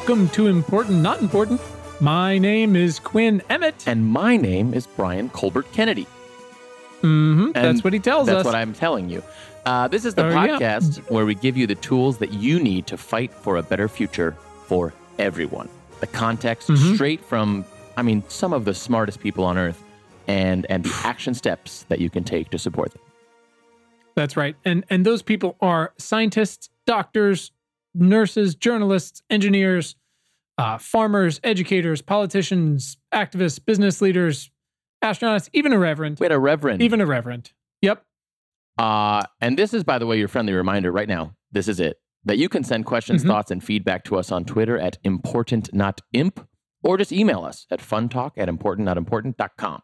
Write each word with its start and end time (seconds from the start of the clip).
Welcome 0.00 0.30
to 0.30 0.46
Important 0.48 1.00
Not 1.02 1.20
Important. 1.20 1.60
My 2.00 2.38
name 2.38 2.74
is 2.74 2.98
Quinn 2.98 3.42
Emmett. 3.50 3.86
And 3.86 4.04
my 4.06 4.36
name 4.36 4.72
is 4.72 4.86
Brian 4.86 5.28
Colbert 5.28 5.70
Kennedy. 5.72 6.06
hmm 7.02 7.50
that's 7.52 7.84
what 7.84 7.92
he 7.92 7.98
tells 7.98 8.26
That's 8.26 8.38
us. 8.38 8.44
That's 8.44 8.54
what 8.54 8.60
I'm 8.60 8.72
telling 8.72 9.08
you. 9.10 9.22
Uh, 9.66 9.88
this 9.88 10.04
is 10.06 10.14
the 10.14 10.24
Oh, 10.24 10.30
yeah. 10.30 10.58
podcast 10.58 10.98
where 11.10 11.26
we 11.26 11.34
give 11.34 11.56
you 11.56 11.66
the 11.66 11.74
tools 11.76 12.16
that 12.18 12.32
you 12.32 12.58
need 12.60 12.86
to 12.88 12.96
fight 12.96 13.30
for 13.32 13.58
a 13.58 13.62
better 13.62 13.88
future 13.88 14.34
for 14.66 14.92
everyone. 15.18 15.68
The 16.00 16.06
context 16.08 16.68
Mhm. 16.70 16.94
straight 16.94 17.22
from, 17.24 17.64
I 17.96 18.02
mean, 18.02 18.24
some 18.28 18.52
of 18.54 18.64
the 18.64 18.74
smartest 18.74 19.20
people 19.20 19.44
on 19.44 19.58
earth, 19.58 19.82
and 20.26 20.66
and 20.70 20.82
the 20.84 20.94
action 21.04 21.34
steps 21.34 21.84
that 21.88 22.00
you 22.00 22.08
can 22.10 22.24
take 22.24 22.48
to 22.50 22.58
support 22.58 22.92
them. 22.92 23.02
That's 24.16 24.36
right. 24.36 24.56
And 24.64 24.84
and 24.90 25.04
those 25.04 25.22
people 25.22 25.56
are 25.60 25.92
scientists, 25.98 26.70
doctors, 26.86 27.52
nurses, 27.94 28.54
journalists, 28.54 29.22
engineers, 29.30 29.96
uh, 30.60 30.78
farmers, 30.78 31.40
educators, 31.42 32.02
politicians, 32.02 32.96
activists, 33.12 33.64
business 33.64 34.00
leaders, 34.00 34.50
astronauts, 35.02 35.48
even 35.52 35.72
a 35.72 35.78
reverend. 35.78 36.18
We 36.20 36.24
had 36.26 36.32
a 36.32 36.38
reverend. 36.38 36.82
Even 36.82 37.00
a 37.00 37.06
reverend. 37.06 37.52
Yep. 37.82 38.04
Uh, 38.78 39.22
and 39.40 39.58
this 39.58 39.72
is, 39.74 39.84
by 39.84 39.98
the 39.98 40.06
way, 40.06 40.18
your 40.18 40.28
friendly 40.28 40.52
reminder 40.52 40.92
right 40.92 41.08
now. 41.08 41.34
This 41.50 41.66
is 41.68 41.80
it. 41.80 41.96
That 42.24 42.36
you 42.38 42.48
can 42.48 42.62
send 42.64 42.84
questions, 42.86 43.24
Mhm. 43.24 43.28
thoughts, 43.28 43.50
and 43.50 43.64
feedback 43.64 44.04
to 44.04 44.16
us 44.16 44.30
on 44.30 44.44
Twitter 44.44 44.78
at 44.78 45.02
importantnotimp 45.02 46.46
or 46.82 46.96
just 46.98 47.12
email 47.12 47.42
us 47.44 47.66
at 47.70 47.80
funtalk 47.80 48.32
at 48.36 48.48
importantnotimportant.com. 48.48 49.80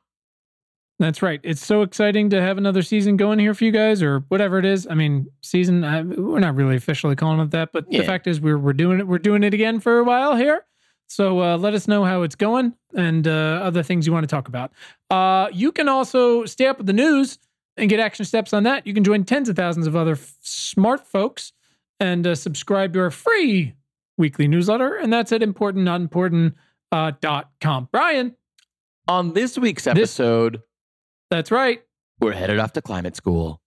That's 0.99 1.21
right. 1.21 1.41
It's 1.43 1.65
so 1.65 1.83
exciting 1.83 2.31
to 2.31 2.41
have 2.41 2.57
another 2.57 2.81
season 2.83 3.19
going 3.19 3.39
here 3.39 3.53
for 3.53 3.65
you 3.65 3.71
guys, 3.71 4.03
or 4.03 4.21
whatever 4.29 4.59
it 4.59 4.65
is. 4.65 4.87
I 4.89 4.95
mean, 4.95 5.27
season. 5.43 5.85
I, 5.85 6.03
we're 6.03 6.41
not 6.41 6.55
really 6.55 6.77
officially 6.77 7.15
calling 7.15 7.41
it 7.41 7.51
that, 7.51 7.71
but 7.73 7.91
the 7.91 8.03
fact 8.03 8.27
is, 8.27 8.41
we're 8.41 8.59
we're 8.59 8.73
doing 8.73 9.01
it. 9.01 9.07
We're 9.07 9.19
doing 9.19 9.43
it 9.43 9.53
again 9.53 9.79
for 9.81 9.99
a 9.99 10.05
while 10.05 10.37
here. 10.37 10.65
So 11.09 11.41
uh, 11.43 11.57
let 11.59 11.75
us 11.75 11.87
know 11.87 12.05
how 12.05 12.23
it's 12.23 12.35
going 12.35 12.73
and 12.97 13.29
uh, 13.29 13.61
other 13.63 13.83
things 13.83 14.07
you 14.07 14.13
want 14.13 14.25
to 14.25 14.35
talk 14.35 14.49
about. 14.49 14.73
Uh, 15.11 15.49
you 15.53 15.71
can 15.71 15.89
also 15.89 16.47
stay 16.47 16.67
up 16.67 16.79
with 16.79 16.87
the 16.87 16.93
news 16.93 17.39
and 17.77 17.91
get 17.91 18.01
action 18.01 18.25
steps 18.25 18.53
on 18.53 18.63
that. 18.63 18.87
You 18.87 18.95
can 18.95 19.05
join 19.05 19.25
tens 19.25 19.49
of 19.51 19.55
thousands 19.55 19.87
of 19.87 19.95
other 19.95 20.13
f- 20.13 20.35
smart 20.41 21.07
folks 21.07 21.53
and 22.01 22.27
uh, 22.27 22.35
subscribe 22.35 22.95
to 22.95 23.01
our 23.01 23.11
free 23.11 23.75
weekly 24.17 24.49
newsletter, 24.49 24.97
and 24.97 25.13
that's 25.13 25.31
at 25.31 25.43
importantnotimportant 25.43 26.55
uh, 26.91 27.13
dot 27.21 27.51
com. 27.61 27.89
Brian, 27.93 28.35
On 29.09 29.33
this 29.35 29.57
week's 29.57 29.87
episode, 29.87 30.63
that's 31.31 31.51
right. 31.51 31.83
we're 32.21 32.33
headed 32.33 32.59
off 32.59 32.73
to 32.75 32.83
climate 32.83 33.17
school. 33.17 33.61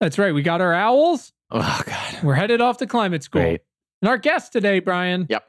That's 0.00 0.18
right. 0.18 0.32
We 0.34 0.42
got 0.42 0.60
our 0.60 0.72
owls. 0.74 1.32
Oh, 1.50 1.82
God. 1.86 2.22
We're 2.22 2.34
headed 2.34 2.60
off 2.60 2.78
to 2.78 2.86
climate 2.86 3.22
school. 3.22 3.42
Great. 3.42 3.60
And 4.00 4.08
our 4.08 4.18
guest 4.18 4.52
today, 4.52 4.80
Brian. 4.80 5.26
Yep. 5.28 5.44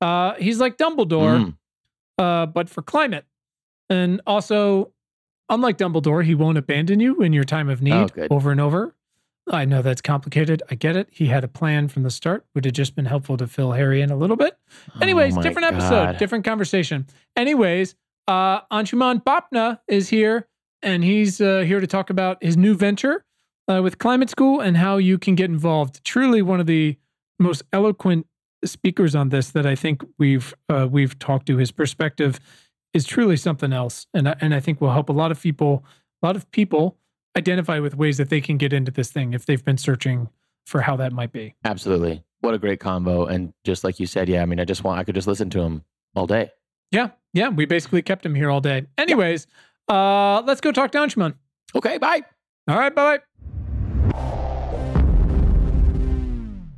Uh, 0.00 0.34
he's 0.34 0.60
like 0.60 0.76
Dumbledore, 0.76 1.38
Mm. 1.38 1.54
uh, 2.18 2.46
but 2.46 2.68
for 2.68 2.82
climate. 2.82 3.24
And 3.88 4.20
also, 4.26 4.92
unlike 5.48 5.78
Dumbledore, 5.78 6.24
he 6.24 6.34
won't 6.34 6.58
abandon 6.58 7.00
you 7.00 7.20
in 7.22 7.32
your 7.32 7.44
time 7.44 7.68
of 7.68 7.80
need 7.82 7.92
Oh, 7.94 8.08
over 8.30 8.50
and 8.50 8.60
over. 8.60 8.94
I 9.50 9.64
know 9.64 9.80
that's 9.80 10.00
complicated. 10.02 10.62
I 10.70 10.74
get 10.74 10.96
it. 10.96 11.08
He 11.12 11.26
had 11.26 11.44
a 11.44 11.48
plan 11.48 11.86
from 11.88 12.02
the 12.02 12.10
start. 12.10 12.44
Would 12.54 12.64
have 12.64 12.74
just 12.74 12.96
been 12.96 13.04
helpful 13.06 13.36
to 13.36 13.46
fill 13.46 13.72
Harry 13.72 14.02
in 14.02 14.10
a 14.10 14.16
little 14.16 14.36
bit. 14.36 14.58
Anyways, 15.00 15.38
Oh, 15.38 15.42
different 15.42 15.66
episode, 15.72 16.18
different 16.18 16.44
conversation. 16.44 17.06
Anyways, 17.36 17.94
uh, 18.26 18.62
Anshuman 18.72 19.22
Bapna 19.22 19.78
is 19.86 20.08
here, 20.08 20.48
and 20.86 21.02
he's 21.02 21.40
uh, 21.40 21.64
here 21.66 21.80
to 21.80 21.86
talk 21.86 22.08
about 22.08 22.42
his 22.42 22.56
new 22.56 22.74
venture 22.74 23.24
uh, 23.68 23.82
with 23.82 23.98
Climate 23.98 24.30
School 24.30 24.60
and 24.60 24.76
how 24.76 24.96
you 24.96 25.18
can 25.18 25.34
get 25.34 25.50
involved. 25.50 26.02
Truly, 26.04 26.40
one 26.40 26.60
of 26.60 26.66
the 26.66 26.96
most 27.38 27.62
eloquent 27.72 28.26
speakers 28.64 29.14
on 29.14 29.28
this 29.28 29.50
that 29.50 29.66
I 29.66 29.74
think 29.74 30.02
we've 30.16 30.54
uh, 30.68 30.88
we've 30.90 31.18
talked 31.18 31.46
to. 31.48 31.56
His 31.58 31.72
perspective 31.72 32.38
is 32.94 33.04
truly 33.04 33.36
something 33.36 33.72
else, 33.72 34.06
and 34.14 34.28
I, 34.28 34.36
and 34.40 34.54
I 34.54 34.60
think 34.60 34.80
will 34.80 34.92
help 34.92 35.08
a 35.08 35.12
lot 35.12 35.30
of 35.32 35.42
people. 35.42 35.84
A 36.22 36.26
lot 36.26 36.36
of 36.36 36.50
people 36.52 36.96
identify 37.36 37.80
with 37.80 37.96
ways 37.96 38.16
that 38.16 38.30
they 38.30 38.40
can 38.40 38.56
get 38.56 38.72
into 38.72 38.90
this 38.90 39.10
thing 39.10 39.34
if 39.34 39.44
they've 39.44 39.64
been 39.64 39.76
searching 39.76 40.30
for 40.64 40.80
how 40.80 40.96
that 40.96 41.12
might 41.12 41.32
be. 41.32 41.54
Absolutely. 41.64 42.22
What 42.40 42.54
a 42.54 42.58
great 42.58 42.80
combo. 42.80 43.26
And 43.26 43.52
just 43.64 43.84
like 43.84 44.00
you 44.00 44.06
said, 44.06 44.28
yeah, 44.28 44.40
I 44.40 44.46
mean, 44.46 44.58
I 44.58 44.64
just 44.64 44.82
want, 44.84 44.98
I 44.98 45.04
could 45.04 45.14
just 45.14 45.26
listen 45.26 45.50
to 45.50 45.60
him 45.60 45.84
all 46.14 46.26
day. 46.26 46.50
Yeah, 46.90 47.10
yeah. 47.34 47.48
We 47.48 47.66
basically 47.66 48.02
kept 48.02 48.24
him 48.24 48.34
here 48.34 48.50
all 48.50 48.60
day. 48.60 48.86
Anyways, 48.96 49.46
uh, 49.88 50.42
let's 50.42 50.60
go 50.60 50.72
talk 50.72 50.92
to 50.92 50.98
Anshuman. 50.98 51.34
Okay, 51.74 51.98
bye. 51.98 52.22
All 52.68 52.78
right, 52.78 52.94
bye 52.94 53.18
bye. 53.18 53.22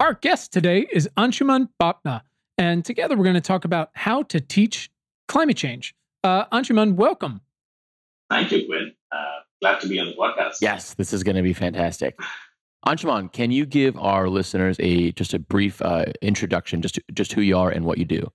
Our 0.00 0.14
guest 0.14 0.52
today 0.52 0.86
is 0.92 1.08
Anshuman 1.16 1.68
Bapna, 1.80 2.22
and 2.56 2.84
together 2.84 3.16
we're 3.16 3.24
going 3.24 3.34
to 3.34 3.40
talk 3.40 3.64
about 3.64 3.90
how 3.94 4.22
to 4.24 4.40
teach 4.40 4.90
climate 5.26 5.56
change. 5.56 5.94
Uh, 6.22 6.44
Anshuman, 6.46 6.94
welcome. 6.94 7.40
Thank 8.30 8.52
you, 8.52 8.66
Quinn. 8.66 8.92
Uh, 9.10 9.16
glad 9.60 9.80
to 9.80 9.88
be 9.88 9.98
on 9.98 10.06
the 10.06 10.14
podcast. 10.14 10.56
Yes, 10.60 10.94
this 10.94 11.12
is 11.12 11.22
going 11.22 11.36
to 11.36 11.42
be 11.42 11.52
fantastic. 11.52 12.18
Anshuman, 12.86 13.32
can 13.32 13.50
you 13.50 13.66
give 13.66 13.96
our 13.98 14.28
listeners 14.28 14.76
a 14.78 15.10
just 15.12 15.34
a 15.34 15.38
brief 15.38 15.82
uh, 15.82 16.04
introduction, 16.22 16.80
just 16.80 16.98
just 17.12 17.32
who 17.32 17.40
you 17.40 17.56
are 17.58 17.70
and 17.70 17.84
what 17.84 17.98
you 17.98 18.04
do? 18.04 18.30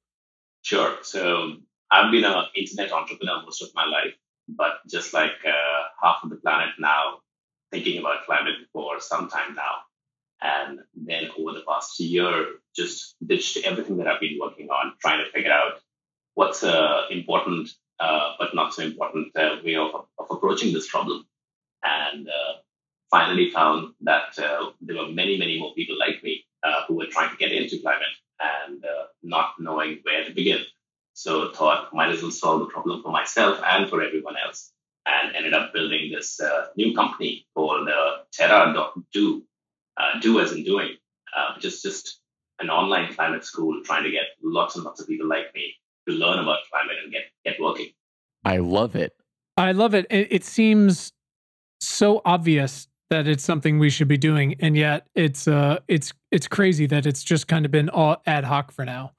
Sure. 0.64 0.98
So 1.02 1.54
I've 1.92 2.12
been 2.12 2.26
an 2.26 2.46
internet 2.56 2.92
entrepreneur 2.92 3.42
most 3.44 3.62
of 3.62 3.70
my 3.74 3.86
life, 3.86 4.14
but 4.48 4.74
just 4.88 5.14
like 5.14 5.38
uh, 5.46 5.84
half 6.02 6.24
of 6.24 6.30
the 6.30 6.36
planet 6.38 6.70
now, 6.80 7.20
thinking 7.72 8.00
about 8.00 8.26
climate 8.26 8.56
for 8.72 9.00
some 9.00 9.30
time 9.30 9.56
now. 9.56 9.76
And 10.42 10.80
then 10.94 11.30
over 11.40 11.54
the 11.54 11.64
past 11.68 12.00
year, 12.00 12.48
just 12.76 13.16
ditched 13.26 13.58
everything 13.66 13.98
that 13.98 14.08
I've 14.08 14.20
been 14.20 14.38
working 14.40 14.70
on, 14.70 14.94
trying 15.00 15.24
to 15.24 15.31
figure 15.31 15.52
out 15.52 15.80
what's 16.34 16.64
uh, 16.64 17.04
important, 17.09 17.70
uh, 18.00 18.34
but 18.38 18.54
not 18.54 18.74
so 18.74 18.84
important 18.84 19.36
uh, 19.38 19.58
way 19.64 19.76
of, 19.76 19.92
of 20.18 20.28
approaching 20.30 20.74
this 20.74 20.90
problem. 20.90 21.25
And 21.81 22.28
uh, 22.28 22.54
finally 23.10 23.52
found 23.52 23.94
that 24.02 24.38
uh, 24.38 24.72
there 24.81 24.98
were 24.98 25.10
many, 25.12 25.38
many 25.38 25.60
more 25.60 25.74
people 25.74 25.98
like 25.98 26.22
me 26.24 26.46
uh, 26.64 26.81
who 26.88 26.96
were 26.96 27.08
trying 27.08 27.31
to 27.31 27.38
get 27.38 27.52
into 27.52 27.81
climate 27.81 28.16
and 28.40 28.84
not 29.22 29.54
knowing 29.60 30.00
where 30.04 30.25
to 30.25 30.34
begin. 30.34 30.60
So 31.13 31.51
thought 31.51 31.94
might 31.94 32.09
as 32.09 32.22
well 32.22 32.31
solve 32.31 32.59
the 32.62 32.66
problem 32.68 33.01
for 33.03 33.12
myself 33.12 33.59
and 33.63 33.90
for 33.90 34.01
everyone 34.01 34.35
else, 34.46 34.72
and 35.06 35.35
ended 35.35 35.53
up 35.53 35.74
building 35.74 36.12
this 36.13 36.40
uh, 36.40 36.68
new 36.75 36.96
company 36.96 37.46
called 37.56 37.88
uh, 37.88 38.24
Terra 38.31 38.74
Do, 39.13 39.44
uh, 39.97 40.19
Do 40.19 40.40
as 40.40 40.51
in 40.53 40.63
doing, 40.63 40.96
uh, 41.35 41.53
which 41.56 41.66
is 41.66 41.81
just 41.81 42.19
an 42.59 42.69
online 42.69 43.13
climate 43.13 43.46
school 43.46 43.81
trying 43.84 44.03
to 44.03 44.12
get 44.12 44.24
lots 44.44 44.75
and 44.75 44.84
lots 44.84 45.01
of 45.01 45.07
people 45.07 45.28
like 45.28 45.53
me 45.53 45.74
to 46.07 46.16
learn 46.16 46.40
about 46.40 46.59
climate 46.72 46.97
and 47.03 47.12
get 47.12 47.24
get 47.45 47.62
working. 47.62 47.90
I 48.44 48.57
love 48.57 48.95
it. 48.95 49.13
I 49.56 49.72
love 49.72 49.94
it. 49.94 50.07
It, 50.09 50.28
it 50.31 50.44
seems 50.44 51.12
so 51.80 52.22
obvious 52.25 52.88
that 53.09 53.28
it's 53.28 53.44
something 53.44 53.78
we 53.78 53.90
should 53.90 54.07
be 54.07 54.18
doing, 54.18 54.56
and 54.59 54.75
yet 54.75 55.07
it's 55.16 55.47
uh, 55.47 55.80
it's 55.88 56.13
it's 56.31 56.47
crazy 56.47 56.88
that 56.88 57.06
it's 57.06 57.24
just 57.24 57.47
kind 57.47 57.66
of 57.66 57.72
been 57.72 57.90
all 57.90 58.22
ad 58.25 58.45
hoc 58.45 58.72
for 58.72 58.85
now. 58.85 59.12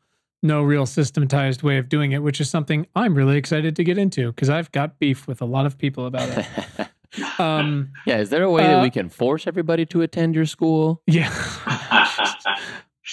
No 0.44 0.62
real 0.62 0.86
systematized 0.86 1.62
way 1.62 1.78
of 1.78 1.88
doing 1.88 2.12
it, 2.12 2.22
which 2.22 2.40
is 2.40 2.48
something 2.50 2.86
I'm 2.94 3.14
really 3.14 3.36
excited 3.36 3.74
to 3.76 3.82
get 3.82 3.98
into 3.98 4.30
because 4.30 4.50
I've 4.50 4.70
got 4.72 4.98
beef 5.00 5.26
with 5.26 5.40
a 5.40 5.44
lot 5.46 5.66
of 5.66 5.76
people 5.78 6.06
about 6.06 6.28
it. 6.38 6.46
Um, 7.38 7.92
yeah, 8.06 8.18
is 8.18 8.30
there 8.30 8.42
a 8.42 8.50
way 8.50 8.62
that 8.64 8.80
Uh, 8.80 8.82
we 8.82 8.90
can 8.90 9.08
force 9.08 9.46
everybody 9.46 9.86
to 9.86 10.02
attend 10.02 10.34
your 10.34 10.46
school? 10.46 11.00
yeah. 11.06 11.30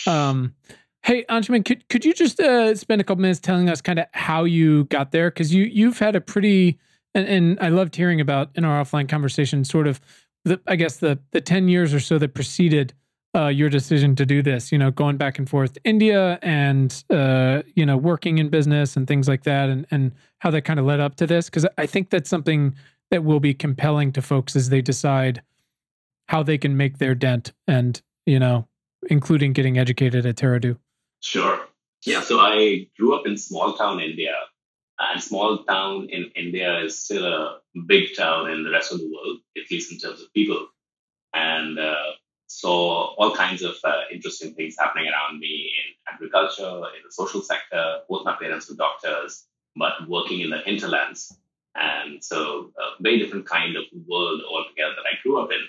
Um, 0.07 0.55
hey, 1.03 1.23
Anshuman, 1.29 1.63
could 1.65 1.87
could 1.89 2.05
you 2.05 2.13
just 2.13 2.39
uh, 2.39 2.73
spend 2.75 3.01
a 3.01 3.03
couple 3.03 3.21
minutes 3.21 3.39
telling 3.39 3.69
us 3.69 3.81
kind 3.81 3.99
of 3.99 4.05
how 4.13 4.43
you 4.45 4.85
got 4.85 5.11
there? 5.11 5.29
Because 5.29 5.53
you 5.53 5.65
you've 5.65 5.99
had 5.99 6.15
a 6.15 6.21
pretty 6.21 6.79
and, 7.13 7.27
and 7.27 7.59
I 7.59 7.69
loved 7.69 7.95
hearing 7.95 8.21
about 8.21 8.49
in 8.55 8.65
our 8.65 8.81
offline 8.83 9.07
conversation, 9.09 9.63
sort 9.65 9.85
of 9.85 9.99
the 10.45 10.59
I 10.67 10.75
guess 10.77 10.97
the 10.97 11.19
the 11.31 11.41
ten 11.41 11.67
years 11.67 11.93
or 11.93 11.99
so 11.99 12.17
that 12.19 12.33
preceded 12.33 12.93
uh, 13.35 13.47
your 13.47 13.69
decision 13.69 14.15
to 14.15 14.25
do 14.25 14.41
this. 14.41 14.71
You 14.71 14.77
know, 14.77 14.91
going 14.91 15.17
back 15.17 15.39
and 15.39 15.49
forth 15.49 15.73
to 15.73 15.81
India 15.83 16.39
and 16.41 17.03
uh, 17.09 17.63
you 17.75 17.85
know 17.85 17.97
working 17.97 18.37
in 18.37 18.49
business 18.49 18.95
and 18.95 19.07
things 19.07 19.27
like 19.27 19.43
that, 19.43 19.69
and 19.69 19.85
and 19.91 20.11
how 20.39 20.51
that 20.51 20.63
kind 20.63 20.79
of 20.79 20.85
led 20.85 20.99
up 20.99 21.15
to 21.15 21.27
this. 21.27 21.45
Because 21.49 21.65
I 21.77 21.85
think 21.85 22.09
that's 22.09 22.29
something 22.29 22.75
that 23.09 23.23
will 23.23 23.39
be 23.39 23.53
compelling 23.53 24.11
to 24.13 24.21
folks 24.21 24.55
as 24.55 24.69
they 24.69 24.81
decide 24.81 25.41
how 26.27 26.43
they 26.43 26.57
can 26.57 26.77
make 26.77 26.97
their 26.97 27.13
dent 27.13 27.51
and 27.67 28.01
you 28.25 28.39
know 28.39 28.67
including 29.09 29.53
getting 29.53 29.77
educated 29.77 30.25
at 30.25 30.37
Terra.do. 30.37 30.77
Sure. 31.21 31.59
Yeah. 32.05 32.21
So 32.21 32.39
I 32.39 32.87
grew 32.97 33.15
up 33.15 33.25
in 33.25 33.37
small 33.37 33.73
town 33.73 33.99
India, 33.99 34.35
and 34.99 35.21
small 35.21 35.63
town 35.63 36.09
in 36.09 36.31
India 36.35 36.79
is 36.81 36.99
still 36.99 37.25
a 37.25 37.59
big 37.87 38.15
town 38.15 38.49
in 38.49 38.63
the 38.63 38.71
rest 38.71 38.91
of 38.91 38.99
the 38.99 39.11
world, 39.11 39.39
at 39.57 39.69
least 39.71 39.91
in 39.91 39.99
terms 39.99 40.21
of 40.21 40.33
people. 40.33 40.67
And 41.33 41.79
uh, 41.79 41.95
saw 42.51 43.15
all 43.15 43.33
kinds 43.33 43.61
of 43.63 43.75
uh, 43.83 44.01
interesting 44.11 44.53
things 44.53 44.75
happening 44.77 45.07
around 45.07 45.39
me 45.39 45.71
in 45.79 46.13
agriculture, 46.13 46.83
in 46.95 47.01
the 47.05 47.11
social 47.11 47.41
sector. 47.41 47.99
Both 48.09 48.25
my 48.25 48.35
parents 48.35 48.69
were 48.69 48.75
doctors, 48.75 49.45
but 49.75 50.07
working 50.09 50.41
in 50.41 50.49
the 50.49 50.57
hinterlands. 50.57 51.33
And 51.75 52.21
so 52.21 52.71
a 52.77 53.01
very 53.01 53.19
different 53.19 53.45
kind 53.45 53.77
of 53.77 53.83
world 54.05 54.41
altogether 54.49 54.93
that 54.95 55.07
I 55.09 55.15
grew 55.23 55.41
up 55.41 55.49
in. 55.51 55.63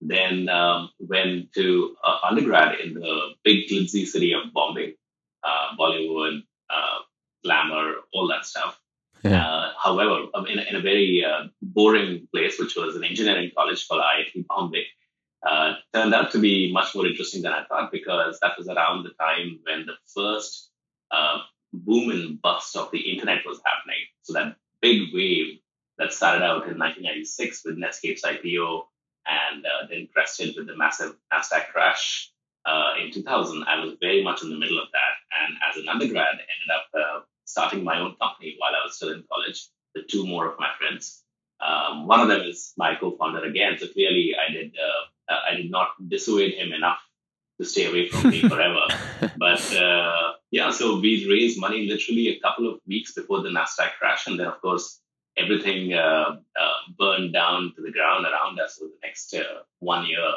Then 0.00 0.48
um, 0.48 0.90
went 0.98 1.52
to 1.54 1.94
uh, 2.02 2.18
undergrad 2.28 2.80
in 2.80 2.94
the 2.94 3.34
big 3.44 3.68
glitzy 3.68 4.04
city 4.04 4.32
of 4.32 4.52
Bombay, 4.52 4.96
uh, 5.44 5.76
Bollywood, 5.78 6.42
uh, 6.68 6.98
glamour, 7.44 7.94
all 8.12 8.26
that 8.28 8.44
stuff. 8.44 8.78
Yeah. 9.22 9.46
Uh, 9.46 9.72
however, 9.82 10.26
in 10.48 10.58
a, 10.58 10.62
in 10.62 10.76
a 10.76 10.80
very 10.80 11.24
uh, 11.24 11.44
boring 11.62 12.26
place, 12.34 12.58
which 12.58 12.74
was 12.74 12.96
an 12.96 13.04
engineering 13.04 13.52
college 13.56 13.86
called 13.88 14.02
IIT 14.02 14.46
Bombay, 14.48 14.84
uh, 15.44 15.74
turned 15.92 16.14
out 16.14 16.32
to 16.32 16.38
be 16.38 16.72
much 16.72 16.94
more 16.94 17.06
interesting 17.06 17.42
than 17.42 17.52
I 17.52 17.64
thought 17.64 17.92
because 17.92 18.38
that 18.40 18.56
was 18.56 18.68
around 18.68 19.04
the 19.04 19.10
time 19.10 19.60
when 19.64 19.86
the 19.86 19.94
first 20.14 20.70
uh, 21.10 21.38
boom 21.72 22.10
and 22.10 22.40
bust 22.40 22.76
of 22.76 22.90
the 22.90 23.12
internet 23.12 23.40
was 23.46 23.60
happening. 23.64 24.00
So 24.22 24.32
that 24.34 24.56
big 24.80 25.12
wave 25.12 25.58
that 25.98 26.12
started 26.12 26.42
out 26.42 26.66
in 26.66 26.78
1996 26.78 27.62
with 27.64 27.78
Netscape's 27.78 28.22
IPO 28.22 28.84
and 29.26 29.64
uh, 29.64 29.86
then 29.88 30.08
crested 30.12 30.54
with 30.56 30.66
the 30.66 30.76
massive 30.76 31.14
Nasdaq 31.32 31.68
crash 31.72 32.30
uh, 32.66 32.94
in 33.02 33.12
2000. 33.12 33.64
I 33.64 33.84
was 33.84 33.94
very 34.00 34.22
much 34.22 34.42
in 34.42 34.50
the 34.50 34.58
middle 34.58 34.78
of 34.78 34.88
that, 34.92 35.14
and 35.44 35.56
as 35.68 35.76
an 35.76 35.88
undergrad, 35.88 36.26
I 36.26 36.30
ended 36.30 36.70
up 36.74 36.86
uh, 36.94 37.20
starting 37.44 37.84
my 37.84 38.00
own 38.00 38.16
company 38.20 38.56
while 38.58 38.72
I 38.72 38.84
was 38.84 38.96
still 38.96 39.12
in 39.12 39.24
college 39.30 39.68
with 39.94 40.08
two 40.08 40.26
more 40.26 40.50
of 40.50 40.58
my 40.58 40.68
friends. 40.78 41.22
Um, 41.60 42.06
one 42.06 42.20
of 42.20 42.28
them 42.28 42.42
is 42.42 42.72
my 42.76 42.94
co-founder 42.96 43.44
again. 43.44 43.76
So 43.78 43.86
clearly, 43.88 44.34
I 44.36 44.52
did 44.52 44.74
uh, 44.74 45.04
I 45.28 45.54
did 45.56 45.70
not 45.70 45.88
dissuade 46.08 46.54
him 46.54 46.72
enough 46.72 46.98
to 47.58 47.64
stay 47.64 47.86
away 47.86 48.08
from 48.08 48.30
me 48.30 48.48
forever. 48.48 48.80
but 49.38 49.76
uh, 49.76 50.32
yeah, 50.50 50.70
so 50.70 50.98
we 50.98 51.26
raised 51.28 51.60
money 51.60 51.86
literally 51.86 52.28
a 52.28 52.40
couple 52.40 52.68
of 52.68 52.80
weeks 52.86 53.12
before 53.14 53.42
the 53.42 53.48
Nasdaq 53.48 53.92
crash, 53.98 54.26
and 54.26 54.38
then 54.38 54.46
of 54.46 54.60
course 54.60 55.00
everything 55.36 55.94
uh, 55.94 56.36
uh, 56.60 56.76
burned 56.98 57.32
down 57.32 57.72
to 57.76 57.82
the 57.82 57.90
ground 57.90 58.24
around 58.24 58.58
us 58.60 58.76
for 58.76 58.84
the 58.84 58.98
next 59.02 59.34
uh, 59.34 59.62
one 59.80 60.06
year. 60.06 60.32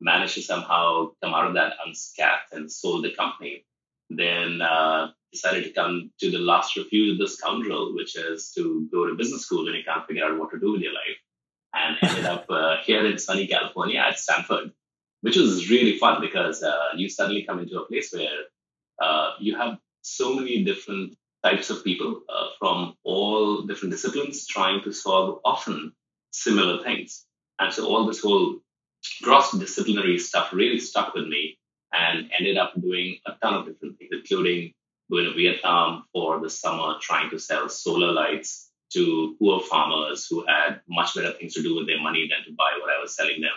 Managed 0.00 0.34
to 0.34 0.42
somehow 0.42 1.10
come 1.22 1.34
out 1.34 1.46
of 1.46 1.54
that 1.54 1.74
unscathed 1.86 2.52
and 2.52 2.70
sold 2.70 3.04
the 3.04 3.14
company. 3.14 3.64
Then 4.10 4.60
uh, 4.60 5.08
decided 5.32 5.64
to 5.64 5.72
come 5.72 6.10
to 6.20 6.30
the 6.30 6.38
last 6.38 6.76
refuge 6.76 7.12
of 7.12 7.18
the 7.18 7.28
scoundrel, 7.28 7.94
which 7.94 8.16
is 8.16 8.52
to 8.54 8.86
go 8.92 9.06
to 9.06 9.14
business 9.14 9.42
school 9.42 9.64
when 9.64 9.74
you 9.74 9.82
can't 9.84 10.06
figure 10.06 10.24
out 10.24 10.38
what 10.38 10.50
to 10.50 10.60
do 10.60 10.72
with 10.72 10.82
your 10.82 10.92
life. 10.92 11.18
And 11.74 11.96
ended 12.02 12.26
up 12.26 12.46
uh, 12.48 12.76
here 12.84 13.04
in 13.04 13.18
sunny 13.18 13.46
California 13.46 13.98
at 13.98 14.18
Stanford, 14.18 14.72
which 15.22 15.36
was 15.36 15.70
really 15.70 15.98
fun 15.98 16.20
because 16.20 16.62
uh, 16.62 16.90
you 16.96 17.08
suddenly 17.08 17.42
come 17.42 17.58
into 17.58 17.80
a 17.80 17.86
place 17.86 18.12
where 18.12 18.44
uh, 19.02 19.32
you 19.40 19.56
have 19.56 19.78
so 20.02 20.34
many 20.34 20.64
different 20.64 21.16
types 21.42 21.70
of 21.70 21.84
people 21.84 22.22
uh, 22.28 22.48
from 22.58 22.94
all 23.02 23.62
different 23.62 23.92
disciplines 23.92 24.46
trying 24.46 24.82
to 24.82 24.92
solve 24.92 25.40
often 25.44 25.92
similar 26.30 26.82
things. 26.82 27.26
And 27.58 27.72
so 27.72 27.86
all 27.86 28.06
this 28.06 28.22
whole 28.22 28.58
cross 29.22 29.52
disciplinary 29.52 30.18
stuff 30.18 30.52
really 30.52 30.78
stuck 30.78 31.14
with 31.14 31.26
me 31.26 31.58
and 31.92 32.30
ended 32.38 32.56
up 32.56 32.72
doing 32.80 33.18
a 33.26 33.32
ton 33.42 33.54
of 33.54 33.66
different 33.66 33.98
things, 33.98 34.10
including 34.12 34.72
going 35.10 35.24
to 35.26 35.34
Vietnam 35.34 36.04
for 36.12 36.40
the 36.40 36.50
summer 36.50 36.94
trying 37.00 37.30
to 37.30 37.38
sell 37.38 37.68
solar 37.68 38.12
lights 38.12 38.63
to 38.94 39.36
poor 39.38 39.60
farmers 39.60 40.26
who 40.28 40.44
had 40.46 40.80
much 40.88 41.14
better 41.14 41.32
things 41.32 41.54
to 41.54 41.62
do 41.62 41.76
with 41.76 41.86
their 41.86 42.00
money 42.00 42.28
than 42.28 42.44
to 42.44 42.56
buy 42.56 42.78
what 42.80 42.90
I 42.90 43.00
was 43.00 43.14
selling 43.14 43.40
them. 43.40 43.52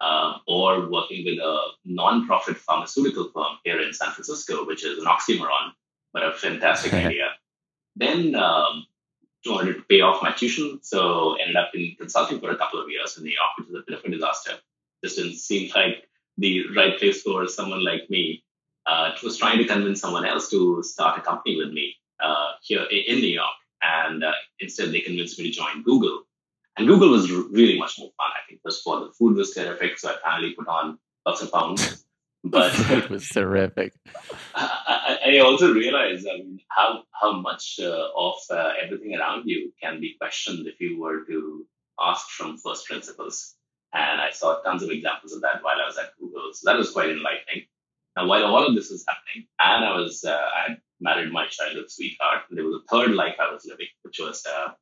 Uh, 0.00 0.38
or 0.46 0.88
working 0.88 1.24
with 1.24 1.38
a 1.38 1.60
non-profit 1.84 2.56
pharmaceutical 2.56 3.30
firm 3.34 3.58
here 3.64 3.80
in 3.82 3.92
San 3.92 4.12
Francisco, 4.12 4.64
which 4.64 4.84
is 4.84 4.96
an 4.98 5.06
oxymoron, 5.06 5.72
but 6.12 6.22
a 6.22 6.32
fantastic 6.32 6.94
idea. 6.94 7.30
Then 7.96 8.36
um, 8.36 8.86
wanted 9.46 9.74
to 9.74 9.82
pay 9.82 10.00
off 10.00 10.22
my 10.22 10.32
tuition, 10.32 10.78
so 10.82 11.34
ended 11.34 11.56
up 11.56 11.70
in 11.74 11.96
consulting 11.98 12.40
for 12.40 12.50
a 12.50 12.56
couple 12.56 12.80
of 12.80 12.88
years 12.90 13.16
in 13.16 13.24
New 13.24 13.30
York, 13.30 13.50
which 13.58 13.68
was 13.68 13.82
a 13.82 13.84
bit 13.86 13.98
of 13.98 14.04
a 14.04 14.10
disaster. 14.10 14.52
Just 15.02 15.16
didn't 15.16 15.36
seem 15.36 15.70
like 15.74 16.08
the 16.36 16.64
right 16.76 16.98
place 16.98 17.22
for 17.22 17.46
someone 17.48 17.84
like 17.84 18.08
me 18.08 18.44
uh, 18.86 19.12
was 19.22 19.36
trying 19.36 19.58
to 19.58 19.64
convince 19.64 20.00
someone 20.00 20.24
else 20.24 20.50
to 20.50 20.82
start 20.82 21.18
a 21.18 21.22
company 21.22 21.56
with 21.56 21.72
me 21.72 21.96
uh, 22.20 22.52
here 22.62 22.84
in 22.84 23.18
New 23.18 23.28
York. 23.28 23.57
And 23.88 24.22
uh, 24.22 24.32
instead, 24.60 24.92
they 24.92 25.00
convinced 25.00 25.38
me 25.38 25.50
to 25.50 25.56
join 25.56 25.82
Google. 25.82 26.22
And 26.76 26.86
Google 26.86 27.10
was 27.10 27.30
really 27.30 27.78
much 27.78 27.98
more 27.98 28.10
fun. 28.16 28.30
I 28.36 28.46
think 28.48 28.60
first 28.64 28.82
of 28.86 28.92
all, 28.92 29.00
the 29.04 29.12
food 29.12 29.36
was 29.36 29.52
terrific, 29.52 29.98
so 29.98 30.10
I 30.10 30.16
finally 30.22 30.52
put 30.52 30.68
on 30.68 30.98
lots 31.26 31.42
of 31.42 31.52
pounds. 31.52 32.04
But 32.44 32.72
it 32.90 33.10
was 33.10 33.28
terrific. 33.28 33.94
I, 34.54 35.18
I 35.26 35.38
also 35.40 35.74
realized 35.74 36.24
um, 36.28 36.60
how 36.68 37.02
how 37.10 37.32
much 37.40 37.80
uh, 37.82 38.06
of 38.16 38.36
uh, 38.48 38.74
everything 38.80 39.16
around 39.16 39.48
you 39.48 39.72
can 39.82 40.00
be 40.00 40.14
questioned 40.20 40.68
if 40.68 40.78
you 40.78 41.00
were 41.00 41.24
to 41.24 41.66
ask 42.00 42.28
from 42.28 42.56
first 42.56 42.86
principles. 42.86 43.56
And 43.92 44.20
I 44.20 44.30
saw 44.30 44.62
tons 44.62 44.84
of 44.84 44.90
examples 44.90 45.32
of 45.32 45.40
that 45.42 45.64
while 45.64 45.80
I 45.82 45.86
was 45.86 45.98
at 45.98 46.16
Google. 46.20 46.52
So 46.52 46.70
that 46.70 46.78
was 46.78 46.92
quite 46.92 47.10
enlightening. 47.10 47.66
Now, 48.18 48.26
while 48.26 48.46
all 48.46 48.66
of 48.66 48.74
this 48.74 48.90
was 48.90 49.04
happening, 49.06 49.46
and 49.60 49.84
I 49.84 49.96
was, 49.96 50.24
uh, 50.24 50.32
I 50.56 50.70
had 50.70 50.80
married 50.98 51.32
my 51.32 51.46
childhood 51.46 51.88
sweetheart, 51.88 52.42
there 52.50 52.64
was 52.64 52.82
a 52.82 52.86
third 52.90 53.14
life 53.14 53.36
I 53.38 53.52
was 53.52 53.64
living, 53.64 53.86
which 54.02 54.18
was 54.18 54.44
uh, 54.44 54.72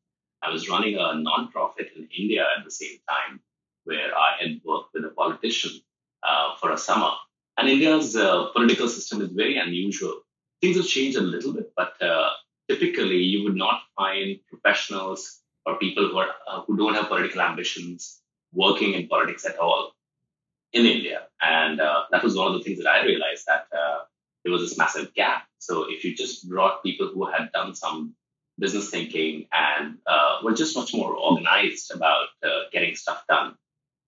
I 0.42 0.48
was 0.48 0.70
running 0.70 0.94
a 0.94 1.08
nonprofit 1.28 1.94
in 1.94 2.08
India 2.18 2.46
at 2.56 2.64
the 2.64 2.70
same 2.70 2.96
time, 3.06 3.40
where 3.84 4.16
I 4.16 4.36
had 4.40 4.62
worked 4.64 4.94
with 4.94 5.04
a 5.04 5.10
politician 5.10 5.82
uh, 6.22 6.56
for 6.58 6.72
a 6.72 6.78
summer. 6.78 7.10
And 7.58 7.68
India's 7.68 8.16
uh, 8.16 8.46
political 8.54 8.88
system 8.88 9.20
is 9.20 9.32
very 9.32 9.58
unusual. 9.58 10.22
Things 10.62 10.78
have 10.78 10.86
changed 10.86 11.18
a 11.18 11.20
little 11.20 11.52
bit, 11.52 11.72
but 11.76 12.00
uh, 12.00 12.30
typically 12.70 13.18
you 13.18 13.44
would 13.44 13.56
not 13.56 13.82
find 13.98 14.40
professionals 14.48 15.42
or 15.66 15.78
people 15.78 16.08
who 16.08 16.16
are 16.16 16.30
uh, 16.48 16.62
who 16.62 16.78
don't 16.78 16.94
have 16.94 17.08
political 17.08 17.42
ambitions 17.42 18.22
working 18.54 18.94
in 18.94 19.08
politics 19.08 19.44
at 19.44 19.58
all 19.58 19.92
in 20.72 20.86
India. 20.86 21.22
And 21.40 21.80
uh, 21.80 22.04
that 22.10 22.22
was 22.22 22.36
one 22.36 22.48
of 22.48 22.54
the 22.54 22.64
things 22.64 22.78
that 22.78 22.88
I 22.88 23.04
realized 23.04 23.44
that 23.46 23.66
uh, 23.72 24.00
there 24.44 24.52
was 24.52 24.62
this 24.62 24.78
massive 24.78 25.14
gap. 25.14 25.44
So 25.58 25.86
if 25.88 26.04
you 26.04 26.14
just 26.14 26.48
brought 26.48 26.82
people 26.82 27.10
who 27.12 27.26
had 27.26 27.50
done 27.52 27.74
some 27.74 28.14
business 28.58 28.90
thinking 28.90 29.46
and 29.52 29.98
uh, 30.06 30.38
were 30.42 30.54
just 30.54 30.76
much 30.76 30.94
more 30.94 31.14
organized 31.14 31.90
about 31.94 32.26
uh, 32.44 32.68
getting 32.72 32.94
stuff 32.94 33.22
done, 33.28 33.54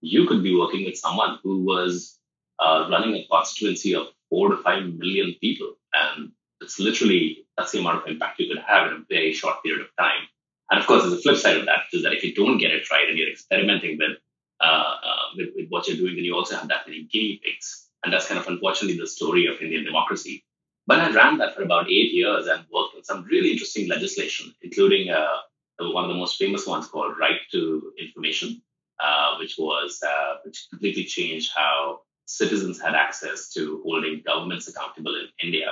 you 0.01 0.27
could 0.27 0.43
be 0.43 0.55
working 0.55 0.85
with 0.85 0.97
someone 0.97 1.39
who 1.43 1.63
was 1.63 2.17
uh, 2.59 2.87
running 2.89 3.15
a 3.15 3.27
constituency 3.29 3.95
of 3.95 4.07
four 4.29 4.49
to 4.49 4.57
five 4.57 4.83
million 4.85 5.35
people. 5.41 5.73
And 5.93 6.31
it's 6.61 6.79
literally 6.79 7.45
that's 7.57 7.71
the 7.73 7.79
amount 7.79 8.03
of 8.03 8.07
impact 8.07 8.39
you 8.39 8.47
could 8.47 8.63
have 8.65 8.87
in 8.87 8.93
a 8.93 9.05
very 9.09 9.33
short 9.33 9.61
period 9.63 9.81
of 9.81 9.87
time. 9.97 10.27
And 10.71 10.79
of 10.79 10.87
course, 10.87 11.01
there's 11.01 11.13
a 11.13 11.21
flip 11.21 11.37
side 11.37 11.57
of 11.57 11.65
that, 11.65 11.79
which 11.85 11.99
is 11.99 12.03
that 12.03 12.13
if 12.13 12.23
you 12.23 12.33
don't 12.33 12.57
get 12.57 12.71
it 12.71 12.89
right 12.89 13.09
and 13.09 13.17
you're 13.17 13.29
experimenting 13.29 13.97
with 13.97 14.17
uh, 14.61 14.95
uh, 15.03 15.23
with, 15.37 15.49
with, 15.55 15.69
what 15.69 15.87
you're 15.87 15.95
doing, 15.95 16.15
then 16.15 16.25
you 16.25 16.35
also 16.35 16.55
have 16.55 16.67
that 16.67 16.85
many 16.85 17.03
guinea 17.03 17.39
pigs. 17.43 17.87
And 18.03 18.11
that's 18.11 18.27
kind 18.27 18.39
of 18.39 18.47
unfortunately 18.47 18.97
the 18.97 19.07
story 19.07 19.45
of 19.45 19.61
Indian 19.61 19.85
democracy. 19.85 20.43
But 20.85 20.99
I 20.99 21.11
ran 21.11 21.37
that 21.37 21.55
for 21.55 21.61
about 21.61 21.89
eight 21.89 22.11
years 22.11 22.47
and 22.47 22.65
worked 22.73 22.95
on 22.95 23.03
some 23.03 23.23
really 23.23 23.51
interesting 23.51 23.87
legislation, 23.87 24.53
including 24.61 25.11
uh, 25.11 25.37
one 25.79 26.03
of 26.03 26.09
the 26.09 26.15
most 26.15 26.37
famous 26.37 26.67
ones 26.67 26.87
called 26.87 27.17
Right 27.17 27.39
to 27.51 27.93
Information, 27.97 28.61
uh, 28.99 29.37
which 29.37 29.55
was 29.57 30.01
uh, 30.05 30.35
which 30.43 30.67
completely 30.69 31.05
changed 31.05 31.51
how 31.55 31.99
citizens 32.25 32.81
had 32.81 32.95
access 32.95 33.49
to 33.53 33.81
holding 33.85 34.23
governments 34.25 34.67
accountable 34.67 35.15
in 35.15 35.27
India. 35.41 35.67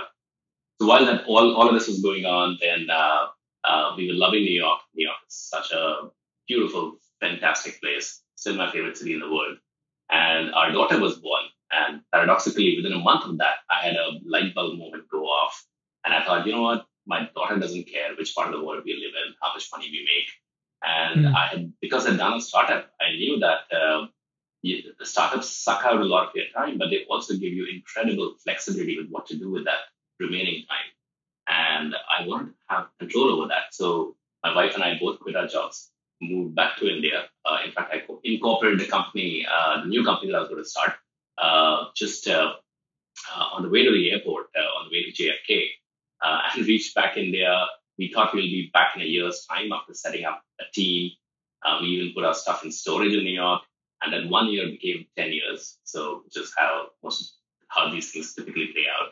So 0.79 0.87
while 0.87 1.05
that 1.05 1.25
all, 1.25 1.55
all 1.55 1.67
of 1.67 1.73
this 1.73 1.87
was 1.87 2.01
going 2.01 2.25
on, 2.25 2.57
then 2.61 2.87
we 3.97 4.07
were 4.07 4.13
loving 4.13 4.43
New 4.43 4.57
York. 4.57 4.79
New 4.95 5.07
York 5.07 5.17
is 5.27 5.35
such 5.35 5.71
a 5.71 6.09
beautiful, 6.47 6.97
fantastic 7.19 7.81
place 7.81 8.21
still 8.37 8.55
my 8.55 8.71
favorite 8.71 8.95
city 8.95 9.13
in 9.13 9.19
the 9.19 9.29
world. 9.29 9.57
And 10.09 10.53
our 10.53 10.71
daughter 10.71 10.99
was 10.99 11.15
born. 11.15 11.43
And 11.71 12.01
paradoxically, 12.13 12.77
within 12.77 12.97
a 12.97 13.03
month 13.03 13.25
of 13.25 13.37
that, 13.39 13.55
I 13.69 13.85
had 13.85 13.95
a 13.95 14.19
light 14.25 14.55
bulb 14.55 14.77
moment 14.77 15.09
go 15.11 15.23
off. 15.23 15.65
And 16.05 16.13
I 16.13 16.23
thought, 16.23 16.45
you 16.45 16.53
know 16.53 16.61
what? 16.61 16.85
My 17.05 17.27
daughter 17.35 17.57
doesn't 17.57 17.91
care 17.91 18.15
which 18.17 18.33
part 18.33 18.47
of 18.47 18.53
the 18.53 18.65
world 18.65 18.83
we 18.85 18.93
live 18.93 19.13
in, 19.25 19.33
how 19.41 19.53
much 19.53 19.67
money 19.73 19.89
we 19.91 20.07
make. 20.07 20.29
And 20.83 21.25
mm. 21.25 21.35
I 21.35 21.47
had, 21.47 21.73
because 21.81 22.05
I'd 22.07 22.17
done 22.17 22.37
a 22.37 22.41
startup, 22.41 22.91
I 23.01 23.15
knew 23.15 23.39
that 23.39 23.75
uh, 23.75 24.05
the 24.63 25.05
startups 25.05 25.49
suck 25.49 25.83
out 25.83 25.99
a 25.99 26.05
lot 26.05 26.29
of 26.29 26.35
your 26.35 26.45
time, 26.55 26.77
but 26.77 26.89
they 26.89 27.05
also 27.09 27.33
give 27.33 27.53
you 27.53 27.67
incredible 27.73 28.35
flexibility 28.43 28.97
with 28.97 29.09
what 29.09 29.25
to 29.27 29.37
do 29.37 29.49
with 29.49 29.65
that 29.65 29.89
remaining 30.19 30.63
time. 30.69 30.89
And 31.47 31.95
I 31.95 32.27
wanted 32.27 32.51
to 32.51 32.53
have 32.69 32.87
control 32.99 33.31
over 33.31 33.47
that. 33.47 33.73
So 33.73 34.15
my 34.43 34.55
wife 34.55 34.75
and 34.75 34.83
I 34.83 34.97
both 34.99 35.19
quit 35.19 35.35
our 35.35 35.47
jobs 35.47 35.91
moved 36.21 36.55
back 36.55 36.77
to 36.77 36.89
India. 36.89 37.25
Uh, 37.45 37.57
in 37.65 37.71
fact, 37.71 37.93
I 37.93 38.01
incorporated 38.23 38.79
the 38.79 38.87
company, 38.87 39.45
uh, 39.45 39.81
the 39.81 39.87
new 39.87 40.03
company 40.03 40.31
that 40.31 40.37
I 40.37 40.41
was 40.41 40.49
going 40.49 40.63
to 40.63 40.69
start, 40.69 40.93
uh, 41.41 41.85
just 41.95 42.27
uh, 42.27 42.53
uh, 43.35 43.43
on 43.53 43.63
the 43.63 43.69
way 43.69 43.83
to 43.83 43.91
the 43.91 44.11
airport, 44.11 44.47
uh, 44.55 44.79
on 44.79 44.89
the 44.89 44.97
way 44.97 45.03
to 45.03 45.11
JFK, 45.11 45.67
and 46.21 46.67
reached 46.67 46.95
back 46.95 47.17
India. 47.17 47.65
We 47.97 48.11
thought 48.13 48.33
we'll 48.33 48.43
be 48.43 48.69
back 48.73 48.95
in 48.95 49.01
a 49.01 49.05
year's 49.05 49.45
time 49.49 49.71
after 49.71 49.93
setting 49.93 50.25
up 50.25 50.43
a 50.59 50.65
team. 50.73 51.11
we 51.81 51.87
even 51.87 52.13
put 52.13 52.25
our 52.25 52.33
stuff 52.33 52.63
in 52.63 52.71
storage 52.71 53.13
in 53.13 53.23
New 53.23 53.33
York, 53.33 53.61
and 54.01 54.13
then 54.13 54.29
one 54.29 54.47
year 54.49 54.67
became 54.67 55.05
ten 55.15 55.31
years. 55.31 55.77
So 55.83 56.23
just 56.31 56.53
how 56.57 56.87
most 57.03 57.37
how 57.69 57.89
these 57.89 58.11
things 58.11 58.33
typically 58.33 58.67
play 58.67 58.85
out. 58.87 59.09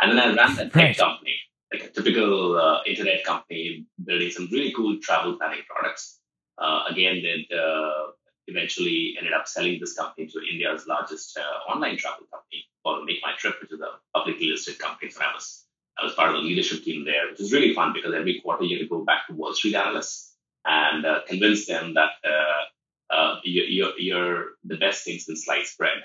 And 0.00 0.10
then 0.12 0.18
I 0.18 0.34
ran 0.34 0.56
that 0.56 0.72
tech 0.72 0.96
company, 0.98 1.36
like 1.72 1.84
a 1.84 1.88
typical 1.88 2.82
internet 2.84 3.24
company, 3.24 3.86
building 4.04 4.30
some 4.30 4.48
really 4.52 4.72
cool 4.72 4.98
travel 5.00 5.36
planning 5.36 5.62
products 5.68 6.18
uh, 6.58 6.84
again, 6.88 7.16
did 7.22 7.52
uh, 7.52 8.12
eventually 8.46 9.14
ended 9.18 9.32
up 9.32 9.48
selling 9.48 9.78
this 9.80 9.94
company 9.94 10.26
to 10.28 10.40
India's 10.50 10.86
largest 10.86 11.38
uh, 11.38 11.70
online 11.70 11.96
travel 11.96 12.26
company 12.32 12.64
called 12.82 13.04
Make 13.04 13.18
My 13.22 13.32
Trip, 13.36 13.56
which 13.60 13.72
is 13.72 13.80
a 13.80 13.98
publicly 14.16 14.48
listed 14.48 14.78
company. 14.78 15.10
So 15.10 15.20
I 15.22 15.32
was 15.34 15.64
I 15.98 16.04
was 16.04 16.14
part 16.14 16.30
of 16.30 16.36
the 16.36 16.42
leadership 16.42 16.84
team 16.84 17.04
there, 17.04 17.30
which 17.30 17.40
is 17.40 17.52
really 17.52 17.74
fun 17.74 17.92
because 17.94 18.14
every 18.14 18.40
quarter 18.40 18.64
you 18.64 18.76
had 18.76 18.82
to 18.82 18.88
go 18.88 19.04
back 19.04 19.26
to 19.26 19.34
Wall 19.34 19.54
Street 19.54 19.74
analysts 19.74 20.34
and 20.64 21.06
uh, 21.06 21.20
convince 21.26 21.66
them 21.66 21.94
that 21.94 22.10
uh, 23.10 23.36
you're, 23.44 23.98
you're, 23.98 24.44
the 24.64 24.76
best 24.76 25.04
thing 25.04 25.18
since 25.18 25.44
sliced 25.44 25.78
bread. 25.78 26.02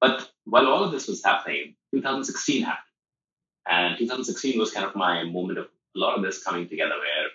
But 0.00 0.30
while 0.44 0.66
all 0.66 0.84
of 0.84 0.92
this 0.92 1.08
was 1.08 1.24
happening, 1.24 1.74
2016 1.92 2.62
happened. 2.62 2.84
And 3.66 3.98
2016 3.98 4.58
was 4.58 4.72
kind 4.72 4.86
of 4.86 4.96
my 4.96 5.24
moment 5.24 5.58
of 5.58 5.66
a 5.66 5.98
lot 5.98 6.16
of 6.16 6.22
this 6.22 6.42
coming 6.42 6.68
together 6.68 6.94
where 6.94 7.28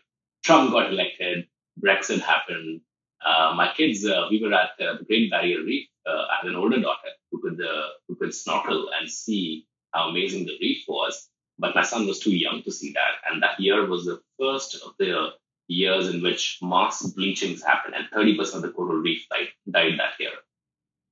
Trump 0.43 0.71
got 0.71 0.91
elected, 0.91 1.47
Brexit 1.81 2.21
happened. 2.21 2.81
Uh, 3.25 3.53
my 3.55 3.71
kids, 3.75 4.05
uh, 4.05 4.27
we 4.29 4.41
were 4.41 4.53
at 4.53 4.71
uh, 4.79 4.97
the 4.97 5.05
Great 5.05 5.31
Barrier 5.31 5.63
Reef. 5.63 5.87
Uh, 6.05 6.25
I 6.31 6.37
had 6.41 6.49
an 6.49 6.57
older 6.57 6.79
daughter 6.81 7.09
who 7.31 7.41
could 7.41 7.61
uh, 7.65 7.87
who 8.07 8.15
could 8.15 8.33
snorkel 8.33 8.89
and 8.99 9.09
see 9.09 9.65
how 9.91 10.09
amazing 10.09 10.45
the 10.45 10.57
reef 10.59 10.83
was, 10.87 11.29
but 11.57 11.75
my 11.75 11.83
son 11.83 12.05
was 12.05 12.19
too 12.19 12.35
young 12.35 12.61
to 12.63 12.71
see 12.71 12.91
that. 12.93 13.13
And 13.29 13.41
that 13.41 13.59
year 13.59 13.87
was 13.87 14.05
the 14.05 14.19
first 14.39 14.75
of 14.83 14.93
the 14.99 15.29
years 15.67 16.09
in 16.09 16.21
which 16.21 16.59
mass 16.61 17.01
bleachings 17.03 17.63
happened, 17.63 17.95
and 17.95 18.07
30% 18.11 18.55
of 18.55 18.61
the 18.61 18.71
coral 18.71 18.97
reef 18.97 19.25
died, 19.29 19.47
died 19.69 19.99
that 19.99 20.19
year. 20.19 20.31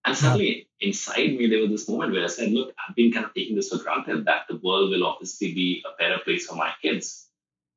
And 0.03 0.17
suddenly, 0.17 0.67
inside 0.79 1.37
me, 1.37 1.47
there 1.47 1.61
was 1.61 1.69
this 1.69 1.87
moment 1.87 2.13
where 2.13 2.23
I 2.23 2.27
said, 2.27 2.51
Look, 2.51 2.73
I've 2.77 2.95
been 2.95 3.11
kind 3.11 3.25
of 3.25 3.33
taking 3.33 3.55
this 3.55 3.69
for 3.69 3.77
granted 3.77 4.25
that 4.25 4.47
the 4.49 4.57
world 4.57 4.89
will 4.89 5.05
obviously 5.05 5.53
be 5.53 5.83
a 5.85 5.95
better 6.01 6.17
place 6.23 6.47
for 6.47 6.55
my 6.55 6.71
kids. 6.81 7.27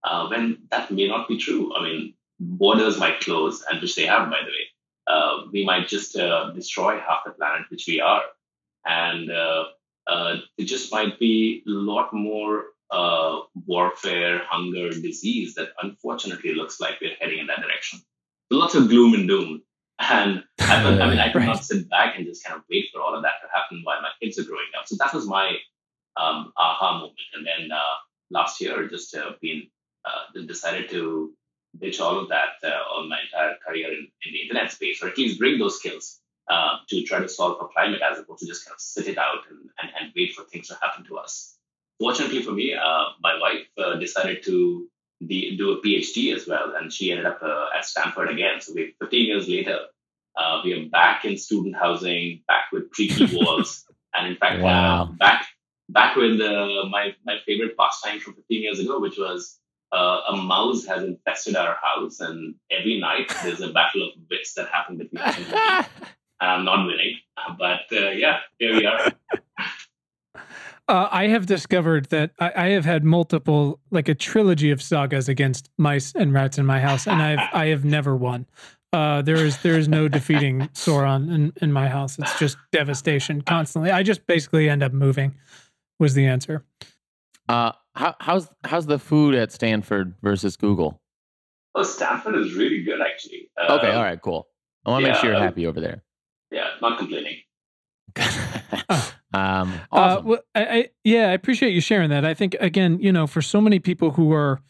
Uh, 0.02 0.28
when 0.28 0.58
that 0.70 0.90
may 0.90 1.08
not 1.08 1.28
be 1.28 1.38
true. 1.38 1.74
I 1.74 1.82
mean, 1.82 2.14
borders 2.44 2.98
might 2.98 3.20
close, 3.20 3.64
and 3.70 3.80
which 3.80 3.96
they 3.96 4.06
have, 4.06 4.30
by 4.30 4.38
the 4.40 4.50
way. 4.50 4.66
Uh, 5.06 5.42
we 5.52 5.64
might 5.64 5.88
just 5.88 6.16
uh, 6.16 6.50
destroy 6.52 6.98
half 6.98 7.24
the 7.24 7.32
planet, 7.32 7.66
which 7.70 7.86
we 7.86 8.00
are. 8.00 8.22
And 8.86 9.30
uh, 9.30 9.64
uh, 10.06 10.36
it 10.58 10.64
just 10.64 10.92
might 10.92 11.18
be 11.18 11.62
a 11.66 11.70
lot 11.70 12.12
more 12.12 12.64
uh, 12.90 13.40
warfare, 13.66 14.42
hunger, 14.44 14.90
disease 14.90 15.54
that 15.54 15.70
unfortunately 15.82 16.54
looks 16.54 16.80
like 16.80 17.00
we're 17.00 17.16
heading 17.20 17.40
in 17.40 17.46
that 17.48 17.60
direction. 17.60 18.00
Lots 18.50 18.74
of 18.74 18.88
gloom 18.88 19.14
and 19.14 19.28
doom. 19.28 19.62
And 19.98 20.44
I, 20.60 20.84
I 21.00 21.08
mean, 21.08 21.18
I 21.18 21.32
could 21.32 21.42
not 21.42 21.64
sit 21.64 21.88
back 21.88 22.16
and 22.16 22.26
just 22.26 22.44
kind 22.44 22.56
of 22.56 22.64
wait 22.70 22.86
for 22.92 23.00
all 23.00 23.14
of 23.14 23.22
that 23.22 23.40
to 23.42 23.48
happen 23.52 23.80
while 23.84 24.00
my 24.02 24.10
kids 24.22 24.38
are 24.38 24.44
growing 24.44 24.66
up. 24.78 24.86
So 24.86 24.96
that 24.98 25.14
was 25.14 25.26
my 25.26 25.56
um, 26.16 26.52
aha 26.56 26.98
moment. 26.98 27.18
And 27.34 27.46
then 27.46 27.72
uh, 27.72 27.96
last 28.30 28.60
year, 28.60 28.88
just 28.88 29.14
uh, 29.16 29.32
been 29.40 29.68
uh, 30.04 30.42
decided 30.46 30.90
to 30.90 31.32
ditch 31.80 32.00
all 32.00 32.18
of 32.18 32.28
that, 32.28 32.54
uh, 32.62 32.80
all 32.90 33.08
my 33.08 33.18
entire 33.24 33.56
career 33.66 33.88
in, 33.88 34.06
in, 34.24 34.32
the 34.32 34.42
internet 34.42 34.70
space, 34.70 35.02
or 35.02 35.08
at 35.08 35.18
least 35.18 35.38
bring 35.38 35.58
those 35.58 35.78
skills 35.78 36.20
uh, 36.50 36.76
to 36.88 37.02
try 37.02 37.18
to 37.18 37.28
solve 37.28 37.58
for 37.58 37.68
climate 37.68 38.00
as 38.02 38.18
opposed 38.18 38.40
to 38.40 38.46
just 38.46 38.64
kind 38.64 38.74
of 38.74 38.80
sit 38.80 39.08
it 39.08 39.18
out 39.18 39.38
and, 39.50 39.58
and, 39.80 39.90
and 39.98 40.12
wait 40.16 40.34
for 40.34 40.44
things 40.44 40.68
to 40.68 40.78
happen 40.80 41.04
to 41.06 41.16
us. 41.16 41.56
Fortunately 41.98 42.42
for 42.42 42.52
me, 42.52 42.74
uh, 42.74 43.04
my 43.20 43.38
wife 43.40 43.66
uh, 43.78 43.96
decided 43.96 44.44
to 44.44 44.88
de- 45.26 45.56
do 45.56 45.72
a 45.72 45.82
PhD 45.82 46.34
as 46.34 46.46
well, 46.46 46.74
and 46.76 46.92
she 46.92 47.10
ended 47.10 47.26
up 47.26 47.40
uh, 47.42 47.66
at 47.76 47.84
Stanford 47.84 48.30
again. 48.30 48.60
So 48.60 48.72
we, 48.74 48.94
15 49.00 49.26
years 49.26 49.48
later, 49.48 49.78
uh, 50.36 50.60
we 50.64 50.72
are 50.72 50.88
back 50.88 51.24
in 51.24 51.36
student 51.36 51.76
housing, 51.76 52.42
back 52.48 52.64
with 52.72 52.90
creaky 52.90 53.26
walls, 53.36 53.84
and 54.12 54.26
in 54.26 54.36
fact, 54.36 54.60
wow. 54.60 55.08
back 55.18 55.46
back 55.88 56.16
with 56.16 56.38
my 56.38 57.14
my 57.24 57.36
favorite 57.46 57.76
pastime 57.78 58.18
from 58.18 58.34
15 58.34 58.62
years 58.62 58.80
ago, 58.80 58.98
which 58.98 59.16
was 59.16 59.60
uh, 59.94 60.20
a 60.30 60.36
mouse 60.36 60.84
has 60.86 61.04
infested 61.04 61.56
our 61.56 61.78
house, 61.82 62.20
and 62.20 62.54
every 62.70 62.98
night 62.98 63.32
there's 63.42 63.60
a 63.60 63.72
battle 63.72 64.08
of 64.08 64.12
wits 64.28 64.54
that 64.54 64.68
happen 64.68 64.98
between 64.98 65.22
us. 65.22 65.38
and 65.38 65.86
I'm 66.40 66.64
not 66.64 66.86
winning, 66.86 67.16
but 67.58 67.82
uh, 67.92 68.10
yeah, 68.10 68.40
here 68.58 68.74
we 68.74 68.86
are. 68.86 69.12
Uh, 70.86 71.08
I 71.10 71.28
have 71.28 71.46
discovered 71.46 72.10
that 72.10 72.32
I, 72.38 72.52
I, 72.54 72.68
have 72.70 72.84
had 72.84 73.04
multiple, 73.04 73.80
like 73.90 74.06
a 74.08 74.14
trilogy 74.14 74.70
of 74.70 74.82
sagas 74.82 75.30
against 75.30 75.70
mice 75.78 76.12
and 76.14 76.34
rats 76.34 76.58
in 76.58 76.66
my 76.66 76.78
house, 76.80 77.06
and 77.06 77.22
I've 77.22 77.48
I 77.54 77.66
have 77.66 77.86
never 77.86 78.14
won. 78.14 78.46
Uh, 78.92 79.22
there 79.22 79.36
is 79.36 79.56
there 79.62 79.78
is 79.78 79.88
no 79.88 80.08
defeating 80.08 80.68
Sauron 80.74 81.32
in, 81.34 81.52
in 81.62 81.72
my 81.72 81.88
house. 81.88 82.18
It's 82.18 82.38
just 82.38 82.58
devastation 82.70 83.40
constantly. 83.40 83.90
I 83.90 84.02
just 84.02 84.26
basically 84.26 84.68
end 84.68 84.82
up 84.82 84.92
moving. 84.92 85.36
Was 85.98 86.12
the 86.12 86.26
answer? 86.26 86.64
Uh, 87.48 87.72
how, 87.94 88.14
how's 88.20 88.48
how's 88.64 88.86
the 88.86 88.98
food 88.98 89.34
at 89.34 89.52
Stanford 89.52 90.14
versus 90.22 90.56
Google? 90.56 91.00
Oh, 91.74 91.82
Stanford 91.82 92.36
is 92.36 92.54
really 92.54 92.82
good, 92.82 93.00
actually. 93.00 93.50
okay, 93.58 93.88
um, 93.88 93.96
all 93.96 94.02
right, 94.02 94.20
cool. 94.20 94.46
I 94.86 94.90
want 94.90 95.02
to 95.02 95.08
yeah, 95.08 95.12
make 95.12 95.20
sure 95.20 95.30
you're 95.30 95.40
happy 95.40 95.66
over 95.66 95.80
there. 95.80 96.02
Yeah, 96.50 96.68
not 96.80 96.98
complaining. 96.98 97.36
um, 98.16 98.22
uh, 99.32 99.78
awesome. 99.90 99.92
uh, 99.92 100.20
well, 100.22 100.38
I, 100.54 100.64
I, 100.64 100.88
yeah, 101.02 101.30
I 101.30 101.32
appreciate 101.32 101.72
you 101.72 101.80
sharing 101.80 102.10
that. 102.10 102.24
I 102.24 102.34
think 102.34 102.56
again, 102.60 103.00
you 103.00 103.12
know, 103.12 103.26
for 103.26 103.42
so 103.42 103.60
many 103.60 103.78
people 103.78 104.12
who 104.12 104.32
are 104.32 104.60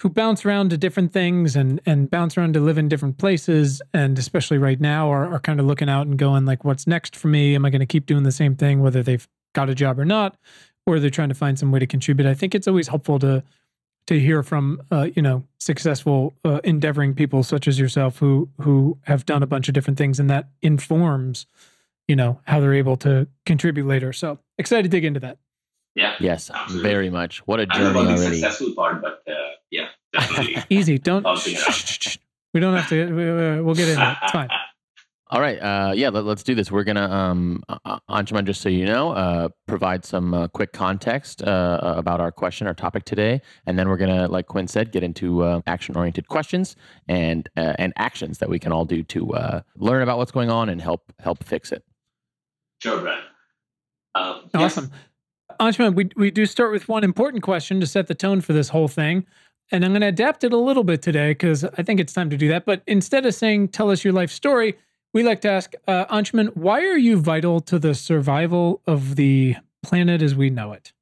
who 0.00 0.10
bounce 0.10 0.44
around 0.44 0.70
to 0.70 0.76
different 0.76 1.12
things 1.12 1.56
and 1.56 1.80
and 1.86 2.10
bounce 2.10 2.36
around 2.36 2.54
to 2.54 2.60
live 2.60 2.78
in 2.78 2.88
different 2.88 3.16
places, 3.18 3.80
and 3.92 4.18
especially 4.18 4.58
right 4.58 4.80
now, 4.80 5.10
are, 5.10 5.32
are 5.32 5.40
kind 5.40 5.60
of 5.60 5.66
looking 5.66 5.88
out 5.88 6.06
and 6.06 6.18
going 6.18 6.44
like, 6.44 6.64
"What's 6.64 6.86
next 6.86 7.16
for 7.16 7.28
me? 7.28 7.54
Am 7.54 7.64
I 7.64 7.70
going 7.70 7.80
to 7.80 7.86
keep 7.86 8.06
doing 8.06 8.24
the 8.24 8.32
same 8.32 8.54
thing, 8.54 8.80
whether 8.80 9.02
they've 9.02 9.26
got 9.54 9.70
a 9.70 9.74
job 9.74 9.98
or 9.98 10.04
not?" 10.04 10.36
Or 10.86 11.00
they're 11.00 11.10
trying 11.10 11.28
to 11.28 11.34
find 11.34 11.58
some 11.58 11.72
way 11.72 11.78
to 11.78 11.86
contribute. 11.86 12.28
I 12.28 12.34
think 12.34 12.54
it's 12.54 12.68
always 12.68 12.88
helpful 12.88 13.18
to 13.20 13.42
to 14.06 14.20
hear 14.20 14.42
from 14.42 14.82
uh, 14.90 15.08
you 15.14 15.22
know 15.22 15.44
successful 15.58 16.34
uh, 16.44 16.60
endeavoring 16.64 17.14
people 17.14 17.42
such 17.42 17.66
as 17.66 17.78
yourself 17.78 18.18
who 18.18 18.48
who 18.60 18.98
have 19.02 19.24
done 19.26 19.42
a 19.42 19.46
bunch 19.46 19.68
of 19.68 19.74
different 19.74 19.98
things 19.98 20.20
and 20.20 20.28
that 20.28 20.48
informs 20.62 21.46
you 22.06 22.16
know 22.16 22.40
how 22.44 22.60
they're 22.60 22.74
able 22.74 22.96
to 22.98 23.26
contribute 23.46 23.86
later. 23.86 24.12
So 24.12 24.38
excited 24.58 24.84
to 24.84 24.88
dig 24.88 25.04
into 25.04 25.20
that. 25.20 25.38
Yeah. 25.94 26.14
Yes. 26.18 26.50
Absolutely. 26.50 26.88
Very 26.88 27.10
much. 27.10 27.38
What 27.46 27.60
a 27.60 27.66
journey 27.66 27.98
already. 27.98 28.14
The 28.14 28.34
successful 28.34 28.74
part, 28.74 29.00
but 29.00 29.22
uh, 29.28 29.32
yeah, 29.70 29.88
definitely. 30.12 30.62
Easy. 30.76 30.98
Don't. 30.98 31.24
we 32.54 32.60
don't 32.60 32.76
have 32.76 32.88
to. 32.88 33.06
We, 33.14 33.62
will 33.62 33.74
get 33.74 33.88
in 33.88 34.00
it. 34.00 34.16
It's 34.22 34.32
fine. 34.32 34.48
All 35.34 35.40
right. 35.40 35.58
Uh, 35.58 35.92
yeah, 35.96 36.10
let, 36.10 36.24
us 36.24 36.44
do 36.44 36.54
this. 36.54 36.70
We're 36.70 36.84
going 36.84 36.94
to, 36.94 37.12
um, 37.12 37.64
Anshuman, 38.08 38.44
just 38.44 38.60
so 38.60 38.68
you 38.68 38.86
know, 38.86 39.10
uh, 39.10 39.48
provide 39.66 40.04
some 40.04 40.32
uh, 40.32 40.46
quick 40.46 40.72
context 40.72 41.42
uh, 41.42 41.80
about 41.82 42.20
our 42.20 42.30
question, 42.30 42.68
our 42.68 42.74
topic 42.74 43.04
today. 43.04 43.42
And 43.66 43.76
then 43.76 43.88
we're 43.88 43.96
going 43.96 44.16
to, 44.16 44.28
like 44.28 44.46
Quinn 44.46 44.68
said, 44.68 44.92
get 44.92 45.02
into 45.02 45.42
uh, 45.42 45.60
action 45.66 45.96
oriented 45.96 46.28
questions 46.28 46.76
and 47.08 47.48
uh, 47.56 47.74
and 47.80 47.92
actions 47.96 48.38
that 48.38 48.48
we 48.48 48.60
can 48.60 48.70
all 48.70 48.84
do 48.84 49.02
to 49.02 49.34
uh, 49.34 49.62
learn 49.74 50.02
about 50.02 50.18
what's 50.18 50.30
going 50.30 50.50
on 50.50 50.68
and 50.68 50.80
help 50.80 51.12
help 51.18 51.42
fix 51.42 51.72
it. 51.72 51.82
Sure, 52.80 53.00
Brad. 53.00 53.24
Um, 54.14 54.48
awesome. 54.54 54.92
Yes. 54.92 55.58
Anshuman, 55.58 55.96
we, 55.96 56.10
we 56.14 56.30
do 56.30 56.46
start 56.46 56.70
with 56.70 56.88
one 56.88 57.02
important 57.02 57.42
question 57.42 57.80
to 57.80 57.88
set 57.88 58.06
the 58.06 58.14
tone 58.14 58.40
for 58.40 58.52
this 58.52 58.68
whole 58.68 58.86
thing. 58.86 59.26
And 59.72 59.84
I'm 59.84 59.90
going 59.90 60.02
to 60.02 60.06
adapt 60.06 60.44
it 60.44 60.52
a 60.52 60.58
little 60.58 60.84
bit 60.84 61.02
today 61.02 61.32
because 61.32 61.64
I 61.64 61.82
think 61.82 61.98
it's 61.98 62.12
time 62.12 62.30
to 62.30 62.36
do 62.36 62.46
that. 62.48 62.66
But 62.66 62.82
instead 62.86 63.26
of 63.26 63.34
saying, 63.34 63.68
tell 63.68 63.90
us 63.90 64.04
your 64.04 64.12
life 64.12 64.30
story, 64.30 64.76
we 65.14 65.22
like 65.22 65.40
to 65.42 65.48
ask 65.48 65.74
uh, 65.88 66.04
why 66.54 66.80
are 66.80 66.98
you 66.98 67.16
vital 67.16 67.60
to 67.60 67.78
the 67.78 67.94
survival 67.94 68.82
of 68.86 69.16
the 69.16 69.54
planet 69.82 70.20
as 70.20 70.34
we 70.34 70.50
know 70.50 70.72
it? 70.72 70.92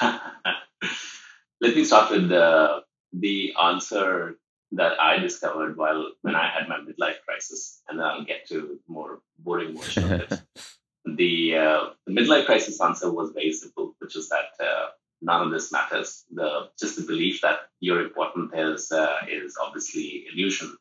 Let 0.00 1.74
me 1.74 1.84
start 1.84 2.12
with 2.12 2.28
the, 2.28 2.84
the 3.12 3.52
answer 3.60 4.38
that 4.72 5.00
I 5.00 5.18
discovered 5.18 5.76
while 5.76 6.12
when 6.22 6.36
I 6.36 6.48
had 6.48 6.68
my 6.68 6.76
midlife 6.78 7.16
crisis, 7.26 7.82
and 7.88 7.98
then 7.98 8.06
I'll 8.06 8.24
get 8.24 8.46
to 8.48 8.78
more 8.86 9.20
boring 9.38 9.76
version 9.76 10.12
of 10.12 10.20
it. 10.20 10.42
the, 11.16 11.56
uh, 11.56 11.80
the 12.06 12.12
midlife 12.12 12.46
crisis 12.46 12.80
answer 12.80 13.10
was 13.10 13.32
very 13.32 13.52
simple, 13.52 13.96
which 13.98 14.14
is 14.14 14.28
that 14.28 14.64
uh, 14.64 14.90
none 15.20 15.42
of 15.42 15.50
this 15.50 15.72
matters. 15.72 16.24
The 16.32 16.68
just 16.78 16.96
the 16.96 17.06
belief 17.06 17.40
that 17.40 17.60
you're 17.80 18.02
important 18.02 18.52
is 18.54 18.92
uh, 18.92 19.16
is 19.28 19.56
obviously 19.60 20.26
illusion. 20.32 20.76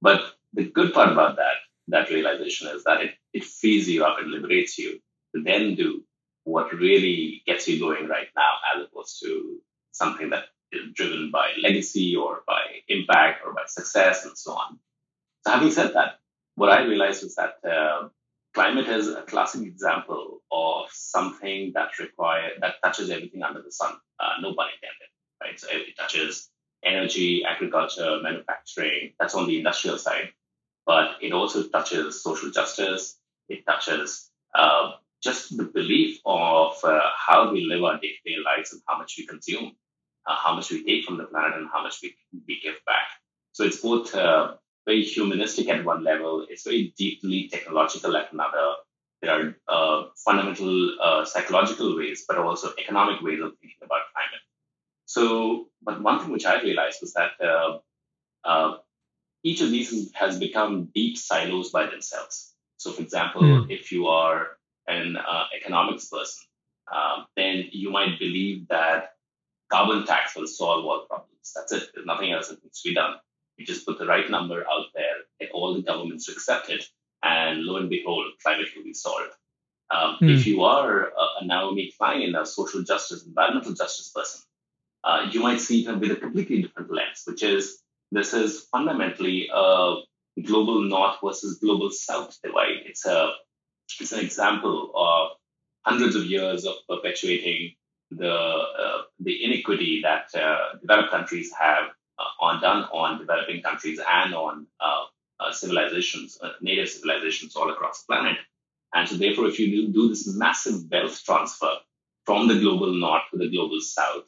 But 0.00 0.22
the 0.54 0.64
good 0.64 0.94
part 0.94 1.12
about 1.12 1.36
that 1.36 1.56
that 1.88 2.10
realization 2.10 2.68
is 2.68 2.84
that 2.84 3.00
it, 3.02 3.14
it 3.32 3.44
frees 3.44 3.88
you 3.88 4.04
up, 4.04 4.18
it 4.20 4.26
liberates 4.26 4.78
you 4.78 5.00
to 5.34 5.42
then 5.42 5.74
do 5.74 6.04
what 6.44 6.72
really 6.72 7.42
gets 7.46 7.68
you 7.68 7.78
going 7.78 8.08
right 8.08 8.28
now, 8.36 8.52
as 8.74 8.86
opposed 8.86 9.20
to 9.22 9.58
something 9.92 10.30
that 10.30 10.44
is 10.72 10.92
driven 10.94 11.30
by 11.30 11.50
legacy 11.62 12.16
or 12.16 12.42
by 12.46 12.60
impact 12.88 13.42
or 13.44 13.52
by 13.52 13.62
success 13.66 14.24
and 14.24 14.36
so 14.36 14.52
on. 14.52 14.78
So, 15.46 15.52
having 15.52 15.70
said 15.70 15.94
that, 15.94 16.18
what 16.54 16.70
I 16.70 16.82
realized 16.82 17.22
was 17.22 17.36
that 17.36 17.56
uh, 17.68 18.08
climate 18.54 18.88
is 18.88 19.08
a 19.08 19.22
classic 19.22 19.66
example 19.66 20.42
of 20.50 20.86
something 20.90 21.72
that 21.74 21.98
require 21.98 22.50
that 22.60 22.76
touches 22.82 23.10
everything 23.10 23.42
under 23.42 23.62
the 23.62 23.72
sun. 23.72 23.92
Uh, 24.18 24.32
no 24.40 24.54
pun 24.54 24.66
intended, 24.74 25.08
right? 25.42 25.60
So 25.60 25.68
it 25.70 25.96
touches 25.98 26.50
energy, 26.84 27.44
agriculture, 27.44 28.18
manufacturing. 28.22 29.12
That's 29.18 29.34
on 29.34 29.46
the 29.46 29.58
industrial 29.58 29.98
side 29.98 30.30
but 30.88 31.08
it 31.20 31.32
also 31.34 31.68
touches 31.68 32.22
social 32.22 32.50
justice. 32.50 33.18
It 33.50 33.66
touches 33.66 34.30
uh, 34.54 34.92
just 35.22 35.54
the 35.54 35.64
belief 35.64 36.18
of 36.24 36.82
uh, 36.82 37.00
how 37.14 37.52
we 37.52 37.66
live 37.66 37.84
our 37.84 38.00
day-to-day 38.00 38.36
lives 38.42 38.72
and 38.72 38.80
how 38.88 38.96
much 38.96 39.16
we 39.18 39.26
consume, 39.26 39.76
uh, 40.26 40.34
how 40.34 40.54
much 40.56 40.70
we 40.70 40.82
take 40.84 41.04
from 41.04 41.18
the 41.18 41.24
planet, 41.24 41.58
and 41.58 41.68
how 41.70 41.82
much 41.82 41.96
we, 42.02 42.16
we 42.46 42.58
give 42.62 42.76
back. 42.86 43.06
So 43.52 43.64
it's 43.64 43.82
both 43.82 44.14
uh, 44.14 44.54
very 44.86 45.02
humanistic 45.02 45.68
at 45.68 45.84
one 45.84 46.04
level. 46.04 46.46
It's 46.48 46.64
very 46.64 46.94
deeply 46.96 47.50
technological 47.52 48.16
at 48.16 48.32
another. 48.32 48.68
there 49.20 49.32
are 49.36 49.56
uh, 49.68 50.06
fundamental 50.24 50.96
uh, 51.02 51.24
psychological 51.26 51.98
ways, 51.98 52.24
but 52.26 52.38
also 52.38 52.72
economic 52.78 53.20
ways 53.20 53.40
of 53.42 53.52
thinking 53.60 53.82
about 53.82 54.08
climate. 54.14 54.44
So, 55.04 55.68
but 55.82 56.00
one 56.02 56.20
thing 56.20 56.32
which 56.32 56.46
I 56.46 56.62
realized 56.62 57.00
was 57.02 57.12
that 57.12 57.32
each 59.42 59.60
of 59.60 59.70
these 59.70 60.12
has 60.14 60.38
become 60.38 60.88
deep 60.94 61.16
silos 61.16 61.70
by 61.70 61.86
themselves. 61.86 62.54
So, 62.76 62.92
for 62.92 63.02
example, 63.02 63.42
mm. 63.42 63.70
if 63.70 63.92
you 63.92 64.06
are 64.06 64.58
an 64.86 65.16
uh, 65.16 65.44
economics 65.56 66.08
person, 66.08 66.44
um, 66.92 67.26
then 67.36 67.66
you 67.72 67.90
might 67.90 68.18
believe 68.18 68.68
that 68.68 69.10
carbon 69.70 70.06
tax 70.06 70.34
will 70.36 70.46
solve 70.46 70.84
all 70.84 71.06
problems. 71.06 71.52
That's 71.54 71.72
it. 71.72 71.90
There's 71.94 72.06
nothing 72.06 72.32
else 72.32 72.48
that 72.48 72.62
needs 72.62 72.80
to 72.82 72.88
be 72.88 72.94
done. 72.94 73.14
You 73.56 73.66
just 73.66 73.86
put 73.86 73.98
the 73.98 74.06
right 74.06 74.30
number 74.30 74.60
out 74.60 74.86
there, 74.94 75.16
get 75.40 75.50
all 75.52 75.74
the 75.74 75.82
governments 75.82 76.26
to 76.26 76.32
accept 76.32 76.70
it, 76.70 76.84
and 77.22 77.64
lo 77.64 77.76
and 77.76 77.90
behold, 77.90 78.26
climate 78.42 78.68
will 78.76 78.84
be 78.84 78.94
solved. 78.94 79.32
Um, 79.90 80.18
mm. 80.20 80.38
If 80.38 80.46
you 80.46 80.62
are 80.64 81.08
a, 81.08 81.42
a 81.42 81.46
Naomi 81.46 81.92
Klein, 81.96 82.34
a 82.34 82.46
social 82.46 82.82
justice, 82.82 83.26
environmental 83.26 83.74
justice 83.74 84.10
person, 84.14 84.42
uh, 85.04 85.26
you 85.30 85.42
might 85.42 85.60
see 85.60 85.86
it 85.86 85.98
with 85.98 86.10
a 86.12 86.16
completely 86.16 86.62
different 86.62 86.92
lens, 86.92 87.22
which 87.26 87.42
is 87.42 87.82
this 88.10 88.32
is 88.32 88.66
fundamentally 88.72 89.48
a 89.52 89.96
global 90.44 90.82
north 90.82 91.16
versus 91.22 91.58
global 91.58 91.90
south 91.90 92.38
divide. 92.42 92.86
It's 92.86 93.06
a 93.06 93.30
it's 94.00 94.12
an 94.12 94.20
example 94.20 94.92
of 94.94 95.30
hundreds 95.84 96.16
of 96.16 96.24
years 96.24 96.64
of 96.66 96.74
perpetuating 96.88 97.74
the 98.10 98.32
uh, 98.32 99.02
the 99.20 99.44
inequity 99.44 100.00
that 100.02 100.34
uh, 100.34 100.78
developed 100.80 101.10
countries 101.10 101.52
have 101.58 101.84
uh, 102.18 102.44
on 102.44 102.60
done 102.60 102.84
on 102.84 103.18
developing 103.18 103.62
countries 103.62 104.00
and 104.06 104.34
on 104.34 104.66
uh, 104.80 105.04
uh, 105.40 105.52
civilizations, 105.52 106.38
native 106.60 106.88
civilizations 106.88 107.54
all 107.56 107.70
across 107.70 108.02
the 108.02 108.12
planet. 108.14 108.38
And 108.94 109.06
so, 109.06 109.16
therefore, 109.16 109.48
if 109.48 109.58
you 109.58 109.70
do, 109.70 109.92
do 109.92 110.08
this 110.08 110.26
massive 110.34 110.90
wealth 110.90 111.22
transfer 111.24 111.74
from 112.24 112.48
the 112.48 112.58
global 112.58 112.92
north 112.94 113.22
to 113.30 113.38
the 113.38 113.50
global 113.50 113.80
south 113.80 114.24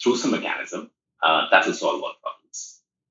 through 0.00 0.16
some 0.16 0.30
mechanism, 0.30 0.90
that 1.20 1.66
will 1.66 1.74
solve 1.74 2.02
all 2.02 2.14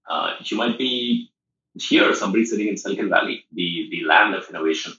problems. 0.07 0.51
you 0.51 0.57
might 0.57 0.77
be 0.77 1.31
here, 1.75 2.13
somebody 2.13 2.45
sitting 2.45 2.67
in 2.67 2.77
Silicon 2.77 3.09
Valley, 3.09 3.45
the, 3.53 3.87
the 3.91 4.03
land 4.05 4.35
of 4.35 4.49
innovation, 4.49 4.93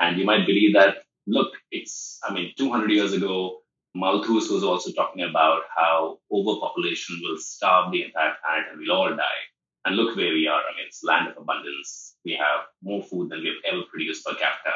and 0.00 0.18
you 0.18 0.24
might 0.24 0.46
believe 0.46 0.74
that, 0.74 1.04
look, 1.26 1.52
it's, 1.70 2.18
I 2.24 2.32
mean, 2.32 2.52
200 2.56 2.90
years 2.90 3.12
ago, 3.12 3.58
Malthus 3.94 4.48
was 4.50 4.64
also 4.64 4.90
talking 4.92 5.22
about 5.22 5.62
how 5.76 6.18
overpopulation 6.30 7.20
will 7.22 7.38
starve 7.38 7.92
the 7.92 8.04
entire 8.04 8.32
planet 8.42 8.66
and 8.70 8.80
we'll 8.80 8.96
all 8.96 9.10
die. 9.10 9.42
And 9.84 9.96
look 9.96 10.16
where 10.16 10.32
we 10.32 10.46
are. 10.46 10.60
I 10.60 10.76
mean, 10.76 10.86
it's 10.86 11.02
land 11.02 11.28
of 11.28 11.36
abundance. 11.36 12.14
We 12.24 12.32
have 12.34 12.66
more 12.82 13.02
food 13.02 13.30
than 13.30 13.40
we've 13.40 13.60
ever 13.64 13.82
produced 13.90 14.24
per 14.24 14.34
capita. 14.34 14.70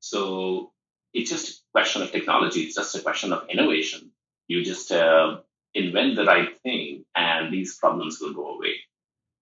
So 0.00 0.72
it's 1.14 1.30
just 1.30 1.50
a 1.50 1.60
question 1.72 2.02
of 2.02 2.10
technology. 2.10 2.62
It's 2.62 2.74
just 2.74 2.96
a 2.96 3.00
question 3.00 3.32
of 3.32 3.48
innovation. 3.48 4.10
You 4.48 4.64
just 4.64 4.90
uh, 4.90 5.38
invent 5.74 6.16
the 6.16 6.24
right 6.24 6.58
thing, 6.62 7.04
and 7.14 7.52
these 7.52 7.76
problems 7.76 8.18
will 8.20 8.34
go 8.34 8.56
away. 8.56 8.74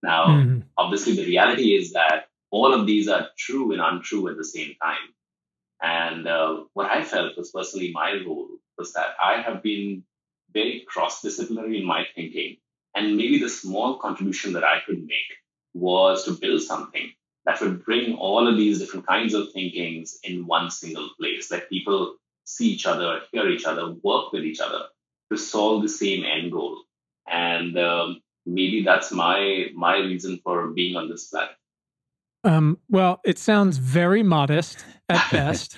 Now, 0.02 0.26
mm-hmm. 0.26 0.60
obviously, 0.76 1.16
the 1.16 1.26
reality 1.26 1.74
is 1.74 1.92
that 1.92 2.28
all 2.50 2.72
of 2.72 2.86
these 2.86 3.08
are 3.08 3.28
true 3.36 3.72
and 3.72 3.80
untrue 3.80 4.28
at 4.28 4.36
the 4.36 4.44
same 4.44 4.74
time. 4.82 5.14
And 5.80 6.26
uh, 6.26 6.64
what 6.74 6.90
I 6.90 7.04
felt 7.04 7.36
was 7.36 7.50
personally 7.50 7.92
my 7.92 8.20
role 8.26 8.48
was 8.76 8.92
that 8.94 9.14
I 9.22 9.42
have 9.42 9.62
been 9.62 10.04
very 10.52 10.84
cross 10.88 11.22
disciplinary 11.22 11.78
in 11.78 11.84
my 11.84 12.06
thinking. 12.14 12.56
And 12.94 13.16
maybe 13.16 13.38
the 13.38 13.48
small 13.48 13.98
contribution 13.98 14.54
that 14.54 14.64
I 14.64 14.80
could 14.86 15.00
make 15.00 15.30
was 15.74 16.24
to 16.24 16.32
build 16.32 16.62
something 16.62 17.12
that 17.44 17.60
would 17.60 17.84
bring 17.84 18.14
all 18.14 18.48
of 18.48 18.56
these 18.56 18.78
different 18.78 19.06
kinds 19.06 19.34
of 19.34 19.52
thinkings 19.52 20.18
in 20.22 20.46
one 20.46 20.70
single 20.70 21.10
place, 21.18 21.48
that 21.48 21.68
people 21.68 22.16
see 22.44 22.70
each 22.70 22.86
other, 22.86 23.20
hear 23.32 23.48
each 23.48 23.64
other, 23.64 23.94
work 24.02 24.32
with 24.32 24.44
each 24.44 24.60
other 24.60 24.84
to 25.30 25.38
solve 25.38 25.82
the 25.82 25.88
same 25.88 26.24
end 26.24 26.50
goal. 26.50 26.82
And 27.26 27.78
um, 27.78 28.20
maybe 28.48 28.82
that's 28.82 29.12
my 29.12 29.66
my 29.74 29.96
reason 29.96 30.40
for 30.42 30.68
being 30.68 30.96
on 30.96 31.08
this 31.08 31.28
planet. 31.28 31.50
Um, 32.44 32.78
well, 32.88 33.20
it 33.24 33.38
sounds 33.38 33.78
very 33.78 34.22
modest 34.22 34.84
at 35.08 35.28
best. 35.32 35.76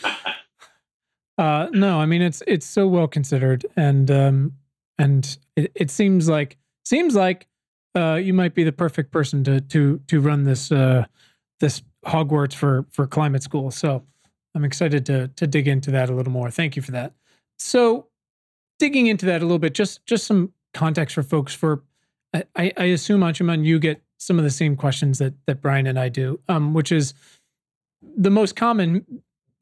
uh, 1.39 1.69
no, 1.73 1.99
I 1.99 2.07
mean 2.07 2.23
it's 2.23 2.43
it's 2.47 2.67
so 2.67 2.87
well 2.87 3.09
considered, 3.09 3.67
and 3.77 4.11
um, 4.11 4.53
and 4.99 5.39
it, 5.57 5.73
it 5.75 5.91
seems 5.91 6.29
like 6.29 6.57
seems 6.85 7.15
like 7.15 7.49
uh, 7.97 8.15
you 8.15 8.33
might 8.33 8.55
be 8.55 8.65
the 8.65 8.73
perfect 8.73 9.11
person 9.11 9.43
to 9.45 9.61
to 9.61 10.01
to 10.07 10.21
run 10.21 10.45
this 10.45 10.71
uh, 10.71 11.05
this 11.61 11.83
Hogwarts 12.07 12.55
for 12.55 12.87
for 12.91 13.07
climate 13.07 13.43
school. 13.43 13.71
So 13.71 14.05
I'm 14.55 14.65
excited 14.65 15.05
to 15.07 15.29
to 15.29 15.47
dig 15.47 15.69
into 15.69 15.91
that 15.91 16.09
a 16.09 16.15
little 16.15 16.33
more. 16.33 16.51
Thank 16.51 16.77
you 16.77 16.83
for 16.83 16.93
that. 16.93 17.13
So 17.59 18.07
digging 18.79 19.07
into 19.07 19.27
that 19.27 19.43
a 19.43 19.45
little 19.45 19.59
bit, 19.59 19.75
just 19.75 20.05
just 20.07 20.27
some 20.27 20.53
context 20.73 21.15
for 21.15 21.23
folks. 21.23 21.55
For 21.55 21.83
I, 22.35 22.73
I 22.77 22.85
assume 22.85 23.21
Anshuman, 23.21 23.65
you 23.65 23.79
get 23.79 24.03
some 24.19 24.39
of 24.39 24.45
the 24.45 24.51
same 24.51 24.77
questions 24.77 25.19
that 25.19 25.35
that 25.47 25.61
Brian 25.61 25.87
and 25.87 25.99
I 25.99 26.09
do, 26.09 26.41
um, 26.49 26.75
which 26.75 26.93
is 26.93 27.15
the 28.17 28.31
most 28.31 28.57
common 28.57 29.05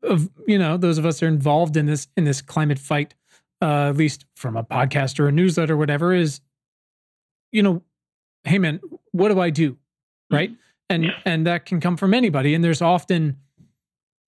of 0.03 0.29
you 0.47 0.59
know 0.59 0.77
those 0.77 0.99
of 0.99 1.07
us 1.07 1.21
that 1.21 1.27
are 1.27 1.29
involved 1.29 1.77
in 1.77 1.87
this 1.87 2.09
in 2.17 2.25
this 2.25 2.43
climate 2.43 2.79
fight, 2.79 3.15
uh, 3.63 3.89
at 3.89 3.97
least 3.97 4.27
from 4.37 4.57
a 4.57 4.65
podcast 4.65 5.19
or 5.19 5.29
a 5.29 5.33
newsletter, 5.33 5.75
or 5.75 5.77
whatever, 5.77 6.13
is 6.13 6.41
you 7.53 7.63
know, 7.63 7.83
hey 8.45 8.59
man, 8.59 8.81
what 9.13 9.29
do 9.29 9.41
I 9.41 9.51
do, 9.51 9.73
mm-hmm. 9.73 10.37
right? 10.37 10.51
And 10.91 11.05
yeah. 11.05 11.11
and 11.25 11.47
that 11.47 11.65
can 11.65 11.81
come 11.81 11.97
from 11.97 12.13
anybody, 12.13 12.55
and 12.55 12.63
there's 12.63 12.83
often 12.83 13.39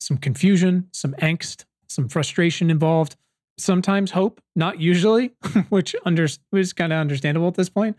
some 0.01 0.17
confusion, 0.17 0.89
some 0.93 1.13
angst, 1.15 1.65
some 1.89 2.09
frustration 2.09 2.71
involved. 2.71 3.17
Sometimes 3.59 4.13
hope, 4.13 4.41
not 4.57 4.81
usually, 4.81 5.35
which 5.69 5.95
under, 6.07 6.27
is 6.55 6.73
kind 6.73 6.95
of 6.95 6.99
understandable 6.99 7.49
at 7.49 7.57
this 7.57 7.69
point 7.69 7.95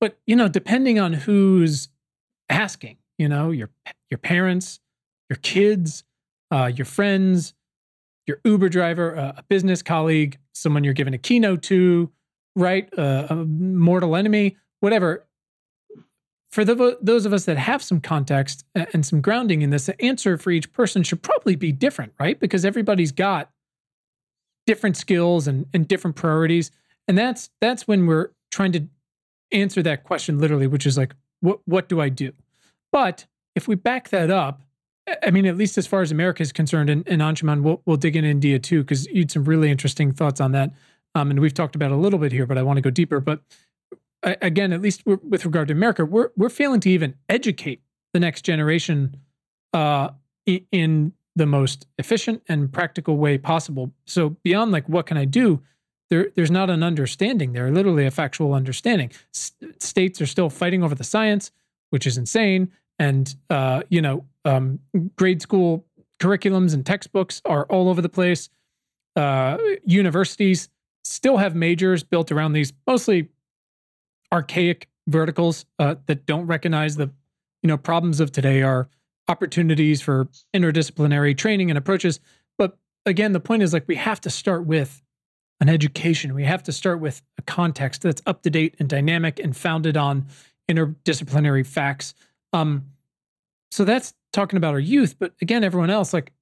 but 0.00 0.18
you 0.26 0.36
know 0.36 0.48
depending 0.48 0.98
on 0.98 1.12
who's 1.12 1.88
asking 2.48 2.96
you 3.18 3.28
know 3.28 3.50
your 3.50 3.70
your 4.10 4.18
parents 4.18 4.80
your 5.28 5.38
kids 5.38 6.04
uh, 6.50 6.70
your 6.72 6.84
friends 6.84 7.54
your 8.26 8.40
uber 8.44 8.68
driver 8.68 9.14
a 9.14 9.44
business 9.48 9.82
colleague 9.82 10.38
someone 10.52 10.84
you're 10.84 10.94
giving 10.94 11.14
a 11.14 11.18
keynote 11.18 11.62
to 11.62 12.10
right 12.54 12.88
uh, 12.98 13.26
a 13.30 13.34
mortal 13.34 14.16
enemy 14.16 14.56
whatever. 14.80 15.26
For 16.50 16.64
the, 16.64 16.96
those 17.02 17.26
of 17.26 17.32
us 17.32 17.44
that 17.44 17.58
have 17.58 17.82
some 17.82 18.00
context 18.00 18.64
and 18.74 19.04
some 19.04 19.20
grounding 19.20 19.62
in 19.62 19.70
this 19.70 19.86
the 19.86 20.00
answer 20.02 20.38
for 20.38 20.50
each 20.50 20.72
person 20.72 21.02
should 21.02 21.22
probably 21.22 21.56
be 21.56 21.72
different 21.72 22.12
right? 22.18 22.38
Because 22.38 22.64
everybody's 22.64 23.12
got 23.12 23.50
different 24.66 24.96
skills 24.96 25.46
and, 25.46 25.66
and 25.74 25.86
different 25.86 26.16
priorities. 26.16 26.70
And 27.08 27.18
that's 27.18 27.50
that's 27.60 27.86
when 27.86 28.06
we're 28.06 28.30
trying 28.50 28.72
to 28.72 28.86
answer 29.52 29.82
that 29.82 30.04
question 30.04 30.38
literally, 30.38 30.66
which 30.66 30.86
is 30.86 30.96
like, 30.96 31.14
what 31.40 31.60
what 31.66 31.88
do 31.88 32.00
I 32.00 32.08
do? 32.08 32.32
But 32.92 33.26
if 33.54 33.68
we 33.68 33.74
back 33.74 34.08
that 34.10 34.30
up, 34.30 34.62
I 35.22 35.30
mean, 35.30 35.46
at 35.46 35.56
least 35.56 35.78
as 35.78 35.86
far 35.86 36.02
as 36.02 36.10
America 36.10 36.42
is 36.42 36.52
concerned, 36.52 36.90
and, 36.90 37.06
and 37.06 37.22
Anshuman, 37.22 37.62
we'll, 37.62 37.80
we'll 37.86 37.96
dig 37.96 38.16
in 38.16 38.24
India 38.24 38.58
too, 38.58 38.82
because 38.82 39.06
you 39.06 39.20
had 39.20 39.30
some 39.30 39.44
really 39.44 39.70
interesting 39.70 40.12
thoughts 40.12 40.40
on 40.40 40.52
that. 40.52 40.72
Um, 41.14 41.30
and 41.30 41.40
we've 41.40 41.54
talked 41.54 41.76
about 41.76 41.92
a 41.92 41.96
little 41.96 42.18
bit 42.18 42.32
here, 42.32 42.46
but 42.46 42.58
I 42.58 42.62
want 42.62 42.76
to 42.76 42.80
go 42.80 42.90
deeper. 42.90 43.20
But 43.20 43.40
again, 44.22 44.72
at 44.72 44.82
least 44.82 45.06
with 45.06 45.44
regard 45.44 45.68
to 45.68 45.74
America, 45.74 46.04
we're 46.04 46.30
we're 46.36 46.48
failing 46.48 46.80
to 46.80 46.90
even 46.90 47.14
educate 47.28 47.80
the 48.12 48.20
next 48.20 48.42
generation 48.42 49.16
uh, 49.72 50.10
in 50.46 51.12
the 51.34 51.46
most 51.46 51.86
efficient 51.98 52.42
and 52.48 52.72
practical 52.72 53.16
way 53.16 53.38
possible. 53.38 53.92
So 54.06 54.30
beyond 54.42 54.72
like, 54.72 54.88
what 54.88 55.06
can 55.06 55.16
I 55.16 55.24
do? 55.24 55.62
There, 56.10 56.28
there's 56.34 56.50
not 56.50 56.70
an 56.70 56.82
understanding 56.82 57.52
there, 57.52 57.70
literally 57.70 58.06
a 58.06 58.10
factual 58.10 58.54
understanding. 58.54 59.10
S- 59.34 59.52
states 59.78 60.20
are 60.20 60.26
still 60.26 60.50
fighting 60.50 60.82
over 60.82 60.94
the 60.94 61.04
science, 61.04 61.50
which 61.90 62.06
is 62.06 62.16
insane. 62.16 62.70
And, 62.98 63.34
uh, 63.50 63.82
you 63.88 64.00
know, 64.00 64.24
um, 64.44 64.78
grade 65.16 65.42
school 65.42 65.84
curriculums 66.20 66.72
and 66.72 66.86
textbooks 66.86 67.42
are 67.44 67.64
all 67.64 67.88
over 67.88 68.00
the 68.00 68.08
place. 68.08 68.48
Uh, 69.16 69.58
universities 69.84 70.68
still 71.04 71.36
have 71.36 71.54
majors 71.54 72.02
built 72.02 72.32
around 72.32 72.52
these 72.52 72.72
mostly 72.86 73.28
archaic 74.32 74.88
verticals 75.08 75.66
uh, 75.78 75.96
that 76.06 76.26
don't 76.26 76.46
recognize 76.46 76.96
the, 76.96 77.10
you 77.62 77.68
know, 77.68 77.76
problems 77.76 78.20
of 78.20 78.32
today 78.32 78.62
are 78.62 78.88
opportunities 79.28 80.00
for 80.00 80.28
interdisciplinary 80.54 81.36
training 81.36 81.70
and 81.70 81.78
approaches. 81.78 82.20
But 82.58 82.78
again, 83.04 83.32
the 83.32 83.40
point 83.40 83.62
is 83.62 83.72
like 83.72 83.86
we 83.88 83.96
have 83.96 84.20
to 84.22 84.30
start 84.30 84.66
with 84.66 85.02
an 85.60 85.68
education. 85.68 86.34
We 86.34 86.44
have 86.44 86.62
to 86.64 86.72
start 86.72 87.00
with 87.00 87.22
a 87.38 87.42
context 87.42 88.02
that's 88.02 88.22
up 88.26 88.42
to 88.42 88.50
date 88.50 88.76
and 88.78 88.88
dynamic 88.88 89.38
and 89.38 89.56
founded 89.56 89.96
on 89.96 90.26
interdisciplinary 90.70 91.66
facts. 91.66 92.14
Um, 92.52 92.84
so 93.70 93.84
that's 93.84 94.14
talking 94.32 94.56
about 94.56 94.74
our 94.74 94.80
youth, 94.80 95.18
but 95.18 95.32
again, 95.40 95.64
everyone 95.64 95.90
else, 95.90 96.12
like, 96.12 96.32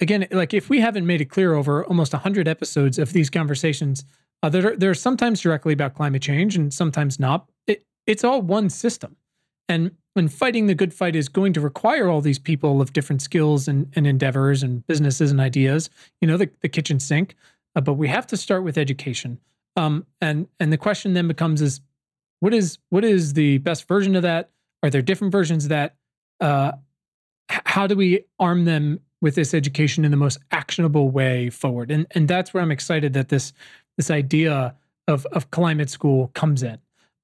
again, 0.00 0.26
like 0.30 0.52
if 0.52 0.68
we 0.68 0.80
haven't 0.80 1.06
made 1.06 1.20
it 1.20 1.26
clear 1.26 1.54
over 1.54 1.84
almost 1.84 2.12
100 2.12 2.48
episodes 2.48 2.98
of 2.98 3.12
these 3.12 3.30
conversations, 3.30 4.04
uh, 4.42 4.48
they're, 4.48 4.76
they're 4.76 4.94
sometimes 4.94 5.40
directly 5.40 5.72
about 5.72 5.94
climate 5.94 6.22
change 6.22 6.56
and 6.56 6.74
sometimes 6.74 7.18
not. 7.18 7.48
It, 7.66 7.84
it's 8.06 8.24
all 8.24 8.42
one 8.42 8.68
system. 8.68 9.16
And 9.68 9.92
when 10.14 10.28
fighting 10.28 10.66
the 10.66 10.74
good 10.74 10.94
fight 10.94 11.16
is 11.16 11.28
going 11.28 11.52
to 11.54 11.60
require 11.60 12.08
all 12.08 12.20
these 12.20 12.38
people 12.38 12.80
of 12.80 12.92
different 12.92 13.20
skills 13.20 13.68
and, 13.68 13.92
and 13.94 14.06
endeavors 14.06 14.62
and 14.62 14.86
businesses 14.86 15.30
and 15.30 15.40
ideas, 15.40 15.90
you 16.20 16.28
know, 16.28 16.36
the, 16.36 16.48
the 16.60 16.68
kitchen 16.68 17.00
sink. 17.00 17.34
Uh, 17.76 17.80
but 17.82 17.94
we 17.94 18.08
have 18.08 18.26
to 18.28 18.36
start 18.36 18.64
with 18.64 18.78
education. 18.78 19.38
Um, 19.76 20.06
and 20.20 20.48
and 20.58 20.72
the 20.72 20.78
question 20.78 21.12
then 21.12 21.28
becomes 21.28 21.60
is 21.60 21.80
what 22.40 22.54
is 22.54 22.78
what 22.88 23.04
is 23.04 23.34
the 23.34 23.58
best 23.58 23.86
version 23.86 24.16
of 24.16 24.22
that? 24.22 24.50
Are 24.82 24.90
there 24.90 25.02
different 25.02 25.30
versions 25.30 25.66
of 25.66 25.68
that? 25.68 25.94
Uh, 26.40 26.72
how 27.48 27.86
do 27.86 27.94
we 27.94 28.24
arm 28.38 28.64
them 28.64 29.00
with 29.20 29.34
this 29.34 29.54
education 29.54 30.04
in 30.04 30.10
the 30.10 30.16
most 30.16 30.38
actionable 30.50 31.10
way 31.10 31.50
forward? 31.50 31.90
And 31.90 32.06
and 32.12 32.26
that's 32.26 32.54
where 32.54 32.62
I'm 32.62 32.72
excited 32.72 33.12
that 33.12 33.28
this 33.28 33.52
this 33.98 34.10
idea 34.10 34.74
of 35.06 35.26
of 35.26 35.50
climate 35.50 35.90
school 35.90 36.28
comes 36.34 36.62
in. 36.62 36.78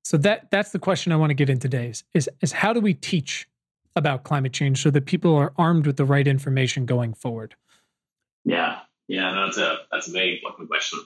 So 0.04 0.16
that 0.18 0.50
that's 0.50 0.72
the 0.72 0.78
question 0.78 1.12
I 1.12 1.16
want 1.16 1.30
to 1.30 1.34
get 1.34 1.48
in 1.48 1.58
today 1.58 1.88
is, 1.88 2.04
is, 2.12 2.30
is 2.42 2.52
how 2.52 2.72
do 2.72 2.80
we 2.80 2.92
teach 2.92 3.48
about 3.94 4.24
climate 4.24 4.52
change 4.52 4.82
so 4.82 4.90
that 4.90 5.06
people 5.06 5.34
are 5.34 5.52
armed 5.56 5.86
with 5.86 5.96
the 5.96 6.04
right 6.04 6.26
information 6.26 6.86
going 6.86 7.14
forward? 7.14 7.54
Yeah, 8.44 8.80
yeah, 9.12 9.44
that's 9.44 9.58
a 9.58 9.76
that's 9.90 10.08
a 10.08 10.12
very 10.12 10.36
important 10.36 10.70
question. 10.70 11.00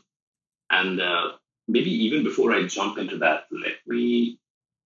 And 0.70 1.00
uh, 1.00 1.32
maybe 1.66 1.90
even 2.04 2.22
before 2.22 2.52
I 2.52 2.64
jump 2.66 2.98
into 2.98 3.18
that, 3.18 3.46
let 3.50 3.78
me 3.84 4.38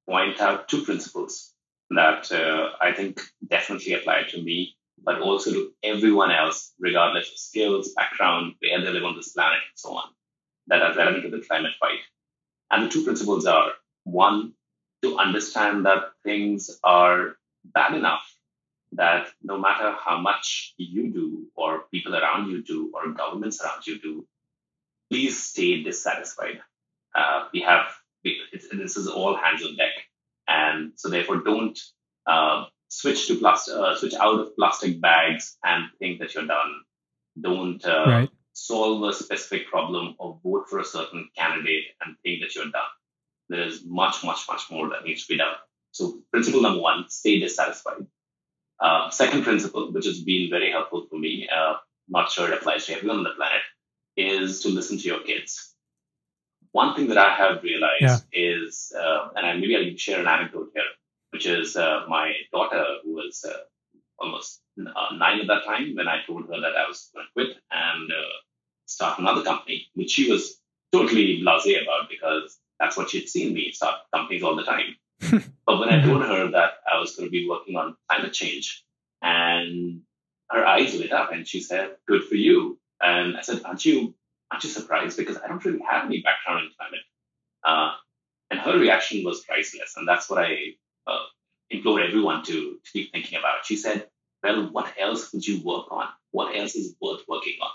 point 0.09 0.41
out 0.41 0.69
two 0.69 0.85
principles 0.85 1.53
that 1.91 2.33
uh, 2.33 2.71
I 2.81 2.93
think 2.95 3.21
definitely 3.47 3.93
apply 3.93 4.23
to 4.31 4.43
me, 4.43 4.75
but 5.05 5.21
also 5.21 5.53
to 5.53 5.71
everyone 5.83 6.31
else, 6.31 6.73
regardless 6.81 7.31
of 7.31 7.37
skills, 7.37 7.93
background, 7.95 8.55
where 8.61 8.81
they 8.81 8.91
live 8.91 9.05
on 9.05 9.17
this 9.17 9.35
planet, 9.35 9.59
and 9.69 9.79
so 9.79 9.97
on, 9.97 10.09
that 10.69 10.81
are 10.81 10.97
relevant 10.97 11.25
to 11.25 11.31
the 11.31 11.45
climate 11.45 11.73
fight. 11.79 12.01
And 12.71 12.87
the 12.87 12.89
two 12.89 13.05
principles 13.05 13.45
are 13.45 13.73
one, 14.05 14.55
to 15.03 15.19
understand 15.19 15.85
that 15.85 16.13
things 16.25 16.71
are 16.83 17.37
bad 17.65 17.95
enough 17.95 18.30
that 18.93 19.29
no 19.43 19.59
matter 19.59 19.95
how 20.05 20.21
much 20.21 20.75
you 20.77 21.13
do, 21.13 21.47
or 21.55 21.85
people 21.93 22.15
around 22.15 22.51
you 22.51 22.63
do, 22.63 22.91
or 22.95 23.13
governments 23.13 23.61
around 23.61 23.87
you 23.87 24.01
do, 24.01 24.27
please 25.11 25.43
stay 25.43 25.83
dissatisfied. 25.83 26.61
Uh, 27.15 27.47
we 27.53 27.61
have 27.61 27.87
this 28.23 28.97
is 28.97 29.09
all 29.09 29.37
hands 29.37 29.65
on 29.65 29.77
deck, 29.77 29.93
and 30.47 30.93
so 30.97 31.09
therefore 31.09 31.39
don't 31.39 31.79
uh, 32.27 32.65
switch 32.89 33.27
to 33.29 33.37
plastic, 33.37 33.75
uh, 33.75 33.97
switch 33.97 34.15
out 34.15 34.41
of 34.41 34.57
plastic 34.57 35.01
bags 35.01 35.57
and 35.65 35.85
think 35.99 36.21
that 36.21 36.35
you're 36.35 36.47
done. 36.47 36.83
Don't 37.41 37.85
uh, 37.85 38.05
right. 38.07 38.31
solve 38.53 39.03
a 39.05 39.13
specific 39.13 39.69
problem 39.69 40.17
or 40.19 40.39
vote 40.45 40.69
for 40.69 40.81
a 40.81 40.85
certain 40.85 41.29
candidate 41.37 41.85
and 42.05 42.17
think 42.23 42.43
that 42.43 42.55
you're 42.55 42.71
done 42.71 42.91
there 43.51 43.67
is 43.67 43.85
much, 43.85 44.25
much, 44.25 44.47
much 44.49 44.71
more 44.71 44.89
that 44.91 45.05
needs 45.05 45.27
to 45.27 45.35
be 45.35 45.37
done. 45.37 45.55
So, 45.91 46.21
principle 46.31 46.63
number 46.63 46.81
one, 46.81 47.05
stay 47.09 47.41
dissatisfied. 47.41 48.07
Uh, 48.81 49.11
second 49.11 49.43
principle, 49.43 49.93
which 49.93 50.07
has 50.07 50.21
been 50.21 50.49
very 50.49 50.71
helpful 50.71 51.07
for 51.11 51.19
me, 51.19 51.49
uh, 51.55 51.75
not 52.09 52.31
sure 52.31 52.49
it 52.49 52.55
applies 52.55 52.87
to 52.87 52.95
everyone 52.95 53.19
on 53.19 53.25
the 53.25 53.31
planet, 53.31 53.61
is 54.17 54.63
to 54.63 54.69
listen 54.69 54.99
to 54.99 55.05
your 55.05 55.21
kids. 55.21 55.75
One 56.73 56.95
thing 56.95 57.09
that 57.09 57.19
I 57.19 57.35
have 57.35 57.63
realized 57.63 58.01
yeah. 58.01 58.19
is, 58.33 58.93
uh, 58.99 59.29
and 59.37 59.47
I, 59.47 59.55
maybe 59.55 59.77
I'll 59.77 59.97
share 59.97 60.21
an 60.21 60.29
anecdote 60.29 60.71
here, 60.75 60.85
which 61.31 61.47
is 61.47 61.77
uh, 61.77 62.05
my 62.09 62.33
daughter, 62.53 62.85
who 63.05 63.15
was 63.15 63.45
uh, 63.47 63.53
almost 64.19 64.61
uh, 64.79 65.15
nine 65.15 65.41
at 65.41 65.47
that 65.49 65.65
time, 65.65 65.95
when 65.95 66.09
I 66.09 66.23
told 66.27 66.47
her 66.47 66.61
that 66.61 66.77
I 66.77 66.89
was 66.89 67.11
going 67.15 67.27
to 67.27 67.33
quit 67.33 67.57
and 67.71 68.11
start 68.87 69.19
another 69.19 69.43
company, 69.43 69.87
which 69.95 70.11
she 70.11 70.31
was 70.31 70.61
totally 70.93 71.41
blasé 71.43 71.83
about 71.83 72.09
because 72.09 72.59
that's 72.79 72.97
what 72.97 73.11
she'd 73.11 73.29
seen 73.29 73.55
me 73.55 73.71
start 73.73 73.97
companies 74.13 74.43
all 74.43 74.57
the 74.57 74.65
time. 74.65 74.97
but 75.67 75.79
when 75.79 75.89
I 75.89 76.03
told 76.05 76.23
her 76.23 76.51
that 76.53 76.73
I 76.91 76.99
was 76.99 77.15
going 77.15 77.29
to 77.29 77.31
be 77.31 77.47
working 77.49 77.77
on 77.77 77.97
climate 78.09 78.33
change, 78.33 78.85
and 79.23 80.03
her 80.51 80.67
eyes 80.67 80.95
lit 80.95 81.13
up 81.13 81.33
and 81.33 81.47
she 81.47 81.61
said, 81.61 81.97
Good 82.07 82.25
for 82.25 82.35
you. 82.35 82.79
And 83.01 83.37
I 83.37 83.43
said, 83.43 83.63
Aren't 83.65 83.85
you, 83.85 84.15
aren't 84.51 84.65
you 84.65 84.71
surprised? 84.71 85.17
Because 85.17 85.37
I 85.37 85.49
don't 85.49 85.65
really 85.65 85.83
have 85.89 86.07
any 86.07 86.23
background 86.23 86.65
in 86.65 86.71
climate. 86.79 87.01
Uh, 87.65 87.93
and 88.51 88.61
her 88.61 88.79
reaction 88.79 89.25
was 89.25 89.45
priceless. 89.45 89.95
And 89.97 90.09
that's 90.09 90.29
what 90.29 90.45
I 90.45 90.57
uh, 91.07 91.25
implore 91.71 92.01
everyone 92.01 92.43
to, 92.45 92.53
to 92.53 92.93
keep 92.93 93.13
thinking 93.13 93.39
about. 93.39 93.65
She 93.65 93.77
said, 93.77 94.09
Well, 94.43 94.71
what 94.73 94.93
else 94.99 95.33
would 95.33 95.47
you 95.47 95.63
work 95.63 95.87
on? 95.91 96.09
What 96.33 96.57
else 96.57 96.75
is 96.75 96.95
worth 97.01 97.23
working 97.29 97.57
on? 97.63 97.71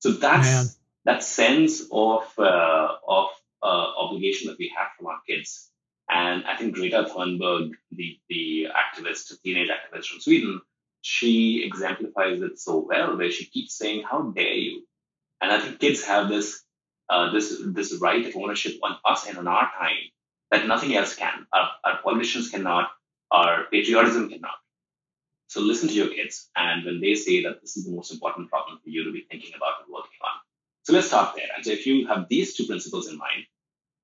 So 0.00 0.12
that's 0.12 0.46
Man. 0.46 0.66
that 1.04 1.22
sense 1.22 1.82
of, 1.90 2.24
uh, 2.38 2.88
of 3.06 3.28
uh, 3.62 3.86
obligation 3.98 4.48
that 4.48 4.58
we 4.58 4.72
have 4.76 4.88
from 4.98 5.06
our 5.08 5.20
kids. 5.28 5.70
And 6.10 6.44
I 6.44 6.56
think 6.56 6.74
Greta 6.74 7.06
Thunberg, 7.08 7.70
the, 7.90 8.18
the 8.28 8.66
activist, 8.70 9.32
teenage 9.42 9.70
activist 9.70 10.06
from 10.06 10.20
Sweden, 10.20 10.60
she 11.00 11.64
exemplifies 11.64 12.40
it 12.42 12.58
so 12.58 12.86
well, 12.86 13.16
where 13.16 13.30
she 13.30 13.46
keeps 13.46 13.76
saying, 13.76 14.04
"How 14.08 14.22
dare 14.22 14.54
you?" 14.54 14.86
And 15.40 15.50
I 15.50 15.58
think 15.60 15.80
kids 15.80 16.04
have 16.04 16.28
this 16.28 16.62
uh, 17.08 17.32
this 17.32 17.60
this 17.66 17.98
right 18.00 18.24
of 18.26 18.36
ownership 18.36 18.78
on 18.82 18.96
us 19.04 19.26
and 19.26 19.36
on 19.38 19.48
our 19.48 19.70
time 19.78 19.96
that 20.50 20.66
nothing 20.66 20.94
else 20.94 21.16
can. 21.16 21.46
Our, 21.52 21.70
our 21.84 21.98
politicians 22.02 22.50
cannot. 22.50 22.90
Our 23.30 23.64
patriotism 23.70 24.28
cannot. 24.28 24.54
So 25.48 25.60
listen 25.60 25.88
to 25.88 25.94
your 25.94 26.08
kids, 26.08 26.48
and 26.56 26.84
when 26.84 27.00
they 27.00 27.14
say 27.14 27.42
that 27.42 27.60
this 27.60 27.76
is 27.76 27.84
the 27.84 27.92
most 27.92 28.12
important 28.12 28.48
problem 28.48 28.78
for 28.82 28.88
you 28.88 29.04
to 29.04 29.12
be 29.12 29.26
thinking 29.30 29.52
about 29.56 29.82
and 29.84 29.92
working 29.92 30.20
on. 30.22 30.40
So 30.84 30.92
let's 30.92 31.08
start 31.08 31.34
there. 31.36 31.48
And 31.54 31.64
so 31.64 31.72
if 31.72 31.86
you 31.86 32.06
have 32.06 32.28
these 32.28 32.54
two 32.56 32.66
principles 32.66 33.08
in 33.08 33.18
mind, 33.18 33.44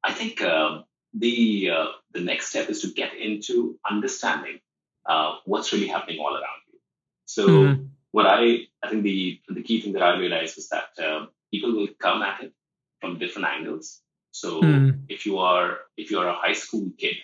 I 0.04 0.12
think 0.12 0.42
uh, 0.42 0.82
the 1.14 1.70
uh, 1.70 1.86
the 2.12 2.20
next 2.20 2.48
step 2.48 2.68
is 2.68 2.82
to 2.82 2.88
get 2.88 3.14
into 3.14 3.78
understanding 3.88 4.60
uh, 5.06 5.36
what's 5.44 5.72
really 5.72 5.88
happening 5.88 6.20
all 6.20 6.34
around 6.34 6.60
you. 6.72 6.78
So 7.26 7.48
mm-hmm. 7.48 7.84
what 8.12 8.26
I 8.26 8.68
I 8.82 8.90
think 8.90 9.02
the 9.02 9.40
the 9.48 9.62
key 9.62 9.80
thing 9.80 9.92
that 9.94 10.02
I 10.02 10.18
realized 10.18 10.58
is 10.58 10.68
that 10.68 10.90
uh, 11.02 11.26
people 11.50 11.72
will 11.72 11.88
come 11.98 12.22
at 12.22 12.42
it 12.42 12.52
from 13.00 13.18
different 13.18 13.48
angles. 13.48 14.00
So 14.30 14.60
mm-hmm. 14.60 15.00
if 15.08 15.26
you 15.26 15.38
are 15.38 15.78
if 15.96 16.10
you 16.10 16.18
are 16.20 16.28
a 16.28 16.34
high 16.34 16.52
school 16.52 16.90
kid, 16.98 17.16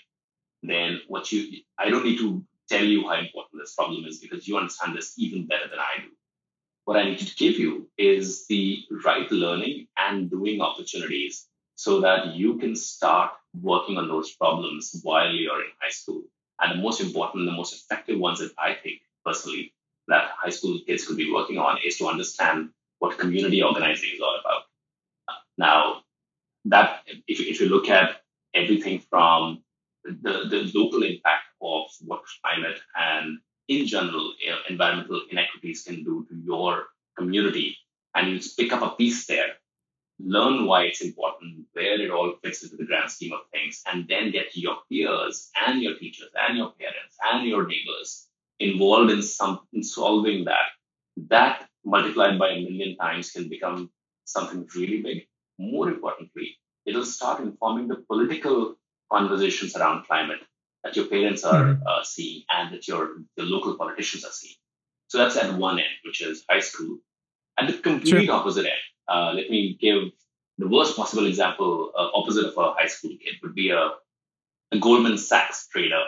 then 0.62 1.00
what 1.08 1.30
you 1.30 1.60
I 1.78 1.90
don't 1.90 2.04
need 2.04 2.18
to 2.18 2.44
tell 2.68 2.84
you 2.84 3.06
how 3.06 3.14
important 3.14 3.60
this 3.60 3.74
problem 3.74 4.04
is 4.06 4.18
because 4.18 4.48
you 4.48 4.56
understand 4.56 4.96
this 4.96 5.14
even 5.18 5.46
better 5.46 5.68
than 5.68 5.78
I 5.78 6.02
do. 6.02 6.08
What 6.86 6.96
I 6.96 7.04
need 7.04 7.18
to 7.18 7.36
give 7.36 7.58
you 7.58 7.88
is 7.96 8.46
the 8.46 8.82
right 9.04 9.30
learning 9.30 9.86
and 9.96 10.30
doing 10.30 10.60
opportunities 10.60 11.46
so 11.76 12.00
that 12.00 12.34
you 12.34 12.58
can 12.58 12.76
start 12.76 13.32
working 13.62 13.96
on 13.96 14.08
those 14.08 14.32
problems 14.32 15.00
while 15.02 15.30
you're 15.30 15.62
in 15.62 15.70
high 15.80 15.90
school. 15.90 16.22
And 16.60 16.78
the 16.78 16.82
most 16.82 17.00
important, 17.00 17.46
the 17.46 17.52
most 17.52 17.74
effective 17.74 18.18
ones 18.18 18.38
that 18.40 18.52
I 18.58 18.74
think 18.74 19.00
personally 19.24 19.72
that 20.08 20.30
high 20.36 20.50
school 20.50 20.78
kids 20.86 21.06
could 21.06 21.16
be 21.16 21.32
working 21.32 21.58
on 21.58 21.78
is 21.84 21.96
to 21.98 22.06
understand 22.06 22.70
what 22.98 23.18
community 23.18 23.62
organizing 23.62 24.10
is 24.14 24.20
all 24.20 24.38
about. 24.38 24.62
Now, 25.56 26.02
that 26.66 27.00
if, 27.26 27.40
if 27.40 27.60
you 27.60 27.68
look 27.68 27.88
at 27.88 28.22
everything 28.54 29.00
from 29.10 29.62
the, 30.04 30.44
the 30.50 30.70
local 30.74 31.02
impact 31.02 31.44
of 31.62 31.86
what 32.04 32.22
climate 32.42 32.78
and 32.96 33.38
in 33.68 33.86
general 33.86 34.34
environmental 34.68 35.22
inequities 35.30 35.82
can 35.82 36.04
do 36.04 36.26
to 36.28 36.36
your 36.36 36.84
community, 37.16 37.76
and 38.14 38.30
you 38.30 38.40
pick 38.56 38.72
up 38.72 38.82
a 38.82 38.96
piece 38.96 39.26
there 39.26 39.54
learn 40.24 40.66
why 40.66 40.84
it's 40.84 41.02
important, 41.02 41.66
where 41.72 42.00
it 42.00 42.10
all 42.10 42.34
fits 42.42 42.62
into 42.62 42.76
the 42.76 42.84
grand 42.84 43.10
scheme 43.10 43.32
of 43.32 43.40
things, 43.52 43.82
and 43.86 44.08
then 44.08 44.30
get 44.30 44.56
your 44.56 44.76
peers 44.90 45.50
and 45.66 45.82
your 45.82 45.96
teachers 45.98 46.30
and 46.48 46.56
your 46.56 46.72
parents 46.72 47.16
and 47.32 47.46
your 47.46 47.66
neighbors 47.66 48.26
involved 48.58 49.10
in 49.10 49.22
some 49.22 49.60
in 49.72 49.82
solving 49.82 50.44
that. 50.44 50.66
That 51.28 51.68
multiplied 51.84 52.38
by 52.38 52.50
a 52.50 52.62
million 52.62 52.96
times 52.96 53.30
can 53.30 53.48
become 53.48 53.90
something 54.24 54.66
really 54.74 55.02
big. 55.02 55.26
More 55.58 55.88
importantly, 55.88 56.56
it'll 56.86 57.04
start 57.04 57.40
informing 57.40 57.88
the 57.88 57.96
political 57.96 58.76
conversations 59.12 59.76
around 59.76 60.06
climate 60.06 60.40
that 60.82 60.96
your 60.96 61.06
parents 61.06 61.44
are 61.44 61.64
mm-hmm. 61.64 61.86
uh, 61.86 62.02
seeing 62.02 62.42
and 62.50 62.74
that 62.74 62.88
your 62.88 63.16
the 63.36 63.44
local 63.44 63.76
politicians 63.76 64.24
are 64.24 64.32
seeing. 64.32 64.56
So 65.08 65.18
that's 65.18 65.36
at 65.36 65.54
one 65.54 65.78
end, 65.78 65.96
which 66.04 66.22
is 66.22 66.44
high 66.48 66.60
school. 66.60 66.98
At 67.56 67.68
the 67.68 67.78
complete 67.78 68.26
sure. 68.26 68.34
opposite 68.34 68.66
end, 68.66 68.84
uh, 69.08 69.32
let 69.34 69.50
me 69.50 69.76
give 69.80 70.12
the 70.58 70.68
worst 70.68 70.96
possible 70.96 71.26
example, 71.26 71.92
uh, 71.96 72.08
opposite 72.14 72.46
of 72.46 72.56
a 72.56 72.74
high 72.74 72.86
school 72.86 73.10
kid, 73.20 73.34
would 73.42 73.54
be 73.54 73.70
a, 73.70 73.90
a 74.72 74.78
Goldman 74.78 75.18
Sachs 75.18 75.66
trader, 75.68 76.02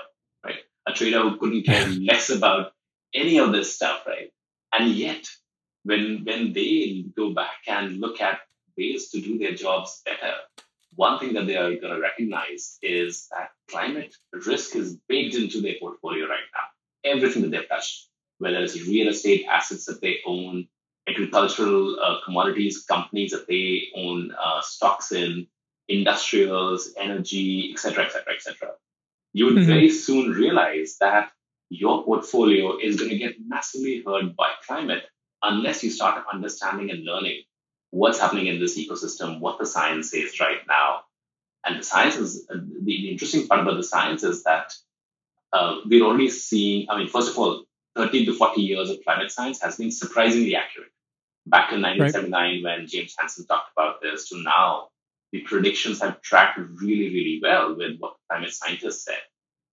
right? 0.45 0.61
A 0.87 0.93
trader 0.93 1.21
who 1.21 1.37
couldn't 1.39 1.65
care 1.65 1.87
less 2.01 2.31
about 2.31 2.73
any 3.15 3.39
of 3.39 3.53
this 3.53 3.75
stuff, 3.75 4.05
right? 4.07 4.31
And 4.73 4.91
yet, 4.91 5.27
when 5.85 6.25
when 6.25 6.53
they 6.53 7.05
go 7.17 7.33
back 7.33 7.57
and 7.67 7.99
look 8.01 8.21
at 8.21 8.41
ways 8.77 9.11
to 9.11 9.21
do 9.21 9.39
their 9.39 9.55
jobs 9.55 10.03
better, 10.05 10.35
one 10.95 11.19
thing 11.19 11.35
that 11.35 11.47
they 11.47 11.57
are 11.57 11.75
going 11.77 11.95
to 11.95 12.01
recognize 12.01 12.79
is 12.83 13.29
that 13.31 13.51
climate 13.69 14.15
risk 14.33 14.75
is 14.77 14.97
baked 15.09 15.35
into 15.35 15.61
their 15.61 15.75
portfolio 15.81 16.27
right 16.27 16.49
now. 16.55 17.11
Everything 17.11 17.43
that 17.43 17.51
they've 17.51 17.69
touched, 17.69 18.09
whether 18.39 18.59
it's 18.59 18.81
real 18.87 19.09
estate 19.09 19.47
assets 19.49 19.87
that 19.87 20.01
they 20.01 20.19
own, 20.27 20.67
agricultural 21.09 21.99
uh, 22.01 22.17
commodities 22.25 22.85
companies 22.85 23.31
that 23.31 23.47
they 23.47 23.89
own 23.97 24.33
uh, 24.33 24.61
stocks 24.61 25.13
in, 25.13 25.47
industrials, 25.89 26.93
energy, 26.99 27.71
etc., 27.73 28.05
etc., 28.05 28.35
etc. 28.35 28.71
you 29.33 29.45
would 29.47 29.55
mm-hmm. 29.55 29.67
very 29.67 29.91
soon 29.91 30.33
realize 30.33 30.97
that 31.01 31.31
your 31.69 32.05
portfolio 32.05 32.77
is 32.79 32.97
going 32.97 33.11
to 33.11 33.19
get 33.19 33.35
massively 33.47 34.03
hurt 34.05 34.37
by 34.37 34.51
climate 34.67 35.05
unless 35.43 35.83
you 35.83 35.91
start 35.91 36.25
understanding 36.33 36.91
and 36.91 37.05
learning 37.05 37.43
what's 37.91 38.21
happening 38.21 38.47
in 38.47 38.61
this 38.61 38.79
ecosystem, 38.79 39.41
what 39.41 39.59
the 39.59 39.67
science 39.67 40.11
says 40.11 40.39
right 40.41 40.61
now. 40.69 41.01
And 41.65 41.81
the 41.81 41.83
science 41.83 42.17
is 42.17 42.47
the, 42.47 42.81
the 42.83 43.11
interesting 43.11 43.47
part 43.47 43.61
about 43.61 43.77
the 43.77 43.83
science 43.83 44.23
is 44.23 44.45
that 44.45 44.73
uh, 45.53 45.77
we're 45.87 46.05
already 46.05 46.31
seeing, 46.31 46.89
I 46.91 46.99
mean, 46.99 47.09
first 47.09 47.31
of 47.31 47.39
all, 47.39 47.65
30 47.97 48.27
to 48.27 48.35
40 48.35 48.61
years 48.61 48.91
of 48.91 48.99
climate 49.05 49.31
science 49.31 49.61
has 49.63 49.77
been 49.77 49.91
surprisingly 49.91 50.55
accurate. 50.55 50.91
Back 51.47 51.73
in 51.73 51.81
1979, 51.81 52.33
right. 52.33 52.63
when 52.63 52.87
James 52.89 53.15
Hansen 53.19 53.47
talked 53.47 53.71
about 53.77 54.03
this, 54.03 54.29
to 54.31 54.43
now, 54.43 54.89
the 55.33 55.43
predictions 55.43 56.01
have 56.01 56.21
tracked 56.21 56.59
really, 56.59 57.09
really 57.11 57.41
well 57.43 57.77
with 57.77 57.99
what 57.99 58.17
climate 58.29 58.53
scientists 58.53 59.05
said. 59.05 59.21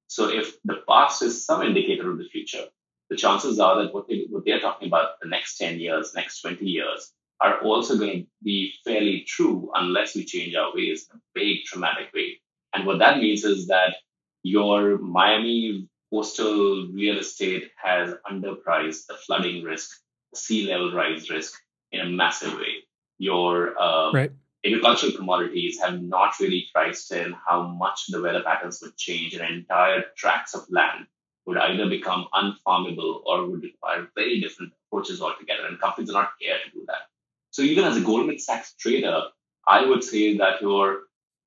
So 0.08 0.30
if 0.30 0.62
the 0.64 0.82
past 0.88 1.24
is 1.24 1.46
some 1.46 1.64
indicator 1.64 2.12
of 2.12 2.20
the 2.20 2.30
future, 2.30 2.66
the 3.10 3.16
chances 3.16 3.60
are 3.60 3.82
that 3.84 3.94
what, 3.94 4.08
they, 4.08 4.26
what 4.30 4.46
they're 4.46 4.60
talking 4.60 4.88
about 4.88 5.20
the 5.22 5.28
next 5.28 5.58
10 5.58 5.80
years, 5.80 6.14
next 6.14 6.42
20 6.42 6.66
years, 6.66 7.12
are 7.42 7.60
also 7.62 7.98
going 7.98 8.24
to 8.24 8.28
be 8.44 8.74
fairly 8.86 9.26
true 9.28 9.72
unless 9.76 10.16
we 10.16 10.24
change 10.26 10.56
our 10.56 10.74
ways 10.74 11.08
in 11.12 11.18
a 11.18 11.22
big, 11.34 11.66
dramatic 11.66 12.14
way. 12.14 12.40
And 12.74 12.86
what 12.86 13.00
that 13.00 13.18
means 13.18 13.44
is 13.44 13.68
that 13.68 13.96
your 14.44 14.98
Miami 14.98 15.88
coastal 16.12 16.88
real 16.94 17.18
estate 17.18 17.72
has 17.82 18.14
underpriced 18.30 19.08
the 19.08 19.16
flooding 19.26 19.64
risk, 19.64 19.90
sea 20.34 20.68
level 20.68 20.94
rise 20.94 21.30
risk 21.30 21.60
in 21.92 22.02
a 22.02 22.06
massive 22.06 22.54
way. 22.56 22.84
Your 23.18 23.80
uh, 23.80 24.12
right. 24.12 24.32
agricultural 24.66 25.14
commodities 25.14 25.80
have 25.80 26.02
not 26.02 26.40
really 26.40 26.66
priced 26.74 27.12
in 27.12 27.36
how 27.48 27.68
much 27.68 28.08
the 28.10 28.22
weather 28.22 28.42
patterns 28.44 28.80
would 28.82 28.98
change, 28.98 29.34
and 29.34 29.44
entire 29.44 30.04
tracts 30.18 30.54
of 30.54 30.66
land 30.70 31.08
would 31.46 31.58
either 31.58 31.90
become 31.90 32.28
unfarmable 32.34 33.22
or 33.26 33.50
would 33.50 33.64
require 33.64 34.08
very 34.16 34.40
different 34.40 34.72
approaches 34.88 35.22
altogether. 35.22 35.68
And 35.68 35.80
companies 35.80 36.10
are 36.10 36.14
not 36.14 36.32
here 36.40 36.56
to 36.64 36.72
do 36.72 36.86
that. 36.88 37.10
So 37.52 37.62
even 37.62 37.84
as 37.84 37.98
a 37.98 38.02
Goldman 38.02 38.40
Sachs 38.40 38.74
trader, 38.80 39.24
I 39.68 39.86
would 39.86 40.04
say 40.04 40.38
that 40.38 40.62
your 40.62 41.02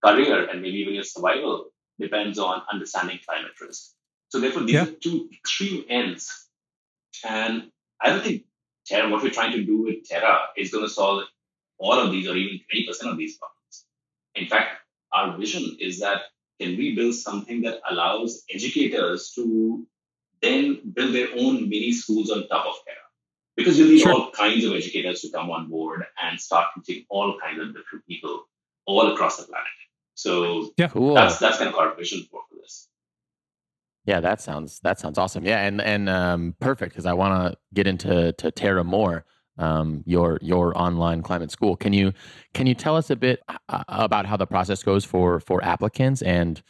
career 0.04 0.48
and 0.48 0.62
maybe 0.62 0.78
even 0.78 0.94
your 0.94 1.04
survival 1.04 1.70
depends 1.98 2.38
on 2.38 2.62
understanding 2.70 3.18
climate 3.26 3.58
risk. 3.60 3.92
So 4.28 4.40
therefore, 4.40 4.62
these 4.62 4.74
yeah. 4.74 4.82
are 4.84 4.92
two 4.92 5.28
extreme 5.32 5.84
ends. 5.88 6.48
And 7.24 7.70
I 8.00 8.10
don't 8.10 8.22
think 8.22 8.44
Terra, 8.86 9.10
what 9.10 9.22
we're 9.22 9.30
trying 9.30 9.52
to 9.52 9.64
do 9.64 9.82
with 9.82 10.04
Terra 10.08 10.38
is 10.56 10.70
going 10.70 10.84
to 10.84 10.90
solve 10.90 11.24
all 11.78 11.98
of 11.98 12.10
these 12.10 12.28
or 12.28 12.36
even 12.36 12.60
20% 12.72 13.10
of 13.10 13.18
these 13.18 13.36
problems. 13.36 13.84
In 14.34 14.46
fact, 14.46 14.68
our 15.12 15.36
vision 15.36 15.76
is 15.80 16.00
that 16.00 16.22
can 16.60 16.76
we 16.76 16.94
build 16.94 17.14
something 17.14 17.62
that 17.62 17.80
allows 17.90 18.44
educators 18.50 19.32
to 19.34 19.86
then 20.40 20.80
build 20.94 21.14
their 21.14 21.28
own 21.36 21.68
mini 21.68 21.92
schools 21.92 22.30
on 22.30 22.48
top 22.48 22.66
of 22.66 22.74
Terra? 22.84 22.96
Because 23.56 23.78
you 23.78 23.86
need 23.86 24.00
sure. 24.00 24.12
all 24.12 24.30
kinds 24.30 24.64
of 24.64 24.72
educators 24.72 25.22
to 25.22 25.30
come 25.30 25.50
on 25.50 25.68
board 25.68 26.04
and 26.22 26.40
start 26.40 26.68
teaching 26.76 27.04
all 27.08 27.38
kinds 27.42 27.60
of 27.60 27.74
different 27.74 28.06
people 28.06 28.44
all 28.86 29.12
across 29.12 29.38
the 29.38 29.44
planet. 29.44 29.66
So 30.14 30.70
yeah, 30.76 30.88
cool. 30.88 31.14
that's 31.14 31.38
that's 31.38 31.58
kind 31.58 31.68
of 31.68 31.76
our 31.76 31.94
vision 31.94 32.26
for, 32.30 32.40
for 32.48 32.56
this. 32.56 32.88
Yeah, 34.06 34.20
that 34.20 34.40
sounds 34.40 34.78
that 34.80 35.00
sounds 35.00 35.18
awesome. 35.18 35.44
Yeah, 35.44 35.66
and 35.66 35.80
and 35.80 36.08
um, 36.08 36.54
perfect 36.60 36.92
because 36.92 37.06
I 37.06 37.12
want 37.12 37.52
to 37.52 37.58
get 37.74 37.86
into 37.86 38.32
to 38.32 38.50
Terra 38.50 38.84
more. 38.84 39.24
Um, 39.58 40.04
your 40.04 40.38
your 40.42 40.76
online 40.76 41.22
climate 41.22 41.50
school. 41.50 41.76
Can 41.76 41.94
you 41.94 42.12
can 42.52 42.66
you 42.66 42.74
tell 42.74 42.94
us 42.94 43.08
a 43.08 43.16
bit 43.16 43.42
uh, 43.70 43.84
about 43.88 44.26
how 44.26 44.36
the 44.36 44.46
process 44.46 44.82
goes 44.82 45.02
for 45.04 45.40
for 45.40 45.64
applicants 45.64 46.20
and 46.20 46.62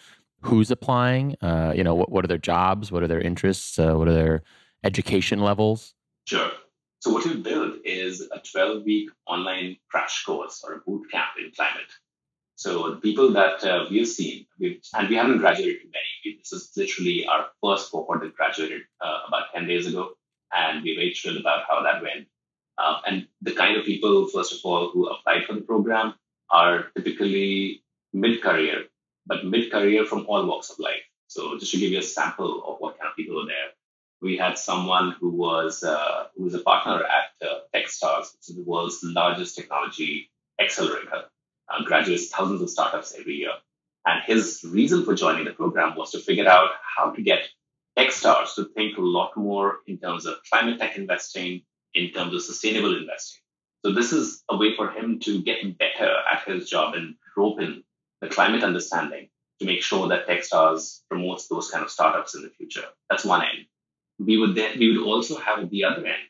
who's 0.42 0.70
applying? 0.70 1.34
Uh, 1.42 1.72
you 1.74 1.82
know, 1.82 1.96
what 1.96 2.12
what 2.12 2.24
are 2.24 2.28
their 2.28 2.38
jobs? 2.38 2.92
What 2.92 3.02
are 3.02 3.08
their 3.08 3.20
interests? 3.20 3.76
Uh, 3.78 3.94
what 3.94 4.06
are 4.06 4.14
their 4.14 4.42
education 4.84 5.40
levels? 5.40 5.94
Sure. 6.26 6.50
So 7.00 7.12
what 7.12 7.24
we 7.24 7.36
built 7.36 7.74
is 7.84 8.20
a 8.32 8.40
12 8.40 8.84
week 8.84 9.10
online 9.26 9.76
crash 9.90 10.24
course 10.24 10.64
or 10.66 10.74
a 10.74 10.78
boot 10.78 11.10
camp 11.10 11.30
in 11.38 11.50
climate. 11.56 11.90
So 12.56 12.90
the 12.90 12.96
people 12.96 13.32
that 13.32 13.62
uh, 13.64 13.84
we've 13.90 14.08
seen, 14.08 14.46
we've, 14.58 14.80
and 14.94 15.10
we 15.10 15.16
haven't 15.16 15.38
graduated 15.38 15.82
many. 15.84 16.38
This 16.38 16.52
is 16.52 16.72
literally 16.74 17.26
our 17.26 17.48
first 17.62 17.92
cohort 17.92 18.22
that 18.22 18.34
graduated 18.34 18.82
uh, 19.00 19.18
about 19.28 19.52
10 19.54 19.66
days 19.66 19.86
ago, 19.86 20.12
and 20.54 20.82
we're 20.82 20.96
very 20.96 21.12
thrilled 21.12 21.36
about 21.36 21.64
how 21.68 21.82
that 21.82 22.02
went. 22.02 22.28
Uh, 22.78 23.00
and 23.06 23.28
the 23.42 23.52
kind 23.52 23.76
of 23.76 23.84
people, 23.84 24.26
first 24.28 24.54
of 24.54 24.58
all, 24.64 24.90
who 24.90 25.06
applied 25.06 25.44
for 25.44 25.52
the 25.52 25.60
program 25.60 26.14
are 26.50 26.86
typically 26.96 27.82
mid-career, 28.14 28.84
but 29.26 29.44
mid-career 29.44 30.06
from 30.06 30.24
all 30.26 30.46
walks 30.46 30.70
of 30.70 30.78
life. 30.78 31.04
So 31.26 31.58
just 31.58 31.72
to 31.72 31.78
give 31.78 31.92
you 31.92 31.98
a 31.98 32.02
sample 32.02 32.64
of 32.66 32.76
what 32.78 32.98
kind 32.98 33.10
of 33.10 33.16
people 33.16 33.42
are 33.42 33.46
there, 33.46 33.70
we 34.22 34.38
had 34.38 34.56
someone 34.56 35.14
who 35.20 35.28
was 35.28 35.82
uh, 35.82 36.28
who 36.34 36.44
was 36.44 36.54
a 36.54 36.60
partner 36.60 37.04
at 37.04 37.46
uh, 37.46 37.58
Techstars, 37.74 38.32
which 38.32 38.48
is 38.48 38.56
the 38.56 38.64
world's 38.64 39.00
largest 39.02 39.56
technology 39.56 40.30
accelerator 40.58 41.24
uh, 41.68 41.84
graduates 41.84 42.28
thousands 42.28 42.62
of 42.62 42.70
startups 42.70 43.14
every 43.18 43.34
year. 43.34 43.52
And 44.04 44.22
his 44.24 44.64
reason 44.64 45.04
for 45.04 45.14
joining 45.14 45.44
the 45.44 45.52
program 45.52 45.96
was 45.96 46.12
to 46.12 46.20
figure 46.20 46.48
out 46.48 46.70
how 46.96 47.10
to 47.10 47.22
get 47.22 47.48
Techstars 47.98 48.54
to 48.56 48.64
think 48.64 48.98
a 48.98 49.00
lot 49.00 49.36
more 49.36 49.78
in 49.86 49.98
terms 49.98 50.26
of 50.26 50.36
climate 50.50 50.78
tech 50.78 50.96
investing, 50.96 51.62
in 51.94 52.12
terms 52.12 52.34
of 52.34 52.42
sustainable 52.42 52.96
investing. 52.96 53.40
So 53.84 53.92
this 53.92 54.12
is 54.12 54.42
a 54.50 54.56
way 54.56 54.76
for 54.76 54.90
him 54.90 55.18
to 55.20 55.42
get 55.42 55.78
better 55.78 56.12
at 56.32 56.44
his 56.46 56.68
job 56.68 56.94
and 56.94 57.14
rope 57.36 57.60
in 57.60 57.84
the 58.20 58.28
climate 58.28 58.62
understanding 58.62 59.28
to 59.60 59.66
make 59.66 59.82
sure 59.82 60.08
that 60.08 60.28
Techstars 60.28 61.00
promotes 61.08 61.48
those 61.48 61.70
kind 61.70 61.84
of 61.84 61.90
startups 61.90 62.34
in 62.34 62.42
the 62.42 62.50
future. 62.50 62.84
That's 63.08 63.24
one 63.24 63.42
end. 63.42 63.66
We 64.18 64.36
would 64.38 64.54
then 64.54 64.78
we 64.78 64.96
would 64.96 65.06
also 65.06 65.38
have 65.38 65.70
the 65.70 65.84
other 65.84 66.06
end 66.06 66.22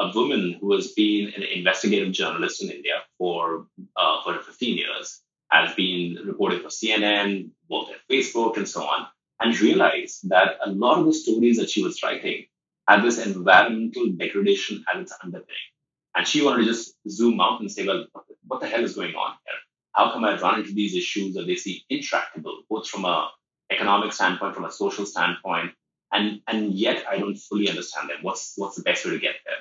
a 0.00 0.10
woman 0.14 0.56
who 0.60 0.74
has 0.74 0.92
been 0.92 1.32
an 1.36 1.42
investigative 1.42 2.12
journalist 2.12 2.62
in 2.62 2.70
India 2.70 2.94
for 3.18 3.66
uh, 3.96 4.22
for 4.24 4.38
15 4.38 4.78
years, 4.78 5.20
has 5.50 5.74
been 5.74 6.18
reporting 6.24 6.60
for 6.60 6.68
CNN, 6.68 7.50
worked 7.68 7.92
at 7.92 8.08
Facebook, 8.10 8.56
and 8.56 8.66
so 8.66 8.82
on, 8.82 9.06
and 9.40 9.60
realized 9.60 10.28
that 10.30 10.56
a 10.64 10.70
lot 10.70 10.98
of 10.98 11.06
the 11.06 11.12
stories 11.12 11.58
that 11.58 11.70
she 11.70 11.84
was 11.84 12.02
writing 12.02 12.46
had 12.88 13.04
this 13.04 13.24
environmental 13.24 14.08
degradation 14.08 14.84
at 14.92 15.00
its 15.00 15.14
underpinning. 15.22 15.70
And 16.16 16.26
she 16.26 16.42
wanted 16.42 16.64
to 16.64 16.70
just 16.72 16.94
zoom 17.08 17.40
out 17.40 17.60
and 17.60 17.70
say, 17.70 17.86
well, 17.86 18.06
what 18.46 18.60
the 18.60 18.66
hell 18.66 18.82
is 18.82 18.94
going 18.94 19.14
on 19.14 19.36
here? 19.46 19.56
How 19.92 20.12
come 20.12 20.24
I 20.24 20.40
run 20.40 20.60
into 20.60 20.72
these 20.72 20.94
issues 20.94 21.34
that 21.34 21.46
they 21.46 21.56
seem 21.56 21.80
intractable, 21.88 22.62
both 22.68 22.88
from 22.88 23.04
a 23.04 23.30
economic 23.70 24.12
standpoint, 24.12 24.54
from 24.54 24.64
a 24.64 24.72
social 24.72 25.06
standpoint, 25.06 25.72
and 26.12 26.40
and 26.46 26.72
yet 26.74 27.04
I 27.08 27.18
don't 27.18 27.36
fully 27.36 27.68
understand 27.68 28.10
them. 28.10 28.18
What's 28.22 28.54
what's 28.56 28.76
the 28.76 28.82
best 28.82 29.04
way 29.04 29.12
to 29.12 29.18
get 29.18 29.36
there? 29.44 29.56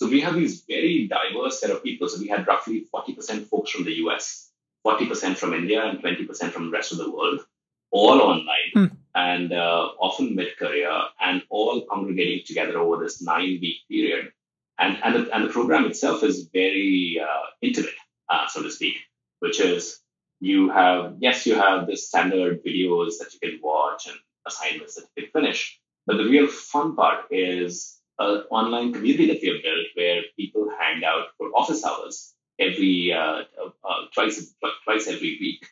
So 0.00 0.08
we 0.08 0.22
have 0.22 0.34
these 0.34 0.62
very 0.62 1.08
diverse 1.08 1.60
set 1.60 1.68
of 1.68 1.84
people. 1.84 2.08
So 2.08 2.18
we 2.20 2.28
had 2.28 2.46
roughly 2.46 2.86
40% 2.92 3.48
folks 3.48 3.70
from 3.70 3.84
the 3.84 3.92
US, 4.06 4.50
40% 4.86 5.36
from 5.36 5.52
India, 5.52 5.84
and 5.84 6.02
20% 6.02 6.52
from 6.52 6.66
the 6.66 6.70
rest 6.70 6.92
of 6.92 6.98
the 6.98 7.10
world, 7.10 7.40
all 7.90 8.22
online 8.22 8.70
mm. 8.74 8.90
and 9.14 9.52
uh, 9.52 9.88
often 10.00 10.34
mid 10.34 10.56
career, 10.56 10.90
and 11.20 11.42
all 11.50 11.84
congregating 11.84 12.40
together 12.46 12.78
over 12.78 13.04
this 13.04 13.20
nine 13.20 13.58
week 13.60 13.76
period. 13.90 14.32
And, 14.78 14.96
and, 15.04 15.14
the, 15.14 15.36
and 15.36 15.44
the 15.44 15.52
program 15.52 15.84
itself 15.84 16.22
is 16.22 16.48
very 16.50 17.20
uh, 17.22 17.46
intimate, 17.60 17.90
uh, 18.30 18.46
so 18.48 18.62
to 18.62 18.70
speak, 18.70 18.94
which 19.40 19.60
is 19.60 20.00
you 20.40 20.70
have, 20.70 21.16
yes, 21.18 21.44
you 21.44 21.56
have 21.56 21.86
the 21.86 21.96
standard 21.98 22.64
videos 22.64 23.18
that 23.18 23.34
you 23.34 23.40
can 23.50 23.60
watch 23.62 24.06
and 24.06 24.16
assignments 24.46 24.94
that 24.94 25.04
you 25.14 25.24
can 25.24 25.42
finish. 25.42 25.78
But 26.06 26.16
the 26.16 26.24
real 26.24 26.46
fun 26.46 26.96
part 26.96 27.26
is 27.30 27.99
an 28.20 28.44
online 28.50 28.92
community 28.92 29.26
that 29.28 29.40
we 29.42 29.48
have 29.48 29.62
built 29.62 29.86
where 29.94 30.22
people 30.36 30.70
hang 30.78 31.02
out 31.04 31.28
for 31.38 31.48
office 31.54 31.84
hours 31.84 32.34
every 32.58 33.12
uh, 33.12 33.42
uh, 33.84 34.00
twice 34.14 34.54
twice 34.84 35.08
every 35.08 35.38
week. 35.40 35.66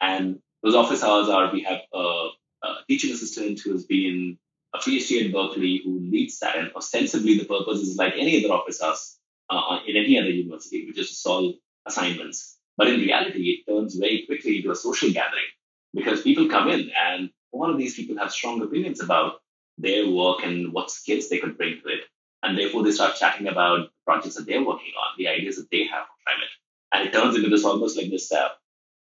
And 0.00 0.38
those 0.62 0.76
office 0.76 1.02
hours 1.02 1.28
are 1.28 1.52
we 1.52 1.62
have 1.64 1.80
a, 1.92 2.28
a 2.62 2.74
teaching 2.88 3.12
assistant 3.12 3.60
who 3.60 3.72
has 3.72 3.84
been 3.84 4.38
a 4.74 4.78
PhD 4.78 5.26
at 5.26 5.32
Berkeley 5.32 5.80
who 5.84 5.98
leads 5.98 6.38
that, 6.38 6.56
and 6.56 6.70
ostensibly 6.76 7.38
the 7.38 7.44
purpose 7.44 7.80
is 7.80 7.96
like 7.96 8.14
any 8.16 8.44
other 8.44 8.54
office 8.54 8.80
hours 8.82 9.18
uh, 9.50 9.78
in 9.86 9.96
any 9.96 10.18
other 10.18 10.30
university, 10.30 10.86
which 10.86 10.98
is 10.98 11.08
to 11.08 11.14
solve 11.14 11.54
assignments. 11.86 12.58
But 12.76 12.88
in 12.88 13.00
reality, 13.00 13.64
it 13.66 13.70
turns 13.70 13.96
very 13.96 14.24
quickly 14.26 14.58
into 14.58 14.70
a 14.70 14.76
social 14.76 15.10
gathering 15.10 15.50
because 15.94 16.22
people 16.22 16.48
come 16.48 16.68
in 16.68 16.90
and 16.96 17.30
all 17.50 17.70
of 17.70 17.78
these 17.78 17.96
people 17.96 18.18
have 18.18 18.30
strong 18.30 18.62
opinions 18.62 19.02
about 19.02 19.40
their 19.78 20.10
work 20.10 20.42
and 20.42 20.72
what 20.72 20.90
skills 20.90 21.28
they 21.28 21.38
could 21.38 21.56
bring 21.56 21.80
to 21.80 21.88
it. 21.88 22.00
And 22.42 22.56
therefore, 22.56 22.84
they 22.84 22.92
start 22.92 23.16
chatting 23.16 23.48
about 23.48 23.88
projects 24.04 24.36
that 24.36 24.46
they're 24.46 24.64
working 24.64 24.92
on, 25.00 25.14
the 25.18 25.28
ideas 25.28 25.56
that 25.56 25.70
they 25.70 25.84
have 25.84 26.06
for 26.06 26.14
climate. 26.26 26.48
And 26.92 27.08
it 27.08 27.12
turns 27.12 27.36
into 27.36 27.48
this 27.48 27.64
almost 27.64 27.96
like 27.96 28.10
this 28.10 28.30
uh, 28.32 28.48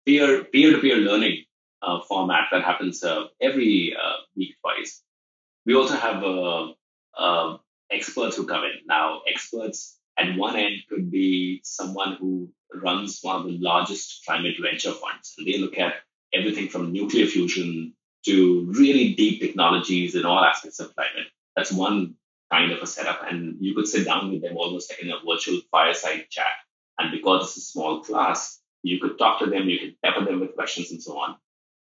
peer 0.05 0.43
to 0.43 0.77
peer 0.79 0.97
learning 0.97 1.43
uh, 1.81 2.01
format 2.07 2.45
that 2.51 2.63
happens 2.63 3.03
uh, 3.03 3.25
every 3.41 3.95
uh, 3.95 4.17
week 4.35 4.55
twice. 4.61 5.01
We 5.65 5.75
also 5.75 5.95
have 5.95 6.23
uh, 6.23 6.73
uh, 7.17 7.57
experts 7.91 8.38
who 8.38 8.45
come 8.45 8.63
in. 8.63 8.85
Now, 8.88 9.21
experts 9.27 9.97
at 10.17 10.38
one 10.38 10.55
end 10.55 10.75
could 10.89 11.11
be 11.11 11.61
someone 11.63 12.17
who 12.19 12.49
runs 12.73 13.19
one 13.21 13.38
of 13.38 13.45
the 13.45 13.57
largest 13.59 14.23
climate 14.25 14.55
venture 14.61 14.91
funds, 14.91 15.35
and 15.38 15.47
they 15.47 15.57
look 15.57 15.77
at 15.77 15.95
everything 16.33 16.69
from 16.69 16.91
nuclear 16.91 17.25
fusion 17.25 17.93
to 18.25 18.65
really 18.71 19.13
deep 19.13 19.41
technologies 19.41 20.15
in 20.15 20.25
all 20.25 20.43
aspects 20.43 20.79
of 20.79 20.95
climate. 20.95 21.27
That's 21.55 21.71
one 21.71 22.15
kind 22.51 22.71
of 22.71 22.81
a 22.81 22.88
setup. 22.88 23.21
And 23.29 23.57
you 23.59 23.73
could 23.75 23.88
sit 23.88 24.05
down 24.05 24.31
with 24.31 24.41
them 24.41 24.57
almost 24.57 24.91
like 24.91 25.01
in 25.01 25.11
a 25.11 25.19
virtual 25.25 25.61
fireside 25.71 26.25
chat. 26.29 26.45
And 26.97 27.11
because 27.11 27.43
it's 27.43 27.57
a 27.57 27.61
small 27.61 28.01
class, 28.01 28.59
you 28.83 28.99
could 28.99 29.17
talk 29.17 29.39
to 29.39 29.47
them, 29.47 29.69
you 29.69 29.79
could 29.79 30.01
pepper 30.03 30.25
them 30.25 30.39
with 30.39 30.55
questions 30.55 30.91
and 30.91 31.01
so 31.01 31.17
on. 31.17 31.35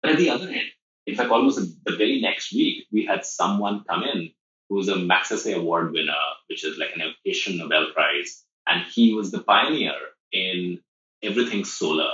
But 0.02 0.12
at 0.12 0.18
the 0.18 0.30
other 0.30 0.48
end, 0.48 0.68
in 1.06 1.14
fact, 1.14 1.30
almost 1.30 1.58
the 1.84 1.96
very 1.96 2.20
next 2.20 2.52
week, 2.52 2.86
we 2.92 3.06
had 3.06 3.24
someone 3.24 3.84
come 3.88 4.02
in 4.02 4.30
who's 4.68 4.88
a 4.88 4.96
Magsaysay 4.96 5.54
Award 5.54 5.92
winner, 5.92 6.12
which 6.48 6.64
is 6.64 6.76
like 6.78 6.90
an 6.94 7.14
Asian 7.24 7.56
Nobel 7.56 7.86
Prize. 7.94 8.44
And 8.66 8.84
he 8.84 9.14
was 9.14 9.30
the 9.30 9.42
pioneer 9.42 9.94
in 10.30 10.80
everything 11.22 11.64
solar. 11.64 12.10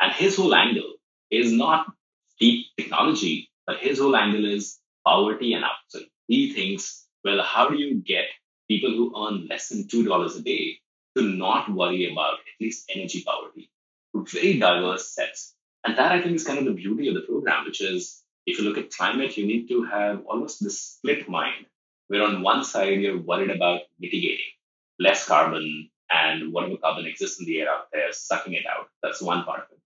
And 0.00 0.12
his 0.12 0.36
whole 0.36 0.54
angle 0.54 0.94
is 1.30 1.52
not 1.52 1.86
deep 2.40 2.66
technology, 2.76 3.50
but 3.66 3.78
his 3.78 3.98
whole 3.98 4.16
angle 4.16 4.44
is 4.44 4.78
poverty 5.04 5.54
and 5.54 5.64
output. 5.64 6.08
He 6.28 6.52
thinks, 6.52 7.06
well, 7.24 7.42
how 7.42 7.68
do 7.68 7.76
you 7.76 7.96
get 7.96 8.24
people 8.68 8.90
who 8.90 9.12
earn 9.16 9.46
less 9.48 9.68
than 9.68 9.84
$2 9.84 10.38
a 10.38 10.42
day 10.42 10.78
to 11.16 11.22
not 11.22 11.72
worry 11.72 12.10
about 12.10 12.34
at 12.34 12.60
least 12.60 12.90
energy 12.94 13.24
poverty? 13.26 13.70
Very 14.14 14.58
diverse 14.58 15.08
sets. 15.08 15.54
And 15.84 15.96
that 15.96 16.12
I 16.12 16.20
think 16.20 16.36
is 16.36 16.44
kind 16.44 16.58
of 16.58 16.64
the 16.64 16.72
beauty 16.72 17.08
of 17.08 17.14
the 17.14 17.22
program, 17.22 17.64
which 17.64 17.80
is 17.80 18.22
if 18.46 18.58
you 18.58 18.64
look 18.64 18.78
at 18.78 18.90
climate, 18.90 19.36
you 19.36 19.46
need 19.46 19.68
to 19.68 19.84
have 19.84 20.22
almost 20.26 20.62
this 20.62 20.80
split 20.80 21.28
mind, 21.28 21.66
where 22.08 22.22
on 22.22 22.42
one 22.42 22.64
side 22.64 23.00
you're 23.00 23.20
worried 23.20 23.50
about 23.50 23.82
mitigating 23.98 24.52
less 24.98 25.26
carbon 25.26 25.88
and 26.10 26.52
whatever 26.52 26.76
carbon 26.76 27.06
exists 27.06 27.40
in 27.40 27.46
the 27.46 27.60
air 27.60 27.70
out 27.70 27.86
there, 27.92 28.12
sucking 28.12 28.52
it 28.52 28.64
out. 28.66 28.88
That's 29.02 29.22
one 29.22 29.44
part 29.44 29.60
of 29.60 29.66
it. 29.72 29.80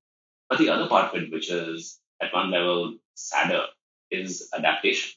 But 0.51 0.59
the 0.59 0.71
other 0.71 0.89
part 0.89 1.15
of 1.15 1.23
it, 1.23 1.33
which 1.33 1.51
is 1.51 1.99
at 2.21 2.35
one 2.35 2.51
level 2.51 2.97
sadder, 3.17 3.65
is 4.11 4.49
adaptation, 4.55 5.11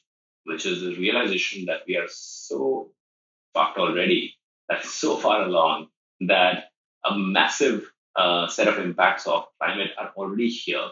which 0.44 0.66
is 0.66 0.80
the 0.82 0.96
realization 0.96 1.66
that 1.66 1.82
we 1.86 1.96
are 1.96 2.08
so 2.08 2.90
fucked 3.54 3.78
already, 3.78 4.34
that 4.68 4.84
so 4.84 5.16
far 5.16 5.42
along 5.42 5.88
that 6.20 6.64
a 7.04 7.16
massive 7.16 7.90
uh, 8.16 8.48
set 8.48 8.68
of 8.68 8.78
impacts 8.78 9.26
of 9.26 9.44
climate 9.60 9.90
are 9.98 10.12
already 10.16 10.48
here 10.48 10.88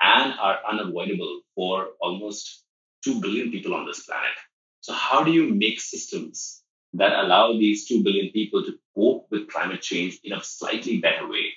and 0.00 0.34
are 0.38 0.58
unavoidable 0.70 1.40
for 1.54 1.88
almost 2.00 2.64
2 3.04 3.20
billion 3.20 3.50
people 3.50 3.74
on 3.74 3.86
this 3.86 4.04
planet. 4.04 4.36
So, 4.80 4.92
how 4.92 5.22
do 5.24 5.30
you 5.30 5.54
make 5.54 5.80
systems 5.80 6.62
that 6.94 7.12
allow 7.12 7.52
these 7.52 7.86
2 7.88 8.02
billion 8.02 8.32
people 8.32 8.64
to 8.64 8.78
cope 8.96 9.26
with 9.30 9.48
climate 9.48 9.80
change 9.80 10.18
in 10.24 10.32
a 10.32 10.42
slightly 10.42 10.98
better 10.98 11.28
way? 11.28 11.52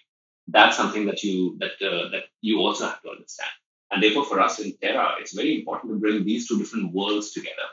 That's 0.47 0.77
something 0.77 1.05
that 1.07 1.23
you 1.23 1.57
that 1.59 1.81
uh, 1.81 2.09
that 2.09 2.25
you 2.41 2.59
also 2.59 2.85
have 2.85 3.01
to 3.01 3.09
understand. 3.09 3.49
And 3.91 4.01
therefore, 4.01 4.25
for 4.25 4.39
us 4.39 4.59
in 4.59 4.75
Terra, 4.81 5.15
it's 5.19 5.33
very 5.33 5.59
important 5.59 5.93
to 5.93 5.99
bring 5.99 6.23
these 6.23 6.47
two 6.47 6.57
different 6.57 6.93
worlds 6.93 7.31
together. 7.31 7.69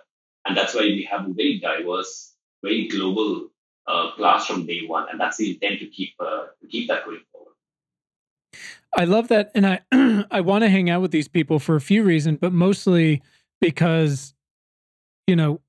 And 0.47 0.57
that's 0.57 0.75
why 0.75 0.83
we 0.83 1.09
have 1.11 1.29
a 1.29 1.33
very 1.33 1.59
diverse, 1.59 2.35
very 2.63 2.89
global 2.89 3.49
uh, 3.87 4.13
class 4.13 4.47
from 4.47 4.67
day 4.67 4.83
one. 4.87 5.07
And 5.11 5.21
that's 5.21 5.37
the 5.37 5.53
intent 5.53 5.81
to 5.81 5.87
keep 5.87 6.11
uh, 6.21 6.47
to 6.61 6.69
keep 6.69 6.89
that 6.89 7.05
going 7.05 7.21
forward. 7.33 7.53
I 8.95 9.05
love 9.05 9.29
that, 9.29 9.51
and 9.55 9.67
I 9.67 9.81
I 10.31 10.41
want 10.43 10.63
to 10.63 10.69
hang 10.71 10.91
out 10.91 11.01
with 11.01 11.13
these 11.13 11.29
people 11.29 11.59
for 11.59 11.77
a 11.77 11.81
few 11.81 12.03
reasons, 12.03 12.39
but 12.41 12.53
mostly 12.53 13.23
because, 13.61 14.35
you 15.27 15.37
know, 15.37 15.61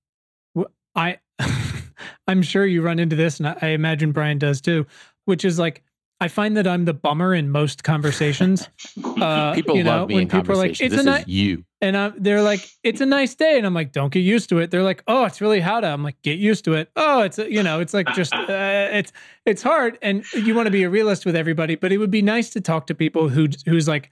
I 0.96 1.20
I'm 2.28 2.42
sure 2.42 2.66
you 2.66 2.82
run 2.82 3.00
into 3.00 3.16
this, 3.16 3.40
and 3.40 3.48
I 3.48 3.70
imagine 3.70 4.12
Brian 4.12 4.40
does 4.40 4.60
too, 4.60 4.86
which 5.26 5.46
is 5.46 5.58
like 5.58 5.84
I 6.24 6.30
find 6.30 6.56
that 6.56 6.66
I'm 6.66 6.86
the 6.86 6.94
bummer 6.94 7.36
in 7.36 7.50
most 7.50 7.84
conversations. 7.84 8.70
Uh, 9.24 9.54
people 9.54 9.76
you 9.76 9.84
know, 9.84 10.00
love 10.00 10.12
when 10.12 10.28
people 10.28 10.52
are 10.52 10.58
like, 10.58 10.72
"It's 10.72 10.96
this 10.96 11.02
a 11.02 11.04
nice 11.04 11.28
you," 11.28 11.64
and 11.82 11.96
I, 11.96 12.12
they're 12.18 12.42
like, 12.42 12.68
"It's 12.84 13.00
a 13.00 13.06
nice 13.06 13.36
day," 13.36 13.58
and 13.58 13.66
I'm 13.66 13.74
like, 13.74 13.92
"Don't 13.92 14.12
get 14.12 14.20
used 14.20 14.50
to 14.50 14.60
it." 14.60 14.70
They're 14.70 14.84
like, 14.84 15.02
"Oh, 15.08 15.24
it's 15.26 15.40
really 15.40 15.62
hot. 15.62 15.86
I'm 15.86 16.04
like, 16.04 16.22
"Get 16.24 16.40
used 16.40 16.66
to 16.66 16.74
it." 16.74 16.90
Oh, 16.96 17.22
it's 17.22 17.40
a, 17.40 17.50
you 17.52 17.64
know, 17.64 17.80
it's 17.80 17.94
like 17.94 18.08
just 18.14 18.34
uh, 18.34 18.46
it's 18.92 19.12
it's 19.46 19.62
hard, 19.62 19.98
and 20.02 20.26
you 20.34 20.56
want 20.56 20.68
to 20.68 20.72
be 20.72 20.84
a 20.84 20.90
realist 20.90 21.26
with 21.26 21.36
everybody, 21.36 21.76
but 21.76 21.92
it 21.92 21.98
would 22.00 22.12
be 22.12 22.22
nice 22.22 22.50
to 22.52 22.62
talk 22.62 22.88
to 22.88 22.96
people 22.96 23.30
who 23.30 23.48
who's 23.66 23.88
like 23.88 24.12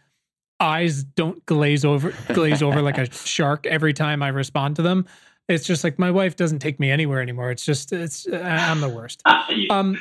eyes 0.60 1.04
don't 1.04 1.46
glaze 1.46 1.84
over 1.84 2.14
glaze 2.34 2.62
over 2.62 2.82
like 2.82 2.98
a 2.98 3.12
shark 3.28 3.66
every 3.66 3.94
time 3.94 4.24
I 4.24 4.30
respond 4.30 4.78
to 4.78 4.82
them. 4.82 5.06
It's 5.50 5.66
just 5.66 5.84
like 5.84 6.00
my 6.00 6.12
wife 6.12 6.36
doesn't 6.36 6.60
take 6.60 6.80
me 6.80 6.90
anywhere 6.90 7.22
anymore. 7.22 7.52
It's 7.52 7.66
just 7.66 7.92
it's 7.92 8.28
I'm 8.32 8.82
the 8.82 8.90
worst. 8.90 9.22
Um, 9.70 9.98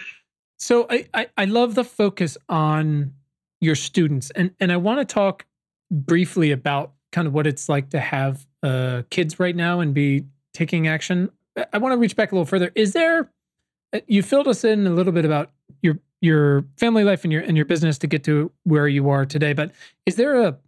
so 0.61 0.87
I, 0.91 1.07
I, 1.15 1.27
I 1.39 1.45
love 1.47 1.75
the 1.75 1.85
focus 1.85 2.37
on 2.49 3.15
your 3.61 3.75
students, 3.75 4.31
and 4.31 4.53
and 4.61 4.71
I 4.71 4.77
want 4.77 5.01
to 5.01 5.13
talk 5.13 5.47
briefly 5.91 6.51
about 6.53 6.93
kind 7.13 7.27
of 7.27 7.33
what 7.33 7.47
it's 7.47 7.69
like 7.69 7.91
to 7.91 7.99
have 7.99 8.47
uh, 8.63 9.03
kids 9.11 9.41
right 9.41 9.57
now 9.57 9.81
and 9.81 9.95
be 9.95 10.27
taking 10.53 10.87
action. 10.87 11.31
I 11.73 11.79
want 11.79 11.95
to 11.95 11.97
reach 11.97 12.15
back 12.15 12.31
a 12.31 12.35
little 12.35 12.47
further. 12.47 12.71
Is 12.75 12.93
there? 12.93 13.31
Uh, 13.93 14.01
you 14.07 14.23
filled 14.23 14.47
us 14.47 14.63
in 14.63 14.87
a 14.87 14.91
little 14.91 15.13
bit 15.13 15.25
about 15.25 15.51
your 15.83 15.99
your 16.21 16.67
family 16.77 17.05
life 17.05 17.25
and 17.25 17.33
your 17.33 17.43
and 17.43 17.57
your 17.57 17.67
business 17.67 17.97
to 17.99 18.07
get 18.07 18.23
to 18.25 18.53
where 18.65 18.87
you 18.87 19.09
are 19.09 19.25
today, 19.25 19.55
but 19.55 19.73
is 20.05 20.17
there 20.17 20.43
a 20.43 20.59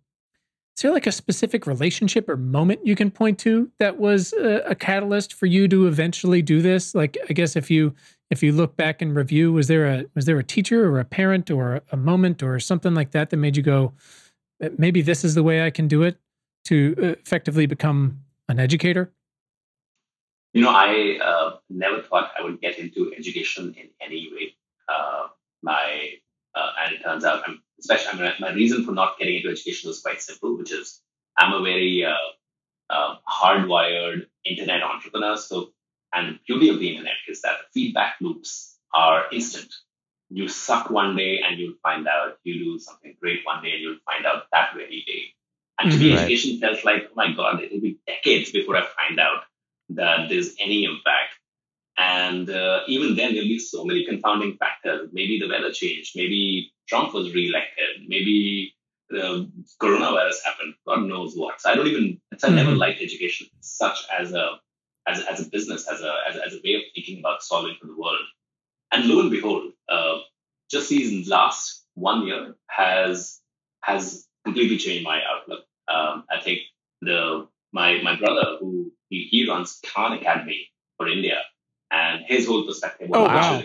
is 0.76 0.82
there 0.82 0.92
like 0.92 1.06
a 1.06 1.12
specific 1.12 1.66
relationship 1.66 2.30
or 2.30 2.36
moment 2.38 2.86
you 2.86 2.96
can 2.96 3.10
point 3.10 3.38
to 3.40 3.70
that 3.78 3.98
was 3.98 4.32
a, 4.32 4.62
a, 4.70 4.74
catalyst 4.74 5.34
for 5.34 5.44
you 5.44 5.68
to 5.68 5.86
eventually 5.86 6.40
do 6.40 6.62
this? 6.62 6.94
Like, 6.94 7.18
I 7.28 7.34
guess 7.34 7.56
if 7.56 7.70
you 7.70 7.94
if 8.32 8.42
you 8.42 8.50
look 8.50 8.78
back 8.78 9.02
and 9.02 9.14
review, 9.14 9.52
was 9.52 9.68
there 9.68 9.86
a 9.86 10.06
was 10.14 10.24
there 10.24 10.38
a 10.38 10.44
teacher 10.44 10.88
or 10.90 10.98
a 10.98 11.04
parent 11.04 11.50
or 11.50 11.82
a 11.92 11.96
moment 11.98 12.42
or 12.42 12.58
something 12.58 12.94
like 12.94 13.10
that 13.10 13.28
that 13.28 13.36
made 13.36 13.58
you 13.58 13.62
go, 13.62 13.92
maybe 14.78 15.02
this 15.02 15.22
is 15.22 15.34
the 15.34 15.42
way 15.42 15.66
I 15.66 15.70
can 15.70 15.86
do 15.86 16.02
it 16.02 16.16
to 16.64 16.94
effectively 16.98 17.66
become 17.66 18.20
an 18.48 18.58
educator? 18.58 19.12
You 20.54 20.62
know, 20.62 20.70
I 20.70 21.18
uh, 21.22 21.56
never 21.68 22.00
thought 22.00 22.32
I 22.38 22.42
would 22.42 22.58
get 22.60 22.78
into 22.78 23.12
education 23.16 23.74
in 23.78 23.88
any 24.00 24.30
way. 24.34 24.54
Uh, 24.88 25.28
my 25.62 26.12
uh, 26.54 26.70
and 26.84 26.94
it 26.94 27.02
turns 27.02 27.24
out 27.24 27.42
I'm 27.46 27.62
especially, 27.78 28.18
I 28.18 28.22
mean, 28.22 28.32
my 28.40 28.52
reason 28.52 28.84
for 28.84 28.92
not 28.92 29.18
getting 29.18 29.36
into 29.36 29.50
education 29.50 29.88
was 29.88 30.00
quite 30.00 30.22
simple, 30.22 30.56
which 30.56 30.72
is 30.72 31.02
I'm 31.36 31.52
a 31.52 31.62
very 31.62 32.04
uh, 32.04 32.14
uh, 32.88 33.16
hardwired 33.28 34.26
internet 34.44 34.82
entrepreneur. 34.82 35.36
So, 35.36 35.72
and 36.12 36.34
the 36.34 36.38
beauty 36.46 36.68
of 36.68 36.78
the 36.78 36.88
internet 36.88 37.14
is 37.28 37.42
that 37.42 37.56
feedback 37.72 38.16
loops 38.20 38.76
are 38.92 39.24
instant. 39.32 39.72
You 40.30 40.48
suck 40.48 40.90
one 40.90 41.16
day 41.16 41.40
and 41.46 41.58
you'll 41.58 41.74
find 41.82 42.06
out. 42.06 42.38
You 42.44 42.64
do 42.64 42.78
something 42.78 43.16
great 43.20 43.40
one 43.44 43.62
day 43.62 43.72
and 43.72 43.80
you'll 43.80 43.98
find 44.04 44.24
out 44.26 44.44
that 44.52 44.74
very 44.74 45.04
day. 45.06 45.34
And 45.78 45.90
to 45.92 45.98
me, 45.98 46.10
mm-hmm. 46.10 46.18
education 46.18 46.60
felt 46.60 46.84
like, 46.84 47.08
oh 47.10 47.14
my 47.14 47.32
God, 47.32 47.62
it'll 47.62 47.80
be 47.80 47.98
decades 48.06 48.52
before 48.52 48.76
I 48.76 48.82
find 48.82 49.18
out 49.18 49.42
that 49.90 50.28
there's 50.28 50.54
any 50.60 50.84
impact. 50.84 51.34
And 51.98 52.48
uh, 52.48 52.80
even 52.86 53.16
then, 53.16 53.34
there'll 53.34 53.48
be 53.48 53.58
so 53.58 53.84
many 53.84 54.06
confounding 54.06 54.56
factors. 54.56 55.10
Maybe 55.12 55.38
the 55.38 55.48
weather 55.48 55.72
changed. 55.72 56.12
Maybe 56.14 56.72
Trump 56.88 57.12
was 57.12 57.34
reelected. 57.34 58.06
Maybe 58.06 58.74
the 59.10 59.50
coronavirus 59.80 60.36
happened. 60.44 60.74
God 60.86 61.02
knows 61.02 61.34
what. 61.34 61.60
So 61.60 61.70
I 61.70 61.74
don't 61.74 61.86
even. 61.86 62.20
I 62.42 62.48
never 62.48 62.70
mm-hmm. 62.70 62.78
liked 62.78 63.02
education 63.02 63.48
such 63.60 64.06
as 64.18 64.32
a 64.32 64.58
as, 65.06 65.24
as 65.24 65.46
a 65.46 65.50
business, 65.50 65.86
as 65.90 66.00
a, 66.00 66.14
as, 66.28 66.36
as 66.36 66.52
a 66.54 66.60
way 66.64 66.74
of 66.74 66.82
thinking 66.94 67.18
about 67.18 67.42
solving 67.42 67.76
for 67.80 67.86
the 67.86 67.96
world. 67.96 68.20
And 68.92 69.06
lo 69.06 69.20
and 69.20 69.30
behold, 69.30 69.72
uh, 69.88 70.18
just 70.70 70.88
these 70.88 71.28
last 71.28 71.84
one 71.94 72.26
year 72.26 72.54
has 72.68 73.40
has 73.82 74.26
completely 74.44 74.78
changed 74.78 75.04
my 75.04 75.20
outlook. 75.30 75.64
Um, 75.88 76.24
I 76.30 76.40
think 76.42 76.60
the 77.00 77.48
my 77.72 78.00
my 78.02 78.16
brother 78.16 78.56
who 78.60 78.92
he, 79.08 79.28
he 79.30 79.48
runs 79.48 79.80
Khan 79.84 80.12
Academy 80.12 80.68
for 80.96 81.08
India 81.08 81.40
and 81.90 82.24
his 82.26 82.46
whole 82.46 82.64
perspective. 82.64 83.10
Oh 83.12 83.24
wow! 83.24 83.62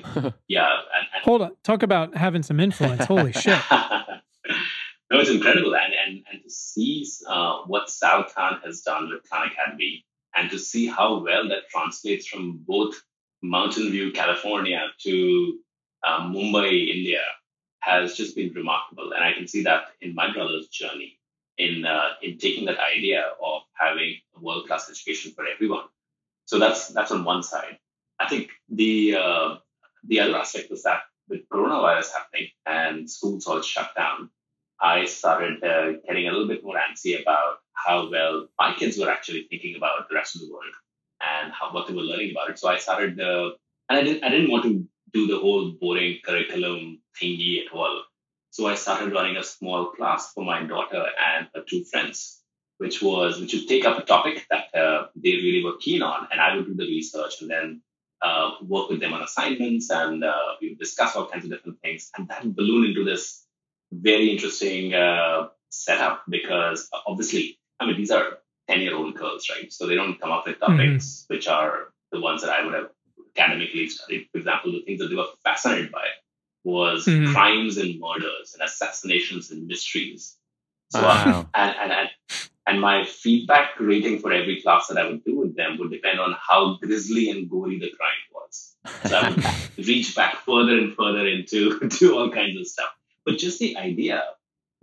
yeah. 0.48 0.68
And, 0.68 1.08
and 1.14 1.24
Hold 1.24 1.42
on, 1.42 1.52
talk 1.64 1.84
about 1.84 2.16
having 2.16 2.44
some 2.44 2.60
influence. 2.60 3.06
Holy 3.06 3.32
shit! 3.44 3.60
no, 3.72 5.20
it's 5.20 5.30
incredible, 5.30 5.76
and 5.76 5.94
and 6.06 6.24
and 6.32 6.44
to 6.44 6.50
see 6.50 7.08
uh, 7.28 7.62
what 7.66 7.90
Sal 7.90 8.26
Khan 8.26 8.60
has 8.64 8.82
done 8.82 9.10
with 9.10 9.28
Khan 9.30 9.48
Academy, 9.48 10.06
and 10.38 10.52
to 10.52 10.60
see 10.60 10.88
how 10.88 11.24
well 11.24 11.50
that 11.50 11.70
translates 11.70 12.28
from 12.28 12.60
both 12.66 13.02
Mountain 13.42 13.92
View, 13.92 14.12
California, 14.12 14.82
to 15.04 15.60
uh, 16.06 16.22
Mumbai, 16.22 16.90
India, 16.96 17.22
has 17.80 18.16
just 18.16 18.36
been 18.36 18.54
remarkable, 18.54 19.14
and 19.14 19.24
I 19.24 19.34
can 19.34 19.48
see 19.48 19.64
that 19.64 19.84
in 20.02 20.14
my 20.14 20.32
brother's 20.32 20.68
journey 20.68 21.20
in 21.58 21.86
uh, 21.86 22.10
in 22.22 22.38
taking 22.38 22.66
that 22.66 22.78
idea 22.80 23.24
of 23.44 23.62
having 23.74 24.16
a 24.36 24.40
world 24.40 24.68
class 24.68 24.90
education 24.90 25.32
for 25.36 25.46
everyone. 25.48 25.86
So 26.46 26.60
that's 26.60 26.90
that's 26.90 27.12
on 27.12 27.24
one 27.24 27.44
side. 27.44 27.78
I 28.20 28.28
think 28.28 28.50
the 28.70 29.16
uh, 29.16 29.56
the 30.04 30.20
other 30.20 30.38
aspect 30.38 30.70
was 30.70 30.84
that 30.84 31.02
with 31.30 31.48
coronavirus 31.50 32.14
happening 32.14 32.50
and 32.66 33.10
schools 33.10 33.48
all 33.48 33.62
shut 33.62 33.92
down, 33.96 34.30
I 34.80 35.06
started 35.06 35.64
uh, 35.64 35.94
getting 36.08 36.28
a 36.28 36.32
little 36.32 36.48
bit 36.48 36.64
more 36.64 36.76
antsy 36.76 37.22
about 37.22 37.58
how 37.86 38.10
well 38.10 38.48
my 38.60 38.74
kids 38.74 38.98
were 38.98 39.10
actually 39.10 39.48
thinking 39.50 39.76
about 39.76 40.10
the 40.10 40.16
rest 40.16 40.36
of 40.36 40.42
the 40.42 40.52
world 40.52 40.76
and 41.22 41.54
how 41.54 41.74
what 41.74 41.88
they 41.88 41.94
were 41.94 42.02
learning 42.02 42.32
about 42.32 42.50
it. 42.50 42.60
So 42.60 42.68
I 42.70 42.78
started, 42.78 43.20
uh, 43.20 43.52
and 43.90 44.00
I 44.00 44.04
didn't 44.04 44.24
I 44.24 44.30
didn't 44.30 44.52
want 44.52 44.64
to 44.64 44.86
do 45.14 45.28
the 45.28 45.40
whole 45.40 45.72
boring 45.80 46.20
curriculum 46.26 47.02
thingy 47.22 47.66
at 47.66 47.74
all. 47.74 48.04
So 48.52 48.68
I 48.68 48.76
started 48.76 49.14
running 49.14 49.38
a 49.38 49.44
small 49.44 49.92
class 49.92 50.34
for 50.34 50.44
my 50.44 50.64
daughter 50.64 51.06
and 51.32 51.48
her 51.54 51.64
two 51.68 51.84
friends 51.84 52.38
which 52.78 53.02
was 53.02 53.40
which 53.40 53.54
would 53.54 53.68
take 53.68 53.86
up 53.86 53.98
a 53.98 54.04
topic 54.04 54.46
that 54.50 54.74
uh, 54.76 55.08
they 55.16 55.32
really 55.32 55.64
were 55.64 55.78
keen 55.78 56.02
on, 56.02 56.28
and 56.32 56.40
I 56.40 56.56
would 56.56 56.66
do 56.66 56.76
the 56.76 56.84
research 56.84 57.42
and 57.42 57.50
then 57.50 57.82
uh, 58.22 58.52
work 58.62 58.90
with 58.90 59.00
them 59.00 59.14
on 59.14 59.22
assignments, 59.22 59.90
and 59.90 60.24
uh, 60.24 60.56
we 60.62 60.70
would 60.70 60.80
discuss 60.80 61.16
all 61.16 61.28
kinds 61.28 61.46
of 61.46 61.52
different 61.52 61.80
things, 61.82 62.10
and 62.18 62.28
that 62.30 62.44
ballooned 62.56 62.90
into 62.90 63.04
this 63.04 63.44
very 63.92 64.32
interesting 64.32 64.94
uh, 64.94 65.48
setup 65.70 66.24
because 66.30 66.90
obviously, 67.06 67.60
I 67.80 67.86
mean, 67.86 67.98
these 67.98 68.12
are 68.12 68.40
ten-year-old 68.68 69.16
girls, 69.16 69.50
right? 69.50 69.72
So 69.72 69.88
they 69.88 69.96
don't 69.96 70.20
come 70.20 70.32
up 70.32 70.46
with 70.46 70.60
topics 70.60 71.06
mm-hmm. 71.06 71.34
which 71.34 71.48
are 71.48 71.94
the 72.12 72.20
ones 72.20 72.42
that 72.42 72.52
I 72.52 72.66
would 72.66 72.74
have 72.74 72.90
academically 73.38 73.90
studied. 73.90 74.28
For 74.32 74.40
example, 74.40 74.72
the 74.72 74.82
things 74.82 75.00
that 75.00 75.08
they 75.08 75.16
were 75.16 75.28
fascinated 75.44 75.92
by 75.92 76.06
was 76.64 77.06
mm-hmm. 77.06 77.32
crimes 77.34 77.78
and 77.78 78.00
murders 78.00 78.54
and 78.54 78.62
assassinations 78.68 79.52
and 79.52 79.68
mysteries. 79.68 80.36
So, 80.90 81.02
wow. 81.02 81.48
and, 81.54 81.76
and, 81.78 81.92
and, 81.92 82.10
and 82.66 82.82
my 82.82 83.06
feedback 83.06 83.80
rating 83.80 84.20
for 84.20 84.32
every 84.32 84.62
class 84.62 84.88
that 84.88 84.98
I 84.98 85.08
would 85.08 85.24
do 85.24 85.40
with 85.40 85.56
them 85.56 85.78
would 85.80 85.92
depend 85.92 86.20
on 86.20 86.36
how 86.40 86.78
grisly 86.82 87.30
and 87.30 87.50
gory 87.50 87.80
the 87.80 87.92
crime 87.92 88.10
was. 88.34 88.76
So 89.06 89.18
I 89.18 89.30
would 89.30 89.46
reach 89.88 90.16
back 90.16 90.36
further 90.46 90.78
and 90.78 90.96
further 90.96 91.28
into 91.28 91.80
to 91.90 92.18
all 92.18 92.32
kinds 92.32 92.60
of 92.60 92.68
stuff. 92.68 92.90
But 93.26 93.38
just 93.38 93.60
the 93.60 93.78
idea 93.78 94.24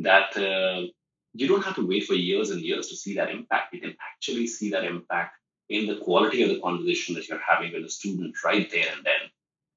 that 0.00 0.36
uh, 0.36 0.88
you 1.34 1.48
don't 1.48 1.64
have 1.64 1.74
to 1.74 1.86
wait 1.86 2.04
for 2.04 2.14
years 2.14 2.50
and 2.50 2.60
years 2.60 2.88
to 2.88 2.96
see 2.96 3.14
that 3.16 3.30
impact. 3.30 3.74
You 3.74 3.80
can 3.80 3.96
actually 4.12 4.46
see 4.46 4.70
that 4.70 4.84
impact 4.84 5.36
in 5.68 5.86
the 5.86 5.96
quality 5.96 6.42
of 6.42 6.48
the 6.48 6.60
conversation 6.60 7.14
that 7.16 7.28
you're 7.28 7.40
having 7.46 7.72
with 7.72 7.84
a 7.84 7.88
student 7.88 8.36
right 8.44 8.70
there 8.70 8.86
and 8.96 9.04
then. 9.04 9.30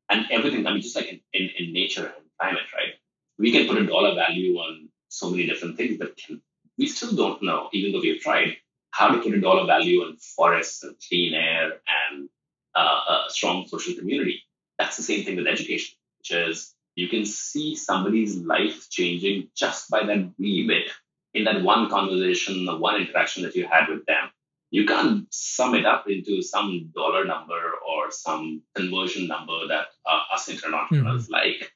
And 0.09 0.27
everything, 0.31 0.65
I 0.67 0.71
mean, 0.71 0.81
just 0.81 0.95
like 0.95 1.09
in, 1.09 1.19
in, 1.33 1.49
in 1.57 1.73
nature 1.73 2.05
and 2.05 2.25
climate, 2.39 2.71
right? 2.75 2.93
We 3.39 3.51
can 3.51 3.67
put 3.67 3.77
a 3.77 3.87
dollar 3.87 4.13
value 4.15 4.55
on 4.57 4.89
so 5.09 5.31
many 5.31 5.47
different 5.47 5.77
things, 5.77 5.97
but 5.97 6.15
can, 6.15 6.41
we 6.77 6.87
still 6.87 7.15
don't 7.15 7.41
know, 7.41 7.69
even 7.73 7.91
though 7.91 8.01
we've 8.01 8.21
tried, 8.21 8.57
how 8.91 9.09
to 9.09 9.21
put 9.21 9.33
a 9.33 9.41
dollar 9.41 9.65
value 9.65 10.01
on 10.01 10.17
forests 10.17 10.83
and 10.83 10.95
clean 11.09 11.33
air 11.33 11.79
and 12.09 12.29
uh, 12.75 13.25
a 13.27 13.29
strong 13.29 13.67
social 13.67 13.95
community. 13.95 14.43
That's 14.77 14.97
the 14.97 15.03
same 15.03 15.25
thing 15.25 15.35
with 15.35 15.47
education, 15.47 15.95
which 16.19 16.31
is 16.31 16.75
you 16.95 17.07
can 17.09 17.25
see 17.25 17.75
somebody's 17.75 18.37
life 18.37 18.89
changing 18.89 19.49
just 19.55 19.89
by 19.89 20.03
that 20.03 20.33
wee 20.37 20.67
bit 20.67 20.91
in 21.37 21.45
that 21.45 21.61
one 21.63 21.89
conversation, 21.89 22.65
the 22.65 22.75
one 22.75 22.99
interaction 23.01 23.43
that 23.43 23.55
you 23.55 23.67
had 23.67 23.87
with 23.89 24.05
them 24.05 24.29
you 24.69 24.85
can't 24.85 25.25
sum 25.31 25.75
it 25.75 25.85
up 25.85 26.09
into 26.09 26.41
some 26.41 26.91
dollar 26.93 27.25
number 27.25 27.73
or 27.87 28.11
some 28.11 28.61
conversion 28.75 29.27
number 29.27 29.67
that 29.69 29.87
uh, 30.05 30.33
us 30.33 30.49
internet 30.49 30.81
entrepreneurs 30.81 31.25
mm-hmm. 31.25 31.33
like. 31.33 31.71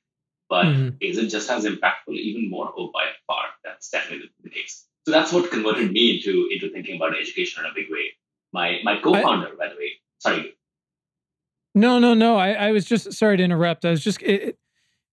But 0.49 0.65
mm-hmm. 0.65 0.89
is 0.99 1.17
it 1.17 1.27
just 1.27 1.49
as 1.49 1.63
impactful? 1.65 2.13
Even 2.13 2.49
more? 2.49 2.73
Oh, 2.77 2.91
by 2.93 3.05
far. 3.25 3.45
That's 3.63 3.89
definitely 3.89 4.29
the 4.43 4.49
case. 4.49 4.85
So 5.05 5.11
that's 5.11 5.31
what 5.31 5.49
converted 5.49 5.91
me 5.91 6.17
into 6.17 6.49
into 6.51 6.69
thinking 6.69 6.97
about 6.97 7.17
education 7.17 7.63
in 7.63 7.71
a 7.71 7.73
big 7.73 7.89
way. 7.89 8.11
My 8.51 8.79
my 8.83 8.99
co-founder, 9.01 9.47
I, 9.47 9.55
by 9.57 9.69
the 9.69 9.75
way. 9.75 9.91
Sorry. 10.19 10.57
No, 11.73 11.99
no, 11.99 12.13
no. 12.13 12.35
I, 12.35 12.51
I 12.51 12.71
was 12.73 12.83
just 12.83 13.13
sorry 13.13 13.37
to 13.37 13.43
interrupt. 13.43 13.85
I 13.85 13.91
was 13.91 14.03
just, 14.03 14.21
it, 14.21 14.57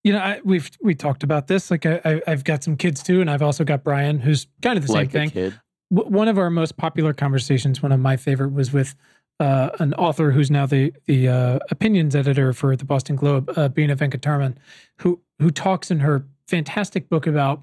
you 0.05 0.13
know, 0.13 0.21
I, 0.21 0.41
we've 0.45 0.71
we 0.81 0.95
talked 0.95 1.23
about 1.23 1.49
this. 1.49 1.71
Like 1.71 1.85
I, 1.87 2.01
I, 2.05 2.31
have 2.31 2.45
got 2.45 2.63
some 2.63 2.77
kids 2.77 3.03
too, 3.03 3.21
and 3.21 3.31
I've 3.31 3.43
also 3.43 3.65
got 3.65 3.83
Brian, 3.85 4.21
who's 4.21 4.47
kind 4.63 4.79
of 4.79 4.87
the 4.87 4.93
like 4.93 5.11
same 5.11 5.31
thing 5.31 5.53
one 5.91 6.29
of 6.29 6.39
our 6.39 6.51
most 6.51 6.77
popular 6.77 7.13
conversations, 7.13 7.83
one 7.83 7.93
of 7.93 8.01
my 8.01 8.17
favorite, 8.17 8.53
was 8.53 8.73
with 8.73 8.95
uh, 9.41 9.71
an 9.79 9.95
author 9.95 10.33
who's 10.33 10.51
now 10.51 10.67
the 10.67 10.93
the 11.07 11.29
uh, 11.29 11.59
opinions 11.71 12.15
editor 12.15 12.53
for 12.53 12.77
the 12.77 12.85
Boston 12.85 13.17
Globe, 13.17 13.51
uh, 13.57 13.69
Bina 13.69 13.97
Venkataraman, 13.97 14.57
who 14.99 15.21
who 15.39 15.51
talks 15.51 15.91
in 15.91 16.01
her 16.01 16.27
fantastic 16.47 17.09
book 17.09 17.27
about 17.27 17.63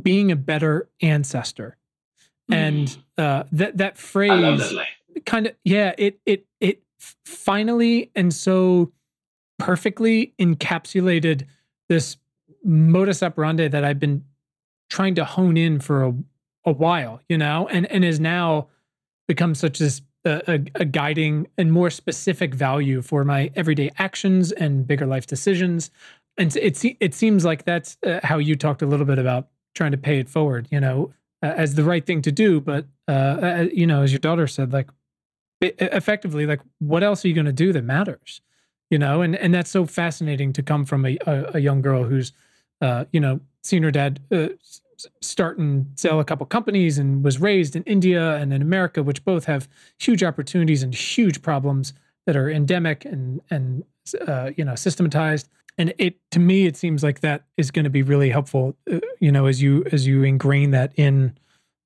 being 0.00 0.32
a 0.32 0.36
better 0.36 0.88
ancestor, 1.02 1.76
mm. 2.50 2.54
and 2.54 2.98
uh, 3.18 3.44
that 3.52 3.76
that 3.78 3.98
phrase 3.98 4.72
kind 5.26 5.46
of 5.46 5.54
yeah 5.64 5.94
it 5.98 6.18
it 6.24 6.46
it 6.60 6.82
finally 7.26 8.10
and 8.14 8.32
so 8.32 8.90
perfectly 9.58 10.34
encapsulated 10.38 11.46
this 11.88 12.16
modus 12.64 13.22
operandi 13.22 13.68
that 13.68 13.84
I've 13.84 14.00
been 14.00 14.24
trying 14.90 15.14
to 15.16 15.24
hone 15.24 15.56
in 15.56 15.80
for 15.80 16.04
a 16.04 16.14
a 16.64 16.72
while, 16.72 17.20
you 17.28 17.38
know, 17.38 17.68
and 17.68 17.90
and 17.90 18.04
is 18.04 18.20
now 18.20 18.68
become 19.28 19.54
such 19.54 19.80
as 19.80 20.02
a, 20.26 20.60
a, 20.74 20.84
guiding 20.86 21.46
and 21.58 21.70
more 21.70 21.90
specific 21.90 22.54
value 22.54 23.02
for 23.02 23.24
my 23.24 23.50
everyday 23.56 23.90
actions 23.98 24.52
and 24.52 24.86
bigger 24.86 25.06
life 25.06 25.26
decisions. 25.26 25.90
And 26.38 26.54
it 26.56 26.82
it 27.00 27.14
seems 27.14 27.44
like 27.44 27.64
that's 27.64 27.98
uh, 28.06 28.20
how 28.22 28.38
you 28.38 28.56
talked 28.56 28.80
a 28.82 28.86
little 28.86 29.06
bit 29.06 29.18
about 29.18 29.48
trying 29.74 29.92
to 29.92 29.98
pay 29.98 30.18
it 30.18 30.28
forward, 30.28 30.66
you 30.70 30.80
know, 30.80 31.12
uh, 31.42 31.52
as 31.56 31.74
the 31.74 31.84
right 31.84 32.04
thing 32.04 32.22
to 32.22 32.32
do. 32.32 32.60
But 32.60 32.86
uh, 33.06 33.10
uh 33.10 33.66
you 33.72 33.86
know, 33.86 34.02
as 34.02 34.12
your 34.12 34.18
daughter 34.18 34.46
said, 34.46 34.72
like 34.72 34.88
effectively, 35.60 36.46
like 36.46 36.60
what 36.78 37.02
else 37.02 37.24
are 37.24 37.28
you 37.28 37.34
going 37.34 37.46
to 37.46 37.52
do 37.52 37.72
that 37.72 37.84
matters? 37.84 38.40
You 38.94 38.98
know, 38.98 39.22
and 39.22 39.34
and 39.34 39.52
that's 39.52 39.70
so 39.70 39.86
fascinating 39.86 40.52
to 40.52 40.62
come 40.62 40.84
from 40.84 41.04
a 41.04 41.18
a, 41.26 41.50
a 41.54 41.58
young 41.58 41.82
girl 41.82 42.04
who's, 42.04 42.30
uh, 42.80 43.06
you 43.12 43.18
know, 43.18 43.40
seen 43.64 43.82
her 43.82 43.90
dad 43.90 44.20
uh, 44.30 44.50
start 45.20 45.58
and 45.58 45.86
sell 45.96 46.20
a 46.20 46.24
couple 46.24 46.46
companies 46.46 46.96
and 46.96 47.24
was 47.24 47.40
raised 47.40 47.74
in 47.74 47.82
India 47.86 48.36
and 48.36 48.52
in 48.52 48.62
America, 48.62 49.02
which 49.02 49.24
both 49.24 49.46
have 49.46 49.68
huge 49.98 50.22
opportunities 50.22 50.84
and 50.84 50.94
huge 50.94 51.42
problems 51.42 51.92
that 52.26 52.36
are 52.36 52.48
endemic 52.48 53.04
and 53.04 53.40
and 53.50 53.82
uh, 54.28 54.52
you 54.56 54.64
know 54.64 54.76
systematized. 54.76 55.48
And 55.76 55.92
it 55.98 56.20
to 56.30 56.38
me, 56.38 56.66
it 56.66 56.76
seems 56.76 57.02
like 57.02 57.18
that 57.22 57.46
is 57.56 57.72
going 57.72 57.86
to 57.86 57.90
be 57.90 58.02
really 58.02 58.30
helpful. 58.30 58.76
Uh, 58.88 59.00
you 59.18 59.32
know, 59.32 59.46
as 59.46 59.60
you 59.60 59.84
as 59.90 60.06
you 60.06 60.22
ingrain 60.22 60.70
that 60.70 60.92
in 60.94 61.36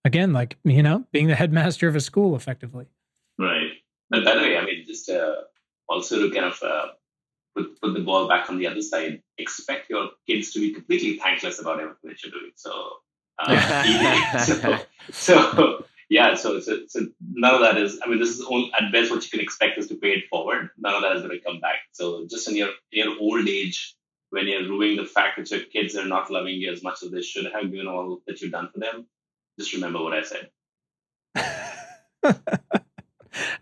again, 0.05 0.35
like 0.35 0.59
you 0.63 0.83
know, 0.83 1.07
being 1.11 1.29
the 1.29 1.37
headmaster 1.37 1.89
of 1.89 1.97
a 1.97 2.03
school 2.03 2.37
effectively. 2.37 2.85
Right. 3.39 3.71
And 4.11 4.27
by 4.27 4.35
the 4.35 4.43
way, 4.43 4.59
I 4.59 4.65
mean, 4.67 4.85
just 4.87 5.09
uh, 5.09 5.37
also 5.89 6.29
to 6.29 6.35
kind 6.35 6.45
of 6.45 6.63
uh, 6.63 6.89
put, 7.59 7.81
put 7.81 7.95
the 7.95 8.01
ball 8.01 8.29
back 8.29 8.49
on 8.49 8.59
the 8.59 8.67
other 8.67 8.83
side. 8.83 9.23
Expect 9.39 9.91
your 9.91 10.11
kids 10.27 10.53
to 10.53 10.61
be 10.61 10.75
completely 10.75 11.19
thankless 11.19 11.61
about 11.61 11.81
everything 11.81 12.11
that 12.11 12.23
you're 12.23 12.33
doing. 12.33 12.53
So, 12.55 12.93
uh, 13.39 14.39
so, 14.45 14.79
so, 15.11 15.85
yeah, 16.09 16.35
so, 16.35 16.61
so, 16.61 16.81
so 16.87 17.07
none 17.21 17.55
of 17.55 17.61
that 17.61 17.77
is. 17.79 18.01
I 18.03 18.09
mean, 18.09 18.19
this 18.19 18.31
is 18.31 18.45
only, 18.49 18.71
at 18.79 18.93
best 18.93 19.11
what 19.11 19.23
you 19.25 19.31
can 19.31 19.41
expect 19.41 19.79
is 19.79 19.89
to 19.89 19.97
pay 19.97 20.11
it 20.11 20.25
forward. 20.31 20.71
None 20.79 20.95
of 20.95 21.03
that 21.03 21.17
is 21.17 21.23
going 21.23 21.39
to 21.39 21.45
come 21.45 21.61
back. 21.61 21.77
So, 21.93 22.27
just 22.31 22.49
in 22.49 22.57
your 22.57 22.71
in 22.93 23.07
your 23.07 23.19
old 23.21 23.49
age, 23.49 23.97
when 24.31 24.47
you're 24.47 24.63
ruining 24.63 24.97
the 24.97 25.05
fact 25.05 25.39
that 25.39 25.51
your 25.51 25.61
kids 25.61 25.97
are 25.97 26.07
not 26.07 26.31
loving 26.31 26.57
you 26.57 26.73
as 26.73 26.83
much 26.83 27.03
as 27.03 27.11
they 27.11 27.23
should 27.23 27.47
have, 27.53 27.71
given 27.71 27.87
all 27.87 28.21
that 28.27 28.41
you've 28.41 28.53
done 28.53 28.71
for 28.73 28.81
them, 28.81 29.07
just 29.59 29.73
remember 29.75 30.03
what 30.03 30.15
I 30.15 30.23
said. 30.23 30.51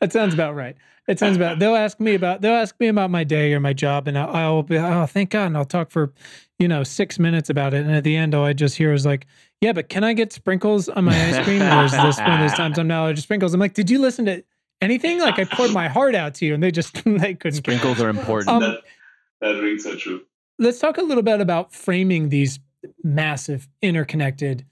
that 0.01 0.13
sounds 0.13 0.35
about 0.35 0.55
right. 0.55 0.77
It 1.09 1.21
sounds 1.21 1.37
about. 1.37 1.61
They'll 1.61 1.77
ask 1.77 2.01
me 2.01 2.15
about. 2.15 2.41
They'll 2.41 2.55
ask 2.55 2.75
me 2.81 2.89
about 2.89 3.11
my 3.11 3.23
day 3.23 3.53
or 3.55 3.61
my 3.61 3.73
job, 3.73 4.09
and 4.09 4.19
I'll, 4.19 4.35
I'll 4.35 4.63
be. 4.63 4.77
Oh, 4.77 5.07
thank 5.07 5.31
God! 5.31 5.47
And 5.47 5.57
I'll 5.57 5.65
talk 5.65 5.91
for, 5.91 6.13
you 6.59 6.67
know, 6.67 6.83
six 6.83 7.19
minutes 7.19 7.49
about 7.49 7.75
it. 7.75 7.87
And 7.87 7.95
at 7.95 8.03
the 8.03 8.17
end, 8.17 8.35
all 8.35 8.45
I 8.45 8.53
just 8.53 8.77
hear 8.77 8.93
is 8.93 9.07
like, 9.07 9.27
"Yeah, 9.61 9.73
but 9.73 9.89
can 9.89 10.03
I 10.03 10.15
get 10.15 10.33
sprinkles 10.33 10.89
on 10.89 11.05
my 11.05 11.29
ice 11.29 11.45
cream?" 11.45 11.61
There's 11.61 11.93
this 11.93 12.19
one 12.19 12.33
of 12.33 12.41
those 12.41 12.55
times 12.55 12.79
I'm 12.79 12.89
not 12.89 13.05
allergic 13.05 13.17
to 13.17 13.23
sprinkles. 13.23 13.55
I'm 13.55 13.61
like, 13.61 13.75
"Did 13.75 13.89
you 13.89 14.01
listen 14.01 14.25
to 14.25 14.43
anything? 14.81 15.21
Like 15.21 15.39
I 15.39 15.45
poured 15.45 15.71
my 15.71 15.87
heart 15.87 16.17
out 16.17 16.35
to 16.37 16.47
you, 16.47 16.55
and 16.55 16.63
they 16.63 16.73
just 16.73 16.93
they 17.05 17.35
couldn't." 17.35 17.59
Sprinkles 17.59 18.01
are 18.01 18.09
important. 18.09 18.49
Um, 18.49 18.61
that, 18.63 18.81
that 19.43 19.61
rings 19.63 19.85
so 19.85 19.95
true. 19.95 20.23
Let's 20.59 20.81
talk 20.81 20.99
a 20.99 21.03
little 21.03 21.23
bit 21.23 21.41
about 21.41 21.73
framing 21.73 22.31
these 22.31 22.59
massive, 23.05 23.69
interconnected, 23.81 24.67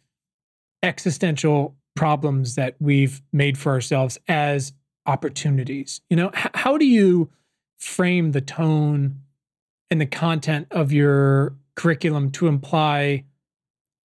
existential 0.82 1.76
problems 1.94 2.56
that 2.56 2.74
we've 2.80 3.22
made 3.32 3.56
for 3.56 3.70
ourselves 3.70 4.18
as 4.26 4.72
opportunities. 5.06 6.00
You 6.10 6.16
know, 6.16 6.30
h- 6.36 6.50
how 6.54 6.76
do 6.78 6.86
you 6.86 7.30
frame 7.78 8.32
the 8.32 8.40
tone 8.40 9.20
and 9.90 10.00
the 10.00 10.06
content 10.06 10.66
of 10.70 10.92
your 10.92 11.54
curriculum 11.76 12.30
to 12.32 12.46
imply 12.46 13.24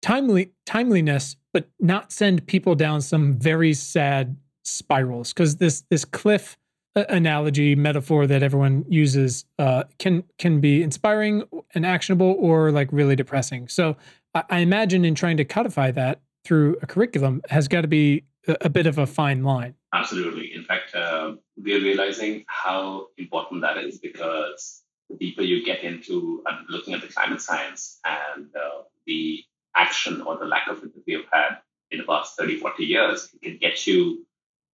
timely 0.02 0.52
timeliness, 0.66 1.36
but 1.54 1.70
not 1.80 2.12
send 2.12 2.48
people 2.48 2.76
down 2.76 3.02
some 3.02 3.34
very 3.38 3.74
sad 3.74 4.38
spirals? 4.64 5.34
Because 5.34 5.58
this 5.58 5.84
this 5.90 6.06
cliff 6.06 6.58
uh, 6.96 7.06
analogy 7.10 7.76
metaphor 7.76 8.26
that 8.26 8.42
everyone 8.42 8.84
uses 8.90 9.46
uh, 9.60 9.84
can 10.00 10.24
can 10.40 10.60
be 10.60 10.82
inspiring 10.82 11.44
and 11.76 11.86
actionable 11.86 12.36
or 12.40 12.72
like 12.72 12.90
really 12.92 13.16
depressing. 13.16 13.68
So 13.68 13.98
I, 14.34 14.44
I 14.50 14.60
imagine 14.60 15.06
in 15.06 15.14
trying 15.14 15.38
to 15.38 15.46
codify 15.46 15.92
that 15.92 16.22
through 16.44 16.78
a 16.82 16.88
curriculum 16.88 17.42
has 17.50 17.68
got 17.68 17.82
to 17.82 17.88
be 17.88 18.24
a, 18.48 18.58
a 18.62 18.70
bit 18.70 18.88
of 18.88 18.98
a 18.98 19.06
fine 19.06 19.44
line. 19.44 19.76
Absolutely. 19.94 20.54
In 20.54 20.64
fact, 20.64 20.94
uh, 20.96 21.34
we're 21.56 21.82
realizing 21.82 22.44
how 22.48 23.08
important 23.18 23.62
that 23.62 23.78
is 23.78 24.00
because 24.00 24.84
the 25.10 25.16
deeper 25.16 25.42
you 25.42 25.64
get 25.64 25.84
into 25.84 26.44
uh, 26.46 26.58
looking 26.68 26.94
at 26.94 27.02
the 27.02 27.08
climate 27.08 27.42
science 27.42 28.00
and 28.04 28.48
uh, 28.56 28.84
the 29.06 29.44
action 29.76 30.22
or 30.22 30.38
the 30.38 30.46
lack 30.46 30.68
of 30.68 30.84
it 30.84 30.94
that 30.94 31.04
we 31.08 31.14
have 31.14 31.26
had 31.32 31.58
in 31.92 32.00
the 32.00 32.04
past 32.04 32.38
30, 32.38 32.60
40 32.60 32.84
years, 32.84 33.30
it 33.34 33.42
can 33.42 33.58
get 33.58 33.88
you 33.88 34.26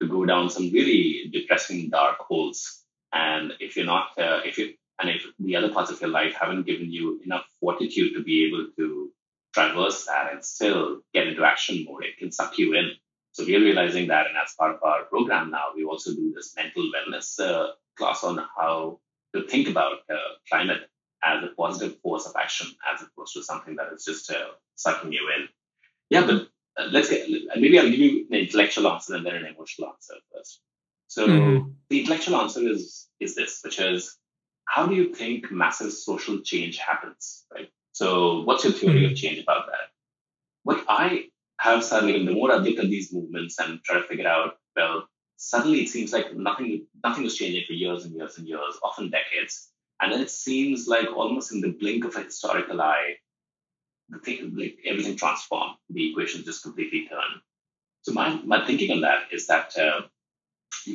to 0.02 0.08
go 0.08 0.26
down 0.26 0.50
some 0.50 0.72
really 0.72 1.30
depressing 1.32 1.90
dark 1.90 2.18
holes. 2.20 2.84
And 3.12 3.54
if 3.60 3.76
you're 3.76 3.86
not, 3.86 4.08
uh, 4.18 4.42
if 4.44 4.58
you, 4.58 4.74
and 5.00 5.10
if 5.10 5.26
the 5.40 5.56
other 5.56 5.70
parts 5.70 5.92
of 5.92 6.02
your 6.02 6.10
life 6.10 6.36
haven't 6.40 6.66
given 6.66 6.92
you 6.92 7.22
enough 7.24 7.46
fortitude 7.60 8.14
to 8.16 8.24
be 8.24 8.48
able 8.48 8.68
to 8.78 9.12
traverse 9.54 10.06
that 10.06 10.34
and 10.34 10.44
still 10.44 11.02
get 11.14 11.28
into 11.28 11.44
action 11.44 11.86
mode, 11.88 12.06
it 12.06 12.18
can 12.18 12.32
suck 12.32 12.58
you 12.58 12.74
in 12.74 12.92
So 13.34 13.44
we're 13.44 13.60
realizing 13.60 14.08
that, 14.08 14.28
and 14.28 14.38
as 14.38 14.54
part 14.58 14.76
of 14.76 14.84
our 14.84 15.04
program 15.06 15.50
now, 15.52 15.74
we 15.76 15.84
also 15.84 16.14
do 16.14 16.32
this 16.34 16.56
mental 16.56 16.90
wellness 16.94 17.40
uh, 17.40 17.72
class 17.98 18.24
on 18.24 18.38
how 18.38 19.00
to 19.34 19.48
think 19.48 19.68
about 19.68 20.00
uh, 20.10 20.16
climate 20.50 20.90
as 21.24 21.44
a 21.44 21.48
positive 21.48 22.00
force 22.02 22.28
of 22.28 22.36
action, 22.40 22.68
as 22.94 23.02
opposed 23.02 23.34
to 23.34 23.44
something 23.44 23.76
that 23.78 23.92
is 23.94 24.06
just 24.06 24.32
uh, 24.32 24.52
sucking 24.76 25.12
you 25.12 25.30
in. 25.36 25.48
Yeah, 26.10 26.28
but 26.28 26.48
uh, 26.78 26.90
let's 26.92 27.10
get 27.10 27.28
maybe 27.56 27.80
I'll 27.80 27.90
give 27.90 28.00
you 28.00 28.28
an 28.30 28.38
intellectual 28.38 28.88
answer 28.88 29.16
and 29.16 29.26
then 29.26 29.36
an 29.36 29.46
emotional 29.46 29.90
answer 29.90 30.16
first. 30.34 30.62
So 31.08 31.28
mm-hmm. 31.28 31.70
the 31.90 32.00
intellectual 32.02 32.36
answer 32.36 32.62
is 32.62 33.08
is 33.20 33.36
this, 33.36 33.62
which 33.64 33.80
is 33.80 34.16
how 34.66 34.86
do 34.86 34.96
you 34.96 35.14
think 35.14 35.52
massive 35.52 35.92
social 35.92 36.42
change 36.42 36.78
happens, 36.78 37.46
right? 37.54 37.70
So 37.94 38.42
what's 38.42 38.64
your 38.64 38.74
theory 38.74 39.04
mm-hmm. 39.04 39.14
of 39.14 39.18
change 39.18 39.40
about 39.40 39.68
that? 39.68 39.90
What 40.64 40.84
I 40.88 41.30
have 41.64 41.84
suddenly, 41.84 42.26
the 42.26 42.34
more 42.34 42.52
I've 42.52 42.64
looked 42.64 42.80
at 42.80 42.90
these 42.90 43.14
movements 43.14 43.58
and 43.58 43.82
try 43.84 43.96
to 43.96 44.08
figure 44.08 44.28
out, 44.28 44.58
well, 44.76 45.08
suddenly 45.38 45.82
it 45.82 45.90
seems 45.90 46.12
like 46.12 46.36
nothing 46.36 46.88
nothing 47.04 47.24
was 47.24 47.38
changing 47.38 47.64
for 47.66 47.74
years 47.74 48.04
and 48.04 48.14
years 48.14 48.38
and 48.38 48.46
years, 48.46 48.78
often 48.84 49.10
decades. 49.10 49.70
And 50.02 50.12
then 50.12 50.20
it 50.20 50.30
seems 50.30 50.88
like 50.88 51.08
almost 51.16 51.54
in 51.54 51.62
the 51.62 51.72
blink 51.72 52.04
of 52.04 52.18
a 52.18 52.24
historical 52.24 52.82
eye, 52.82 53.14
the 54.10 54.20
thing, 54.20 54.54
like 54.58 54.78
everything 54.86 55.16
transformed. 55.16 55.76
The 55.90 56.12
equation 56.12 56.44
just 56.44 56.64
completely 56.64 57.08
turned. 57.08 57.42
So 58.02 58.12
my, 58.12 58.42
my 58.44 58.66
thinking 58.66 58.92
on 58.92 59.02
that 59.02 59.28
is 59.32 59.48
that 59.48 59.78
uh, 59.78 60.02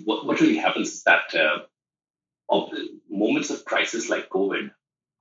what, 0.04 0.26
what 0.26 0.40
really 0.42 0.58
happens 0.58 0.92
is 0.92 1.02
that 1.04 1.34
uh, 1.34 1.60
of 2.50 2.70
moments 3.08 3.48
of 3.48 3.64
crisis 3.64 4.10
like 4.10 4.28
COVID 4.28 4.70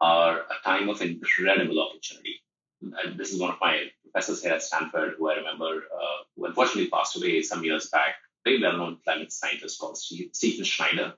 are 0.01 0.39
a 0.39 0.63
time 0.65 0.89
of 0.89 1.01
incredible 1.01 1.79
opportunity. 1.81 2.41
And 2.81 3.17
this 3.17 3.31
is 3.31 3.39
one 3.39 3.51
of 3.51 3.57
my 3.59 3.85
professors 4.03 4.43
here 4.43 4.53
at 4.53 4.63
Stanford, 4.63 5.15
who 5.17 5.29
I 5.29 5.35
remember, 5.35 5.65
uh, 5.65 6.23
who 6.35 6.45
unfortunately 6.45 6.89
passed 6.89 7.17
away 7.17 7.41
some 7.41 7.63
years 7.63 7.89
back, 7.89 8.15
very 8.43 8.61
well-known 8.61 8.99
climate 9.03 9.31
scientist 9.31 9.79
called 9.79 9.97
Stephen 9.97 10.65
Schneider. 10.65 11.13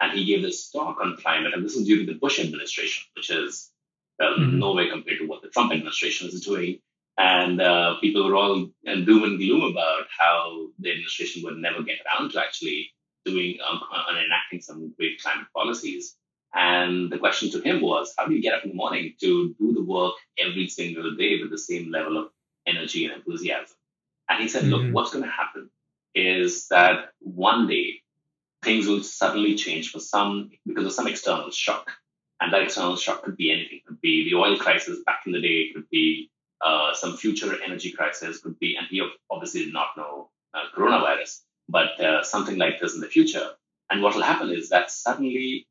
And 0.00 0.18
he 0.18 0.24
gave 0.24 0.42
this 0.42 0.70
talk 0.70 0.98
on 1.00 1.16
climate, 1.16 1.54
and 1.54 1.64
this 1.64 1.76
was 1.76 1.86
during 1.86 2.06
the 2.06 2.14
Bush 2.14 2.40
administration, 2.40 3.04
which 3.14 3.30
is 3.30 3.70
well, 4.18 4.34
mm-hmm. 4.36 4.58
no 4.58 4.72
way 4.72 4.88
compared 4.88 5.18
to 5.18 5.26
what 5.26 5.42
the 5.42 5.48
Trump 5.48 5.72
administration 5.72 6.28
is 6.28 6.40
doing. 6.44 6.78
And 7.18 7.60
uh, 7.60 7.96
people 8.00 8.26
were 8.26 8.36
all 8.36 8.68
in 8.84 9.04
doom 9.04 9.24
and 9.24 9.38
gloom 9.38 9.70
about 9.70 10.04
how 10.18 10.68
the 10.78 10.90
administration 10.90 11.42
would 11.44 11.58
never 11.58 11.82
get 11.82 11.98
around 12.06 12.30
to 12.30 12.40
actually 12.40 12.90
doing 13.24 13.58
um, 13.68 13.80
and 14.08 14.18
enacting 14.18 14.60
some 14.60 14.92
great 14.98 15.20
climate 15.22 15.46
policies. 15.54 16.16
And 16.54 17.10
the 17.10 17.18
question 17.18 17.50
to 17.52 17.60
him 17.60 17.80
was, 17.80 18.14
how 18.16 18.26
do 18.26 18.34
you 18.34 18.42
get 18.42 18.54
up 18.54 18.64
in 18.64 18.70
the 18.70 18.76
morning 18.76 19.14
to 19.20 19.54
do 19.58 19.72
the 19.72 19.82
work 19.82 20.14
every 20.38 20.68
single 20.68 21.14
day 21.16 21.40
with 21.40 21.50
the 21.50 21.58
same 21.58 21.90
level 21.90 22.18
of 22.18 22.28
energy 22.66 23.06
and 23.06 23.14
enthusiasm? 23.14 23.76
And 24.28 24.42
he 24.42 24.48
said, 24.48 24.64
mm-hmm. 24.64 24.72
look, 24.72 24.94
what's 24.94 25.12
going 25.12 25.24
to 25.24 25.30
happen 25.30 25.70
is 26.14 26.68
that 26.68 27.10
one 27.20 27.66
day 27.68 28.02
things 28.62 28.86
will 28.86 29.02
suddenly 29.02 29.54
change 29.54 29.90
for 29.90 29.98
some 29.98 30.50
because 30.66 30.84
of 30.84 30.92
some 30.92 31.06
external 31.06 31.50
shock. 31.50 31.90
And 32.40 32.52
that 32.52 32.62
external 32.62 32.96
shock 32.96 33.22
could 33.22 33.36
be 33.36 33.52
anything. 33.52 33.78
It 33.78 33.86
could 33.86 34.00
be 34.00 34.28
the 34.28 34.36
oil 34.36 34.56
crisis 34.56 34.98
back 35.06 35.22
in 35.26 35.32
the 35.32 35.40
day. 35.40 35.48
It 35.48 35.74
could 35.74 35.88
be 35.90 36.30
uh, 36.60 36.92
some 36.92 37.16
future 37.16 37.54
energy 37.64 37.92
crisis. 37.92 38.40
Could 38.40 38.58
be, 38.58 38.76
and 38.76 38.86
he 38.90 39.00
obviously 39.30 39.64
did 39.64 39.72
not 39.72 39.88
know 39.96 40.28
uh, 40.52 40.64
coronavirus, 40.76 41.40
but 41.68 42.00
uh, 42.00 42.22
something 42.24 42.58
like 42.58 42.80
this 42.80 42.94
in 42.94 43.00
the 43.00 43.08
future. 43.08 43.50
And 43.90 44.02
what 44.02 44.14
will 44.14 44.22
happen 44.22 44.50
is 44.50 44.70
that 44.70 44.90
suddenly 44.90 45.66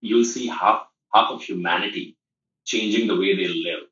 you'll 0.00 0.24
see 0.24 0.46
half 0.46 0.86
half 1.12 1.30
of 1.30 1.42
humanity 1.42 2.16
changing 2.64 3.08
the 3.08 3.16
way 3.16 3.34
they 3.34 3.48
live 3.48 3.84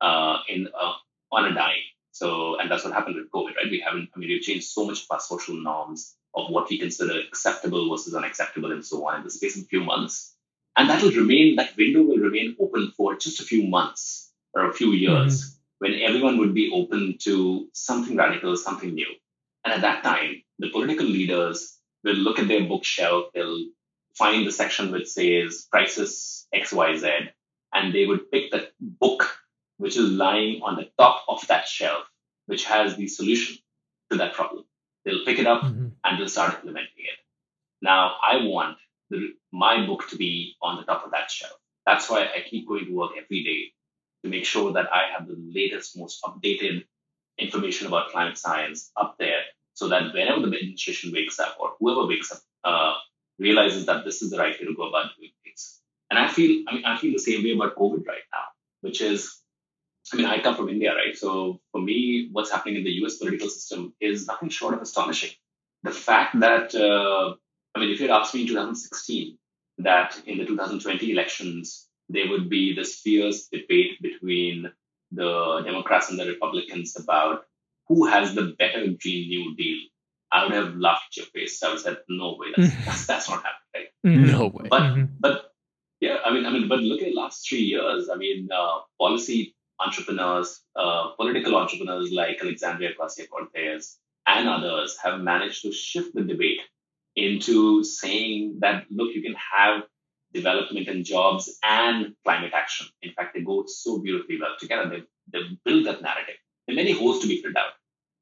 uh, 0.00 0.38
in 0.48 0.68
uh, 0.68 0.94
on 1.32 1.46
a 1.46 1.54
dime. 1.54 1.84
So, 2.12 2.60
and 2.60 2.70
that's 2.70 2.84
what 2.84 2.92
happened 2.92 3.16
with 3.16 3.30
COVID, 3.32 3.56
right? 3.56 3.70
We 3.70 3.80
haven't, 3.80 4.08
I 4.14 4.18
mean, 4.20 4.28
we've 4.28 4.40
changed 4.40 4.68
so 4.68 4.86
much 4.86 5.02
of 5.02 5.06
our 5.10 5.20
social 5.20 5.56
norms 5.56 6.14
of 6.34 6.48
what 6.48 6.70
we 6.70 6.78
consider 6.78 7.18
acceptable 7.18 7.90
versus 7.90 8.14
unacceptable 8.14 8.70
and 8.70 8.86
so 8.86 9.06
on 9.08 9.18
in 9.18 9.24
the 9.24 9.30
space 9.30 9.56
of 9.56 9.64
a 9.64 9.66
few 9.66 9.82
months. 9.82 10.36
And 10.76 10.88
that 10.88 11.02
will 11.02 11.10
remain, 11.10 11.56
that 11.56 11.76
window 11.76 12.02
will 12.02 12.18
remain 12.18 12.56
open 12.60 12.92
for 12.96 13.16
just 13.16 13.40
a 13.40 13.44
few 13.44 13.66
months 13.66 14.32
or 14.54 14.68
a 14.68 14.72
few 14.72 14.92
years 14.92 15.42
mm-hmm. 15.42 15.56
when 15.78 16.00
everyone 16.02 16.38
would 16.38 16.54
be 16.54 16.70
open 16.72 17.18
to 17.22 17.68
something 17.72 18.16
radical, 18.16 18.56
something 18.56 18.94
new. 18.94 19.12
And 19.64 19.74
at 19.74 19.80
that 19.80 20.04
time, 20.04 20.42
the 20.60 20.70
political 20.70 21.06
leaders 21.06 21.78
will 22.04 22.14
look 22.14 22.38
at 22.38 22.46
their 22.46 22.64
bookshelf, 22.64 23.26
they'll 23.34 23.66
find 24.16 24.46
the 24.46 24.52
section 24.52 24.90
which 24.90 25.08
says 25.08 25.66
crisis 25.70 26.46
XYZ, 26.54 27.28
and 27.72 27.94
they 27.94 28.06
would 28.06 28.30
pick 28.30 28.50
the 28.50 28.68
book 28.80 29.38
which 29.78 29.96
is 29.96 30.10
lying 30.10 30.62
on 30.62 30.76
the 30.76 30.88
top 30.98 31.24
of 31.28 31.46
that 31.48 31.66
shelf, 31.66 32.04
which 32.46 32.64
has 32.64 32.96
the 32.96 33.08
solution 33.08 33.56
to 34.10 34.18
that 34.18 34.34
problem. 34.34 34.64
They'll 35.04 35.24
pick 35.24 35.38
it 35.38 35.46
up 35.46 35.62
mm-hmm. 35.62 35.88
and 36.04 36.18
they'll 36.18 36.28
start 36.28 36.54
implementing 36.54 37.04
it. 37.04 37.18
Now, 37.82 38.14
I 38.22 38.44
want 38.44 38.78
the, 39.10 39.34
my 39.52 39.84
book 39.84 40.08
to 40.08 40.16
be 40.16 40.54
on 40.62 40.76
the 40.76 40.84
top 40.84 41.04
of 41.04 41.10
that 41.10 41.30
shelf. 41.30 41.52
That's 41.84 42.08
why 42.08 42.22
I 42.22 42.48
keep 42.48 42.66
going 42.66 42.86
to 42.86 42.94
work 42.94 43.12
every 43.22 43.42
day 43.44 43.72
to 44.24 44.30
make 44.30 44.46
sure 44.46 44.72
that 44.72 44.86
I 44.92 45.12
have 45.12 45.28
the 45.28 45.36
latest, 45.36 45.98
most 45.98 46.22
updated 46.22 46.84
information 47.38 47.86
about 47.86 48.10
climate 48.10 48.38
science 48.38 48.90
up 48.96 49.16
there 49.18 49.42
so 49.74 49.88
that 49.88 50.14
whenever 50.14 50.40
the 50.40 50.56
administration 50.56 51.12
wakes 51.12 51.38
up 51.38 51.56
or 51.60 51.72
whoever 51.78 52.06
wakes 52.06 52.32
up 52.32 52.38
uh, 52.62 52.94
realizes 53.38 53.86
that 53.86 54.04
this 54.04 54.22
is 54.22 54.30
the 54.30 54.38
right 54.38 54.58
way 54.58 54.66
to 54.66 54.74
go 54.74 54.88
about 54.88 55.10
doing 55.16 55.30
things. 55.42 55.80
And 56.10 56.18
I 56.18 56.28
feel, 56.28 56.64
I 56.68 56.74
mean, 56.74 56.84
I 56.84 56.96
feel 56.96 57.12
the 57.12 57.18
same 57.18 57.42
way 57.42 57.52
about 57.52 57.76
COVID 57.76 58.06
right 58.06 58.26
now, 58.32 58.44
which 58.82 59.00
is, 59.00 59.40
I 60.12 60.16
mean, 60.16 60.26
I 60.26 60.40
come 60.40 60.54
from 60.54 60.68
India, 60.68 60.94
right? 60.94 61.16
So 61.16 61.60
for 61.72 61.80
me, 61.80 62.28
what's 62.32 62.50
happening 62.50 62.76
in 62.76 62.84
the 62.84 62.92
US 63.04 63.16
political 63.16 63.48
system 63.48 63.94
is 64.00 64.26
nothing 64.26 64.50
short 64.50 64.74
of 64.74 64.82
astonishing. 64.82 65.30
The 65.82 65.90
fact 65.90 66.38
that, 66.40 66.74
uh, 66.74 67.34
I 67.74 67.80
mean, 67.80 67.90
if 67.90 68.00
you 68.00 68.08
had 68.08 68.16
asked 68.16 68.34
me 68.34 68.42
in 68.42 68.48
2016 68.48 69.38
that 69.78 70.20
in 70.26 70.38
the 70.38 70.44
2020 70.44 71.10
elections, 71.10 71.88
there 72.08 72.28
would 72.28 72.48
be 72.48 72.74
this 72.74 73.00
fierce 73.00 73.48
debate 73.48 74.00
between 74.00 74.70
the 75.10 75.62
Democrats 75.64 76.10
and 76.10 76.18
the 76.18 76.26
Republicans 76.26 76.96
about 76.98 77.46
who 77.88 78.06
has 78.06 78.34
the 78.34 78.54
better 78.58 78.86
Green 79.02 79.28
New 79.28 79.56
Deal, 79.56 79.78
I 80.34 80.44
would 80.44 80.52
have 80.54 80.74
laughed 80.74 81.16
your 81.16 81.26
face. 81.26 81.62
I 81.62 81.68
would 81.68 81.74
have 81.74 81.80
said, 81.82 81.98
no 82.08 82.36
way, 82.38 82.48
that's, 82.56 82.68
mm-hmm. 82.68 82.84
that's, 82.84 83.06
that's, 83.06 83.30
not 83.30 83.44
happening. 83.44 83.88
Mm-hmm. 84.04 84.32
No 84.32 84.46
way. 84.48 84.66
But, 84.68 84.82
mm-hmm. 84.82 85.04
but 85.20 85.52
yeah, 86.00 86.16
I 86.24 86.34
mean, 86.34 86.44
I 86.44 86.50
mean, 86.50 86.68
but 86.68 86.80
look 86.80 87.00
at 87.02 87.08
the 87.08 87.14
last 87.14 87.48
three 87.48 87.60
years. 87.60 88.08
I 88.12 88.16
mean, 88.16 88.48
uh, 88.52 88.80
policy 89.00 89.54
entrepreneurs, 89.78 90.60
uh, 90.74 91.10
political 91.16 91.54
entrepreneurs 91.56 92.10
like 92.12 92.38
Alexandria 92.42 92.90
Ocasio-Cortez 92.98 93.96
and 94.26 94.48
others 94.48 94.98
have 95.02 95.20
managed 95.20 95.62
to 95.62 95.72
shift 95.72 96.14
the 96.14 96.22
debate 96.22 96.60
into 97.14 97.84
saying 97.84 98.58
that, 98.60 98.86
look, 98.90 99.14
you 99.14 99.22
can 99.22 99.36
have 99.56 99.84
development 100.32 100.88
and 100.88 101.04
jobs 101.04 101.58
and 101.62 102.14
climate 102.24 102.52
action. 102.54 102.88
In 103.02 103.12
fact, 103.12 103.34
they 103.34 103.42
go 103.42 103.64
so 103.68 104.00
beautifully 104.00 104.40
well 104.40 104.56
together. 104.58 104.90
They've, 104.90 105.06
they've 105.32 105.58
built 105.64 105.84
that 105.84 106.02
narrative. 106.02 106.34
There 106.66 106.74
are 106.74 106.82
many 106.82 106.92
holes 106.92 107.20
to 107.20 107.28
be 107.28 107.40
filled 107.40 107.56
out. 107.56 107.72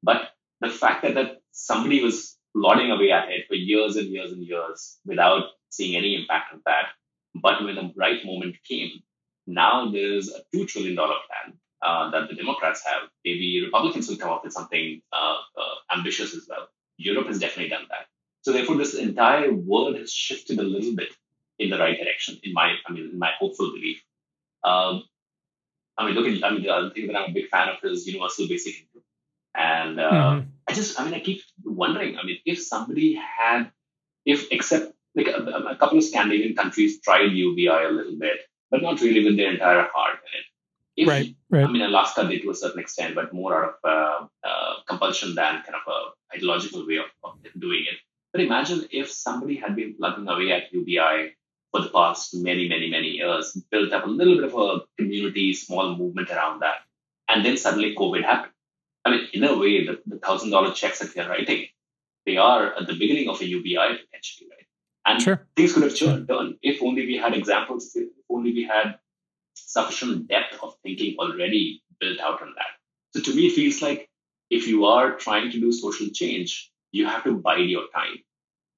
But 0.03 0.29
the 0.61 0.69
fact 0.69 1.01
that, 1.01 1.15
that 1.15 1.37
somebody 1.53 2.03
was 2.03 2.37
plodding 2.55 2.91
away 2.91 3.11
at 3.11 3.29
it 3.29 3.47
for 3.47 3.55
years 3.55 3.95
and 3.95 4.07
years 4.09 4.31
and 4.31 4.43
years 4.43 4.99
without 5.05 5.45
seeing 5.69 5.95
any 5.95 6.15
impact 6.15 6.53
of 6.53 6.59
that, 6.65 6.87
but 7.35 7.63
when 7.63 7.75
the 7.75 7.91
right 7.95 8.23
moment 8.25 8.55
came, 8.67 9.01
now 9.47 9.89
there's 9.89 10.29
a 10.29 10.41
$2 10.55 10.67
trillion 10.67 10.95
plan 10.95 11.57
uh, 11.81 12.11
that 12.11 12.29
the 12.29 12.35
Democrats 12.35 12.83
have. 12.85 13.09
Maybe 13.25 13.61
Republicans 13.63 14.07
will 14.07 14.17
come 14.17 14.31
up 14.31 14.43
with 14.43 14.53
something 14.53 15.01
uh, 15.11 15.37
uh, 15.57 15.95
ambitious 15.95 16.35
as 16.35 16.45
well. 16.49 16.67
Europe 16.97 17.27
has 17.27 17.39
definitely 17.39 17.69
done 17.69 17.85
that. 17.89 18.05
So 18.41 18.51
therefore, 18.51 18.77
this 18.77 18.93
entire 18.93 19.53
world 19.53 19.97
has 19.97 20.11
shifted 20.11 20.59
a 20.59 20.63
little 20.63 20.95
bit 20.95 21.09
in 21.59 21.69
the 21.69 21.79
right 21.79 21.97
direction, 21.97 22.39
in 22.43 22.53
my, 22.53 22.75
I 22.85 22.91
mean, 22.91 23.09
in 23.13 23.19
my 23.19 23.31
hopeful 23.39 23.71
belief. 23.71 24.01
Um, 24.63 25.03
I 25.97 26.05
mean, 26.05 26.15
look 26.15 26.27
at, 26.27 26.43
I 26.43 26.51
mean, 26.51 26.63
the 26.63 26.69
other 26.69 26.89
thing 26.89 27.07
that 27.07 27.15
I'm 27.15 27.31
a 27.31 27.33
big 27.33 27.49
fan 27.49 27.69
of 27.69 27.77
is 27.83 28.07
universal 28.07 28.47
basic 28.47 28.75
income. 28.75 29.03
And 29.55 29.99
uh, 29.99 30.11
mm-hmm. 30.11 30.49
I 30.67 30.73
just, 30.73 30.99
I 30.99 31.05
mean, 31.05 31.13
I 31.13 31.19
keep 31.19 31.41
wondering, 31.63 32.17
I 32.17 32.23
mean, 32.23 32.37
if 32.45 32.61
somebody 32.61 33.15
had, 33.15 33.71
if 34.25 34.51
except 34.51 34.93
like 35.15 35.27
a, 35.27 35.43
a 35.71 35.75
couple 35.75 35.97
of 35.97 36.03
Scandinavian 36.03 36.55
countries 36.55 37.01
tried 37.01 37.31
UBI 37.31 37.67
a 37.67 37.91
little 37.91 38.17
bit, 38.17 38.39
but 38.71 38.81
not 38.81 39.01
really 39.01 39.23
with 39.23 39.37
their 39.37 39.51
entire 39.51 39.87
heart 39.93 40.19
in 40.23 40.39
it. 40.39 40.45
If, 40.95 41.07
right, 41.07 41.35
right. 41.49 41.65
I 41.65 41.71
mean, 41.71 41.81
Alaska 41.81 42.27
did 42.27 42.43
to 42.43 42.51
a 42.51 42.55
certain 42.55 42.79
extent, 42.79 43.15
but 43.15 43.33
more 43.33 43.65
out 43.65 43.69
of 43.69 43.75
uh, 43.83 44.47
uh, 44.47 44.73
compulsion 44.87 45.35
than 45.35 45.63
kind 45.63 45.75
of 45.75 45.81
a 45.87 46.35
ideological 46.35 46.85
way 46.87 46.97
of, 46.97 47.05
of 47.23 47.37
doing 47.59 47.85
it. 47.91 47.97
But 48.31 48.41
imagine 48.41 48.87
if 48.91 49.11
somebody 49.11 49.55
had 49.55 49.75
been 49.75 49.95
plugging 49.95 50.27
away 50.27 50.51
at 50.51 50.71
UBI 50.71 51.35
for 51.71 51.81
the 51.81 51.89
past 51.89 52.35
many, 52.35 52.67
many, 52.69 52.89
many 52.89 53.09
years, 53.09 53.57
built 53.71 53.91
up 53.93 54.05
a 54.05 54.09
little 54.09 54.35
bit 54.35 54.45
of 54.45 54.55
a 54.55 54.81
community, 54.97 55.53
small 55.53 55.95
movement 55.95 56.29
around 56.29 56.61
that. 56.61 56.77
And 57.27 57.43
then 57.43 57.57
suddenly 57.57 57.95
COVID 57.95 58.23
happened. 58.23 58.52
I 59.05 59.11
mean, 59.11 59.27
in 59.33 59.43
a 59.43 59.57
way, 59.57 59.85
the, 59.85 60.01
the 60.05 60.17
thousand 60.17 60.51
dollar 60.51 60.73
checks 60.73 60.99
that 60.99 61.13
they're 61.13 61.29
writing, 61.29 61.65
they 62.25 62.37
are 62.37 62.73
at 62.73 62.87
the 62.87 62.93
beginning 62.93 63.29
of 63.29 63.41
a 63.41 63.45
UBI 63.45 63.99
potentially, 64.05 64.49
right? 64.49 64.67
And 65.05 65.21
sure. 65.21 65.47
things 65.55 65.73
could 65.73 65.83
have 65.83 65.97
turned 65.97 66.29
if 66.61 66.81
only 66.81 67.05
we 67.05 67.17
had 67.17 67.33
examples, 67.33 67.91
if 67.95 68.09
only 68.29 68.53
we 68.53 68.63
had 68.63 68.95
sufficient 69.55 70.27
depth 70.27 70.57
of 70.63 70.75
thinking 70.83 71.17
already 71.19 71.83
built 71.99 72.19
out 72.19 72.41
on 72.41 72.53
that. 72.55 72.73
So 73.15 73.21
to 73.21 73.35
me, 73.35 73.47
it 73.47 73.53
feels 73.53 73.81
like 73.81 74.09
if 74.49 74.67
you 74.67 74.85
are 74.85 75.15
trying 75.15 75.51
to 75.51 75.59
do 75.59 75.71
social 75.71 76.07
change, 76.13 76.71
you 76.91 77.05
have 77.05 77.23
to 77.23 77.33
bide 77.33 77.69
your 77.69 77.87
time. 77.93 78.19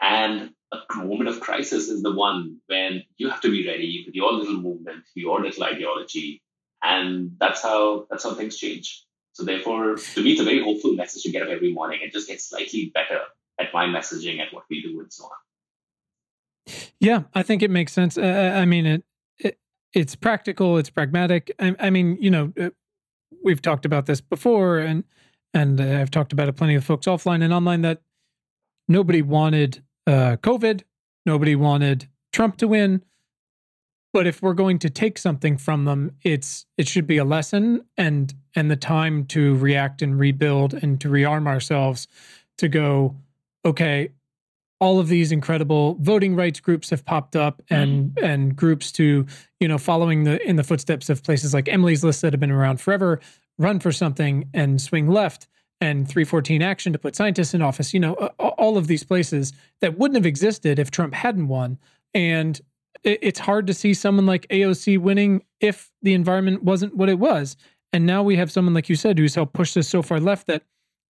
And 0.02 0.52
a 0.72 0.96
moment 0.96 1.30
of 1.30 1.40
crisis 1.40 1.90
is 1.90 2.02
the 2.02 2.14
one 2.14 2.58
when 2.68 3.04
you 3.18 3.30
have 3.30 3.42
to 3.42 3.52
be 3.52 3.68
ready 3.68 4.04
with 4.06 4.16
your 4.16 4.34
little 4.34 4.60
movement, 4.60 5.04
your 5.14 5.42
little 5.42 5.64
ideology, 5.64 6.42
and 6.84 7.36
that's 7.40 7.62
how 7.62 8.08
that's 8.10 8.24
how 8.24 8.34
things 8.34 8.58
change. 8.58 9.06
So 9.36 9.44
therefore, 9.44 9.98
to 9.98 10.24
me, 10.24 10.32
it's 10.32 10.40
a 10.40 10.46
very 10.46 10.64
hopeful 10.64 10.94
message 10.94 11.24
to 11.24 11.30
get 11.30 11.42
up 11.42 11.50
every 11.50 11.74
morning 11.74 12.00
and 12.02 12.10
just 12.10 12.30
get 12.30 12.40
slightly 12.40 12.90
better 12.94 13.20
at 13.60 13.68
my 13.74 13.86
messaging, 13.86 14.40
at 14.40 14.54
what 14.54 14.64
we 14.70 14.82
do, 14.82 14.98
and 15.02 15.12
so 15.12 15.26
on. 15.26 16.74
Yeah, 17.02 17.24
I 17.34 17.44
think 17.44 17.62
it 17.62 17.70
makes 17.70 17.92
sense. 17.92 18.18
Uh, 18.18 18.54
I 18.56 18.64
mean, 18.64 18.86
it, 18.86 19.04
it, 19.38 19.60
it's 19.94 20.16
practical, 20.16 20.78
it's 20.78 20.90
pragmatic. 20.90 21.54
I, 21.60 21.76
I 21.82 21.90
mean, 21.90 22.18
you 22.22 22.32
know, 22.32 22.54
uh, 22.58 22.70
we've 23.44 23.62
talked 23.62 23.84
about 23.84 24.06
this 24.06 24.22
before, 24.22 24.78
and 24.78 25.04
and 25.54 25.82
uh, 25.82 26.00
I've 26.00 26.12
talked 26.12 26.32
about 26.32 26.48
it 26.48 26.54
plenty 26.54 26.76
of 26.76 26.86
folks 26.86 27.06
offline 27.06 27.44
and 27.44 27.54
online 27.54 27.82
that 27.82 28.02
nobody 28.88 29.22
wanted 29.22 29.84
uh, 30.08 30.38
COVID, 30.38 30.84
nobody 31.26 31.58
wanted 31.58 32.08
Trump 32.32 32.56
to 32.58 32.70
win. 32.70 33.04
But 34.16 34.28
if 34.28 34.42
we're 34.42 34.54
going 34.54 34.80
to 34.80 34.90
take 34.90 35.18
something 35.18 35.58
from 35.58 35.84
them, 35.84 36.16
it's 36.24 36.66
it 36.78 36.88
should 36.88 37.06
be 37.06 37.18
a 37.18 37.26
lesson 37.26 37.84
and 37.98 38.34
and 38.56 38.72
the 38.72 38.78
time 38.78 39.26
to 39.26 39.56
react 39.56 40.02
and 40.02 40.18
rebuild 40.18 40.74
and 40.74 41.02
to 41.02 41.10
rearm 41.10 41.48
ourselves 41.48 42.08
to 42.60 42.70
go, 42.70 43.18
okay, 43.66 44.14
all 44.80 45.00
of 45.00 45.10
these 45.10 45.34
incredible 45.34 45.98
voting 46.00 46.34
rights 46.34 46.62
groups 46.62 46.92
have 46.92 47.04
popped 47.04 47.36
up 47.36 47.62
and 47.70 48.12
mm-hmm. 48.12 48.24
and 48.24 48.56
groups 48.56 48.90
to 48.94 49.26
you 49.60 49.68
know 49.68 49.78
following 49.78 50.24
the 50.24 50.42
in 50.48 50.56
the 50.56 50.64
footsteps 50.64 51.10
of 51.10 51.22
places 51.22 51.54
like 51.54 51.68
Emily's 51.68 52.02
List 52.02 52.22
that 52.22 52.32
have 52.32 52.40
been 52.40 52.52
around 52.52 52.80
forever 52.80 53.20
run 53.58 53.82
for 53.82 53.92
something 53.92 54.48
and 54.54 54.82
swing 54.82 55.10
left 55.10 55.46
and 55.82 56.08
314 56.08 56.62
action 56.62 56.94
to 56.94 57.00
put 57.00 57.18
scientists 57.18 57.54
in 57.54 57.62
office 57.62 57.94
you 57.94 58.00
know 58.00 58.14
all 58.40 58.78
of 58.78 58.88
these 58.88 59.04
places 59.04 59.52
that 59.82 59.98
wouldn't 59.98 60.16
have 60.16 60.26
existed 60.26 60.80
if 60.80 60.90
Trump 60.90 61.14
hadn't 61.14 61.50
won 61.50 61.78
and 62.14 62.62
it's 63.04 63.40
hard 63.40 63.68
to 63.68 63.74
see 63.74 63.94
someone 63.94 64.26
like 64.26 64.48
AOC 64.50 64.98
winning 65.00 65.44
if 65.60 65.92
the 66.02 66.14
environment 66.14 66.64
wasn't 66.64 66.96
what 66.96 67.10
it 67.10 67.20
was 67.20 67.58
and 67.94 68.06
now 68.06 68.22
we 68.24 68.36
have 68.36 68.52
someone 68.52 68.74
like 68.74 68.90
you 68.90 68.96
said 68.96 69.18
who's 69.18 69.36
helped 69.36 69.54
push 69.54 69.74
this 69.74 69.88
so 69.88 70.02
far 70.02 70.20
left 70.20 70.48
that 70.48 70.64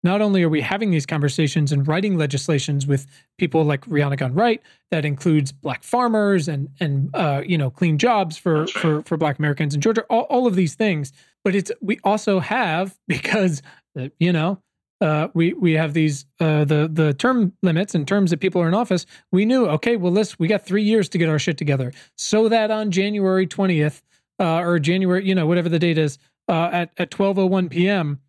not 0.06 0.22
only 0.22 0.44
are 0.44 0.50
we 0.50 0.62
having 0.62 0.92
these 0.92 1.08
conversations 1.08 1.72
and 1.72 1.88
writing 1.88 2.16
legislations 2.16 2.86
with 2.86 3.08
people 3.40 3.64
like 3.64 3.82
Rhiana 3.88 4.16
Gunn-Wright 4.16 4.62
that 4.92 5.04
includes 5.04 5.52
black 5.52 5.84
farmers 5.84 6.48
and 6.48 6.70
and 6.80 7.10
uh, 7.16 7.42
you 7.46 7.58
know 7.58 7.72
clean 7.72 7.98
jobs 7.98 8.38
for 8.38 8.68
for 8.68 9.02
for 9.02 9.18
black 9.18 9.40
Americans 9.40 9.74
in 9.74 9.82
Georgia, 9.82 10.04
all, 10.04 10.22
all 10.30 10.46
of 10.46 10.56
these 10.56 10.76
things. 10.76 11.12
But 11.44 11.56
it's 11.56 11.72
we 11.82 12.00
also 12.04 12.40
have 12.40 12.96
because 13.08 13.64
uh, 14.00 14.10
you 14.20 14.32
know 14.32 14.62
uh, 15.02 15.28
we 15.34 15.54
we 15.54 15.74
have 15.74 15.94
these 15.94 16.26
uh, 16.40 16.66
the 16.66 16.90
the 16.92 17.14
term 17.14 17.54
limits 17.62 17.96
and 17.96 18.08
terms 18.08 18.32
that 18.32 18.40
people 18.40 18.62
are 18.62 18.68
in 18.68 18.74
office. 18.74 19.06
We 19.32 19.46
knew 19.46 19.68
okay, 19.68 19.96
well, 19.96 20.12
let's 20.12 20.40
we 20.40 20.48
got 20.48 20.66
three 20.66 20.84
years 20.84 21.10
to 21.10 21.18
get 21.18 21.30
our 21.30 21.40
shit 21.40 21.58
together, 21.58 21.94
so 22.18 22.50
that 22.50 22.72
on 22.72 22.92
January 22.92 23.46
twentieth 23.48 24.02
uh, 24.40 24.60
or 24.60 24.80
January, 24.80 25.28
you 25.28 25.36
know, 25.36 25.46
whatever 25.46 25.70
the 25.70 25.80
date 25.80 25.98
is, 25.98 26.18
uh, 26.48 26.70
at 26.72 26.92
at 26.98 27.12
twelve 27.12 27.38
oh 27.38 27.46
one 27.46 27.70
p.m 27.70 28.20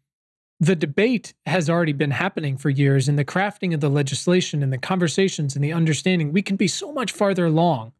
the 0.58 0.76
debate 0.76 1.34
has 1.44 1.68
already 1.68 1.92
been 1.92 2.12
happening 2.12 2.56
for 2.56 2.70
years 2.70 3.08
in 3.08 3.16
the 3.16 3.24
crafting 3.24 3.74
of 3.74 3.80
the 3.80 3.90
legislation 3.90 4.62
and 4.62 4.72
the 4.72 4.78
conversations 4.78 5.54
and 5.54 5.62
the 5.62 5.72
understanding 5.72 6.32
we 6.32 6.42
can 6.42 6.56
be 6.56 6.68
so 6.68 6.92
much 6.92 7.12
farther 7.12 7.46
along 7.46 7.92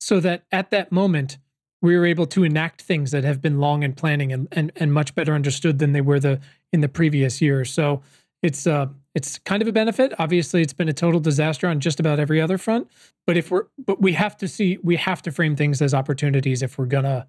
so 0.00 0.18
that 0.18 0.42
at 0.50 0.70
that 0.70 0.90
moment 0.90 1.38
we 1.82 1.96
were 1.96 2.06
able 2.06 2.26
to 2.26 2.44
enact 2.44 2.82
things 2.82 3.10
that 3.10 3.24
have 3.24 3.40
been 3.40 3.58
long 3.58 3.82
in 3.82 3.92
planning 3.92 4.32
and, 4.32 4.48
and, 4.52 4.70
and 4.76 4.92
much 4.92 5.14
better 5.14 5.34
understood 5.34 5.78
than 5.78 5.92
they 5.92 6.00
were 6.00 6.20
the 6.20 6.40
in 6.72 6.80
the 6.80 6.88
previous 6.88 7.40
years 7.40 7.70
so 7.70 8.02
it's 8.42 8.66
uh 8.66 8.86
it's 9.12 9.38
kind 9.40 9.60
of 9.60 9.66
a 9.66 9.72
benefit. 9.72 10.14
Obviously 10.20 10.62
it's 10.62 10.72
been 10.72 10.88
a 10.88 10.92
total 10.92 11.18
disaster 11.18 11.66
on 11.66 11.80
just 11.80 11.98
about 11.98 12.20
every 12.20 12.40
other 12.40 12.58
front 12.58 12.88
but 13.26 13.36
if 13.36 13.50
we're 13.50 13.66
but 13.78 14.00
we 14.00 14.12
have 14.12 14.36
to 14.36 14.48
see 14.48 14.78
we 14.82 14.96
have 14.96 15.22
to 15.22 15.32
frame 15.32 15.56
things 15.56 15.82
as 15.82 15.94
opportunities 15.94 16.62
if 16.62 16.78
we're 16.78 16.86
gonna 16.86 17.26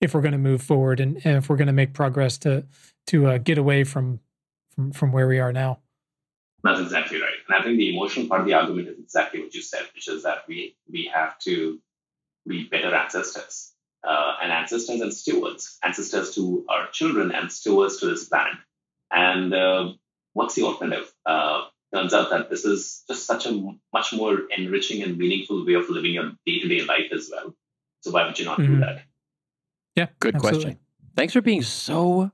if 0.00 0.14
we're 0.14 0.20
gonna 0.20 0.38
move 0.38 0.62
forward 0.62 1.00
and, 1.00 1.20
and 1.24 1.36
if 1.36 1.48
we're 1.48 1.56
gonna 1.56 1.72
make 1.72 1.92
progress 1.92 2.38
to 2.38 2.64
to 3.06 3.26
uh, 3.26 3.38
get 3.38 3.58
away 3.58 3.84
from 3.84 4.20
from 4.74 4.92
from 4.92 5.12
where 5.12 5.28
we 5.28 5.38
are 5.38 5.52
now. 5.52 5.78
That's 6.62 6.80
exactly 6.80 7.20
right, 7.20 7.34
and 7.46 7.58
I 7.58 7.62
think 7.62 7.76
the 7.76 7.94
emotional 7.94 8.26
part 8.26 8.40
of 8.40 8.46
the 8.46 8.54
argument 8.54 8.88
is 8.88 8.98
exactly 8.98 9.40
what 9.40 9.54
you 9.54 9.60
said, 9.60 9.82
which 9.94 10.08
is 10.08 10.22
that 10.22 10.44
we 10.48 10.76
we 10.90 11.10
have 11.14 11.38
to 11.40 11.78
be 12.46 12.64
better 12.64 12.94
ancestors 12.94 13.73
uh, 14.06 14.34
and 14.42 14.52
ancestors 14.52 15.00
and 15.00 15.12
stewards, 15.12 15.78
ancestors 15.82 16.34
to 16.34 16.64
our 16.68 16.88
children 16.90 17.32
and 17.32 17.50
stewards 17.50 17.98
to 17.98 18.06
this 18.06 18.28
planet. 18.28 18.54
And 19.10 19.54
uh, 19.54 19.92
what's 20.32 20.54
the 20.54 20.62
alternative? 20.62 21.12
Uh, 21.24 21.64
turns 21.94 22.12
out 22.12 22.30
that 22.30 22.50
this 22.50 22.64
is 22.64 23.04
just 23.08 23.26
such 23.26 23.46
a 23.46 23.74
much 23.92 24.12
more 24.12 24.40
enriching 24.56 25.02
and 25.02 25.16
meaningful 25.16 25.64
way 25.64 25.74
of 25.74 25.88
living 25.88 26.14
your 26.14 26.32
day 26.44 26.58
to 26.60 26.68
day 26.68 26.82
life 26.82 27.12
as 27.12 27.30
well. 27.32 27.54
So 28.00 28.10
why 28.10 28.26
would 28.26 28.38
you 28.38 28.44
not 28.44 28.58
mm-hmm. 28.58 28.74
do 28.74 28.80
that? 28.80 29.02
Yeah, 29.96 30.06
good 30.18 30.34
absolutely. 30.34 30.62
question. 30.62 30.80
Thanks 31.16 31.32
for 31.32 31.40
being 31.40 31.62
so 31.62 32.32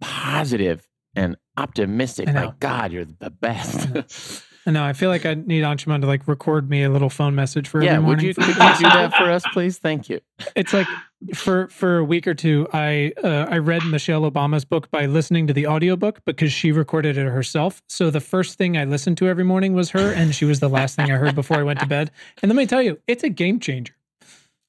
positive 0.00 0.88
and 1.14 1.36
optimistic. 1.56 2.32
My 2.32 2.52
God, 2.58 2.92
you're 2.92 3.04
the 3.04 3.30
best. 3.30 4.42
I 4.68 4.70
know. 4.70 4.84
I 4.84 4.92
feel 4.92 5.08
like 5.08 5.24
I 5.24 5.32
need 5.32 5.64
Anshuman 5.64 6.02
to 6.02 6.06
like 6.06 6.28
record 6.28 6.68
me 6.68 6.82
a 6.82 6.90
little 6.90 7.08
phone 7.08 7.34
message 7.34 7.66
for 7.66 7.82
yeah, 7.82 7.92
every 7.92 8.02
morning. 8.02 8.26
Would 8.26 8.36
you, 8.36 8.44
could 8.44 8.54
you 8.54 8.76
do 8.76 8.82
that 8.82 9.14
for 9.14 9.30
us, 9.30 9.42
please? 9.54 9.78
Thank 9.78 10.10
you. 10.10 10.20
It's 10.54 10.74
like 10.74 10.86
for 11.32 11.68
for 11.68 11.96
a 11.96 12.04
week 12.04 12.26
or 12.26 12.34
two, 12.34 12.68
I 12.74 13.14
uh, 13.24 13.46
I 13.48 13.56
read 13.56 13.82
Michelle 13.86 14.30
Obama's 14.30 14.66
book 14.66 14.90
by 14.90 15.06
listening 15.06 15.46
to 15.46 15.54
the 15.54 15.66
audiobook 15.66 16.22
because 16.26 16.52
she 16.52 16.70
recorded 16.70 17.16
it 17.16 17.26
herself. 17.26 17.82
So 17.88 18.10
the 18.10 18.20
first 18.20 18.58
thing 18.58 18.76
I 18.76 18.84
listened 18.84 19.16
to 19.18 19.28
every 19.28 19.42
morning 19.42 19.72
was 19.72 19.88
her, 19.92 20.12
and 20.12 20.34
she 20.34 20.44
was 20.44 20.60
the 20.60 20.68
last 20.68 20.96
thing 20.96 21.10
I 21.10 21.16
heard 21.16 21.34
before 21.34 21.56
I 21.56 21.62
went 21.62 21.80
to 21.80 21.86
bed. 21.86 22.10
And 22.42 22.50
let 22.50 22.56
me 22.56 22.66
tell 22.66 22.82
you, 22.82 23.00
it's 23.06 23.24
a 23.24 23.30
game 23.30 23.60
changer. 23.60 23.94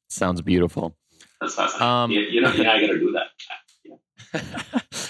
Sounds 0.10 0.41
beautiful. 0.41 0.95
That's 1.41 1.60
awesome. 1.60 1.82
Um, 1.82 2.12
you, 2.12 2.22
you 2.22 2.39
know, 2.39 2.54
you 2.54 2.64
know, 2.64 2.72
I 2.72 2.80
got 2.80 2.88
to 2.88 3.00
do 3.00 3.12
that. 3.12 3.28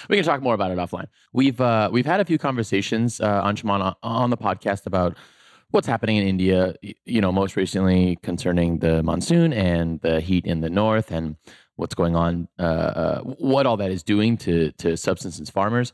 We 0.09 0.15
can 0.15 0.23
talk 0.23 0.41
more 0.41 0.53
about 0.53 0.71
it 0.71 0.77
offline. 0.77 1.07
We've 1.33 1.59
uh, 1.59 1.89
we've 1.91 2.05
had 2.05 2.19
a 2.19 2.25
few 2.25 2.37
conversations 2.37 3.19
uh, 3.19 3.43
Anshuman 3.43 3.95
on 4.01 4.29
the 4.29 4.37
podcast 4.37 4.85
about 4.85 5.17
what's 5.71 5.87
happening 5.87 6.17
in 6.17 6.27
India. 6.27 6.75
You 7.05 7.21
know, 7.21 7.31
most 7.31 7.55
recently 7.55 8.17
concerning 8.23 8.79
the 8.79 9.03
monsoon 9.03 9.53
and 9.53 9.99
the 10.01 10.21
heat 10.21 10.45
in 10.45 10.61
the 10.61 10.69
north, 10.69 11.11
and 11.11 11.35
what's 11.75 11.95
going 11.95 12.15
on, 12.15 12.47
uh, 12.59 12.63
uh, 12.63 13.21
what 13.21 13.65
all 13.65 13.77
that 13.77 13.91
is 13.91 14.03
doing 14.03 14.37
to 14.37 14.71
to 14.73 14.95
subsistence 14.97 15.49
farmers. 15.49 15.93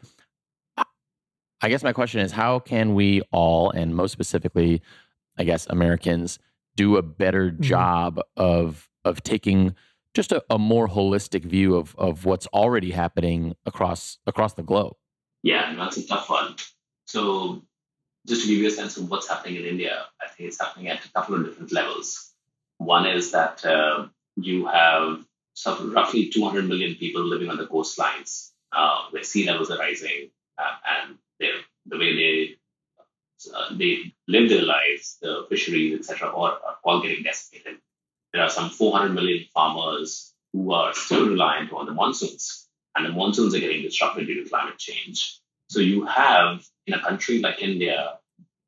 I 1.61 1.69
guess 1.69 1.83
my 1.83 1.93
question 1.93 2.19
is, 2.19 2.31
how 2.31 2.59
can 2.59 2.93
we 2.93 3.21
all, 3.31 3.71
and 3.71 3.95
most 3.95 4.11
specifically, 4.11 4.81
I 5.37 5.45
guess 5.45 5.65
Americans, 5.69 6.37
do 6.75 6.97
a 6.97 7.01
better 7.01 7.49
mm-hmm. 7.49 7.63
job 7.63 8.19
of 8.37 8.89
of 9.03 9.23
taking 9.23 9.75
just 10.15 10.31
a, 10.31 10.43
a 10.49 10.57
more 10.57 10.87
holistic 10.87 11.43
view 11.43 11.75
of 11.75 11.95
of 11.97 12.25
what's 12.25 12.47
already 12.47 12.91
happening 12.91 13.55
across 13.65 14.17
across 14.25 14.53
the 14.53 14.63
globe. 14.63 14.93
Yeah, 15.43 15.75
that's 15.75 15.97
a 15.97 16.07
tough 16.07 16.29
one. 16.29 16.55
So 17.05 17.61
just 18.25 18.41
to 18.41 18.47
give 18.47 18.57
you 18.57 18.67
a 18.67 18.71
sense 18.71 18.97
of 18.97 19.09
what's 19.11 19.29
happening 19.29 19.57
in 19.57 19.65
India, 19.65 20.05
I 20.19 20.27
think 20.27 20.47
it's 20.47 20.59
happening 20.59 20.87
at 20.87 21.05
a 21.05 21.11
couple 21.11 21.35
of 21.35 21.45
different 21.45 21.71
levels. 21.71 22.33
One 22.77 23.05
is 23.05 23.31
that 23.31 23.63
uh, 23.63 24.07
you 24.35 24.65
have 24.65 25.23
some, 25.53 25.93
roughly 25.93 26.29
200 26.29 26.67
million 26.67 26.95
people 26.95 27.23
living 27.23 27.49
on 27.49 27.57
the 27.57 27.67
coastlines 27.67 28.51
uh, 28.71 29.03
where 29.11 29.23
sea 29.23 29.45
levels 29.45 29.69
are 29.69 29.77
rising, 29.77 30.31
uh, 30.57 30.75
and 30.97 31.17
the 31.39 31.97
way 31.97 32.15
they 32.15 32.55
uh, 33.55 33.75
they 33.75 34.13
live 34.27 34.49
their 34.49 34.63
lives, 34.63 35.17
the 35.21 35.45
fisheries, 35.49 35.99
etc., 35.99 36.29
are, 36.29 36.53
are 36.65 36.77
all 36.83 37.01
getting 37.01 37.21
decimated 37.21 37.77
there 38.35 38.43
are 38.43 38.49
some 38.49 38.69
400 38.69 39.13
million 39.13 39.45
farmers 39.53 40.33
who 40.51 40.73
are 40.73 40.93
still 40.93 41.29
reliant 41.29 41.71
on 41.71 41.85
the 41.85 41.93
monsoons, 41.93 42.67
and 42.93 43.05
the 43.05 43.11
monsoons 43.13 43.55
are 43.55 43.59
getting 43.59 43.81
disrupted 43.81 44.27
due 44.27 44.43
to 44.43 44.49
climate 44.49 44.77
change. 44.77 45.39
So 45.69 45.79
you 45.79 46.05
have 46.05 46.65
in 46.85 46.93
a 46.93 47.01
country 47.01 47.39
like 47.39 47.61
India 47.61 48.19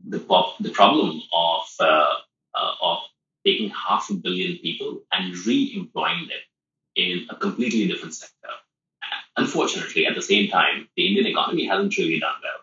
the 0.08 0.20
the 0.62 0.70
problem 0.70 1.22
of 1.34 1.64
uh, 1.82 2.14
uh, 2.56 2.74
of 2.82 3.00
taking 3.46 3.70
half 3.72 4.10
a 4.10 4.14
billion 4.14 4.58
people 4.60 5.02
and 5.12 5.38
re-employing 5.46 6.28
them 6.30 6.44
in 6.96 7.28
a 7.30 7.36
completely 7.36 7.88
different 7.88 8.14
sector. 8.14 8.54
Unfortunately, 9.36 10.06
at 10.06 10.16
the 10.16 10.22
same 10.22 10.50
time, 10.50 10.88
the 10.96 11.08
Indian 11.08 11.28
economy 11.28 11.66
hasn't 11.66 11.98
really 11.98 12.20
done 12.20 12.40
well. 12.42 12.62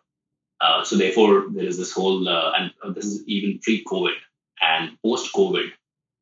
Uh, 0.61 0.85
so 0.85 0.97
therefore, 0.97 1.47
there 1.51 1.65
is 1.65 1.77
this 1.77 1.93
whole, 1.93 2.27
uh, 2.29 2.53
and 2.57 2.95
this 2.95 3.05
is 3.05 3.25
even 3.27 3.61
pre-COVID 3.63 4.17
and 4.61 4.97
post-COVID, 5.03 5.71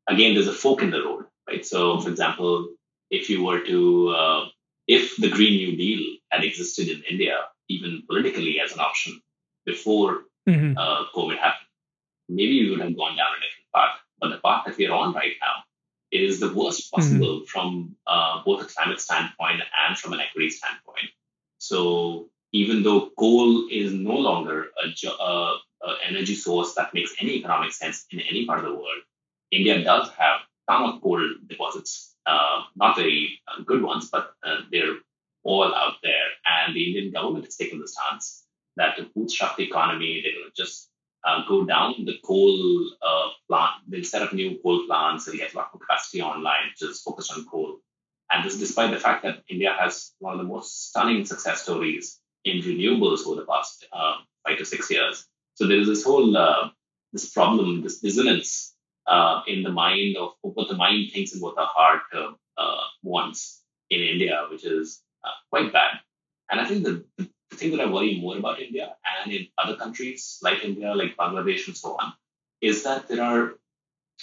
again, 0.08 0.34
there's 0.34 0.48
a 0.48 0.52
fork 0.52 0.82
in 0.82 0.90
the 0.90 1.02
road, 1.02 1.24
right? 1.48 1.64
So, 1.64 2.00
for 2.00 2.08
example, 2.08 2.68
if 3.10 3.28
you 3.30 3.44
were 3.44 3.60
to, 3.60 4.08
uh, 4.10 4.44
if 4.86 5.16
the 5.16 5.28
Green 5.30 5.56
New 5.56 5.76
Deal 5.76 6.16
had 6.30 6.44
existed 6.44 6.88
in 6.88 7.02
India, 7.08 7.38
even 7.68 8.02
politically 8.08 8.60
as 8.60 8.72
an 8.72 8.80
option 8.80 9.20
before 9.64 10.24
mm-hmm. 10.48 10.76
uh, 10.76 11.04
COVID 11.14 11.36
happened, 11.36 11.68
maybe 12.28 12.64
we 12.64 12.70
would 12.70 12.80
have 12.80 12.96
gone 12.96 13.16
down 13.16 13.32
a 13.36 13.40
different 13.40 13.72
path. 13.74 13.96
But 14.20 14.28
the 14.30 14.38
path 14.38 14.64
that 14.66 14.76
we're 14.78 14.92
on 14.92 15.14
right 15.14 15.34
now 15.40 15.64
is 16.10 16.40
the 16.40 16.52
worst 16.52 16.82
mm-hmm. 16.82 16.96
possible 16.96 17.36
mm-hmm. 17.36 17.44
from 17.44 17.96
uh, 18.06 18.42
both 18.44 18.62
a 18.62 18.66
climate 18.66 19.00
standpoint 19.00 19.62
and 19.86 19.98
from 19.98 20.12
an 20.12 20.20
equity 20.20 20.50
standpoint. 20.50 21.10
So 21.58 22.28
even 22.52 22.82
though 22.82 23.10
coal 23.18 23.68
is 23.70 23.92
no 23.92 24.14
longer 24.14 24.66
a, 24.82 25.06
a, 25.08 25.56
a 25.82 25.94
energy 26.06 26.34
source 26.34 26.74
that 26.74 26.92
makes 26.92 27.14
any 27.20 27.32
economic 27.36 27.72
sense 27.72 28.04
in 28.10 28.20
any 28.20 28.46
part 28.46 28.58
of 28.58 28.66
the 28.66 28.74
world, 28.74 29.02
India 29.52 29.84
does 29.84 30.08
have 30.18 30.40
ton 30.68 30.88
of 30.88 31.02
coal 31.02 31.22
deposits. 31.46 32.14
Uh, 32.26 32.62
not 32.76 32.96
very 32.96 33.40
uh, 33.48 33.62
good 33.64 33.82
ones, 33.82 34.08
but 34.10 34.34
uh, 34.44 34.60
they're 34.70 34.96
all 35.44 35.74
out 35.74 35.94
there. 36.02 36.28
And 36.46 36.74
the 36.74 36.84
Indian 36.86 37.12
government 37.12 37.44
has 37.44 37.56
taken 37.56 37.80
the 37.80 37.88
stance 37.88 38.44
that 38.76 38.96
to 38.96 39.10
bootstrap 39.14 39.56
the 39.56 39.64
economy, 39.64 40.22
they 40.24 40.32
will 40.38 40.50
just 40.56 40.88
uh, 41.24 41.42
go 41.48 41.64
down 41.64 42.04
the 42.04 42.18
coal 42.24 42.90
uh, 43.06 43.28
plant. 43.48 43.72
They'll 43.88 44.04
set 44.04 44.22
up 44.22 44.32
new 44.32 44.58
coal 44.62 44.86
plants. 44.86 45.26
They'll 45.26 45.36
get 45.36 45.52
a 45.52 45.56
lot 45.56 45.70
more 45.72 45.80
capacity 45.80 46.22
online, 46.22 46.72
just 46.78 47.04
focused 47.04 47.32
on 47.32 47.44
coal. 47.46 47.78
And 48.32 48.44
this 48.44 48.56
despite 48.58 48.92
the 48.92 48.98
fact 48.98 49.24
that 49.24 49.42
India 49.48 49.76
has 49.78 50.12
one 50.18 50.32
of 50.32 50.38
the 50.38 50.46
most 50.46 50.88
stunning 50.88 51.24
success 51.26 51.62
stories 51.62 52.18
in 52.44 52.62
renewables 52.62 53.26
over 53.26 53.40
the 53.40 53.46
past 53.46 53.86
uh, 53.92 54.14
five 54.46 54.58
to 54.58 54.64
six 54.64 54.90
years. 54.90 55.26
So 55.54 55.66
there 55.66 55.78
is 55.78 55.86
this 55.86 56.04
whole 56.04 56.34
uh, 56.36 56.70
this 57.12 57.30
problem, 57.30 57.82
this 57.82 58.00
dissonance 58.00 58.71
uh, 59.06 59.42
in 59.46 59.62
the 59.62 59.70
mind 59.70 60.16
of 60.16 60.32
what 60.42 60.68
the 60.68 60.76
mind 60.76 61.10
thinks 61.12 61.32
and 61.32 61.42
what 61.42 61.56
the 61.56 61.64
heart 61.64 62.02
uh, 62.14 62.76
wants 63.02 63.62
in 63.90 64.00
India, 64.00 64.46
which 64.50 64.64
is 64.64 65.02
quite 65.50 65.72
bad. 65.72 65.98
And 66.50 66.60
I 66.60 66.64
think 66.64 66.84
the, 66.84 67.04
the 67.18 67.56
thing 67.56 67.70
that 67.72 67.80
I 67.80 67.90
worry 67.90 68.18
more 68.20 68.36
about 68.36 68.60
India 68.60 68.94
and 69.22 69.32
in 69.32 69.46
other 69.58 69.76
countries 69.76 70.38
like 70.42 70.64
India, 70.64 70.94
like 70.94 71.16
Bangladesh, 71.16 71.66
and 71.66 71.76
so 71.76 71.96
on, 72.00 72.12
is 72.60 72.84
that 72.84 73.08
there 73.08 73.22
are 73.22 73.54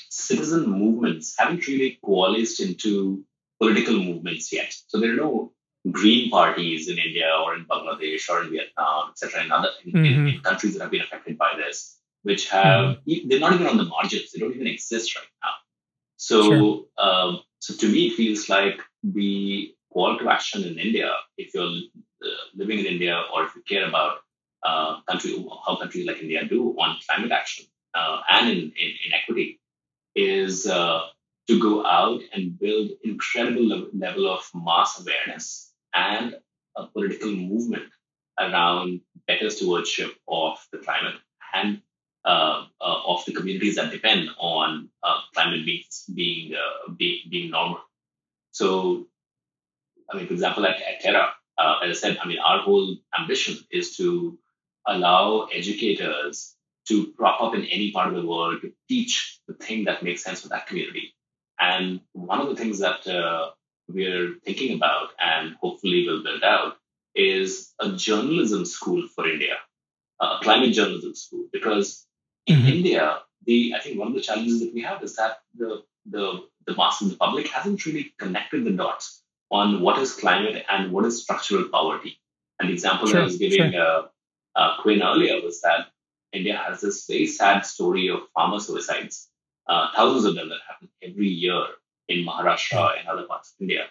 citizen 0.10 0.70
movements 0.70 1.36
haven't 1.38 1.68
really 1.68 2.00
coalesced 2.04 2.60
into 2.60 3.24
political 3.60 4.00
movements 4.02 4.52
yet. 4.54 4.74
So 4.88 5.00
there 5.00 5.12
are 5.12 5.16
no 5.16 5.52
green 5.92 6.30
parties 6.30 6.90
in 6.90 6.98
India 6.98 7.32
or 7.44 7.56
in 7.56 7.66
Bangladesh 7.66 8.30
or 8.30 8.44
in 8.44 8.52
Vietnam, 8.52 9.10
etc., 9.12 9.44
in 9.44 9.52
other 9.52 9.70
in, 9.86 9.92
mm-hmm. 9.92 10.06
in, 10.06 10.28
in, 10.28 10.42
countries 10.42 10.74
that 10.74 10.82
have 10.82 10.92
been 10.92 11.02
affected 11.02 11.38
by 11.38 11.54
this, 11.58 11.99
which 12.24 12.50
have 12.50 12.98
mm-hmm. 13.08 13.30
they're 13.30 13.40
not 13.40 13.54
even 13.54 13.68
on 13.68 13.78
the 13.78 13.86
margins. 13.86 14.32
They 14.32 14.40
don't 14.40 14.54
even 14.54 14.68
exist 14.68 15.16
right 15.16 15.26
now. 15.44 15.52
So, 16.18 16.44
sure. 16.44 16.86
um, 16.98 17.40
so 17.60 17.76
to 17.76 17.90
me, 17.90 18.08
it 18.08 18.16
feels 18.16 18.50
like 18.50 18.82
the 19.04 19.74
call 19.92 20.18
to 20.20 20.30
action 20.30 20.64
in 20.64 20.78
India, 20.78 21.12
if 21.38 21.54
you're 21.54 21.66
uh, 21.66 22.30
living 22.56 22.80
in 22.80 22.86
India 22.86 23.22
or 23.34 23.46
if 23.46 23.56
you 23.56 23.62
care 23.68 23.88
about 23.88 24.18
uh, 24.64 25.02
country, 25.08 25.32
how 25.66 25.78
countries 25.78 26.06
like 26.06 26.22
India 26.22 26.46
do 26.46 26.76
on 26.78 26.98
climate 27.08 27.32
action 27.32 27.66
uh, 27.94 28.20
and 28.30 28.50
in, 28.50 28.58
in, 28.58 28.90
in, 29.06 29.14
equity, 29.14 29.60
is 30.16 30.68
uh, 30.68 31.04
to 31.48 31.60
go 31.60 31.86
out 31.86 32.22
and 32.34 32.60
build 32.60 32.90
incredible 33.04 33.88
level 33.94 34.32
of 34.32 34.50
mass 34.54 35.02
awareness 35.02 35.72
and 35.94 36.36
a 36.76 36.88
political 36.88 37.32
movement 37.32 37.90
around 38.40 39.02
better 39.28 39.50
stewardship 39.50 40.14
of 40.28 40.58
the 40.72 40.78
climate 40.80 41.16
and 41.54 41.82
uh, 42.30 42.66
uh, 42.80 43.00
of 43.12 43.26
the 43.26 43.34
communities 43.34 43.76
that 43.78 43.92
depend 43.92 44.30
on 44.38 44.90
climate 45.34 45.66
being 45.66 45.84
being, 46.14 46.54
being 46.98 47.22
being 47.32 47.50
normal. 47.50 47.80
So 48.52 49.08
I 50.12 50.18
mean, 50.18 50.28
for 50.28 50.34
example, 50.34 50.66
at, 50.66 50.76
at 50.76 51.02
Terra, 51.02 51.32
uh, 51.58 51.80
as 51.84 51.98
I 51.98 52.00
said, 52.00 52.18
I 52.22 52.28
mean, 52.28 52.40
our 52.40 52.60
whole 52.60 52.98
ambition 53.20 53.58
is 53.72 53.98
to 53.98 54.38
allow 54.86 55.48
educators 55.54 56.56
to 56.90 57.08
prop 57.18 57.42
up 57.42 57.56
in 57.56 57.66
any 57.66 57.92
part 57.92 58.10
of 58.10 58.16
the 58.16 58.28
world 58.28 58.62
to 58.62 58.72
teach 58.88 59.40
the 59.48 59.54
thing 59.54 59.86
that 59.86 60.04
makes 60.04 60.24
sense 60.24 60.42
for 60.42 60.50
that 60.50 60.68
community. 60.68 61.16
And 61.60 62.02
one 62.14 62.42
of 62.42 62.50
the 62.50 62.56
things 62.56 62.80
that 62.80 63.08
uh, 63.08 63.52
we're 63.88 64.36
thinking 64.46 64.76
about 64.76 65.10
and 65.20 65.56
hopefully 65.62 66.06
will 66.08 66.24
build 66.24 66.44
out 66.44 66.78
is 67.16 67.74
a 67.80 67.92
journalism 67.92 68.66
school 68.66 69.08
for 69.16 69.28
India, 69.28 69.56
a 70.20 70.38
climate 70.42 70.74
journalism 70.74 71.16
school. 71.16 71.48
Because 71.52 72.06
in 72.50 72.58
mm-hmm. 72.58 72.68
India, 72.68 73.20
the 73.46 73.74
I 73.76 73.80
think 73.80 74.00
one 74.00 74.10
of 74.10 74.16
the 74.16 74.22
challenges 74.22 74.60
that 74.62 74.74
we 74.74 74.82
have 74.82 75.04
is 75.04 75.16
that 75.16 75.40
the 75.56 75.84
the 76.06 76.26
the 76.66 76.76
mass 76.76 77.02
of 77.02 77.10
the 77.12 77.16
public 77.16 77.48
hasn't 77.48 77.86
really 77.86 78.14
connected 78.18 78.66
the 78.66 78.72
dots 78.72 79.22
on 79.52 79.82
what 79.82 80.00
is 80.00 80.14
climate 80.14 80.64
and 80.70 80.92
what 80.92 81.06
is 81.06 81.22
structural 81.24 81.70
poverty. 81.70 82.20
And 82.60 82.70
the 82.70 82.74
example 82.74 83.08
sure, 83.08 83.22
I 83.22 83.24
was 83.24 83.38
giving 83.38 83.72
sure. 83.72 83.82
uh, 83.82 84.02
uh, 84.56 84.82
Quinn 84.82 85.02
earlier 85.02 85.42
was 85.42 85.62
that 85.62 85.88
India 86.34 86.58
has 86.58 86.82
this 86.82 87.06
very 87.08 87.28
sad 87.28 87.66
story 87.66 88.10
of 88.10 88.22
farmer 88.34 88.60
suicides, 88.60 89.30
uh, 89.68 89.88
thousands 89.96 90.26
of 90.26 90.36
them 90.36 90.50
that 90.50 90.60
happen 90.68 90.90
every 91.02 91.28
year 91.28 91.64
in 92.08 92.26
Maharashtra 92.26 93.00
and 93.00 93.08
other 93.08 93.24
parts 93.24 93.54
of 93.54 93.62
India. 93.62 93.86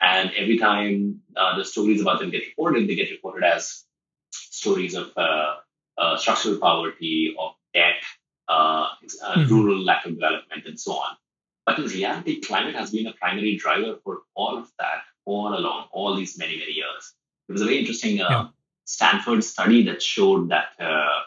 And 0.00 0.30
every 0.36 0.58
time 0.58 1.20
uh, 1.36 1.56
the 1.56 1.64
stories 1.64 2.00
about 2.00 2.20
them 2.20 2.30
get 2.30 2.42
reported, 2.46 2.88
they 2.88 2.94
get 2.94 3.10
reported 3.10 3.44
as 3.44 3.84
stories 4.32 4.94
of 4.94 5.10
uh, 5.16 5.56
uh, 5.98 6.16
structural 6.16 6.58
poverty, 6.58 7.34
of 7.38 7.52
debt, 7.74 8.02
mm-hmm. 8.48 9.54
rural 9.54 9.82
lack 9.82 10.04
of 10.06 10.14
development, 10.14 10.66
and 10.66 10.78
so 10.78 10.92
on. 10.92 11.16
But 11.66 11.78
in 11.78 11.84
reality, 11.86 12.40
climate 12.40 12.74
has 12.74 12.90
been 12.90 13.06
a 13.06 13.12
primary 13.12 13.56
driver 13.56 13.98
for 14.02 14.22
all 14.34 14.58
of 14.58 14.70
that 14.78 15.02
all 15.24 15.56
along, 15.56 15.86
all 15.92 16.16
these 16.16 16.38
many, 16.38 16.58
many 16.58 16.72
years. 16.72 17.14
It 17.48 17.52
was 17.52 17.62
a 17.62 17.64
very 17.64 17.78
interesting 17.78 18.20
uh, 18.20 18.28
yeah. 18.30 18.46
Stanford 18.84 19.44
study 19.44 19.84
that 19.84 20.02
showed 20.02 20.48
that 20.50 20.68
uh, 20.80 21.20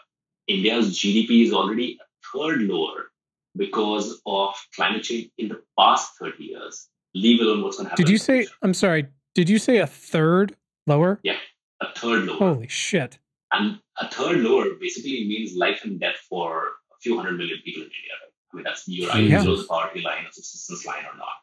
India's 0.46 0.98
GDP 0.98 1.44
is 1.44 1.52
already 1.52 1.98
a 2.00 2.36
third 2.36 2.62
lower 2.62 3.10
because 3.56 4.20
of 4.26 4.54
climate 4.74 5.04
change 5.04 5.30
in 5.38 5.48
the 5.48 5.62
past 5.78 6.12
30 6.18 6.44
years, 6.44 6.88
leave 7.14 7.40
alone 7.40 7.62
what's 7.62 7.76
going 7.76 7.86
to 7.86 7.90
happen. 7.90 8.04
Did 8.04 8.10
you 8.10 8.18
say, 8.18 8.46
I'm 8.62 8.74
sorry, 8.74 9.06
did 9.34 9.48
you 9.48 9.58
say 9.58 9.78
a 9.78 9.86
third 9.86 10.56
lower? 10.86 11.20
Yeah, 11.22 11.36
a 11.80 11.86
third 11.96 12.24
lower. 12.24 12.36
Holy 12.36 12.68
shit. 12.68 13.18
And 13.54 13.78
a 13.98 14.08
third 14.08 14.38
lower 14.38 14.74
basically 14.80 15.26
means 15.26 15.56
life 15.56 15.80
and 15.84 16.00
death 16.00 16.16
for 16.28 16.66
a 16.66 16.98
few 17.00 17.16
hundred 17.16 17.38
million 17.38 17.58
people 17.64 17.82
in 17.82 17.88
India. 17.88 18.14
Right? 18.20 18.32
I 18.52 18.56
mean, 18.56 18.64
that's 18.64 18.88
you're 18.88 19.10
either 19.12 19.28
yeah. 19.28 19.42
below 19.42 19.56
the 19.56 19.64
poverty 19.64 20.00
line 20.00 20.24
or 20.26 20.32
subsistence 20.32 20.86
line 20.86 21.04
or 21.04 21.16
not. 21.16 21.36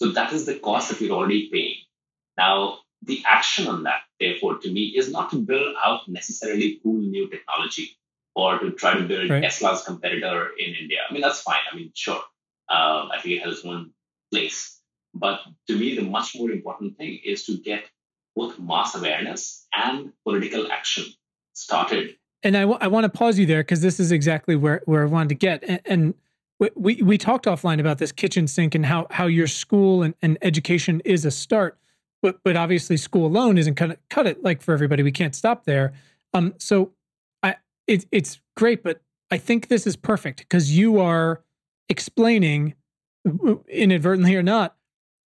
So 0.00 0.10
that 0.12 0.32
is 0.32 0.46
the 0.46 0.58
cost 0.58 0.90
that 0.90 1.00
we're 1.00 1.12
already 1.12 1.48
paying. 1.52 1.76
Now, 2.36 2.78
the 3.02 3.22
action 3.28 3.66
on 3.68 3.84
that, 3.84 4.00
therefore, 4.18 4.58
to 4.58 4.72
me, 4.72 4.94
is 4.96 5.10
not 5.10 5.30
to 5.30 5.36
build 5.36 5.74
out 5.84 6.08
necessarily 6.08 6.80
cool 6.82 7.00
new 7.00 7.28
technology 7.28 7.96
or 8.34 8.58
to 8.58 8.70
try 8.72 8.94
to 8.94 9.02
build 9.02 9.30
right. 9.30 9.42
Tesla's 9.42 9.84
competitor 9.84 10.50
in 10.58 10.74
India. 10.74 10.98
I 11.08 11.12
mean, 11.12 11.22
that's 11.22 11.42
fine. 11.42 11.64
I 11.70 11.76
mean, 11.76 11.92
sure. 11.94 12.22
Um, 12.68 13.10
I 13.12 13.18
think 13.20 13.36
it 13.36 13.42
has 13.42 13.58
its 13.58 13.64
own 13.64 13.90
place. 14.32 14.80
But 15.14 15.40
to 15.68 15.76
me, 15.76 15.94
the 15.94 16.02
much 16.02 16.34
more 16.36 16.50
important 16.50 16.96
thing 16.96 17.20
is 17.24 17.44
to 17.46 17.58
get 17.58 17.84
both 18.34 18.58
mass 18.58 18.94
awareness 18.94 19.66
and 19.74 20.12
political 20.24 20.72
action 20.72 21.04
started. 21.52 22.16
And 22.42 22.56
I, 22.56 22.62
w- 22.62 22.78
I 22.80 22.88
want 22.88 23.04
to 23.04 23.08
pause 23.08 23.38
you 23.38 23.46
there 23.46 23.60
because 23.60 23.80
this 23.80 24.00
is 24.00 24.10
exactly 24.10 24.56
where, 24.56 24.82
where 24.84 25.02
I 25.02 25.06
wanted 25.06 25.28
to 25.30 25.34
get. 25.36 25.62
And, 25.62 25.80
and 25.84 26.14
we 26.76 27.02
we 27.02 27.18
talked 27.18 27.46
offline 27.46 27.80
about 27.80 27.98
this 27.98 28.12
kitchen 28.12 28.46
sink 28.46 28.74
and 28.74 28.86
how 28.86 29.06
how 29.10 29.26
your 29.26 29.46
school 29.46 30.02
and, 30.02 30.14
and 30.22 30.38
education 30.42 31.00
is 31.04 31.24
a 31.24 31.30
start, 31.30 31.78
but 32.20 32.38
but 32.44 32.56
obviously 32.56 32.96
school 32.96 33.26
alone 33.26 33.58
isn't 33.58 33.74
gonna 33.74 33.96
cut 34.10 34.26
it 34.26 34.42
like 34.42 34.62
for 34.62 34.72
everybody. 34.72 35.02
We 35.02 35.12
can't 35.12 35.34
stop 35.34 35.64
there. 35.64 35.92
Um, 36.34 36.54
so 36.58 36.92
I 37.42 37.56
it, 37.86 38.06
it's 38.12 38.40
great, 38.56 38.82
but 38.82 39.00
I 39.30 39.38
think 39.38 39.68
this 39.68 39.86
is 39.86 39.96
perfect 39.96 40.38
because 40.40 40.76
you 40.76 41.00
are 41.00 41.42
explaining 41.88 42.74
inadvertently 43.68 44.36
or 44.36 44.42
not 44.42 44.76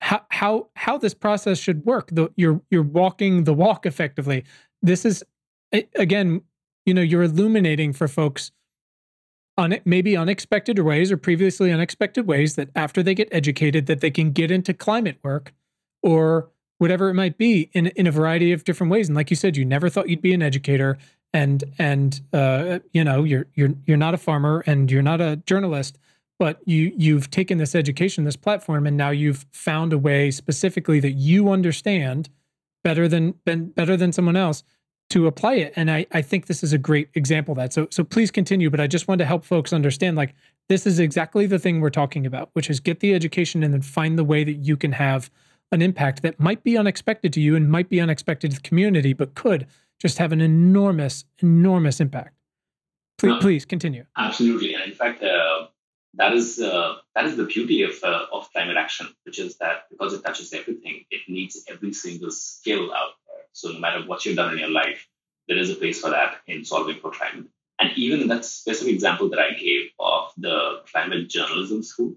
how 0.01 0.25
how 0.29 0.69
how 0.75 0.97
this 0.97 1.13
process 1.13 1.57
should 1.57 1.85
work. 1.85 2.09
The, 2.11 2.29
you're 2.35 2.61
you're 2.69 2.83
walking 2.83 3.43
the 3.43 3.53
walk 3.53 3.85
effectively. 3.85 4.45
This 4.81 5.03
is 5.05 5.23
again, 5.95 6.41
you 6.85 6.93
know, 6.93 7.01
you're 7.01 7.23
illuminating 7.23 7.93
for 7.93 8.07
folks 8.07 8.51
on 9.57 9.77
maybe 9.85 10.17
unexpected 10.17 10.79
ways 10.79 11.11
or 11.11 11.17
previously 11.17 11.71
unexpected 11.71 12.27
ways 12.27 12.55
that 12.55 12.69
after 12.75 13.01
they 13.01 13.15
get 13.15 13.29
educated 13.31 13.85
that 13.85 14.01
they 14.01 14.11
can 14.11 14.31
get 14.31 14.51
into 14.51 14.73
climate 14.73 15.17
work 15.23 15.53
or 16.03 16.49
whatever 16.77 17.09
it 17.09 17.13
might 17.13 17.37
be 17.37 17.69
in 17.73 17.87
in 17.87 18.05
a 18.05 18.11
variety 18.11 18.51
of 18.51 18.63
different 18.65 18.91
ways. 18.91 19.07
And 19.07 19.15
like 19.15 19.29
you 19.29 19.35
said 19.35 19.55
you 19.55 19.63
never 19.63 19.89
thought 19.89 20.09
you'd 20.09 20.21
be 20.21 20.33
an 20.33 20.41
educator 20.41 20.97
and 21.33 21.63
and 21.77 22.21
uh, 22.33 22.79
you 22.93 23.03
know 23.03 23.23
you're 23.23 23.47
you're 23.55 23.73
you're 23.85 23.97
not 23.97 24.13
a 24.13 24.17
farmer 24.17 24.63
and 24.65 24.91
you're 24.91 25.01
not 25.01 25.21
a 25.21 25.37
journalist 25.45 25.97
but 26.37 26.59
you 26.65 26.93
you've 26.97 27.29
taken 27.29 27.57
this 27.57 27.75
education 27.75 28.23
this 28.23 28.35
platform 28.35 28.85
and 28.85 28.97
now 28.97 29.09
you've 29.09 29.45
found 29.51 29.93
a 29.93 29.97
way 29.97 30.31
specifically 30.31 30.99
that 30.99 31.11
you 31.11 31.49
understand 31.49 32.29
better 32.83 33.07
than 33.07 33.31
better 33.43 33.97
than 33.97 34.11
someone 34.11 34.35
else 34.35 34.63
to 35.09 35.27
apply 35.27 35.55
it. 35.55 35.73
And 35.75 35.91
I, 35.91 36.05
I 36.11 36.21
think 36.21 36.47
this 36.47 36.63
is 36.63 36.73
a 36.73 36.77
great 36.77 37.09
example 37.13 37.53
of 37.53 37.57
that. 37.57 37.73
So 37.73 37.87
so 37.91 38.03
please 38.03 38.31
continue. 38.31 38.69
But 38.69 38.79
I 38.79 38.87
just 38.87 39.07
wanted 39.07 39.19
to 39.19 39.27
help 39.27 39.45
folks 39.45 39.73
understand 39.73 40.17
like 40.17 40.33
this 40.67 40.87
is 40.87 40.99
exactly 40.99 41.45
the 41.45 41.59
thing 41.59 41.79
we're 41.79 41.89
talking 41.89 42.25
about, 42.25 42.49
which 42.53 42.69
is 42.69 42.79
get 42.79 42.99
the 42.99 43.13
education 43.13 43.63
and 43.63 43.73
then 43.73 43.81
find 43.81 44.17
the 44.17 44.23
way 44.23 44.43
that 44.43 44.53
you 44.53 44.77
can 44.77 44.93
have 44.93 45.29
an 45.71 45.81
impact 45.81 46.21
that 46.21 46.39
might 46.39 46.63
be 46.63 46.77
unexpected 46.77 47.33
to 47.33 47.41
you 47.41 47.55
and 47.55 47.69
might 47.69 47.89
be 47.89 47.99
unexpected 47.99 48.51
to 48.51 48.57
the 48.57 48.61
community, 48.61 49.13
but 49.13 49.35
could 49.35 49.67
just 49.99 50.17
have 50.17 50.31
an 50.31 50.41
enormous, 50.41 51.25
enormous 51.39 51.99
impact. 51.99 52.35
Please, 53.17 53.41
please 53.41 53.65
continue. 53.65 54.05
Absolutely, 54.17 54.73
and 54.73 54.83
in 54.83 54.91
fact, 54.91 55.23
uh, 55.23 55.67
that 56.15 56.33
is 56.33 56.59
uh, 56.59 56.95
that 57.15 57.25
is 57.25 57.37
the 57.37 57.45
beauty 57.45 57.83
of 57.83 57.91
uh, 58.03 58.25
of 58.31 58.51
climate 58.51 58.77
action, 58.77 59.07
which 59.23 59.39
is 59.39 59.57
that 59.57 59.85
because 59.89 60.13
it 60.13 60.23
touches 60.23 60.51
everything, 60.53 61.05
it 61.11 61.21
needs 61.27 61.63
every 61.69 61.93
single 61.93 62.31
skill 62.31 62.93
out 62.93 63.13
so 63.55 63.71
no 63.71 63.79
matter 63.79 64.05
what 64.05 64.25
you've 64.25 64.35
done 64.35 64.51
in 64.51 64.59
your 64.59 64.69
life, 64.69 65.07
there 65.47 65.57
is 65.57 65.69
a 65.69 65.75
place 65.75 66.01
for 66.01 66.09
that 66.09 66.41
in 66.45 66.65
solving 66.65 66.99
for 66.99 67.11
climate. 67.11 67.45
And 67.79 67.91
even 67.95 68.27
that 68.27 68.43
specific 68.43 68.93
example 68.93 69.29
that 69.29 69.39
I 69.39 69.53
gave 69.53 69.91
of 69.97 70.33
the 70.37 70.81
climate 70.91 71.29
journalism 71.29 71.81
school, 71.81 72.15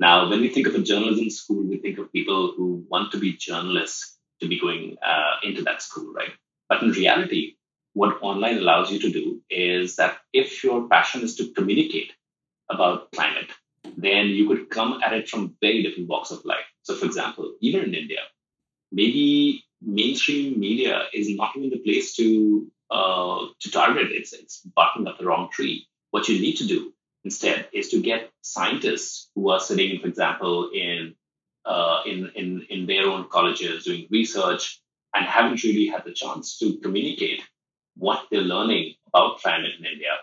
now 0.00 0.30
when 0.30 0.40
we 0.40 0.48
think 0.48 0.66
of 0.66 0.74
a 0.74 0.80
journalism 0.82 1.28
school, 1.28 1.62
we 1.62 1.76
think 1.76 1.98
of 1.98 2.10
people 2.12 2.54
who 2.56 2.86
want 2.88 3.12
to 3.12 3.18
be 3.18 3.34
journalists 3.34 4.16
to 4.40 4.48
be 4.48 4.58
going 4.58 4.96
uh, 5.04 5.36
into 5.42 5.62
that 5.62 5.82
school, 5.82 6.10
right? 6.14 6.32
But 6.70 6.82
in 6.82 6.90
reality, 6.90 7.56
what 7.92 8.22
online 8.22 8.56
allows 8.58 8.90
you 8.90 8.98
to 9.00 9.10
do 9.10 9.42
is 9.50 9.96
that 9.96 10.18
if 10.32 10.64
your 10.64 10.88
passion 10.88 11.22
is 11.22 11.36
to 11.36 11.52
communicate 11.52 12.12
about 12.70 13.12
climate, 13.12 13.50
then 13.96 14.28
you 14.28 14.46
could 14.48 14.70
come 14.70 15.00
at 15.04 15.12
it 15.12 15.28
from 15.28 15.54
very 15.60 15.82
different 15.82 16.08
walks 16.08 16.30
of 16.30 16.44
life. 16.46 16.64
So, 16.82 16.94
for 16.94 17.04
example, 17.04 17.56
even 17.60 17.84
in 17.84 17.94
India, 17.94 18.20
maybe 18.90 19.64
mainstream 19.82 20.58
media 20.58 21.02
is 21.12 21.28
not 21.36 21.56
even 21.56 21.70
the 21.70 21.78
place 21.78 22.14
to 22.16 22.70
uh, 22.90 23.46
to 23.60 23.70
target. 23.70 24.08
It's 24.10 24.32
it's 24.32 24.60
barking 24.60 25.06
up 25.06 25.18
the 25.18 25.26
wrong 25.26 25.50
tree. 25.52 25.86
What 26.10 26.28
you 26.28 26.40
need 26.40 26.56
to 26.56 26.66
do 26.66 26.92
instead 27.24 27.68
is 27.72 27.90
to 27.90 28.00
get 28.00 28.30
scientists 28.42 29.30
who 29.34 29.50
are 29.50 29.60
sitting, 29.60 30.00
for 30.00 30.08
example, 30.08 30.70
in 30.72 31.14
uh, 31.66 32.02
in, 32.06 32.30
in 32.34 32.66
in 32.70 32.86
their 32.86 33.06
own 33.06 33.28
colleges 33.28 33.84
doing 33.84 34.06
research 34.10 34.80
and 35.14 35.24
haven't 35.26 35.62
really 35.64 35.86
had 35.86 36.04
the 36.04 36.12
chance 36.12 36.58
to 36.58 36.78
communicate 36.78 37.42
what 37.96 38.26
they're 38.30 38.40
learning 38.40 38.94
about 39.08 39.38
climate 39.38 39.72
in 39.78 39.84
India, 39.84 40.14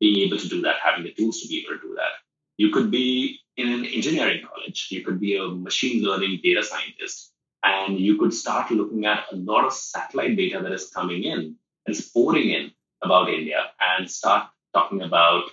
being 0.00 0.26
able 0.26 0.38
to 0.38 0.48
do 0.48 0.62
that, 0.62 0.76
having 0.82 1.04
the 1.04 1.12
tools 1.12 1.40
to 1.40 1.48
be 1.48 1.64
able 1.66 1.76
to 1.76 1.88
do 1.88 1.94
that. 1.96 2.12
You 2.56 2.70
could 2.70 2.90
be 2.90 3.40
in 3.56 3.72
an 3.72 3.84
engineering 3.84 4.42
college, 4.48 4.88
you 4.90 5.04
could 5.04 5.20
be 5.20 5.36
a 5.36 5.48
machine 5.48 6.04
learning 6.04 6.40
data 6.42 6.62
scientist, 6.62 7.33
and 7.64 7.98
you 7.98 8.18
could 8.18 8.34
start 8.34 8.70
looking 8.70 9.06
at 9.06 9.24
a 9.32 9.36
lot 9.36 9.64
of 9.64 9.72
satellite 9.72 10.36
data 10.36 10.60
that 10.62 10.72
is 10.72 10.90
coming 10.90 11.24
in 11.24 11.56
and 11.86 11.96
pouring 12.12 12.50
in 12.50 12.70
about 13.02 13.28
India 13.28 13.70
and 13.80 14.10
start 14.10 14.48
talking 14.74 15.02
about 15.02 15.44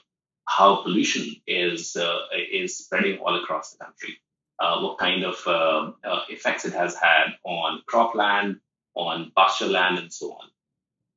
how 0.46 0.84
pollution 0.84 1.36
is 1.48 1.96
uh, 1.96 2.20
is 2.52 2.78
spreading 2.78 3.20
all 3.20 3.42
across 3.42 3.72
the 3.72 3.84
country, 3.84 4.18
uh, 4.60 4.82
what 4.82 4.98
kind 4.98 5.24
of 5.24 5.36
uh, 5.48 5.92
uh 6.04 6.24
effects 6.30 6.66
it 6.66 6.74
has 6.74 6.96
had 6.96 7.28
on 7.46 7.82
cropland, 7.90 8.60
on 8.96 9.32
pasture 9.38 9.68
land, 9.68 9.98
and 9.98 10.12
so 10.12 10.34
on. 10.34 10.48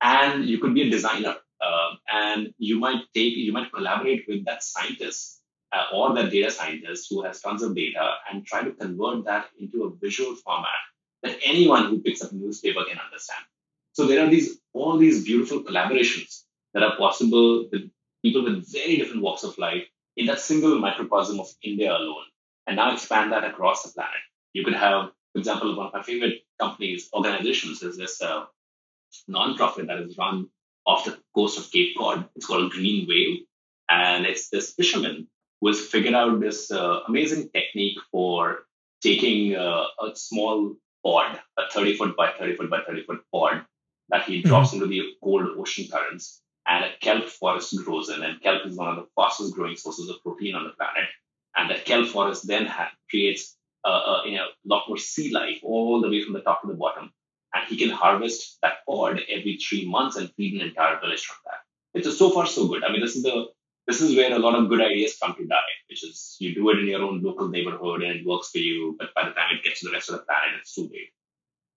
And 0.01 0.45
you 0.45 0.59
could 0.59 0.75
be 0.75 0.83
a 0.83 0.91
designer, 0.91 1.37
uh, 1.61 1.91
and 2.13 2.55
you 2.59 2.79
might 2.79 3.03
take 3.15 3.37
you 3.37 3.53
might 3.53 3.73
collaborate 3.73 4.27
with 4.29 4.45
that 4.45 4.63
scientist 4.63 5.41
uh, 5.75 5.85
or 5.95 6.15
that 6.15 6.31
data 6.31 6.51
scientist 6.51 7.09
who 7.11 7.23
has 7.23 7.41
tons 7.41 7.63
of 7.63 7.75
data 7.75 8.13
and 8.31 8.47
try 8.47 8.63
to 8.63 8.73
convert 8.73 9.25
that 9.25 9.47
into 9.59 9.85
a 9.85 9.95
visual 9.97 10.35
format 10.37 10.83
that 11.23 11.39
anyone 11.45 11.87
who 11.87 12.01
picks 12.01 12.23
up 12.23 12.33
a 12.33 12.35
newspaper 12.35 12.85
can 12.89 12.99
understand. 12.99 13.45
So 13.93 14.07
there 14.07 14.25
are 14.25 14.31
these 14.31 14.59
all 14.73 14.99
these 14.99 15.25
beautiful 15.25 15.63
collaborations 15.63 16.43
that 16.75 16.83
are 16.83 16.97
possible 16.97 17.69
with 17.71 17.91
people 18.23 18.45
with 18.45 18.71
very 18.71 18.97
different 18.97 19.23
walks 19.23 19.45
of 19.45 19.57
life 19.59 19.85
in 20.17 20.27
that 20.27 20.41
single 20.41 20.79
microcosm 20.79 21.41
of 21.41 21.49
India 21.63 21.91
alone, 21.93 22.27
and 22.67 22.77
now 22.77 22.93
expand 22.93 23.33
that 23.33 23.45
across 23.45 23.83
the 23.83 23.93
planet. 23.93 24.23
You 24.53 24.65
could 24.65 24.75
have, 24.75 25.11
for 25.33 25.39
example, 25.39 25.77
one 25.77 25.87
of 25.89 25.93
my 25.93 26.03
favorite 26.03 26.43
companies, 26.61 27.09
organizations, 27.13 27.83
is 27.83 27.97
this 27.97 28.23
uh, 28.23 28.45
nonprofit 29.29 29.89
that 29.89 29.99
is 29.99 30.17
run 30.17 30.49
off 30.87 31.05
the 31.05 31.19
coast 31.35 31.59
of 31.59 31.71
Cape 31.71 31.97
Cod. 31.97 32.29
It's 32.37 32.47
called 32.47 32.71
Green 32.71 33.07
Wave, 33.09 33.41
and 33.89 34.27
it's 34.27 34.51
this 34.51 34.73
fisherman 34.75 35.29
who 35.65 35.69
has 35.69 35.81
figured 35.81 36.13
out 36.13 36.41
this 36.41 36.71
uh, 36.71 37.01
amazing 37.09 37.49
technique 37.49 37.97
for 38.13 38.67
taking 39.03 39.57
uh, 39.57 39.85
a 39.99 40.15
small 40.15 40.77
pod, 41.03 41.41
a 41.59 41.63
30 41.73 41.97
foot 41.97 42.17
by 42.19 42.33
30 42.39 42.57
foot 42.57 42.69
by 42.69 42.83
30 42.87 43.05
foot 43.05 43.21
pod, 43.33 43.65
that 44.11 44.25
he 44.25 44.43
drops 44.43 44.75
mm-hmm. 44.75 44.83
into 44.83 44.89
the 44.89 45.03
cold 45.23 45.47
ocean 45.59 45.87
currents 45.91 46.43
and 46.69 46.85
a 46.85 46.91
kelp 47.01 47.25
forest 47.25 47.75
grows 47.83 48.11
in. 48.11 48.23
And 48.23 48.43
kelp 48.43 48.67
is 48.67 48.77
one 48.77 48.89
of 48.91 48.97
the 48.97 49.09
fastest 49.17 49.55
growing 49.55 49.77
sources 49.77 50.11
of 50.11 50.23
protein 50.23 50.55
on 50.55 50.65
the 50.65 50.71
planet. 50.71 51.09
And 51.57 51.71
that 51.71 51.87
kelp 51.87 52.09
forest 52.09 52.47
then 52.47 52.67
ha- 52.67 52.93
creates 53.09 53.57
a, 53.87 53.89
a 53.89 54.23
you 54.27 54.37
know, 54.37 54.49
lot 54.67 54.85
more 54.87 54.99
sea 54.99 55.33
life 55.33 55.61
all 55.63 56.03
the 56.03 56.11
way 56.11 56.23
from 56.23 56.35
the 56.35 56.41
top 56.41 56.61
to 56.61 56.69
the 56.69 56.75
bottom. 56.75 57.11
And 57.55 57.67
he 57.69 57.79
can 57.79 57.89
harvest 57.89 58.59
that 58.61 58.85
pod 58.87 59.19
every 59.31 59.57
three 59.57 59.89
months 59.89 60.17
and 60.17 60.31
feed 60.35 60.61
an 60.61 60.69
entire 60.69 61.01
village 61.01 61.25
from 61.25 61.39
that. 61.47 61.61
It's 61.95 62.19
so 62.19 62.29
far 62.29 62.47
so 62.47 62.69
good. 62.69 62.85
I 62.85 62.93
mean, 62.93 63.01
this 63.01 63.17
is 63.17 63.23
the 63.23 63.47
this 63.87 64.01
is 64.01 64.17
where 64.17 64.33
a 64.35 64.39
lot 64.39 64.55
of 64.55 64.69
good 64.69 64.81
ideas 64.81 65.17
come 65.21 65.35
to 65.35 65.47
die, 65.47 65.75
which 65.89 66.05
is 66.05 66.37
you 66.39 66.55
do 66.55 66.71
it 66.71 66.79
in 66.79 66.89
your 66.89 67.03
own 67.03 67.23
local 67.23 67.49
neighborhood 67.49 68.03
and 68.03 68.21
it 68.21 68.27
works 68.27 68.51
for 68.51 68.59
you, 68.59 68.97
but 68.99 69.15
by 69.15 69.29
the 69.29 69.35
time 69.35 69.55
it 69.55 69.63
gets 69.63 69.81
to 69.81 69.87
the 69.87 69.93
rest 69.93 70.09
of 70.09 70.17
the 70.17 70.23
planet, 70.23 70.61
it's 70.61 70.75
too 70.75 70.89
late. 70.93 71.11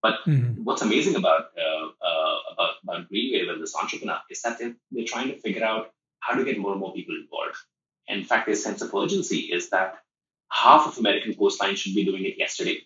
But 0.01 0.19
mm-hmm. 0.25 0.63
what's 0.63 0.81
amazing 0.81 1.15
about, 1.15 1.47
uh, 1.57 1.87
uh, 2.05 2.37
about 2.53 2.73
about 2.83 3.11
Greenwave 3.11 3.51
and 3.51 3.61
this 3.61 3.75
entrepreneur 3.75 4.19
is 4.29 4.41
that 4.43 4.59
they're, 4.59 4.75
they're 4.91 5.05
trying 5.05 5.29
to 5.29 5.39
figure 5.39 5.65
out 5.65 5.91
how 6.19 6.35
to 6.35 6.45
get 6.45 6.59
more 6.59 6.71
and 6.71 6.79
more 6.79 6.93
people 6.93 7.15
involved. 7.15 7.57
And 8.07 8.19
In 8.19 8.25
fact, 8.25 8.45
their 8.45 8.55
sense 8.55 8.81
of 8.81 8.93
urgency 8.93 9.39
is 9.51 9.69
that 9.71 9.95
half 10.49 10.87
of 10.87 10.97
American 10.97 11.33
coastline 11.33 11.75
should 11.75 11.95
be 11.95 12.05
doing 12.05 12.23
it 12.25 12.37
yesterday, 12.37 12.79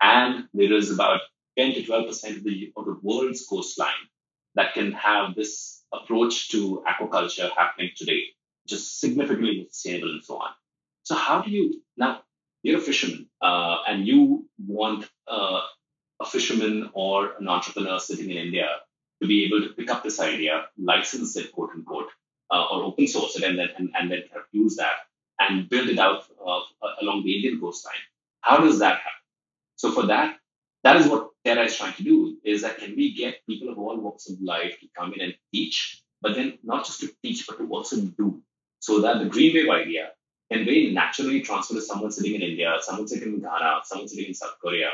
and 0.00 0.48
there 0.54 0.72
is 0.72 0.90
about 0.90 1.20
10 1.58 1.74
to 1.74 1.82
12 1.84 2.06
percent 2.06 2.36
of 2.38 2.44
the 2.44 2.72
of 2.76 2.86
the 2.86 2.98
world's 3.02 3.44
coastline 3.46 4.08
that 4.54 4.72
can 4.74 4.92
have 4.92 5.34
this 5.34 5.82
approach 5.92 6.48
to 6.50 6.82
aquaculture 6.88 7.50
happening 7.56 7.90
today, 7.96 8.22
just 8.66 9.00
significantly 9.00 9.56
more 9.58 9.66
sustainable 9.70 10.10
and 10.10 10.24
so 10.24 10.36
on. 10.36 10.50
So 11.04 11.14
how 11.14 11.42
do 11.42 11.50
you 11.50 11.82
now? 11.96 12.22
You're 12.62 12.78
a 12.78 12.80
fisherman, 12.80 13.28
uh, 13.40 13.78
and 13.88 14.06
you 14.06 14.48
want 14.64 15.08
uh, 15.26 15.62
a 16.20 16.24
fisherman 16.24 16.90
or 16.92 17.32
an 17.40 17.48
entrepreneur 17.48 17.98
sitting 17.98 18.30
in 18.30 18.36
India 18.36 18.68
to 19.20 19.26
be 19.26 19.44
able 19.44 19.66
to 19.66 19.74
pick 19.74 19.90
up 19.90 20.04
this 20.04 20.20
idea, 20.20 20.66
license 20.78 21.36
it, 21.36 21.50
quote 21.52 21.70
unquote, 21.74 22.10
uh, 22.52 22.64
or 22.70 22.84
open 22.84 23.08
source 23.08 23.36
it, 23.36 23.42
and 23.42 23.58
then 23.58 23.68
and, 23.76 23.90
and 23.98 24.10
then 24.10 24.22
use 24.52 24.76
that 24.76 24.94
and 25.40 25.68
build 25.68 25.88
it 25.88 25.98
out 25.98 26.22
uh, 26.46 26.60
along 27.00 27.24
the 27.24 27.34
Indian 27.34 27.60
coastline. 27.60 27.94
How 28.40 28.58
does 28.58 28.78
that 28.78 28.98
happen? 28.98 29.22
So 29.76 29.90
for 29.90 30.06
that, 30.06 30.36
that 30.84 30.96
is 30.96 31.08
what 31.08 31.30
Terra 31.44 31.64
is 31.64 31.76
trying 31.76 31.94
to 31.94 32.04
do: 32.04 32.36
is 32.44 32.62
that 32.62 32.78
can 32.78 32.94
we 32.94 33.14
get 33.14 33.44
people 33.48 33.70
of 33.70 33.78
all 33.78 33.98
walks 33.98 34.28
of 34.28 34.40
life 34.40 34.78
to 34.80 34.86
come 34.96 35.12
in 35.14 35.20
and 35.20 35.34
teach, 35.52 36.02
but 36.20 36.34
then 36.34 36.58
not 36.62 36.84
just 36.86 37.00
to 37.00 37.10
teach, 37.22 37.46
but 37.46 37.58
to 37.58 37.68
also 37.68 37.96
do, 37.96 38.42
so 38.82 39.00
that 39.00 39.20
the 39.20 39.26
Green 39.26 39.54
Wave 39.54 39.70
idea 39.70 40.10
can 40.50 40.64
very 40.64 40.90
naturally 40.90 41.40
transfer 41.40 41.74
to 41.74 41.80
someone 41.80 42.10
sitting 42.10 42.34
in 42.34 42.42
India, 42.42 42.76
someone 42.80 43.06
sitting 43.06 43.34
in 43.34 43.40
Ghana, 43.40 43.82
someone 43.84 44.08
sitting 44.08 44.26
in 44.26 44.34
South 44.34 44.56
Korea, 44.60 44.90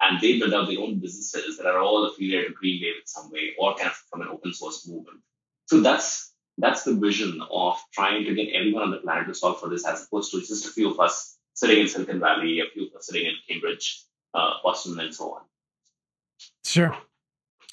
and 0.00 0.20
they 0.20 0.38
build 0.38 0.54
out 0.54 0.68
their 0.68 0.78
own 0.78 1.00
businesses 1.00 1.56
that 1.58 1.66
are 1.66 1.80
all 1.80 2.06
affiliated 2.06 2.46
to 2.46 2.54
Green 2.54 2.80
Wave 2.80 2.94
in 3.00 3.06
some 3.06 3.32
way 3.32 3.50
or 3.58 3.74
kind 3.74 3.90
of 3.90 3.96
from 4.08 4.22
an 4.22 4.28
open 4.28 4.54
source 4.54 4.86
movement. 4.86 5.18
So 5.66 5.80
that's 5.80 6.32
that's 6.58 6.84
the 6.84 6.94
vision 6.94 7.40
of 7.50 7.78
trying 7.92 8.24
to 8.24 8.34
get 8.34 8.54
everyone 8.54 8.84
on 8.84 8.90
the 8.92 8.98
planet 8.98 9.26
to 9.26 9.34
solve 9.34 9.58
for 9.58 9.68
this, 9.68 9.84
as 9.84 10.04
opposed 10.04 10.30
to 10.30 10.38
just 10.38 10.66
a 10.66 10.70
few 10.70 10.92
of 10.92 11.00
us 11.00 11.36
sitting 11.54 11.80
in 11.80 11.88
Silicon 11.88 12.20
Valley, 12.20 12.60
a 12.60 12.70
few 12.72 12.86
of 12.86 12.94
us 12.94 13.06
sitting 13.06 13.26
in 13.26 13.34
Cambridge, 13.48 14.04
uh, 14.34 14.50
Boston, 14.62 15.00
and 15.00 15.12
so 15.12 15.32
on. 15.32 15.42
Sure. 16.64 16.96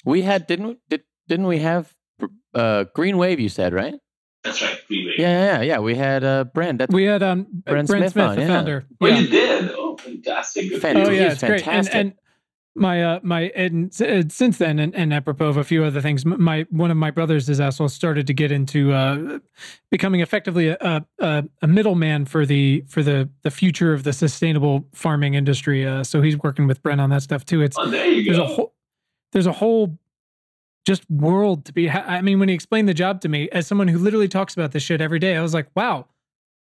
We 0.04 0.22
had 0.22 0.48
didn't 0.48 0.66
we, 0.66 0.78
did 0.88 1.02
didn't 1.28 1.46
we 1.46 1.60
have 1.60 1.94
uh, 2.54 2.86
Green 2.92 3.18
Wave? 3.18 3.38
You 3.38 3.48
said 3.48 3.72
right. 3.72 3.94
That's 4.42 4.62
right, 4.62 4.80
Green 4.88 4.99
Wave. 4.99 4.99
Yeah, 5.20 5.58
yeah, 5.58 5.62
yeah. 5.62 5.78
We 5.78 5.94
had 5.94 6.24
uh, 6.24 6.44
Bren. 6.54 6.78
That's 6.78 6.92
we 6.92 7.04
had 7.04 7.22
um, 7.22 7.46
Bren, 7.46 7.86
Bren 7.86 7.86
Smith, 7.86 8.12
Smith 8.12 8.26
on, 8.26 8.36
the 8.36 8.42
yeah. 8.42 8.48
founder. 8.48 8.86
Oh, 9.00 9.06
yeah. 9.06 9.18
you 9.18 9.28
did. 9.28 9.70
Oh, 9.72 9.96
fantastic! 9.96 10.68
Good 10.70 10.84
oh, 10.96 11.10
yeah, 11.10 11.32
it's 11.32 11.40
fantastic. 11.40 11.64
great. 11.64 11.68
And, 11.68 11.88
and 11.88 12.14
my 12.74 13.02
uh 13.02 13.20
my 13.22 13.42
and 13.56 13.92
since 13.92 14.58
then 14.58 14.78
and, 14.78 14.94
and 14.94 15.12
apropos 15.12 15.48
of 15.48 15.56
a 15.56 15.64
few 15.64 15.82
other 15.82 16.00
things 16.00 16.24
my 16.24 16.64
one 16.70 16.90
of 16.90 16.96
my 16.96 17.10
brothers 17.10 17.48
is 17.48 17.58
also 17.58 17.88
started 17.88 18.26
to 18.28 18.32
get 18.32 18.52
into 18.52 18.92
uh 18.92 19.38
becoming 19.90 20.20
effectively 20.20 20.68
a 20.68 21.04
a, 21.18 21.44
a 21.62 21.66
middleman 21.66 22.24
for 22.24 22.46
the 22.46 22.84
for 22.88 23.02
the 23.02 23.28
the 23.42 23.50
future 23.50 23.92
of 23.92 24.04
the 24.04 24.12
sustainable 24.12 24.86
farming 24.94 25.34
industry 25.34 25.84
uh 25.84 26.04
so 26.04 26.22
he's 26.22 26.38
working 26.38 26.66
with 26.68 26.80
Bren 26.82 27.00
on 27.00 27.10
that 27.10 27.22
stuff 27.22 27.44
too 27.44 27.60
it's 27.60 27.76
oh, 27.76 27.86
there 27.86 28.06
you 28.06 28.24
there's 28.24 28.38
go. 28.38 28.44
a 28.44 28.46
whole 28.46 28.74
there's 29.32 29.46
a 29.46 29.52
whole 29.52 29.98
just 30.86 31.08
world 31.10 31.64
to 31.66 31.72
be 31.72 31.90
I 31.90 32.22
mean 32.22 32.38
when 32.38 32.48
he 32.48 32.54
explained 32.54 32.88
the 32.88 32.94
job 32.94 33.20
to 33.22 33.28
me 33.28 33.48
as 33.50 33.66
someone 33.66 33.88
who 33.88 33.98
literally 33.98 34.28
talks 34.28 34.54
about 34.54 34.72
this 34.72 34.82
shit 34.82 35.00
every 35.00 35.18
day 35.18 35.36
I 35.36 35.42
was 35.42 35.54
like 35.54 35.68
wow 35.74 36.06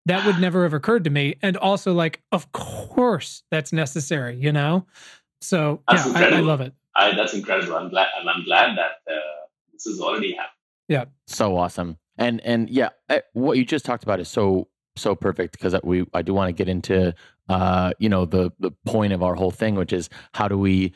that 0.05 0.25
would 0.25 0.39
never 0.39 0.63
have 0.63 0.73
occurred 0.73 1.03
to 1.05 1.09
me 1.09 1.35
and 1.41 1.57
also 1.57 1.93
like 1.93 2.21
of 2.31 2.51
course 2.51 3.43
that's 3.51 3.73
necessary 3.73 4.37
you 4.37 4.51
know 4.51 4.85
so 5.43 5.81
that's 5.89 6.07
yeah, 6.07 6.13
I, 6.13 6.37
I, 6.37 6.39
love 6.39 6.61
it. 6.61 6.73
I, 6.95 7.15
that's 7.15 7.33
incredible. 7.33 7.75
I'm 7.75 7.89
glad. 7.89 8.07
I'm, 8.17 8.27
I'm 8.27 8.45
glad 8.45 8.77
that 8.77 9.11
uh, 9.11 9.45
this 9.73 9.85
is 9.85 9.99
already 9.99 10.31
happening. 10.31 10.53
Yeah. 10.87 11.05
So 11.27 11.57
awesome. 11.57 11.97
And 12.17 12.39
and 12.41 12.69
yeah, 12.69 12.89
I, 13.09 13.23
what 13.33 13.57
you 13.57 13.65
just 13.65 13.83
talked 13.85 14.03
about 14.03 14.19
is 14.21 14.29
so 14.29 14.69
so 14.95 15.15
perfect 15.15 15.51
because 15.51 15.75
we 15.83 16.05
I 16.13 16.21
do 16.21 16.33
want 16.33 16.49
to 16.49 16.53
get 16.53 16.69
into 16.69 17.13
uh 17.49 17.91
you 17.99 18.07
know 18.07 18.25
the 18.25 18.51
the 18.59 18.71
point 18.85 19.11
of 19.11 19.21
our 19.21 19.35
whole 19.35 19.51
thing, 19.51 19.75
which 19.75 19.91
is 19.91 20.09
how 20.33 20.47
do 20.47 20.57
we 20.57 20.93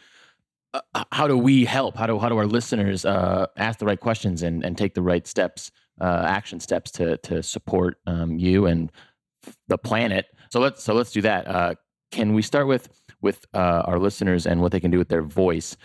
uh, 0.74 1.04
how 1.12 1.28
do 1.28 1.38
we 1.38 1.66
help? 1.66 1.98
How 1.98 2.08
do 2.08 2.20
how 2.20 2.30
do 2.30 2.38
our 2.38 2.48
listeners 2.48 3.06
uh, 3.06 3.48
ask 3.58 3.80
the 3.80 3.86
right 3.86 4.00
questions 4.00 4.44
and 4.44 4.64
and 4.64 4.78
take 4.78 4.94
the 4.94 5.02
right 5.02 5.26
steps, 5.26 5.72
uh, 6.02 6.24
action 6.26 6.60
steps 6.60 6.92
to 6.92 7.18
to 7.18 7.42
support 7.42 7.98
um, 8.06 8.38
you 8.38 8.66
and 8.66 8.92
the 9.68 9.78
planet? 9.78 10.26
So 10.52 10.60
let's 10.60 10.84
so 10.84 10.94
let's 10.94 11.12
do 11.12 11.22
that. 11.22 11.48
Uh, 11.48 11.76
can 12.12 12.34
we 12.34 12.42
start 12.42 12.68
with 12.68 12.90
with 13.22 13.46
uh, 13.54 13.84
our 13.86 14.00
listeners 14.00 14.46
and 14.46 14.62
what 14.62 14.72
they 14.72 14.80
can 14.80 14.92
do 14.92 14.98
with 14.98 15.10
their 15.10 15.24
voice. 15.24 15.76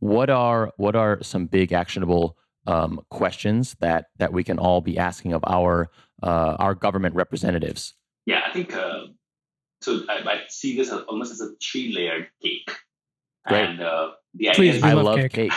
What 0.00 0.30
are 0.30 0.72
what 0.76 0.96
are 0.96 1.22
some 1.22 1.46
big 1.46 1.72
actionable 1.72 2.36
um, 2.66 3.00
questions 3.10 3.76
that 3.80 4.06
that 4.18 4.32
we 4.32 4.44
can 4.44 4.58
all 4.58 4.80
be 4.80 4.98
asking 4.98 5.32
of 5.32 5.42
our 5.46 5.90
uh, 6.22 6.56
our 6.58 6.74
government 6.74 7.14
representatives? 7.14 7.94
Yeah, 8.26 8.42
I 8.46 8.52
think 8.52 8.74
uh, 8.74 9.06
so. 9.80 10.02
I, 10.08 10.18
I, 10.18 10.40
see 10.48 10.76
this 10.76 10.92
as 10.92 11.00
almost 11.08 11.32
as 11.32 11.40
a 11.40 11.50
three 11.62 11.92
layered 11.94 12.28
cake. 12.42 12.70
Great. 13.46 13.70
And 13.70 13.80
the 14.34 14.50
Please, 14.54 14.82
I 14.82 14.92
love 14.92 15.04
love 15.06 15.16
cake. 15.30 15.32
cake. 15.32 15.52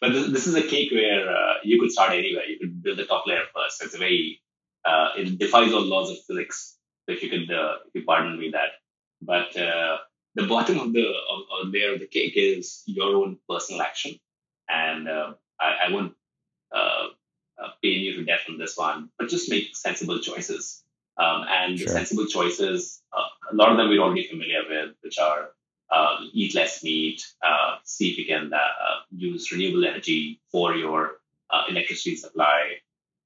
but 0.00 0.12
this, 0.12 0.30
this 0.30 0.46
is 0.46 0.54
a 0.54 0.62
cake 0.62 0.90
where 0.92 1.28
uh, 1.30 1.54
you 1.64 1.80
could 1.80 1.90
start 1.90 2.12
anywhere. 2.12 2.44
You 2.48 2.58
could 2.58 2.82
build 2.82 2.98
the 2.98 3.04
top 3.06 3.26
layer 3.26 3.42
first. 3.54 3.82
It's 3.82 3.94
a 3.94 3.98
very 3.98 4.40
uh, 4.84 5.10
it 5.16 5.38
defies 5.38 5.72
all 5.72 5.82
laws 5.82 6.10
of 6.10 6.18
physics. 6.26 6.76
If 7.06 7.22
you 7.22 7.30
could, 7.30 7.50
uh, 7.54 7.76
if 7.86 7.94
you 7.94 8.04
pardon 8.04 8.38
me 8.38 8.50
that. 8.52 8.70
But 9.20 9.56
uh, 9.56 9.98
the 10.34 10.46
bottom 10.46 10.78
of 10.78 10.92
the 10.92 11.02
of, 11.08 11.40
of 11.66 11.72
layer 11.72 11.94
of 11.94 12.00
the 12.00 12.06
cake 12.06 12.34
is 12.36 12.82
your 12.86 13.16
own 13.16 13.38
personal 13.48 13.82
action, 13.82 14.12
and 14.68 15.08
uh, 15.08 15.32
I, 15.60 15.86
I 15.88 15.92
won't 15.92 16.14
uh, 16.74 17.06
uh, 17.62 17.68
pain 17.82 18.00
you 18.00 18.14
to 18.16 18.24
death 18.24 18.42
on 18.48 18.58
this 18.58 18.76
one, 18.76 19.10
but 19.18 19.28
just 19.28 19.50
make 19.50 19.74
sensible 19.74 20.20
choices. 20.20 20.82
Um, 21.16 21.44
and 21.48 21.76
Sure. 21.76 21.88
sensible 21.88 22.26
choices, 22.26 23.02
uh, 23.12 23.24
a 23.50 23.54
lot 23.56 23.72
of 23.72 23.76
them 23.76 23.88
we're 23.88 24.00
already 24.00 24.28
familiar 24.28 24.60
with, 24.68 24.94
which 25.00 25.18
are 25.18 25.48
uh, 25.90 26.16
eat 26.32 26.54
less 26.54 26.82
meat, 26.82 27.22
uh, 27.42 27.76
see 27.84 28.10
if 28.10 28.18
you 28.18 28.26
can 28.26 28.52
uh, 28.52 28.58
use 29.10 29.50
renewable 29.52 29.84
energy 29.86 30.40
for 30.50 30.74
your 30.74 31.20
uh, 31.50 31.62
electricity 31.68 32.16
supply, 32.16 32.74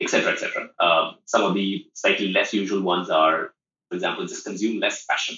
etc., 0.01 0.33
etc. 0.33 0.69
Um, 0.79 1.17
some 1.25 1.43
of 1.45 1.55
the 1.55 1.87
slightly 1.95 2.33
less 2.33 2.53
usual 2.55 2.83
ones 2.83 3.11
are, 3.11 3.53
for 3.89 3.95
example, 3.97 4.27
just 4.27 4.45
consume 4.45 4.79
less 4.81 5.05
fashion, 5.05 5.37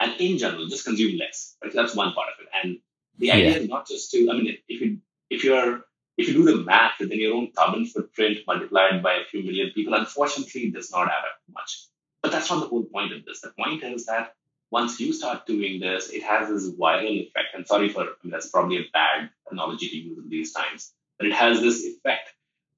and 0.00 0.18
in 0.20 0.38
general, 0.38 0.66
just 0.68 0.84
consume 0.84 1.18
less. 1.18 1.56
Right? 1.62 1.72
That's 1.72 1.94
one 1.94 2.12
part 2.12 2.28
of 2.28 2.42
it. 2.44 2.48
And 2.62 2.78
the 3.18 3.30
idea 3.32 3.50
Yeah. 3.52 3.56
is 3.58 3.68
not 3.68 3.86
just 3.86 4.10
to. 4.12 4.28
I 4.30 4.34
mean, 4.34 4.56
if 4.68 4.80
you 4.80 4.98
if 5.30 5.44
you're 5.44 5.84
if 6.16 6.28
you 6.28 6.34
do 6.34 6.44
the 6.44 6.62
math, 6.62 6.94
then 6.98 7.10
your 7.12 7.34
own 7.34 7.50
carbon 7.56 7.86
footprint 7.86 8.38
multiplied 8.46 9.02
by 9.02 9.14
a 9.14 9.24
few 9.24 9.42
million 9.42 9.70
people, 9.74 9.94
unfortunately, 9.94 10.70
does 10.70 10.90
not 10.90 11.08
add 11.08 11.24
up 11.30 11.38
much. 11.52 11.86
But 12.22 12.32
that's 12.32 12.50
not 12.50 12.60
the 12.60 12.68
whole 12.68 12.84
point 12.84 13.12
of 13.12 13.24
this. 13.24 13.40
The 13.40 13.50
point 13.58 13.82
is 13.82 14.06
that 14.06 14.34
once 14.74 14.98
you 14.98 15.12
start 15.12 15.46
doing 15.46 15.80
this, 15.80 16.10
it 16.10 16.22
has 16.24 16.48
this 16.48 16.68
viral 16.74 17.16
effect. 17.24 17.50
And 17.54 17.66
sorry 17.72 17.88
for 17.88 18.02
I 18.02 18.14
mean, 18.22 18.32
that's 18.32 18.50
probably 18.54 18.78
a 18.78 18.90
bad 18.92 19.30
analogy 19.50 19.88
to 19.88 19.96
use 19.96 20.18
in 20.18 20.28
these 20.28 20.52
times, 20.52 20.92
but 21.16 21.28
it 21.28 21.34
has 21.42 21.60
this 21.60 21.78
effect 21.84 22.28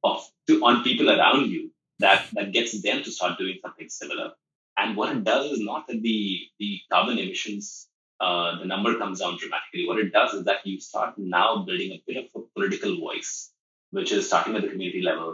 of 0.04 0.18
to, 0.46 0.62
on 0.62 0.84
people 0.84 1.08
around 1.10 1.50
you 1.50 1.70
that 2.00 2.26
that 2.34 2.52
gets 2.52 2.72
them 2.82 3.02
to 3.02 3.10
start 3.10 3.38
doing 3.38 3.56
something 3.62 3.88
similar. 3.88 4.28
And 4.76 4.96
what 4.98 5.16
it 5.16 5.24
does 5.24 5.52
is 5.52 5.60
not 5.70 5.86
that 5.88 6.02
the 6.08 6.20
the 6.60 6.70
carbon 6.92 7.18
emissions 7.18 7.88
uh, 8.20 8.58
the 8.60 8.68
number 8.72 8.92
comes 9.02 9.20
down 9.20 9.38
dramatically. 9.38 9.86
What 9.88 9.98
it 10.04 10.12
does 10.12 10.32
is 10.34 10.44
that 10.44 10.66
you 10.66 10.78
start 10.80 11.18
now 11.18 11.48
building 11.66 11.92
a 11.92 12.02
bit 12.06 12.18
of 12.22 12.26
a 12.34 12.40
political 12.54 12.96
voice, 13.06 13.50
which 13.90 14.12
is 14.12 14.26
starting 14.26 14.56
at 14.56 14.62
the 14.62 14.72
community 14.74 15.02
level, 15.10 15.30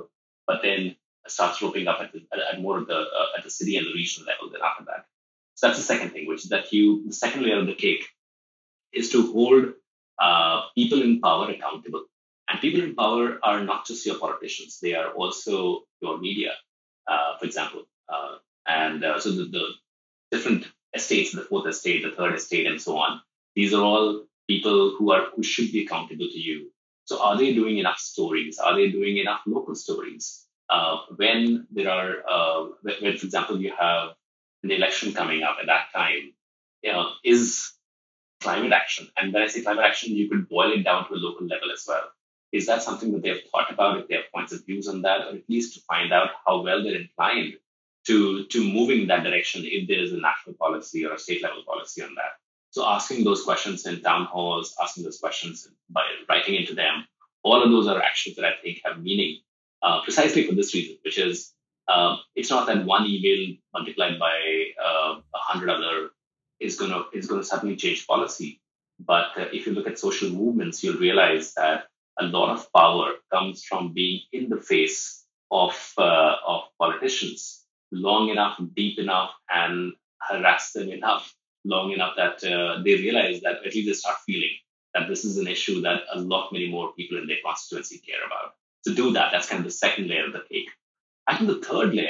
but 0.47 0.63
then 0.63 0.97
starts 1.29 1.63
roping 1.63 1.87
up 1.87 2.01
at, 2.01 2.13
the, 2.13 2.21
at 2.53 2.61
more 2.61 2.79
of 2.79 2.87
the 2.87 3.01
uh, 3.21 3.29
at 3.37 3.43
the 3.43 3.55
city 3.59 3.77
and 3.79 3.87
the 3.89 3.95
regional 4.03 4.29
level. 4.31 4.51
Then 4.53 4.69
after 4.71 4.85
that, 4.91 5.07
so 5.55 5.67
that's 5.67 5.79
the 5.79 5.85
second 5.85 6.11
thing, 6.11 6.27
which 6.27 6.45
is 6.45 6.51
that 6.51 6.73
you 6.73 7.07
the 7.07 7.13
second 7.13 7.43
layer 7.43 7.59
of 7.59 7.67
the 7.67 7.75
cake 7.75 8.05
is 8.93 9.11
to 9.11 9.33
hold 9.33 9.73
uh, 10.19 10.63
people 10.75 11.03
in 11.03 11.21
power 11.21 11.51
accountable. 11.51 12.05
And 12.49 12.61
people 12.61 12.83
in 12.83 12.95
power 12.95 13.39
are 13.43 13.65
not 13.65 13.87
just 13.87 14.05
your 14.05 14.19
politicians; 14.19 14.79
they 14.81 14.95
are 14.95 15.13
also 15.13 15.85
your 16.01 16.19
media, 16.19 16.53
uh, 17.07 17.39
for 17.39 17.47
example. 17.47 17.85
Uh, 18.09 18.37
and 18.67 19.05
uh, 19.05 19.19
so 19.19 19.31
the, 19.31 19.45
the 19.45 19.67
different 20.31 20.67
estates, 20.95 21.33
the 21.33 21.43
fourth 21.43 21.67
estate, 21.67 22.03
the 22.03 22.11
third 22.11 22.35
estate, 22.35 22.67
and 22.67 22.81
so 22.81 22.99
on. 22.99 23.21
These 23.55 23.73
are 23.73 23.83
all 23.83 24.25
people 24.49 24.95
who 24.99 25.13
are 25.13 25.27
who 25.35 25.43
should 25.43 25.73
be 25.73 25.85
accountable 25.85 26.27
to 26.27 26.39
you. 26.39 26.71
So 27.05 27.23
are 27.23 27.37
they 27.37 27.55
doing 27.55 27.79
enough 27.79 27.99
stories? 27.99 28.59
Are 28.59 28.75
they 28.75 28.91
doing 28.91 29.17
enough 29.19 29.43
local 29.47 29.75
stories? 29.75 30.47
Uh, 30.69 30.99
when 31.17 31.67
there 31.71 31.91
are, 31.91 32.17
uh, 32.29 32.67
when, 32.83 32.95
when, 33.03 33.17
for 33.17 33.27
example, 33.27 33.61
you 33.61 33.73
have 33.79 34.11
an 34.63 34.71
election 34.71 35.13
coming 35.13 35.43
up 35.43 35.57
at 35.61 35.67
that 35.67 35.93
time, 35.93 36.33
you 36.83 36.93
know, 36.93 37.11
is 37.25 37.73
climate 38.41 38.73
action, 38.73 39.09
and 39.17 39.33
when 39.33 39.43
I 39.43 39.47
say 39.47 39.63
climate 39.63 39.85
action, 39.85 40.15
you 40.15 40.29
could 40.29 40.49
boil 40.49 40.73
it 40.73 40.83
down 40.83 41.09
to 41.09 41.15
a 41.15 41.17
local 41.17 41.47
level 41.47 41.71
as 41.73 41.85
well. 41.87 42.05
Is 42.51 42.67
that 42.67 42.83
something 42.83 43.13
that 43.13 43.23
they've 43.23 43.43
thought 43.51 43.73
about? 43.73 43.99
If 43.99 44.09
they 44.09 44.17
have 44.17 44.33
points 44.35 44.53
of 44.53 44.67
views 44.67 44.87
on 44.89 45.03
that, 45.03 45.23
or 45.23 45.37
at 45.37 45.49
least 45.49 45.75
to 45.75 45.81
find 45.81 46.13
out 46.13 46.31
how 46.47 46.63
well 46.63 46.83
they're 46.83 47.01
inclined 47.01 47.55
to 48.07 48.45
to 48.47 48.73
moving 48.73 49.03
in 49.03 49.07
that 49.09 49.25
direction 49.25 49.63
if 49.65 49.89
there 49.89 50.01
is 50.01 50.13
a 50.13 50.19
national 50.19 50.57
policy 50.57 51.07
or 51.07 51.15
a 51.15 51.19
state 51.19 51.43
level 51.43 51.63
policy 51.67 52.03
on 52.03 52.15
that. 52.17 52.33
So 52.71 52.87
asking 52.87 53.25
those 53.25 53.43
questions 53.45 53.87
in 53.87 54.01
town 54.03 54.27
halls, 54.27 54.75
asking 54.83 55.05
those 55.05 55.19
questions 55.19 55.69
by 55.91 56.03
writing 56.29 56.55
into 56.55 56.75
them, 56.75 57.07
all 57.43 57.63
of 57.63 57.71
those 57.71 57.87
are 57.87 58.03
actions 58.03 58.37
that 58.37 58.45
I 58.45 58.53
think 58.63 58.81
have 58.85 59.03
meaning 59.03 59.41
uh, 59.83 60.03
precisely 60.03 60.47
for 60.47 60.55
this 60.55 60.75
reason, 60.75 60.97
which 61.05 61.19
is 61.19 61.53
um, 61.89 62.19
it's 62.35 62.51
not 62.51 62.67
that 62.67 62.85
one 62.85 63.07
email 63.07 63.57
multiplied 63.75 64.19
by 64.19 64.67
uh, 64.83 65.15
a 65.35 65.39
hundred 65.39 65.71
other 65.71 66.11
is 66.61 66.77
gonna 66.77 67.03
is 67.13 67.27
gonna 67.27 67.45
suddenly 67.45 67.77
change 67.77 68.07
policy. 68.07 68.61
But 69.01 69.37
uh, 69.37 69.47
if 69.53 69.67
you 69.67 69.73
look 69.73 69.87
at 69.87 69.99
social 69.99 70.31
movements, 70.31 70.83
you'll 70.83 70.99
realize 70.99 71.55
that 71.55 71.87
a 72.19 72.25
lot 72.25 72.51
of 72.51 72.73
power 72.73 73.15
comes 73.33 73.65
from 73.65 73.93
being 73.93 74.21
in 74.33 74.49
the 74.49 74.61
face 74.61 75.25
of 75.51 75.75
uh, 75.99 76.37
of 76.47 76.63
politicians 76.79 77.65
long 77.91 78.31
enough, 78.31 78.61
deep 78.75 78.99
enough, 78.99 79.31
and 79.51 79.93
harass 80.21 80.73
them 80.73 80.89
enough 80.91 81.35
long 81.65 81.93
enough 81.93 82.15
that 82.17 82.43
uh, 82.45 82.83
they 82.83 82.95
realize 82.95 83.41
that 83.43 83.57
at 83.65 83.75
least 83.75 83.87
they 83.87 83.93
start 83.93 84.17
feeling 84.27 84.51
that 84.95 85.09
this 85.09 85.25
is 85.25 85.39
an 85.39 85.47
issue 85.47 85.81
that 85.81 86.03
a 86.13 86.21
lot 86.21 86.53
many 86.53 86.69
more 86.69 86.93
people 86.95 87.19
in 87.19 87.27
their 87.27 87.37
constituency 87.45 87.99
care 87.99 88.25
about. 88.27 88.55
To 88.85 88.95
do 88.95 89.13
that, 89.13 89.31
that's 89.33 89.49
kind 89.49 89.61
of 89.61 89.65
the 89.65 89.71
second 89.71 90.09
layer 90.09 90.27
of 90.27 90.33
the 90.33 90.43
cake. 90.51 90.69
I 91.27 91.37
think 91.37 91.49
the 91.49 91.67
third 91.67 91.95
layer 91.95 92.09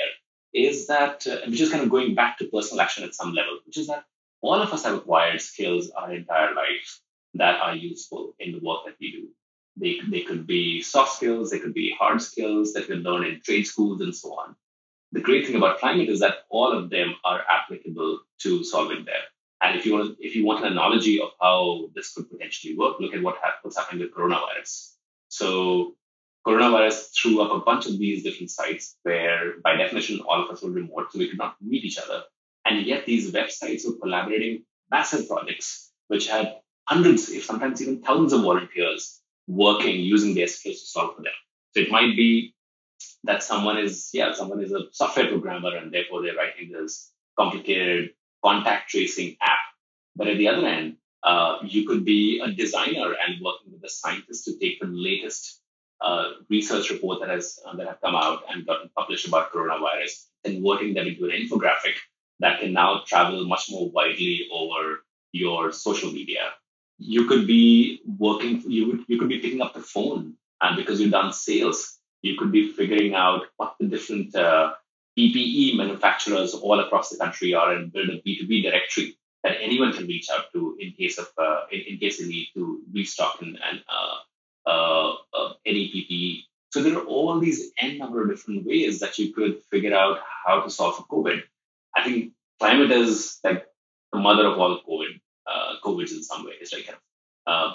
is 0.55 0.87
that, 0.87 1.27
uh, 1.27 1.39
which 1.49 1.61
is 1.61 1.71
kind 1.71 1.83
of 1.83 1.91
going 1.91 2.15
back 2.15 2.39
to 2.39 2.47
personal 2.47 2.83
action 2.83 3.05
at 3.05 3.15
some 3.15 3.33
level, 3.33 3.59
which 3.67 3.79
is 3.79 3.87
that 3.87 4.05
all 4.41 4.61
of 4.61 4.73
us 4.73 4.85
have 4.85 4.95
acquired 4.95 5.41
skills 5.41 5.91
our 5.91 6.13
entire 6.13 6.55
life 6.55 7.01
that 7.35 7.61
are 7.61 7.75
useful 7.75 8.35
in 8.39 8.53
the 8.53 8.61
work 8.61 8.85
that 8.85 8.97
we 9.01 9.13
do. 9.13 9.29
They, 9.77 10.01
they 10.11 10.21
could 10.23 10.47
be 10.47 10.83
soft 10.83 11.15
skills, 11.15 11.51
they 11.51 11.59
could 11.59 11.73
be 11.73 11.95
hard 11.99 12.21
skills 12.21 12.75
that 12.75 12.89
we 12.89 12.97
learn 12.97 13.25
in 13.25 13.41
trade 13.41 13.67
schools 13.67 14.01
and 14.03 14.15
so 14.15 14.35
on. 14.35 14.55
The 15.13 15.21
great 15.21 15.47
thing 15.47 15.57
about 15.57 15.79
climate 15.79 16.09
is 16.09 16.21
that 16.21 16.45
all 16.51 16.73
of 16.73 16.91
them 16.91 17.15
are 17.25 17.43
applicable 17.51 18.21
to 18.41 18.65
solving 18.65 19.05
that. 19.07 19.31
And 19.63 19.79
if 19.79 19.87
you 19.87 19.95
want, 19.95 20.17
if 20.21 20.35
you 20.35 20.45
want 20.45 20.65
an 20.65 20.73
analogy 20.73 21.21
of 21.21 21.31
how 21.41 21.89
this 21.95 22.13
could 22.13 22.31
potentially 22.31 22.77
work, 22.77 22.99
look 22.99 23.15
at 23.15 23.23
what 23.23 23.37
ha- 23.41 23.59
what's 23.63 23.77
happening 23.77 24.03
with 24.03 24.15
coronavirus. 24.15 24.95
So 25.29 25.95
coronavirus 26.47 27.15
threw 27.15 27.41
up 27.41 27.53
a 27.53 27.65
bunch 27.65 27.87
of 27.87 27.99
these 27.99 28.23
different 28.23 28.51
sites 28.51 28.97
where, 29.03 29.55
by 29.63 29.77
definition, 29.77 30.21
all 30.21 30.45
of 30.45 30.51
us 30.51 30.63
were 30.63 30.71
remote, 30.71 31.13
so 31.13 31.19
we 31.19 31.29
could 31.29 31.39
not 31.39 31.57
meet 31.61 31.85
each 31.85 31.99
other. 31.99 32.23
And 32.65 32.87
yet, 32.87 33.07
these 33.07 33.33
websites 33.33 33.87
were 33.87 33.99
collaborating 34.01 34.65
massive 34.91 35.29
projects, 35.29 35.93
which 36.09 36.29
had 36.29 36.57
hundreds, 36.89 37.29
if 37.31 37.45
sometimes 37.45 37.81
even 37.81 38.03
thousands 38.03 38.33
of 38.33 38.43
volunteers 38.43 39.21
working 39.47 40.01
using 40.01 40.35
their 40.35 40.47
skills 40.47 40.81
to 40.81 40.87
solve 40.87 41.17
for 41.17 41.23
them. 41.23 41.33
So 41.75 41.81
it 41.81 41.91
might 41.91 42.17
be 42.17 42.55
that 43.25 43.43
someone 43.43 43.79
is, 43.79 44.11
yeah, 44.13 44.33
someone 44.33 44.63
is 44.63 44.73
a 44.73 44.85
software 44.93 45.29
programmer 45.29 45.77
and 45.77 45.93
therefore 45.93 46.23
they're 46.23 46.37
writing 46.37 46.73
this 46.73 47.11
complicated 47.39 48.11
contact 48.45 48.91
tracing 48.91 49.37
app. 49.41 49.59
But 50.17 50.29
at 50.29 50.39
the 50.39 50.49
other 50.49 50.67
end, 50.67 50.97
uh, 51.23 51.59
you 51.63 51.87
could 51.87 52.05
be 52.05 52.41
a 52.45 52.51
designer 52.51 53.15
and 53.27 53.41
working 53.43 53.73
with 53.73 53.85
a 53.85 53.89
scientist 53.89 54.45
to 54.45 54.59
take 54.59 54.81
the 54.81 54.87
latest 54.87 55.62
uh, 56.03 56.25
research 56.51 56.91
report 56.91 57.21
that 57.21 57.29
has 57.29 57.59
uh, 57.67 57.77
that 57.77 57.87
have 57.87 58.01
come 58.01 58.15
out 58.15 58.43
and 58.51 58.67
gotten 58.67 58.91
published 58.97 59.29
about 59.29 59.53
coronavirus, 59.53 60.27
converting 60.45 60.95
them 60.95 61.07
into 61.07 61.25
an 61.25 61.31
infographic 61.31 61.97
that 62.41 62.61
can 62.61 62.73
now 62.73 63.03
travel 63.07 63.45
much 63.45 63.67
more 63.71 63.89
widely 63.91 64.49
over 64.53 65.05
your 65.33 65.73
social 65.73 66.11
media. 66.13 66.51
You 66.99 67.27
could 67.27 67.47
be 67.47 68.01
working. 68.19 68.63
You 68.67 68.87
would 68.89 69.01
you 69.09 69.19
could 69.19 69.29
be 69.29 69.39
picking 69.39 69.61
up 69.61 69.75
the 69.75 69.81
phone, 69.81 70.35
and 70.61 70.77
because 70.77 71.01
you've 71.01 71.13
done 71.13 71.33
sales, 71.33 71.99
you 72.23 72.37
could 72.37 72.53
be 72.53 72.73
figuring 72.73 73.15
out 73.15 73.43
what 73.57 73.75
the 73.79 73.87
different 73.87 74.35
uh, 74.35 74.75
PPE 75.19 75.77
manufacturers 75.77 76.55
all 76.55 76.81
across 76.81 77.11
the 77.11 77.19
country 77.19 77.55
are 77.55 77.73
and 77.75 77.93
build 77.93 78.09
a 78.09 78.23
B2B 78.23 78.63
directory 78.63 79.17
that 79.43 79.59
anyone 79.61 79.93
can 79.93 80.07
reach 80.07 80.29
out 80.31 80.47
to 80.53 80.77
in 80.79 80.93
case 80.93 81.19
of 81.19 81.29
uh, 81.39 81.63
in, 81.71 81.81
in, 81.89 81.99
case 81.99 82.19
they 82.19 82.27
need 82.27 82.49
to 82.55 82.81
restock 82.95 83.43
and, 83.43 83.59
and 83.69 83.83
uh, 84.67 84.71
uh, 84.71 85.15
uh 85.35 85.53
any 85.67 85.89
PPE. 85.93 86.45
So 86.71 86.83
there 86.83 86.99
are 86.99 87.05
all 87.05 87.39
these 87.39 87.71
n 87.79 87.99
number 87.99 88.23
of 88.23 88.31
different 88.31 88.65
ways 88.67 89.01
that 89.01 89.19
you 89.19 89.33
could 89.33 89.63
figure 89.71 89.95
out 89.95 90.19
how 90.47 90.61
to 90.61 90.71
solve 90.71 90.97
for 90.97 91.05
COVID. 91.05 91.43
I 91.95 92.05
think 92.05 92.33
climate 92.59 92.91
is 92.91 93.39
like 93.45 93.67
the 94.13 94.19
mother 94.19 94.47
of 94.47 94.59
all 94.59 94.81
COVID, 94.89 95.21
uh, 95.47 95.75
COVIDs 95.85 96.13
in 96.13 96.23
some 96.23 96.47
ways. 96.47 96.73
Like, 96.73 96.95
uh, 97.47 97.73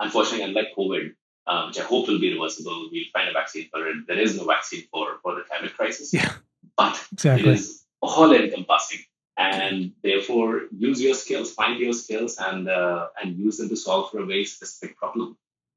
unfortunately, 0.00 0.44
unlike 0.44 0.74
COVID, 0.76 1.14
um, 1.46 1.68
which 1.68 1.78
I 1.78 1.84
hope 1.84 2.08
will 2.08 2.18
be 2.18 2.32
reversible, 2.32 2.88
we'll 2.90 3.04
find 3.12 3.28
a 3.28 3.32
vaccine 3.32 3.68
for 3.70 3.86
it. 3.86 4.06
There 4.08 4.18
is 4.18 4.36
no 4.36 4.44
vaccine 4.44 4.84
for 4.90 5.18
for 5.22 5.36
the 5.36 5.42
climate 5.42 5.76
crisis. 5.76 6.12
Yeah, 6.12 6.32
but 6.76 7.00
exactly. 7.12 7.50
it 7.50 7.54
is 7.54 7.84
all 8.00 8.32
encompassing 8.32 9.00
and 9.36 9.92
therefore 10.02 10.62
use 10.76 11.00
your 11.00 11.14
skills, 11.14 11.52
find 11.52 11.80
your 11.80 11.92
skills, 11.92 12.36
and 12.38 12.68
uh, 12.68 13.08
and 13.20 13.36
use 13.36 13.58
them 13.58 13.68
to 13.68 13.76
solve 13.76 14.10
for 14.10 14.20
a 14.20 14.26
very 14.26 14.44
specific 14.44 14.96
problem. 14.96 15.36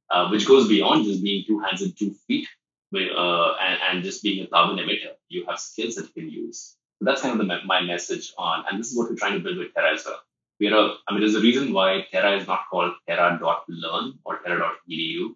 Uh, 0.10 0.30
which 0.30 0.48
goes 0.48 0.68
beyond 0.68 1.06
just 1.06 1.24
being 1.24 1.44
two 1.46 1.60
hands 1.60 1.82
and 1.82 1.98
two 1.98 2.14
feet 2.28 2.48
uh, 2.94 3.54
and, 3.62 3.80
and, 3.90 4.04
just 4.04 4.24
being 4.24 4.44
a 4.44 4.48
carbon 4.48 4.78
emitter. 4.78 5.12
You 5.30 5.46
have 5.48 5.60
skills 5.60 5.96
that 5.96 6.06
you 6.16 6.22
can 6.22 6.30
use. 6.30 6.76
So 7.00 7.06
that's 7.06 7.22
kind 7.22 7.40
of 7.40 7.46
the, 7.46 7.60
my 7.66 7.82
message 7.82 8.34
on, 8.38 8.64
and 8.70 8.80
this 8.80 8.92
is 8.92 8.98
what 8.98 9.10
we're 9.10 9.18
trying 9.18 9.34
to 9.34 9.40
build 9.40 9.58
with 9.58 9.74
Terra 9.74 9.94
as 9.94 10.06
well. 10.06 10.20
We 10.60 10.72
are, 10.72 10.96
I 11.08 11.12
mean, 11.12 11.22
there's 11.22 11.36
a 11.36 11.42
reason 11.42 11.74
why 11.74 12.06
Terra 12.12 12.36
is 12.38 12.48
not 12.48 12.62
called 12.72 12.94
Terra.learn 13.08 14.14
or 14.26 14.40
Terra.edu. 14.40 15.36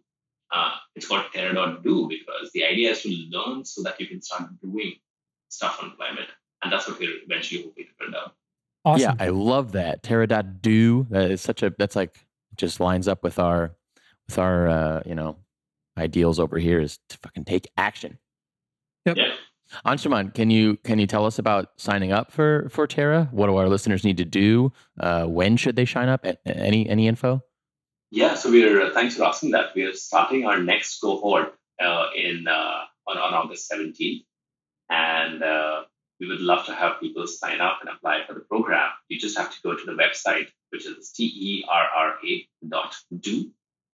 Uh, 0.51 0.72
it's 0.95 1.07
called 1.07 1.26
Terra.do 1.34 2.07
because 2.09 2.51
the 2.53 2.65
idea 2.65 2.91
is 2.91 3.03
to 3.03 3.09
learn 3.30 3.63
so 3.63 3.84
that 3.84 3.99
you 3.99 4.07
can 4.07 4.22
start 4.22 4.49
doing 4.61 4.95
stuff 5.49 5.80
on 5.82 5.93
climate. 5.95 6.30
And 6.63 6.72
that's 6.72 6.88
what 6.88 6.99
we're 6.99 7.17
eventually 7.24 7.63
hoping 7.63 7.86
to 7.86 7.91
build 7.99 8.15
out. 8.15 8.34
Awesome. 8.84 9.15
Yeah, 9.19 9.26
I 9.26 9.30
love 9.30 9.74
that. 9.74 10.01
Terra.do. 10.01 11.07
That 11.11 11.30
is 11.30 11.41
such 11.41 11.61
a, 11.61 11.72
that's 11.78 11.95
like, 11.95 12.26
just 12.55 12.80
lines 12.80 13.07
up 13.07 13.24
with 13.24 13.38
our, 13.38 13.76
with 14.32 14.39
our, 14.39 14.69
uh, 14.69 15.01
you 15.05 15.13
know, 15.13 15.36
ideals 15.97 16.39
over 16.39 16.57
here 16.57 16.79
is 16.79 16.99
to 17.09 17.17
fucking 17.17 17.43
take 17.43 17.69
action. 17.75 18.17
Yep. 19.05 19.17
Yeah. 19.17 19.34
Anshuman, 19.86 20.34
can 20.34 20.49
you 20.49 20.77
can 20.84 20.99
you 20.99 21.07
tell 21.07 21.25
us 21.25 21.39
about 21.39 21.69
signing 21.77 22.11
up 22.11 22.32
for 22.32 22.67
for 22.69 22.88
Terra? 22.88 23.29
What 23.32 23.47
do 23.47 23.55
our 23.55 23.69
listeners 23.69 24.03
need 24.03 24.17
to 24.17 24.25
do? 24.25 24.71
Uh, 24.99 25.25
when 25.25 25.57
should 25.57 25.75
they 25.75 25.86
sign 25.86 26.09
up? 26.09 26.25
Any 26.45 26.89
any 26.89 27.07
info? 27.07 27.41
Yeah, 28.09 28.36
so 28.36 28.51
we're 28.51 28.82
uh, 28.82 28.93
thanks 28.93 29.15
for 29.15 29.23
asking 29.23 29.51
that. 29.51 29.73
We're 29.75 29.93
starting 29.93 30.45
our 30.45 30.59
next 30.59 30.99
cohort 30.99 31.55
uh, 31.82 32.07
in 32.15 32.47
uh, 32.47 32.84
on, 33.07 33.17
on 33.17 33.34
August 33.34 33.67
seventeenth, 33.67 34.25
and 34.89 35.41
uh, 35.41 35.84
we 36.19 36.27
would 36.27 36.41
love 36.41 36.65
to 36.65 36.75
have 36.75 36.99
people 36.99 37.25
sign 37.25 37.61
up 37.61 37.79
and 37.82 37.89
apply 37.89 38.25
for 38.27 38.34
the 38.34 38.41
program. 38.41 38.89
You 39.07 39.19
just 39.19 39.38
have 39.38 39.51
to 39.55 39.61
go 39.63 39.77
to 39.77 39.86
the 39.86 39.93
website, 39.93 40.47
which 40.71 40.86
is 40.86 41.11
t 41.15 41.23
e 41.23 41.65
r 41.69 41.86
r 41.95 42.15
a 42.27 42.47
dot 42.67 42.93
do, 43.17 43.51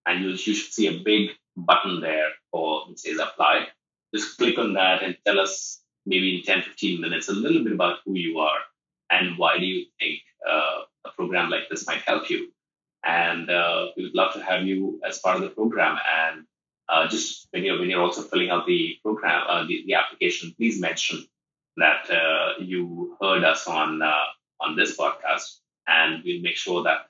and 0.07 0.23
you 0.23 0.29
you 0.29 0.37
should 0.37 0.73
see 0.73 0.87
a 0.87 1.03
big 1.03 1.31
button 1.55 2.01
there 2.01 2.29
for 2.51 2.83
it 2.89 2.99
says 2.99 3.19
apply. 3.19 3.67
Just 4.15 4.37
click 4.37 4.57
on 4.57 4.73
that 4.73 5.03
and 5.03 5.17
tell 5.25 5.39
us 5.39 5.81
maybe 6.05 6.37
in 6.37 6.43
10, 6.43 6.63
15 6.63 7.01
minutes 7.01 7.27
a 7.27 7.33
little 7.33 7.63
bit 7.63 7.73
about 7.73 7.97
who 8.05 8.15
you 8.15 8.39
are 8.39 8.59
and 9.11 9.37
why 9.37 9.59
do 9.59 9.65
you 9.65 9.85
think 9.99 10.21
uh, 10.49 10.81
a 11.05 11.09
program 11.15 11.49
like 11.49 11.69
this 11.69 11.85
might 11.85 12.01
help 12.01 12.29
you. 12.29 12.51
And 13.03 13.49
uh, 13.49 13.87
we 13.95 14.03
would 14.03 14.15
love 14.15 14.33
to 14.33 14.43
have 14.43 14.63
you 14.63 14.99
as 15.05 15.19
part 15.19 15.35
of 15.35 15.41
the 15.41 15.49
program. 15.49 15.97
And 16.19 16.45
uh, 16.89 17.07
just 17.07 17.47
when 17.51 17.63
you're 17.63 17.79
when 17.79 17.89
you're 17.89 18.01
also 18.01 18.21
filling 18.21 18.49
out 18.49 18.65
the 18.65 18.95
program, 19.03 19.43
uh, 19.47 19.65
the, 19.65 19.83
the 19.85 19.95
application, 19.95 20.53
please 20.57 20.79
mention 20.79 21.25
that 21.75 22.09
uh, 22.09 22.53
you 22.59 23.17
heard 23.21 23.43
us 23.43 23.67
on 23.67 24.01
uh, 24.01 24.25
on 24.61 24.75
this 24.75 24.97
podcast, 24.97 25.59
and 25.87 26.23
we'll 26.25 26.41
make 26.41 26.55
sure 26.55 26.83
that 26.83 27.07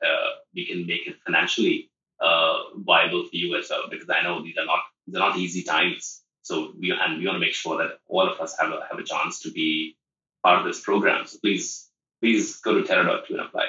we 0.54 0.66
can 0.66 0.86
make 0.86 1.08
it 1.08 1.16
financially 1.26 1.89
uh, 2.22 2.53
viable 2.76 3.24
for 3.24 3.36
you 3.36 3.55
as 3.57 3.68
well 3.70 3.84
because 3.89 4.09
I 4.09 4.24
know 4.24 4.43
these 4.43 4.57
are 4.57 4.65
not 4.65 4.80
these 5.05 5.15
are 5.15 5.30
not 5.30 5.38
easy 5.38 5.63
times. 5.63 6.22
So 6.41 6.74
we 6.80 6.91
and 6.91 7.20
we 7.20 7.26
want 7.26 7.36
to 7.36 7.39
make 7.39 7.53
sure 7.53 7.78
that 7.78 7.99
all 8.07 8.28
of 8.30 8.39
us 8.39 8.55
have 8.59 8.72
a, 8.72 8.80
have 8.89 8.99
a 8.99 9.03
chance 9.03 9.41
to 9.41 9.51
be 9.51 9.95
part 10.43 10.59
of 10.59 10.65
this 10.65 10.82
program. 10.82 11.26
So 11.26 11.38
please 11.39 11.89
please 12.22 12.57
go 12.57 12.76
to 12.76 12.84
Terra.do 12.84 13.34
and 13.34 13.41
apply. 13.41 13.68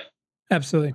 Absolutely. 0.50 0.94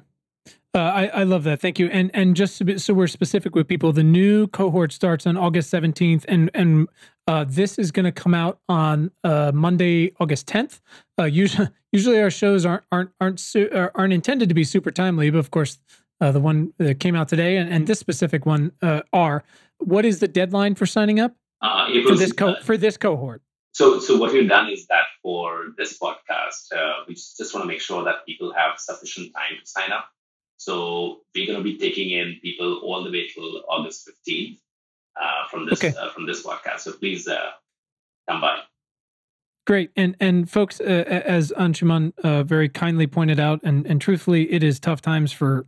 Uh, 0.76 0.80
I, 0.80 1.06
I 1.08 1.24
love 1.24 1.44
that. 1.44 1.62
Thank 1.62 1.78
you. 1.78 1.88
And 1.88 2.10
and 2.16 2.36
just 2.36 2.58
so, 2.58 2.66
so 2.78 2.96
we're 2.96 3.06
specific 3.06 3.54
with 3.54 3.68
people, 3.68 3.94
the 3.94 4.02
new 4.02 4.48
cohort 4.48 4.92
starts 4.92 5.28
on 5.28 5.38
August 5.38 5.72
17th, 5.72 6.26
and 6.28 6.50
and 6.56 6.88
uh, 7.28 7.46
this 7.48 7.78
is 7.78 7.92
going 7.92 8.06
to 8.06 8.12
come 8.12 8.34
out 8.34 8.60
on 8.68 9.12
uh, 9.24 9.52
Monday, 9.54 10.14
August 10.20 10.48
10th. 10.48 10.82
Uh, 11.20 11.26
usually, 11.26 11.68
usually 11.92 12.20
our 12.20 12.32
shows 12.32 12.66
aren't 12.66 12.84
aren't 12.92 13.12
aren't 13.22 13.40
su- 13.40 13.70
aren't 13.94 14.14
intended 14.14 14.50
to 14.50 14.56
be 14.56 14.64
super 14.64 14.90
timely, 14.90 15.30
but 15.30 15.38
of 15.38 15.52
course, 15.52 15.78
uh, 16.24 16.32
the 16.32 16.40
one 16.40 16.74
that 16.78 17.00
came 17.00 17.16
out 17.20 17.28
today, 17.28 17.58
and, 17.58 17.68
and 17.74 17.86
this 17.86 18.00
specific 18.00 18.46
one 18.46 18.72
uh, 18.82 19.02
are. 19.12 19.44
What 19.80 20.06
is 20.06 20.20
the 20.20 20.28
deadline 20.40 20.76
for 20.76 20.86
signing 20.86 21.20
up 21.20 21.36
uh, 21.62 21.88
for 22.08 22.16
this 22.16 22.32
co- 22.32 22.62
for 22.62 22.78
this 22.78 22.96
cohort? 22.98 23.42
So, 23.74 24.00
so 24.00 24.18
what 24.18 24.32
we've 24.32 24.48
done 24.48 24.70
is 24.70 24.88
that 24.88 25.06
for 25.22 25.74
this 25.78 25.98
podcast, 25.98 26.72
uh, 26.72 27.04
we 27.08 27.16
just 27.16 27.54
want 27.54 27.64
to 27.64 27.68
make 27.68 27.82
sure 27.82 28.04
that 28.06 28.18
people 28.26 28.54
have 28.54 28.78
sufficient 28.78 29.34
time 29.36 29.54
to 29.60 29.66
sign 29.66 29.92
up. 29.92 30.06
So 30.58 30.76
we're 31.34 31.48
going 31.48 31.58
to 31.58 31.64
be 31.64 31.78
taking 31.78 32.12
in 32.12 32.38
people 32.42 32.70
all 32.86 33.04
the 33.04 33.12
way 33.12 33.28
till 33.28 33.64
August 33.68 34.06
fifteenth 34.08 34.60
uh, 35.22 35.50
from 35.50 35.66
this 35.68 35.84
okay. 35.84 35.94
Uh, 36.00 36.10
from 36.12 36.26
this 36.26 36.42
podcast. 36.48 36.80
So 36.86 36.94
please 36.94 37.28
come 38.30 38.40
by. 38.40 38.60
Great, 39.66 39.92
and 39.96 40.16
and 40.20 40.50
folks, 40.50 40.82
uh, 40.82 41.06
as 41.38 41.52
Anshuman 41.58 42.12
uh, 42.24 42.44
very 42.44 42.70
kindly 42.70 43.08
pointed 43.08 43.40
out, 43.40 43.60
and 43.64 43.88
and 43.88 44.02
truthfully, 44.02 44.52
it 44.52 44.62
is 44.62 44.80
tough 44.80 45.02
times 45.02 45.32
for 45.32 45.66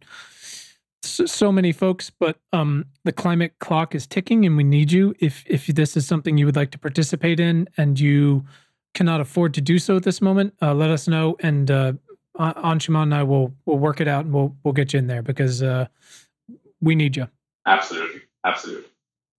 so 1.08 1.51
many 1.51 1.72
folks, 1.72 2.10
but 2.10 2.38
um, 2.53 2.86
the 3.03 3.12
climate 3.12 3.53
clock 3.60 3.95
is 3.95 4.08
ticking, 4.08 4.45
and 4.45 4.58
we 4.58 4.64
need 4.64 4.91
you. 4.91 5.16
If 5.20 5.43
if 5.47 5.68
this 5.68 5.95
is 5.97 6.08
something 6.08 6.38
you 6.38 6.45
would 6.45 6.56
like 6.56 6.72
to 6.72 6.80
participate 6.80 7.39
in, 7.39 7.68
and 7.78 7.99
you 7.99 8.45
cannot 8.93 9.22
afford 9.22 9.53
to 9.56 9.62
do 9.62 9.80
so 9.80 9.97
at 9.97 10.03
this 10.03 10.22
moment, 10.22 10.53
uh, 10.62 10.74
let 10.74 10.89
us 10.89 11.08
know, 11.08 11.36
and 11.39 11.70
uh, 11.70 11.93
Anshuman 12.38 13.03
and 13.03 13.16
I 13.16 13.24
will 13.24 13.53
will 13.66 13.80
work 13.80 14.01
it 14.01 14.08
out, 14.08 14.26
and 14.26 14.34
we'll 14.34 14.56
we'll 14.64 14.74
get 14.74 14.93
you 14.93 14.99
in 14.99 15.08
there 15.08 15.22
because 15.22 15.64
uh, 15.64 15.88
we 16.82 16.95
need 16.95 17.16
you. 17.16 17.28
Absolutely, 17.66 18.22
absolutely. 18.43 18.89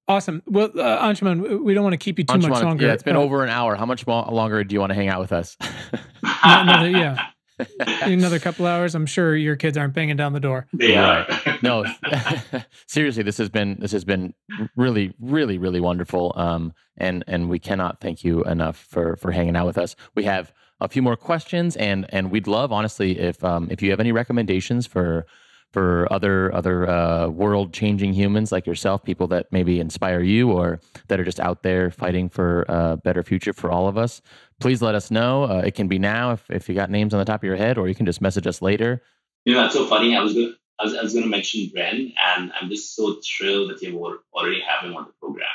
Awesome. 0.09 0.43
Well, 0.47 0.71
uh, 0.79 1.05
Anshuman, 1.05 1.65
we 1.65 1.75
don't 1.75 1.83
want 1.83 1.95
to 1.95 1.99
keep 1.99 2.19
you 2.19 2.25
too 2.25 2.35
Anshuman, 2.35 2.49
much 2.51 2.63
longer. 2.63 2.87
Yeah, 2.87 2.93
it's 2.93 3.03
been 3.03 3.17
uh, 3.17 3.21
over 3.21 3.43
an 3.43 3.51
hour. 3.51 3.75
How 3.75 3.87
much 3.87 4.07
longer 4.07 4.63
do 4.63 4.73
you 4.73 4.79
want 4.79 4.91
to 4.91 4.95
hang 4.95 5.09
out 5.09 5.21
with 5.21 5.33
us? 5.33 5.57
another, 6.45 6.91
yeah. 6.91 7.27
another 8.03 8.39
couple 8.39 8.67
hours, 8.67 8.95
I'm 8.95 9.07
sure 9.07 9.35
your 9.35 9.57
kids 9.57 9.77
aren't 9.77 9.95
banging 9.95 10.17
down 10.17 10.33
the 10.33 10.41
door. 10.41 10.67
Yeah. 10.79 11.25
No, 11.63 11.85
seriously, 12.87 13.23
this 13.23 13.39
has 13.39 13.49
been 13.49 13.77
this 13.81 13.93
has 13.93 14.05
been 14.05 14.35
really, 14.77 15.15
really, 15.21 15.59
really 15.59 15.81
wonderful. 15.81 16.33
Um, 16.37 16.73
and 16.97 17.25
and 17.27 17.49
we 17.49 17.59
cannot 17.59 18.01
thank 18.01 18.25
you 18.25 18.43
enough 18.45 18.77
for 18.77 19.17
for 19.17 19.33
hanging 19.33 19.57
out 19.57 19.67
with 19.67 19.79
us. 19.79 19.97
We 20.15 20.25
have 20.25 20.53
a 20.81 20.89
few 20.89 21.03
more 21.03 21.17
questions, 21.17 21.77
and 21.77 22.07
and 22.11 22.31
we'd 22.31 22.47
love, 22.47 22.73
honestly, 22.73 23.19
if 23.19 23.43
um 23.45 23.69
if 23.71 23.83
you 23.83 23.91
have 23.91 24.01
any 24.01 24.13
recommendations 24.13 24.87
for 24.87 25.27
for 25.73 26.11
other 26.11 26.55
other 26.55 26.89
uh, 26.89 27.29
world 27.29 27.73
changing 27.73 28.13
humans 28.13 28.53
like 28.53 28.67
yourself, 28.67 29.05
people 29.05 29.27
that 29.29 29.47
maybe 29.51 29.81
inspire 29.81 30.21
you 30.21 30.51
or 30.51 30.81
that 31.09 31.21
are 31.21 31.25
just 31.25 31.41
out 31.41 31.63
there 31.63 31.91
fighting 31.91 32.29
for 32.29 32.65
a 32.69 32.97
better 32.97 33.23
future 33.23 33.53
for 33.53 33.71
all 33.71 33.89
of 33.89 33.99
us, 33.99 34.23
please 34.61 34.81
let 34.81 34.95
us 34.95 35.11
know. 35.11 35.45
Uh, 35.45 35.63
it 35.67 35.75
can 35.75 35.89
be 35.89 35.99
now 35.99 36.33
if, 36.33 36.49
if 36.51 36.69
you 36.69 36.75
got 36.75 36.91
names 36.91 37.13
on 37.13 37.19
the 37.19 37.25
top 37.25 37.41
of 37.41 37.45
your 37.45 37.57
head, 37.57 37.77
or 37.79 37.89
you 37.89 37.95
can 37.95 38.07
just 38.07 38.21
message 38.21 38.47
us 38.47 38.63
later. 38.63 39.03
You 39.45 39.55
know, 39.55 39.63
that's 39.63 39.75
so 39.75 39.87
funny. 39.87 40.17
I 40.17 40.23
was 40.23 40.35
going 40.35 40.55
I 40.79 40.85
was, 40.85 40.95
I 40.95 41.03
was 41.03 41.13
going 41.13 41.25
to 41.25 41.31
mention 41.31 41.71
Bren, 41.75 42.13
and 42.37 42.53
I'm 42.61 42.69
just 42.69 42.95
so 42.95 43.19
thrilled 43.25 43.71
that 43.71 43.83
you 43.83 43.99
already 44.35 44.61
have 44.61 44.85
him 44.85 44.97
on 44.97 45.07
the 45.07 45.13
program. 45.21 45.47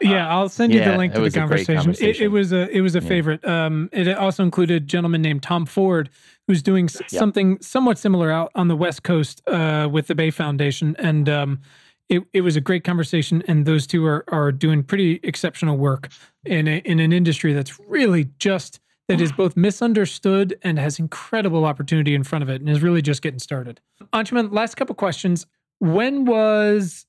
Yeah, 0.00 0.28
I'll 0.28 0.48
send 0.48 0.72
you 0.72 0.80
yeah, 0.80 0.92
the 0.92 0.98
link 0.98 1.14
to 1.14 1.20
the 1.20 1.30
conversation. 1.30 1.76
conversation. 1.76 2.22
It, 2.22 2.26
it, 2.26 2.28
was 2.28 2.52
a 2.52 2.68
it 2.68 2.80
was 2.82 2.94
a 2.94 3.00
yeah. 3.00 3.08
favorite. 3.08 3.44
Um, 3.44 3.88
it 3.92 4.08
also 4.16 4.44
included 4.44 4.82
a 4.82 4.86
gentleman 4.86 5.22
named 5.22 5.42
Tom 5.42 5.66
Ford, 5.66 6.10
who's 6.46 6.62
doing 6.62 6.88
yep. 6.88 7.10
something 7.10 7.60
somewhat 7.60 7.98
similar 7.98 8.30
out 8.30 8.52
on 8.54 8.68
the 8.68 8.76
West 8.76 9.02
Coast 9.02 9.42
uh, 9.48 9.88
with 9.90 10.06
the 10.06 10.14
Bay 10.14 10.30
Foundation, 10.30 10.94
and 10.98 11.28
um, 11.28 11.60
it 12.08 12.22
it 12.32 12.42
was 12.42 12.54
a 12.56 12.60
great 12.60 12.84
conversation. 12.84 13.42
And 13.48 13.66
those 13.66 13.86
two 13.86 14.06
are 14.06 14.24
are 14.28 14.52
doing 14.52 14.84
pretty 14.84 15.20
exceptional 15.22 15.76
work 15.76 16.10
in 16.44 16.68
a, 16.68 16.78
in 16.78 17.00
an 17.00 17.12
industry 17.12 17.52
that's 17.52 17.78
really 17.80 18.28
just 18.38 18.80
that 19.08 19.20
is 19.20 19.32
both 19.32 19.56
misunderstood 19.56 20.58
and 20.62 20.78
has 20.78 20.98
incredible 20.98 21.64
opportunity 21.64 22.14
in 22.14 22.24
front 22.24 22.42
of 22.42 22.48
it, 22.48 22.60
and 22.60 22.68
is 22.68 22.82
really 22.82 23.02
just 23.02 23.22
getting 23.22 23.38
started. 23.38 23.80
Anshuman, 24.12 24.52
last 24.52 24.76
couple 24.76 24.94
questions. 24.94 25.46
When 25.80 26.24
was 26.24 27.06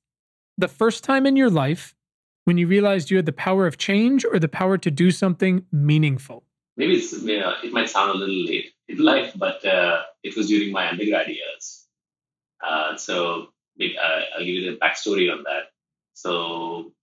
the 0.57 0.67
first 0.67 1.03
time 1.03 1.25
in 1.25 1.35
your 1.35 1.49
life 1.49 1.95
when 2.45 2.57
you 2.57 2.67
realized 2.67 3.11
you 3.11 3.17
had 3.17 3.25
the 3.25 3.33
power 3.33 3.67
of 3.67 3.77
change 3.77 4.25
or 4.25 4.39
the 4.39 4.47
power 4.47 4.77
to 4.77 4.89
do 4.89 5.11
something 5.11 5.65
meaningful? 5.71 6.43
Maybe 6.77 6.95
it's, 6.95 7.21
yeah, 7.21 7.53
it 7.63 7.73
might 7.73 7.89
sound 7.89 8.11
a 8.11 8.13
little 8.13 8.45
late 8.45 8.71
in 8.87 8.97
life, 8.97 9.33
but 9.35 9.65
uh, 9.65 10.03
it 10.23 10.37
was 10.37 10.47
during 10.47 10.71
my 10.71 10.89
undergrad 10.89 11.27
years. 11.27 11.85
Uh, 12.65 12.95
so 12.95 13.47
maybe, 13.77 13.97
uh, 13.97 14.21
I'll 14.35 14.45
give 14.45 14.55
you 14.55 14.71
the 14.71 14.77
backstory 14.77 15.31
on 15.31 15.43
that. 15.43 15.71
So 16.13 16.93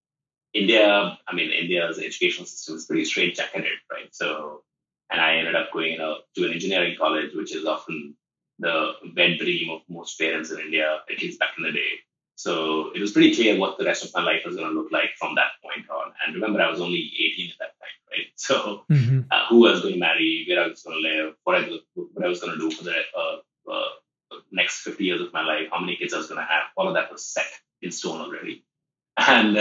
India, 0.55 1.18
I 1.28 1.35
mean, 1.35 1.51
India's 1.51 1.98
educational 1.98 2.47
system 2.47 2.77
is 2.77 2.86
pretty 2.86 3.02
straitjacketed, 3.02 3.77
right? 3.93 4.09
So, 4.12 4.62
and 5.10 5.20
I 5.20 5.36
ended 5.36 5.54
up 5.54 5.72
going 5.72 5.98
know, 5.98 6.18
to 6.34 6.46
an 6.46 6.52
engineering 6.52 6.96
college, 6.98 7.30
which 7.34 7.54
is 7.54 7.64
often 7.64 8.16
the 8.58 8.92
wet 9.16 9.38
dream 9.38 9.70
of 9.70 9.82
most 9.88 10.18
parents 10.18 10.50
in 10.50 10.60
India, 10.60 10.98
at 11.10 11.20
least 11.20 11.38
back 11.38 11.50
in 11.58 11.64
the 11.64 11.72
day. 11.72 12.00
So 12.36 12.90
it 12.94 13.00
was 13.00 13.12
pretty 13.12 13.34
clear 13.34 13.58
what 13.58 13.78
the 13.78 13.84
rest 13.84 14.04
of 14.04 14.12
my 14.14 14.22
life 14.22 14.42
was 14.44 14.56
going 14.56 14.68
to 14.68 14.74
look 14.74 14.92
like 14.92 15.10
from 15.18 15.36
that 15.36 15.52
point 15.62 15.88
on. 15.88 16.12
And 16.24 16.34
remember, 16.34 16.60
I 16.60 16.70
was 16.70 16.80
only 16.80 17.10
18 17.34 17.50
at 17.50 17.58
that 17.58 17.64
time, 17.64 17.96
right? 18.10 18.26
So 18.36 18.84
mm-hmm. 18.90 19.20
uh, 19.30 19.46
who 19.48 19.66
I 19.66 19.72
was 19.72 19.80
going 19.80 19.94
to 19.94 20.00
marry, 20.00 20.44
where 20.46 20.62
I 20.62 20.68
was 20.68 20.82
going 20.82 21.02
to 21.02 21.08
live, 21.08 21.34
what 21.44 21.56
I, 21.56 21.68
what 21.94 22.24
I 22.24 22.28
was 22.28 22.40
going 22.40 22.52
to 22.52 22.58
do 22.58 22.70
for 22.70 22.84
the 22.84 22.96
uh, 23.16 23.36
uh, 23.72 24.36
next 24.52 24.82
50 24.82 25.02
years 25.02 25.20
of 25.22 25.32
my 25.32 25.42
life, 25.44 25.68
how 25.72 25.80
many 25.80 25.96
kids 25.96 26.12
I 26.12 26.18
was 26.18 26.26
going 26.26 26.40
to 26.40 26.46
have, 26.46 26.64
all 26.76 26.88
of 26.88 26.94
that 26.94 27.10
was 27.10 27.24
set 27.24 27.46
in 27.80 27.90
stone 27.90 28.20
already. 28.20 28.64
And 29.18 29.56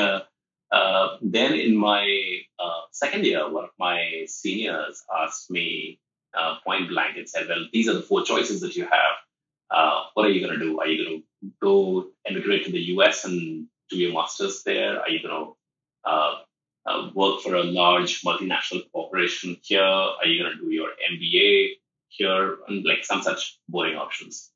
uh, 0.71 0.75
uh, 0.75 1.17
then 1.21 1.53
in 1.53 1.75
my 1.75 2.39
uh, 2.59 2.81
second 2.91 3.25
year, 3.25 3.49
one 3.51 3.65
of 3.65 3.71
my 3.79 4.25
seniors 4.27 5.03
asked 5.21 5.49
me 5.51 5.99
point 6.65 6.89
blank 6.89 7.17
and 7.17 7.29
said, 7.29 7.47
well, 7.47 7.65
these 7.71 7.87
are 7.87 7.93
the 7.93 8.01
four 8.01 8.23
choices 8.23 8.59
that 8.61 8.75
you 8.75 8.83
have 8.83 9.15
uh, 9.69 10.03
what 10.13 10.25
are 10.25 10.29
you 10.29 10.45
going 10.45 10.57
to 10.57 10.63
do? 10.63 10.79
Are 10.79 10.87
you 10.87 11.05
going 11.05 11.21
to 11.21 11.53
go 11.61 12.07
emigrate 12.25 12.65
to 12.65 12.71
the 12.71 12.81
US 12.95 13.25
and 13.25 13.67
do 13.89 13.97
your 13.97 14.13
master's 14.13 14.63
there? 14.63 15.01
Are 15.01 15.09
you 15.09 15.27
going 15.27 15.45
to 15.45 16.09
uh, 16.09 16.35
uh, 16.85 17.09
work 17.13 17.41
for 17.41 17.55
a 17.55 17.63
large 17.63 18.21
multinational 18.21 18.83
corporation 18.91 19.57
here? 19.63 19.83
Are 19.83 20.25
you 20.25 20.41
going 20.41 20.55
to 20.55 20.61
do 20.61 20.71
your 20.71 20.89
MBA 21.11 21.71
here? 22.09 22.57
And 22.67 22.85
like 22.85 23.03
some 23.03 23.21
such 23.21 23.59
boring 23.67 23.97
options. 23.97 24.51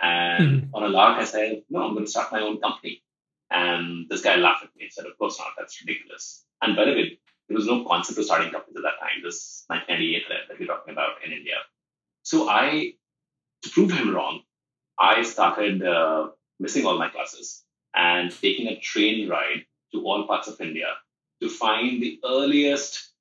And 0.00 0.62
mm-hmm. 0.62 0.74
on 0.74 0.82
a 0.82 0.88
lark, 0.88 1.20
I 1.20 1.24
said, 1.24 1.62
no, 1.70 1.82
I'm 1.82 1.94
going 1.94 2.04
to 2.04 2.10
start 2.10 2.32
my 2.32 2.40
own 2.40 2.60
company. 2.60 3.02
And 3.50 4.08
this 4.08 4.22
guy 4.22 4.36
laughed 4.36 4.64
at 4.64 4.70
me 4.76 4.84
and 4.84 4.92
said, 4.92 5.06
of 5.06 5.16
course 5.18 5.38
not. 5.38 5.52
That's 5.58 5.80
ridiculous. 5.80 6.44
And 6.62 6.76
by 6.76 6.84
the 6.86 6.92
way, 6.92 7.18
there 7.48 7.56
was 7.56 7.66
no 7.66 7.84
concept 7.84 8.18
of 8.18 8.24
starting 8.24 8.50
companies 8.50 8.76
at 8.76 8.82
that 8.82 9.00
time. 9.00 9.22
This 9.22 9.64
1998 9.68 10.22
that 10.48 10.58
we're 10.58 10.66
talking 10.66 10.92
about 10.92 11.24
in 11.24 11.32
India. 11.32 11.56
So 12.22 12.48
I, 12.48 12.94
to 13.62 13.70
prove 13.70 13.92
him 13.92 14.14
wrong, 14.14 14.40
I 14.98 15.22
started 15.22 15.82
uh, 15.84 16.28
missing 16.58 16.86
all 16.86 16.98
my 16.98 17.08
classes 17.08 17.64
and 17.94 18.30
taking 18.30 18.68
a 18.68 18.80
train 18.80 19.28
ride 19.28 19.66
to 19.92 20.04
all 20.04 20.26
parts 20.26 20.48
of 20.48 20.60
India 20.60 20.88
to 21.42 21.48
find 21.48 22.02
the 22.02 22.20
earliest 22.24 23.12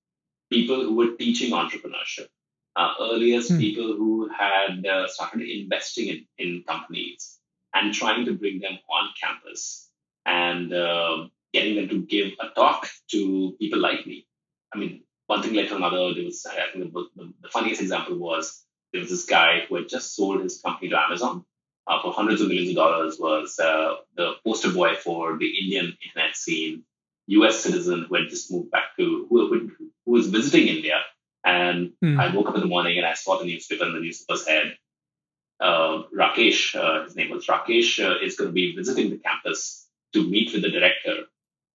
people 0.50 0.82
who 0.82 0.96
were 0.96 1.16
teaching 1.18 1.52
entrepreneurship, 1.52 2.28
uh, 2.76 2.94
earliest 3.02 3.52
hmm. 3.52 3.58
people 3.58 3.96
who 3.98 4.30
had 4.30 4.86
uh, 4.86 5.08
started 5.08 5.42
investing 5.42 6.08
in, 6.08 6.26
in 6.38 6.64
companies 6.68 7.40
and 7.74 7.94
trying 7.94 8.26
to 8.26 8.34
bring 8.34 8.60
them 8.60 8.78
on 8.90 9.10
campus 9.22 9.90
and 10.26 10.74
uh, 10.74 11.28
getting 11.54 11.76
them 11.76 11.90
to 11.90 12.02
give 12.02 12.34
a 12.40 12.50
talk 12.56 12.88
to 13.12 13.56
people 13.60 13.80
like 13.80 14.06
me. 14.06 14.26
I 14.74 14.78
mean, 14.78 15.04
one 15.28 15.42
thing 15.42 15.54
led 15.54 15.70
to 15.70 15.76
another. 15.76 16.14
There 16.14 16.26
was, 16.26 16.46
I 16.46 16.72
think 16.72 16.94
the, 16.94 17.06
the, 17.16 17.34
the 17.42 17.50
funniest 17.50 17.82
example 17.82 18.18
was 18.18 18.64
there 18.92 19.02
was 19.02 19.10
this 19.10 19.26
guy 19.26 19.62
who 19.68 19.76
had 19.76 19.90
just 19.90 20.16
sold 20.16 20.42
his 20.42 20.62
company 20.62 20.90
to 20.90 21.02
Amazon 21.02 21.46
uh, 21.88 22.02
for 22.02 22.14
hundreds 22.14 22.42
of 22.42 22.48
millions 22.48 22.70
of 22.70 22.76
dollars, 22.76 23.18
was 23.20 23.60
uh, 23.60 23.96
the 24.16 24.34
poster 24.46 24.72
boy 24.72 24.96
for 24.96 25.38
the 25.38 25.48
Indian 25.48 25.98
internet 26.04 26.36
scene, 26.36 26.84
US 27.28 27.60
citizen 27.60 28.06
who 28.08 28.16
had 28.16 28.30
just 28.30 28.52
moved 28.52 28.72
back 28.72 28.96
to, 28.98 29.28
who, 29.30 29.70
who, 30.06 30.12
was 30.12 30.28
visiting 30.28 30.68
India. 30.68 31.02
And 31.46 31.94
mm. 32.04 32.20
I 32.20 32.34
woke 32.34 32.48
up 32.48 32.56
in 32.56 32.62
the 32.62 32.68
morning 32.68 32.98
and 32.98 33.06
I 33.06 33.14
saw 33.16 33.40
the 33.40 33.46
newspaper 33.46 33.84
and 33.84 33.96
the 33.96 34.00
newspaper 34.00 34.38
said, 34.38 34.78
uh, 35.60 36.04
Rakesh, 36.16 36.76
uh, 36.76 37.04
his 37.04 37.16
name 37.16 37.32
was 37.32 37.48
Rakesh, 37.48 38.04
uh, 38.04 38.24
is 38.24 38.36
going 38.36 38.50
to 38.50 38.54
be 38.54 38.76
visiting 38.76 39.10
the 39.10 39.18
campus 39.18 39.88
to 40.14 40.30
meet 40.30 40.54
with 40.54 40.62
the 40.62 40.72
director. 40.72 41.24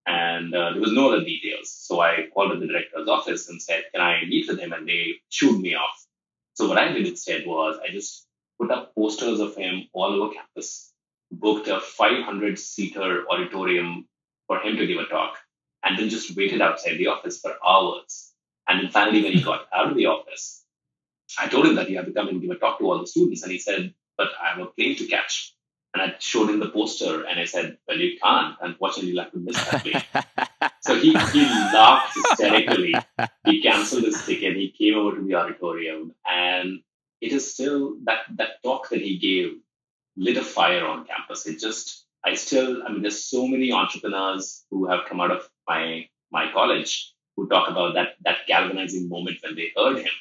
And 0.06 0.55
uh, 0.55 0.73
there 0.73 0.81
was 0.81 0.93
no 0.93 1.12
other 1.12 1.24
details. 1.24 1.70
So 1.70 2.01
I 2.01 2.28
called 2.32 2.52
at 2.52 2.60
the 2.60 2.66
director's 2.66 3.09
office 3.09 3.48
and 3.48 3.60
said, 3.60 3.85
Can 3.93 4.01
I 4.01 4.24
meet 4.27 4.48
with 4.48 4.59
him? 4.59 4.73
And 4.73 4.89
they 4.89 5.16
chewed 5.28 5.60
me 5.60 5.74
off. 5.74 6.06
So 6.55 6.66
what 6.66 6.78
I 6.78 6.89
did 6.89 7.06
instead 7.06 7.47
was 7.47 7.78
I 7.86 7.93
just 7.93 8.27
put 8.59 8.70
up 8.70 8.94
posters 8.94 9.40
of 9.40 9.55
him 9.55 9.89
all 9.93 10.23
over 10.23 10.32
campus, 10.32 10.93
booked 11.31 11.69
a 11.69 11.81
500 11.81 12.59
seater 12.59 13.24
auditorium 13.31 14.06
for 14.47 14.59
him 14.60 14.77
to 14.77 14.86
give 14.86 14.98
a 14.98 15.05
talk, 15.05 15.36
and 15.85 15.98
then 15.98 16.09
just 16.09 16.35
waited 16.36 16.62
outside 16.62 16.97
the 16.97 17.09
office 17.09 17.40
for 17.40 17.55
hours. 17.65 18.32
And 18.66 18.81
then 18.81 18.90
finally, 18.90 19.23
when 19.23 19.32
he 19.32 19.43
got 19.43 19.66
out 19.73 19.90
of 19.90 19.97
the 19.97 20.06
office, 20.06 20.65
I 21.39 21.48
told 21.48 21.66
him 21.66 21.74
that 21.77 21.89
he 21.89 21.94
had 21.94 22.06
to 22.06 22.12
come 22.12 22.28
and 22.28 22.40
give 22.40 22.51
a 22.51 22.56
talk 22.56 22.78
to 22.78 22.85
all 22.86 22.98
the 22.98 23.06
students. 23.06 23.43
And 23.43 23.52
he 23.52 23.59
said, 23.59 23.94
But 24.16 24.28
I 24.43 24.55
have 24.55 24.59
a 24.59 24.66
plane 24.66 24.97
to 24.97 25.06
catch. 25.06 25.55
And 25.94 26.02
I 26.02 26.15
showed 26.19 26.51
him 26.51 26.60
the 26.60 26.69
poster 26.69 27.24
and 27.24 27.40
I 27.40 27.44
said, 27.44 27.78
Well, 27.86 27.98
you 27.98 28.19
can't. 28.23 28.56
Unfortunately, 28.60 29.10
you'll 29.10 29.23
have 29.23 29.32
to 29.32 29.39
miss 29.39 29.56
that 29.56 30.73
so 30.81 30.94
he, 30.97 31.12
he 31.12 31.44
laughed 31.44 32.15
hysterically. 32.15 32.94
He 33.47 33.62
canceled 33.62 34.05
his 34.05 34.24
ticket. 34.24 34.56
He 34.56 34.70
came 34.70 34.98
over 34.98 35.16
to 35.16 35.23
the 35.23 35.35
auditorium 35.35 36.15
and 36.27 36.81
it 37.20 37.32
is 37.32 37.52
still 37.52 37.97
that, 38.05 38.20
that 38.36 38.62
talk 38.62 38.90
that 38.90 39.01
he 39.01 39.19
gave 39.19 39.56
lit 40.16 40.36
a 40.36 40.43
fire 40.43 40.85
on 40.85 41.06
campus. 41.06 41.47
It 41.47 41.59
just, 41.59 42.05
I 42.24 42.35
still, 42.35 42.82
I 42.85 42.93
mean, 42.93 43.02
there's 43.02 43.24
so 43.24 43.47
many 43.47 43.73
entrepreneurs 43.73 44.65
who 44.70 44.89
have 44.89 45.06
come 45.09 45.20
out 45.20 45.31
of 45.31 45.48
my, 45.66 46.09
my 46.31 46.51
college 46.52 47.15
who 47.36 47.48
talk 47.48 47.70
about 47.70 47.94
that, 47.94 48.16
that 48.24 48.39
galvanizing 48.47 49.09
moment 49.09 49.39
when 49.43 49.55
they 49.55 49.73
heard 49.77 49.98
him. 49.98 50.12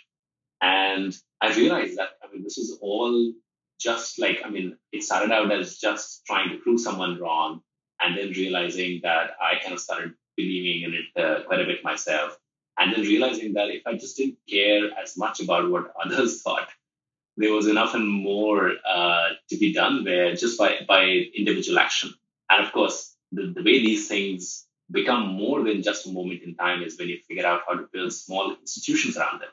And 0.62 1.16
I 1.42 1.54
realized 1.56 1.98
that, 1.98 2.10
I 2.24 2.32
mean, 2.32 2.44
this 2.44 2.58
is 2.58 2.78
all 2.82 3.34
just 3.80 4.20
like, 4.20 4.42
I 4.44 4.50
mean, 4.50 4.78
it 4.92 5.04
started 5.04 5.32
out 5.32 5.52
as 5.52 5.78
just 5.78 6.26
trying 6.26 6.50
to 6.50 6.58
prove 6.58 6.80
someone 6.80 7.20
wrong 7.20 7.62
and 8.02 8.18
then 8.18 8.30
realizing 8.30 9.02
that 9.04 9.32
I 9.42 9.62
kind 9.62 9.74
of 9.74 9.80
started 9.80 10.14
believing 10.36 10.84
in 10.84 10.94
it 10.94 11.22
uh, 11.22 11.44
quite 11.44 11.62
a 11.62 11.66
bit 11.66 11.84
myself. 11.84 12.38
And 12.80 12.94
then 12.94 13.02
realizing 13.02 13.54
that 13.54 13.70
if 13.70 13.88
I 13.88 13.94
just 13.94 14.18
didn't 14.18 14.38
care 14.48 14.90
as 15.02 15.18
much 15.18 15.40
about 15.40 15.70
what 15.72 15.92
others 16.04 16.42
thought, 16.42 16.70
there 17.38 17.52
was 17.52 17.68
enough 17.68 17.94
and 17.94 18.08
more 18.08 18.74
uh, 18.88 19.30
to 19.50 19.58
be 19.58 19.74
done 19.74 20.04
there 20.04 20.36
just 20.36 20.58
by, 20.58 20.80
by 20.88 21.04
individual 21.36 21.80
action. 21.80 22.14
And 22.50 22.66
of 22.66 22.72
course, 22.72 23.16
the, 23.32 23.54
the 23.56 23.64
way 23.64 23.80
these 23.80 24.08
things 24.08 24.66
become 24.90 25.28
more 25.28 25.64
than 25.64 25.84
just 25.84 26.08
a 26.08 26.12
moment 26.12 26.44
in 26.44 26.56
time 26.56 26.82
is 26.82 26.98
when 26.98 27.10
you 27.10 27.20
figure 27.28 27.46
out 27.46 27.62
how 27.68 27.76
to 27.76 27.88
build 27.92 28.14
small 28.14 28.56
institutions 28.60 29.18
around 29.18 29.42
them, 29.42 29.50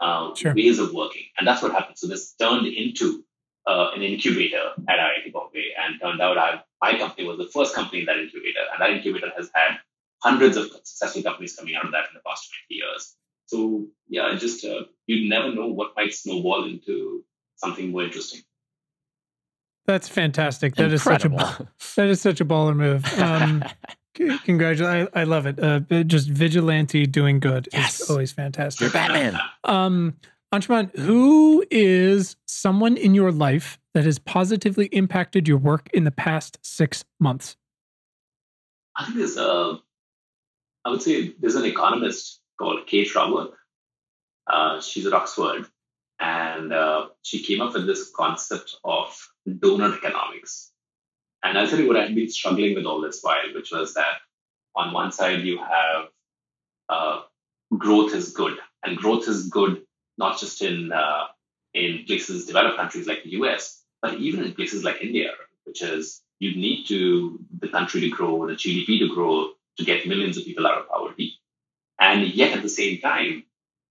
uh, 0.00 0.34
sure. 0.34 0.54
ways 0.54 0.78
of 0.78 0.92
working. 0.92 1.24
And 1.38 1.46
that's 1.46 1.62
what 1.62 1.72
happened. 1.72 1.98
So 1.98 2.06
this 2.06 2.34
turned 2.34 2.66
into 2.66 3.24
uh, 3.66 3.90
an 3.94 4.02
incubator 4.02 4.70
at 4.88 4.98
IIT 4.98 5.32
Bombay, 5.32 5.72
and 5.82 6.00
turned 6.00 6.20
out 6.20 6.38
I, 6.38 6.62
my 6.80 6.98
company 6.98 7.26
was 7.26 7.38
the 7.38 7.50
first 7.52 7.74
company 7.74 8.00
in 8.00 8.06
that 8.06 8.18
incubator, 8.18 8.60
and 8.72 8.80
that 8.80 8.90
incubator 8.90 9.30
has 9.36 9.50
had 9.54 9.78
hundreds 10.22 10.56
of 10.56 10.70
successful 10.70 11.22
companies 11.22 11.56
coming 11.56 11.74
out 11.74 11.84
of 11.84 11.92
that 11.92 12.04
in 12.10 12.14
the 12.14 12.20
past 12.26 12.50
20 12.68 12.80
years. 12.80 13.16
So 13.46 13.86
yeah, 14.08 14.34
just 14.36 14.64
uh, 14.64 14.84
you 15.06 15.28
never 15.28 15.52
know 15.52 15.68
what 15.68 15.92
might 15.96 16.14
snowball 16.14 16.64
into 16.66 17.24
something 17.56 17.90
more 17.90 18.04
interesting. 18.04 18.42
That's 19.86 20.08
fantastic. 20.08 20.76
That 20.76 20.92
Incredible. 20.92 21.40
is 21.40 21.46
such 21.46 21.60
a 21.60 21.68
that 21.96 22.08
is 22.08 22.20
such 22.20 22.40
a 22.40 22.44
baller 22.44 22.76
move. 22.76 23.04
Um, 23.18 23.64
congratulations! 24.44 25.10
I, 25.12 25.20
I 25.20 25.24
love 25.24 25.46
it. 25.46 25.58
Uh, 25.58 25.80
just 26.04 26.28
vigilante 26.28 27.06
doing 27.06 27.40
good 27.40 27.68
yes. 27.72 28.00
is 28.00 28.10
always 28.10 28.30
fantastic. 28.30 28.82
You're 28.82 28.90
Batman. 28.90 29.36
Um, 29.64 30.16
Anshuman, 30.52 30.96
who 30.96 31.64
is 31.70 32.34
someone 32.46 32.96
in 32.96 33.14
your 33.14 33.30
life 33.30 33.78
that 33.94 34.04
has 34.04 34.18
positively 34.18 34.86
impacted 34.86 35.46
your 35.46 35.58
work 35.58 35.88
in 35.94 36.02
the 36.02 36.10
past 36.10 36.58
six 36.62 37.04
months? 37.20 37.56
I 38.96 39.04
think 39.04 39.18
there's 39.18 39.36
a, 39.36 39.78
I 40.84 40.90
would 40.90 41.02
say 41.02 41.34
there's 41.38 41.54
an 41.54 41.66
economist 41.66 42.40
called 42.58 42.86
Kate 42.88 43.08
Raworth. 43.14 43.52
Uh, 44.48 44.80
she's 44.80 45.06
at 45.06 45.12
Oxford, 45.12 45.66
and 46.18 46.72
uh, 46.72 47.06
she 47.22 47.44
came 47.44 47.60
up 47.60 47.74
with 47.74 47.86
this 47.86 48.10
concept 48.10 48.74
of 48.82 49.16
donut 49.48 49.98
economics. 49.98 50.72
And 51.44 51.56
I'll 51.56 51.68
tell 51.68 51.78
you 51.78 51.86
what 51.86 51.96
I've 51.96 52.14
been 52.14 52.28
struggling 52.28 52.74
with 52.74 52.86
all 52.86 53.00
this 53.00 53.20
while, 53.22 53.54
which 53.54 53.70
was 53.70 53.94
that 53.94 54.16
on 54.74 54.92
one 54.92 55.12
side 55.12 55.42
you 55.42 55.58
have 55.58 56.08
uh, 56.88 57.20
growth 57.78 58.12
is 58.14 58.32
good, 58.32 58.58
and 58.84 58.96
growth 58.96 59.28
is 59.28 59.48
good 59.48 59.82
not 60.20 60.38
just 60.38 60.62
in 60.62 60.92
uh, 60.92 61.24
in 61.74 62.04
places 62.06 62.46
developed 62.46 62.76
countries 62.76 63.06
like 63.06 63.22
the 63.24 63.32
US, 63.40 63.82
but 64.02 64.14
even 64.26 64.44
in 64.44 64.52
places 64.54 64.84
like 64.84 65.02
India, 65.08 65.30
which 65.64 65.82
is 65.82 66.22
you 66.38 66.50
need 66.66 66.86
to 66.92 67.00
the 67.58 67.68
country 67.76 68.00
to 68.02 68.10
grow, 68.10 68.46
the 68.46 68.58
GDP 68.62 69.00
to 69.00 69.08
grow 69.14 69.50
to 69.78 69.84
get 69.84 70.06
millions 70.06 70.36
of 70.36 70.44
people 70.44 70.66
out 70.66 70.78
of 70.78 70.88
poverty, 70.88 71.28
and 71.98 72.26
yet 72.40 72.56
at 72.56 72.62
the 72.62 72.74
same 72.80 73.00
time, 73.00 73.44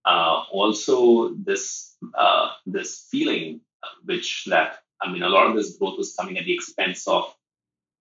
uh, 0.06 0.44
also 0.60 1.34
this 1.50 1.96
uh, 2.24 2.52
this 2.66 3.08
feeling 3.12 3.62
which 4.06 4.46
that 4.54 4.80
I 5.02 5.12
mean 5.12 5.24
a 5.24 5.34
lot 5.36 5.48
of 5.48 5.56
this 5.56 5.78
growth 5.78 5.98
was 5.98 6.16
coming 6.16 6.38
at 6.38 6.46
the 6.46 6.54
expense 6.54 7.08
of 7.08 7.34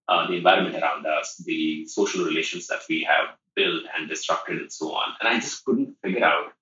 uh, 0.07 0.27
the 0.27 0.35
environment 0.35 0.75
around 0.81 1.05
us, 1.05 1.37
the 1.45 1.85
social 1.87 2.25
relations 2.25 2.67
that 2.67 2.81
we 2.89 3.03
have 3.03 3.27
built 3.55 3.83
and 3.95 4.09
disrupted, 4.09 4.57
and 4.57 4.71
so 4.71 4.93
on. 4.93 5.13
And 5.19 5.29
I 5.29 5.35
just 5.39 5.63
couldn't 5.65 5.95
figure 6.03 6.25
out 6.25 6.53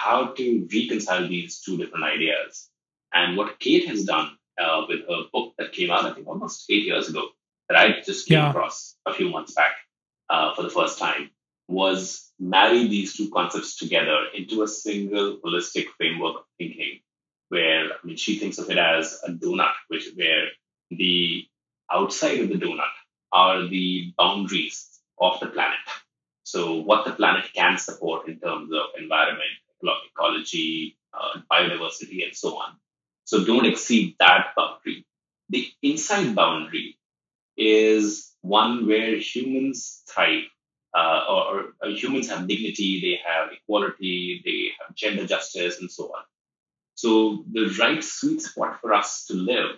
how 0.00 0.28
to 0.32 0.68
reconcile 0.72 1.28
these 1.28 1.60
two 1.60 1.76
different 1.76 2.04
ideas. 2.04 2.70
And 3.12 3.36
what 3.36 3.60
Kate 3.60 3.86
has 3.88 4.04
done 4.04 4.30
uh, 4.58 4.86
with 4.88 5.00
her 5.00 5.24
book 5.30 5.52
that 5.58 5.72
came 5.72 5.90
out, 5.90 6.06
I 6.06 6.14
think, 6.14 6.26
almost 6.26 6.64
eight 6.70 6.84
years 6.84 7.08
ago, 7.10 7.28
that 7.68 7.78
I 7.78 8.00
just 8.00 8.26
came 8.26 8.38
yeah. 8.38 8.50
across 8.50 8.96
a 9.04 9.12
few 9.12 9.28
months 9.28 9.52
back 9.52 9.72
uh, 10.30 10.54
for 10.54 10.62
the 10.62 10.70
first 10.70 10.98
time, 10.98 11.30
was 11.68 12.32
marry 12.38 12.88
these 12.88 13.14
two 13.14 13.30
concepts 13.30 13.76
together 13.76 14.18
into 14.34 14.62
a 14.62 14.68
single 14.68 15.38
holistic 15.44 15.86
framework 15.98 16.36
of 16.36 16.44
thinking. 16.56 17.00
Where 17.50 17.90
I 17.92 18.06
mean, 18.06 18.16
she 18.16 18.38
thinks 18.38 18.58
of 18.58 18.70
it 18.70 18.78
as 18.78 19.20
a 19.26 19.32
donut, 19.32 19.74
which 19.88 20.08
where 20.14 20.46
the 20.90 21.44
outside 21.92 22.40
of 22.40 22.48
the 22.48 22.54
donut 22.54 22.94
are 23.32 23.66
the 23.66 24.14
boundaries 24.16 24.88
of 25.18 25.40
the 25.40 25.46
planet. 25.46 25.78
So, 26.44 26.76
what 26.76 27.04
the 27.04 27.12
planet 27.12 27.44
can 27.54 27.76
support 27.78 28.28
in 28.28 28.40
terms 28.40 28.72
of 28.72 29.00
environment, 29.00 29.59
ecology, 29.82 30.96
uh, 31.12 31.40
biodiversity, 31.50 32.24
and 32.24 32.34
so 32.34 32.56
on. 32.56 32.76
So 33.24 33.44
don't 33.44 33.66
exceed 33.66 34.16
that 34.18 34.48
boundary. 34.56 35.06
The 35.48 35.68
inside 35.82 36.34
boundary 36.34 36.98
is 37.56 38.32
one 38.42 38.86
where 38.86 39.16
humans 39.16 40.02
thrive, 40.08 40.44
uh, 40.96 41.24
or, 41.28 41.74
or, 41.82 41.90
humans 41.90 42.28
have 42.30 42.48
dignity, 42.48 43.00
they 43.00 43.20
have 43.30 43.50
equality, 43.52 44.42
they 44.44 44.70
have 44.80 44.94
gender 44.96 45.26
justice, 45.26 45.78
and 45.80 45.90
so 45.90 46.04
on. 46.06 46.24
So 46.94 47.44
the 47.50 47.74
right 47.78 48.02
sweet 48.02 48.42
spot 48.42 48.80
for 48.80 48.92
us 48.92 49.26
to 49.26 49.34
live 49.34 49.76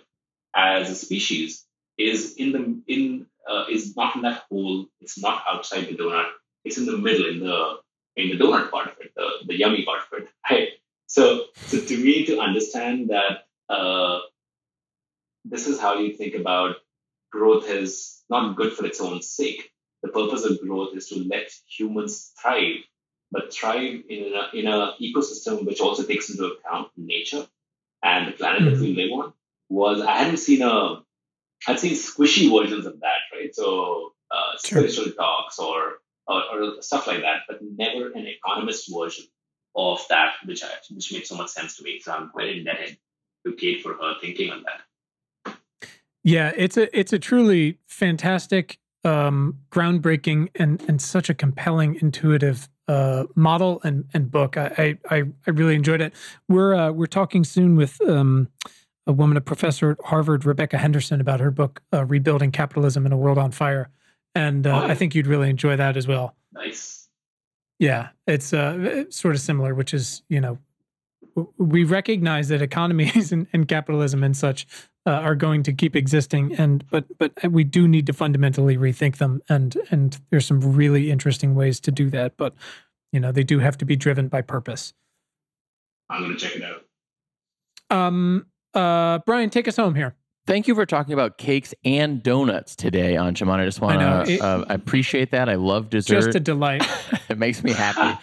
as 0.55 0.89
a 0.89 0.95
species 0.95 1.65
is 1.97 2.35
in 2.35 2.51
the 2.51 2.81
in 2.87 3.27
uh, 3.49 3.65
is 3.69 3.95
not 3.95 4.15
in 4.15 4.23
that 4.23 4.43
hole. 4.49 4.87
It's 5.01 5.19
not 5.19 5.43
outside 5.47 5.85
the 5.85 5.95
donut. 5.95 6.29
It's 6.63 6.77
in 6.77 6.85
the 6.85 6.97
middle, 6.97 7.27
in 7.27 7.39
the 7.39 7.77
in 8.15 8.29
the 8.29 8.43
donut 8.43 8.69
part 8.71 8.87
of 8.87 8.93
it, 8.99 9.11
the, 9.15 9.27
the 9.47 9.57
yummy 9.57 9.83
part 9.83 10.01
of 10.11 10.19
it. 10.19 10.29
Right. 10.49 10.69
So, 11.07 11.45
so 11.55 11.79
to 11.79 11.97
me, 11.97 12.25
to 12.25 12.39
understand 12.39 13.09
that 13.09 13.45
uh, 13.69 14.19
this 15.45 15.67
is 15.67 15.79
how 15.79 15.99
you 15.99 16.15
think 16.15 16.35
about 16.35 16.77
growth 17.31 17.69
is 17.69 18.23
not 18.29 18.55
good 18.55 18.73
for 18.73 18.85
its 18.85 18.99
own 18.99 19.21
sake. 19.21 19.71
The 20.01 20.09
purpose 20.09 20.43
of 20.43 20.59
growth 20.59 20.95
is 20.95 21.07
to 21.09 21.23
let 21.23 21.51
humans 21.67 22.33
thrive, 22.41 22.77
but 23.31 23.53
thrive 23.53 24.01
in 24.09 24.33
an 24.33 24.33
in 24.53 24.67
a 24.67 24.93
ecosystem 25.01 25.65
which 25.65 25.81
also 25.81 26.03
takes 26.03 26.29
into 26.29 26.45
account 26.45 26.89
nature 26.97 27.47
and 28.03 28.27
the 28.27 28.31
planet 28.33 28.61
mm-hmm. 28.61 28.73
that 28.73 28.81
we 28.81 28.95
live 28.95 29.11
on. 29.11 29.33
Was 29.69 30.01
I 30.01 30.17
hadn't 30.17 30.37
seen 30.37 30.61
a 30.61 31.03
I'd 31.67 31.79
seen 31.79 31.93
squishy 31.93 32.49
versions 32.51 32.85
of 32.85 32.99
that, 32.99 33.21
right? 33.33 33.53
So 33.55 34.13
uh, 34.31 34.57
spiritual 34.57 35.05
sure. 35.05 35.13
talks 35.13 35.59
or, 35.59 35.99
or, 36.27 36.41
or 36.53 36.81
stuff 36.81 37.07
like 37.07 37.21
that, 37.21 37.41
but 37.47 37.59
never 37.61 38.11
an 38.11 38.27
economist 38.27 38.91
version 38.93 39.25
of 39.75 40.05
that, 40.09 40.33
which 40.45 40.63
I, 40.63 40.69
which 40.91 41.11
made 41.11 41.25
so 41.25 41.35
much 41.35 41.49
sense 41.49 41.77
to 41.77 41.83
me. 41.83 41.99
So 41.99 42.13
I'm 42.13 42.29
quite 42.29 42.49
indebted 42.49 42.97
to 43.45 43.53
Kate 43.53 43.81
for 43.81 43.93
her 43.93 44.13
thinking 44.21 44.51
on 44.51 44.63
that. 44.63 45.55
Yeah, 46.23 46.53
it's 46.55 46.77
a 46.77 46.97
it's 46.97 47.11
a 47.11 47.19
truly 47.19 47.79
fantastic, 47.87 48.79
um, 49.03 49.59
groundbreaking, 49.71 50.49
and 50.55 50.81
and 50.87 51.01
such 51.01 51.29
a 51.29 51.33
compelling, 51.33 51.97
intuitive 52.01 52.69
uh, 52.87 53.25
model 53.35 53.81
and 53.83 54.05
and 54.13 54.31
book. 54.31 54.55
I, 54.55 54.97
I 55.09 55.23
I 55.45 55.51
really 55.51 55.75
enjoyed 55.75 56.01
it. 56.01 56.13
We're 56.47 56.75
uh, 56.75 56.91
we're 56.91 57.07
talking 57.07 57.43
soon 57.43 57.75
with 57.75 57.99
um, 58.07 58.47
a 59.05 59.11
woman, 59.11 59.35
a 59.35 59.41
professor 59.41 59.91
at 59.91 59.97
Harvard, 60.05 60.45
Rebecca 60.45 60.77
Henderson, 60.77 61.19
about 61.19 61.41
her 61.41 61.51
book 61.51 61.81
uh, 61.91 62.05
"Rebuilding 62.05 62.51
Capitalism 62.51 63.05
in 63.05 63.11
a 63.11 63.17
World 63.17 63.37
on 63.37 63.51
Fire," 63.51 63.89
and 64.35 64.65
uh, 64.65 64.81
oh. 64.83 64.87
I 64.87 64.95
think 64.95 65.15
you'd 65.15 65.27
really 65.27 65.49
enjoy 65.49 65.75
that 65.75 65.97
as 65.97 66.07
well. 66.07 66.35
Nice. 66.53 67.09
Yeah, 67.79 68.09
it's 68.27 68.53
uh, 68.53 69.05
sort 69.09 69.35
of 69.35 69.41
similar, 69.41 69.73
which 69.75 69.93
is 69.93 70.23
you 70.29 70.39
know 70.39 70.57
we 71.57 71.83
recognize 71.83 72.49
that 72.49 72.61
economies 72.61 73.31
and, 73.33 73.47
and 73.53 73.67
capitalism 73.67 74.23
and 74.23 74.35
such 74.35 74.67
uh, 75.05 75.11
are 75.11 75.35
going 75.35 75.63
to 75.63 75.73
keep 75.73 75.95
existing, 75.95 76.53
and 76.55 76.85
but 76.89 77.05
but 77.17 77.31
we 77.49 77.63
do 77.63 77.87
need 77.87 78.07
to 78.07 78.13
fundamentally 78.13 78.77
rethink 78.77 79.17
them, 79.17 79.41
and 79.49 79.77
and 79.91 80.19
there's 80.29 80.45
some 80.45 80.59
really 80.61 81.11
interesting 81.11 81.55
ways 81.55 81.79
to 81.81 81.91
do 81.91 82.09
that, 82.09 82.37
but 82.37 82.53
you 83.11 83.19
know 83.19 83.31
they 83.31 83.43
do 83.43 83.59
have 83.59 83.77
to 83.79 83.85
be 83.85 83.95
driven 83.95 84.27
by 84.27 84.41
purpose. 84.41 84.93
I'm 86.09 86.21
gonna 86.21 86.37
check 86.37 86.55
it 86.55 86.63
out. 86.63 86.85
Um, 87.89 88.47
uh, 88.73 89.19
Brian, 89.25 89.49
take 89.49 89.67
us 89.67 89.75
home 89.75 89.95
here. 89.95 90.15
Thank 90.45 90.67
you 90.67 90.75
for 90.75 90.85
talking 90.85 91.13
about 91.13 91.37
cakes 91.37 91.73
and 91.85 92.21
donuts 92.21 92.75
today, 92.75 93.13
Anshuman. 93.13 93.59
I 93.59 93.65
just 93.65 93.79
want 93.79 93.99
to, 94.27 94.43
uh, 94.43 94.65
I 94.67 94.73
appreciate 94.73 95.31
that. 95.31 95.47
I 95.47 95.55
love 95.55 95.89
dessert. 95.89 96.15
Just 96.15 96.35
a 96.35 96.39
delight. 96.39 96.83
it 97.29 97.37
makes 97.37 97.63
me 97.63 97.71
happy. 97.71 98.19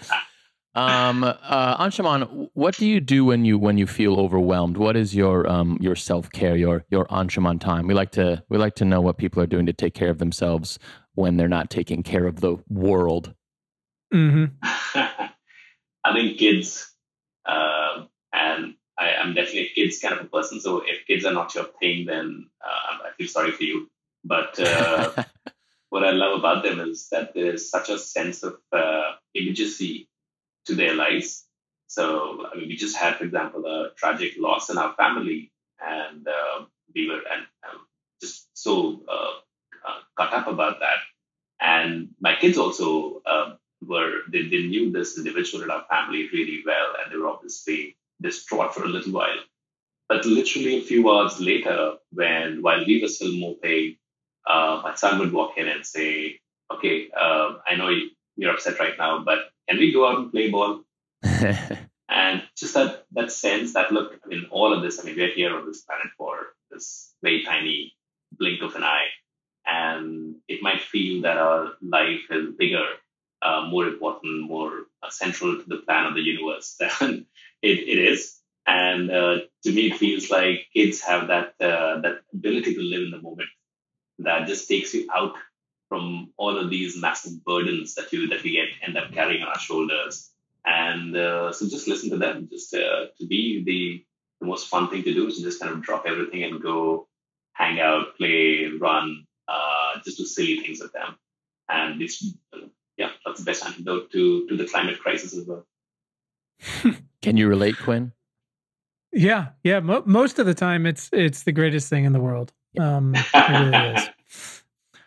um, 0.75 1.25
uh, 1.25 1.83
Anshuman, 1.83 2.51
what 2.53 2.77
do 2.77 2.87
you 2.87 3.01
do 3.01 3.25
when 3.25 3.47
you 3.47 3.59
when 3.59 3.79
you 3.79 3.87
feel 3.87 4.21
overwhelmed? 4.21 4.77
What 4.77 4.97
is 4.97 5.15
your 5.15 5.49
um 5.49 5.79
your 5.81 5.97
self 5.97 6.31
care, 6.31 6.57
your 6.57 6.85
your 6.91 7.07
Anshuman 7.07 7.59
time? 7.59 7.87
We 7.87 7.95
like 7.95 8.11
to 8.13 8.45
we 8.51 8.59
like 8.59 8.75
to 8.77 8.85
know 8.85 9.01
what 9.01 9.17
people 9.17 9.43
are 9.43 9.47
doing 9.47 9.65
to 9.65 9.73
take 9.73 9.95
care 9.95 10.11
of 10.11 10.19
themselves 10.19 10.79
when 11.15 11.39
they're 11.39 11.49
not 11.49 11.71
taking 11.71 12.03
care 12.03 12.27
of 12.27 12.41
the 12.41 12.57
world. 12.69 13.35
Mm-hmm. 14.13 14.57
I 16.05 16.13
think 16.15 16.39
kids 16.39 16.93
uh, 17.47 18.05
and 18.33 18.75
I, 19.01 19.23
am 19.23 19.35
definitely 19.35 19.71
a 19.71 19.75
kids 19.75 19.99
kind 19.99 20.15
of 20.15 20.27
a 20.27 20.29
person. 20.29 20.61
So 20.61 20.83
if 20.85 21.07
kids 21.07 21.25
are 21.25 21.33
not 21.33 21.55
your 21.55 21.65
thing, 21.81 22.07
then 22.07 22.49
uh, 22.63 23.09
I 23.09 23.11
feel 23.17 23.29
sorry 23.29 23.51
for 23.53 23.65
you. 23.65 23.89
But 24.25 24.61
uh, 24.61 25.13
what 25.89 26.05
I 26.05 26.11
love 26.11 26.39
about 26.39 26.63
them 26.63 26.81
is 26.81 27.09
that 27.09 27.35
there 27.35 27.55
is 27.55 27.71
such 27.71 27.89
a 27.89 27.99
sense 27.99 28.43
of 28.43 28.59
uh, 28.73 29.13
immediacy 29.35 30.09
to 30.67 30.75
their 30.75 30.95
lives. 30.95 31.45
So 31.87 32.47
I 32.53 32.59
mean, 32.59 32.69
we 32.69 32.77
just 32.77 32.97
had, 32.97 33.17
for 33.17 33.25
example, 33.25 33.65
a 33.67 33.91
tragic 33.97 34.35
loss 34.39 34.69
in 34.69 34.79
our 34.79 34.95
family, 34.95 35.51
and 35.81 36.29
uh, 36.29 36.67
we 36.95 37.09
were 37.09 37.23
and 37.33 37.47
um, 37.69 37.81
just 38.21 38.49
so 38.53 39.03
uh, 39.09 39.89
uh, 39.89 40.01
caught 40.17 40.35
up 40.35 40.47
about 40.47 40.81
that. 40.81 40.99
And 41.61 42.11
my 42.21 42.37
kids 42.37 42.59
also 42.59 43.23
were 43.83 44.21
they, 44.29 44.43
they 44.43 44.63
knew 44.63 44.93
this 44.93 45.17
individual 45.17 45.65
in 45.65 45.71
our 45.71 45.85
family 45.91 46.29
really 46.33 46.63
well, 46.65 46.93
and 47.03 47.11
they 47.11 47.17
were 47.17 47.29
obviously 47.29 47.97
distraught 48.21 48.75
for 48.75 48.85
a 48.85 48.89
little 48.89 49.13
while. 49.13 49.39
But 50.09 50.27
literally 50.27 50.79
a 50.79 50.83
few 50.83 51.09
hours 51.11 51.41
later, 51.41 51.95
when 52.13 52.63
while 52.63 52.85
we 52.85 53.01
were 53.01 53.09
still 53.09 53.33
moping, 53.33 53.97
uh, 54.47 54.81
my 54.83 54.95
son 54.95 55.19
would 55.21 55.33
walk 55.33 55.57
in 55.57 55.69
and 55.69 55.87
say, 55.87 56.41
"Okay, 56.73 57.11
uh, 57.17 57.59
I 57.67 57.77
know 57.77 57.91
you're 58.37 58.53
upset 58.53 58.81
right 58.81 58.99
now, 58.99 59.23
but 59.25 59.51
can 59.69 59.79
we 59.79 59.93
go 59.93 60.09
out 60.09 60.19
and 60.19 60.33
play 60.33 60.51
ball?" 60.51 60.83
and 61.23 62.43
just 62.57 62.75
that 62.75 63.05
that 63.13 63.31
sense 63.31 63.75
that 63.75 63.93
look, 63.93 64.19
I 64.25 64.29
mean, 64.29 64.47
all 64.51 64.73
of 64.73 64.83
this. 64.83 64.99
I 64.99 65.05
mean, 65.05 65.17
we're 65.17 65.35
here 65.35 65.57
on 65.57 65.67
this 65.67 65.83
planet 65.83 66.09
for 66.19 66.55
this 66.71 67.15
very 67.23 67.45
tiny 67.45 67.95
blink 68.33 68.63
of 68.63 68.75
an 68.75 68.83
eye, 68.83 69.09
and 69.65 70.37
it 70.49 70.63
might 70.63 70.81
feel 70.81 71.23
that 71.23 71.37
our 71.37 71.75
life 71.81 72.27
is 72.31 72.55
bigger, 72.59 72.87
uh, 73.43 73.67
more 73.69 73.87
important, 73.87 74.43
more 74.43 74.87
uh, 75.03 75.11
central 75.11 75.57
to 75.57 75.69
the 75.69 75.83
plan 75.87 76.07
of 76.07 76.15
the 76.15 76.21
universe 76.21 76.77
than 76.81 77.27
it, 77.63 77.79
it 77.79 77.99
is. 77.99 78.39
And 78.67 79.11
uh, 79.11 79.39
to 79.65 79.73
me, 79.73 79.91
it 79.91 79.99
feels 79.99 80.31
like 80.31 80.67
kids 80.75 81.01
have 81.03 81.29
that 81.29 81.55
uh, 81.61 82.01
that 82.03 82.21
ability 82.33 82.75
to 82.75 82.83
live 82.83 83.03
in 83.03 83.11
the 83.11 83.21
moment 83.21 83.49
that 84.21 84.47
just 84.47 84.69
takes 84.69 84.95
you 84.95 85.09
out 85.13 85.35
from 85.89 86.33
all 86.37 86.57
of 86.57 86.71
these 86.71 86.97
massive 86.97 87.45
burdens 87.45 87.95
that 87.95 88.13
you 88.13 88.29
that 88.29 88.43
we 88.43 88.53
get 88.53 88.69
end 88.87 88.97
up 88.97 89.13
carrying 89.13 89.43
on 89.43 89.49
our 89.49 89.59
shoulders. 89.59 90.31
And 90.65 91.17
uh, 91.17 91.53
so 91.53 91.69
just 91.69 91.89
listen 91.89 92.11
to 92.11 92.19
them. 92.19 92.49
Just 92.51 92.75
uh, 92.75 93.07
to 93.19 93.27
be 93.27 93.65
the 93.65 94.05
the 94.41 94.47
most 94.47 94.69
fun 94.69 94.89
thing 94.89 95.03
to 95.03 95.15
do 95.15 95.27
is 95.27 95.37
to 95.37 95.43
just 95.43 95.61
kind 95.61 95.73
of 95.73 95.83
drop 95.83 96.05
everything 96.07 96.45
and 96.45 96.63
go 96.63 97.09
hang 97.53 97.81
out, 97.81 98.17
play, 98.17 98.67
run, 98.81 99.27
uh, 99.49 99.99
just 100.05 100.19
do 100.19 100.25
silly 100.25 100.61
things 100.61 100.81
with 100.81 100.93
them. 100.93 101.17
And 101.69 102.01
it's 102.01 102.25
yeah, 102.97 103.11
that's 103.25 103.41
the 103.41 103.45
best 103.45 103.65
antidote 103.65 104.13
to 104.13 104.47
to 104.49 104.57
the 104.57 104.67
climate 104.67 105.01
crisis 105.01 105.35
as 105.35 105.47
well. 105.47 105.67
Can 107.23 107.37
you 107.37 107.49
relate, 107.49 107.77
Quinn? 107.79 108.13
Yeah, 109.13 109.49
yeah. 109.65 109.81
Mo- 109.81 110.05
most 110.07 110.39
of 110.39 110.47
the 110.47 110.55
time, 110.55 110.87
it's 110.87 111.11
it's 111.13 111.43
the 111.43 111.53
greatest 111.53 111.89
thing 111.89 112.05
in 112.05 112.13
the 112.13 112.21
world. 112.21 112.53
Um, 112.79 113.15
it 113.15 113.35
really 113.35 113.95
is. 113.95 114.09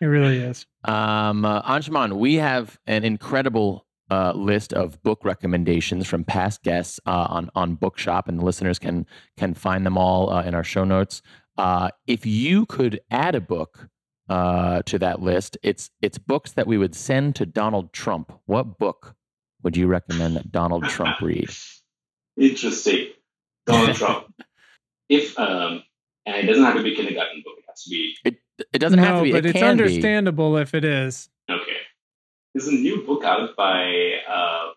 It 0.02 0.06
really 0.08 0.38
is. 0.40 0.66
Um, 0.84 1.46
uh, 1.46 1.62
Anshuman, 1.62 2.18
we 2.18 2.36
have 2.36 2.78
an 2.88 3.06
incredible 3.06 3.86
uh, 4.12 4.34
list 4.34 4.74
of 4.74 5.02
book 5.04 5.24
recommendations 5.24 6.08
from 6.08 6.26
past 6.26 6.62
guests 6.64 7.00
uh, 7.06 7.28
on 7.30 7.50
on 7.56 7.76
Bookshop, 7.76 8.28
and 8.28 8.40
the 8.40 8.44
listeners 8.44 8.80
can 8.80 9.06
can 9.38 9.54
find 9.54 9.86
them 9.86 9.98
all 9.98 10.30
uh, 10.30 10.44
in 10.44 10.54
our 10.54 10.64
show 10.64 10.84
notes. 10.84 11.22
Uh, 11.58 11.90
if 12.08 12.26
you 12.26 12.66
could 12.66 13.00
add 13.12 13.36
a 13.36 13.42
book 13.42 13.88
uh, 14.28 14.82
to 14.84 15.00
that 15.00 15.22
list, 15.22 15.58
it's 15.64 15.90
it's 16.02 16.18
books 16.18 16.52
that 16.52 16.68
we 16.68 16.78
would 16.78 16.96
send 16.96 17.36
to 17.38 17.46
Donald 17.46 17.94
Trump. 17.94 18.34
What 18.46 18.78
book 18.78 19.16
would 19.64 19.78
you 19.78 19.88
recommend 19.88 20.36
that 20.36 20.52
Donald 20.52 20.84
Trump 20.86 21.20
read? 21.22 21.50
Interesting. 22.40 23.10
Donald 23.66 23.96
Trump. 23.96 24.34
If 25.10 25.38
um, 25.38 25.84
and 26.26 26.36
it 26.38 26.44
doesn't 26.44 26.64
have 26.64 26.76
to 26.76 26.84
be 26.84 26.96
kindergarten 26.96 27.42
book. 27.44 27.56
It 27.58 27.66
has 27.68 27.84
to 27.84 27.90
be. 27.90 28.16
It 28.26 28.38
it 28.72 28.80
doesn't 28.80 29.00
no, 29.00 29.06
have 29.06 29.18
to 29.18 29.24
be. 29.24 29.32
but 29.32 29.46
it 29.46 29.56
it's 29.56 29.64
understandable 29.64 30.56
be. 30.56 30.62
if 30.62 30.74
it 30.74 30.86
is. 30.86 31.30
Okay. 31.50 31.78
There's 32.54 32.68
a 32.68 32.72
new 32.72 33.04
book 33.06 33.24
out 33.24 33.56
by 33.56 34.20
uh, 34.30 34.70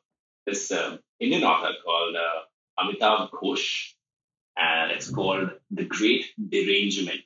this 0.46 0.72
uh, 0.72 0.96
Indian 1.20 1.44
author 1.44 1.72
called 1.84 2.16
uh, 2.16 2.82
Amitav 2.82 3.30
Ghosh, 3.30 3.92
and 4.56 4.90
it's 4.92 5.10
called 5.10 5.50
The 5.70 5.84
Great 5.84 6.26
Derangement. 6.48 7.20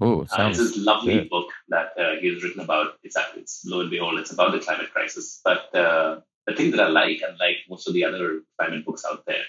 Oh, 0.00 0.24
sounds 0.26 0.60
uh, 0.60 0.62
it's 0.62 0.76
this 0.76 0.84
lovely 0.84 1.14
good. 1.14 1.30
book 1.30 1.48
that 1.68 1.88
uh, 1.98 2.20
he's 2.20 2.42
written 2.44 2.60
about. 2.60 2.92
It's, 3.02 3.16
it's 3.36 3.64
lo 3.66 3.80
and 3.80 3.90
behold, 3.90 4.18
it's 4.20 4.30
about 4.30 4.52
the 4.52 4.60
climate 4.60 4.92
crisis. 4.92 5.40
But 5.44 5.74
uh, 5.74 6.20
the 6.48 6.54
thing 6.54 6.70
that 6.70 6.80
I 6.80 6.88
like, 6.88 7.20
unlike 7.28 7.58
most 7.68 7.86
of 7.86 7.94
the 7.94 8.04
other 8.04 8.40
climate 8.58 8.84
books 8.86 9.04
out 9.08 9.24
there, 9.26 9.44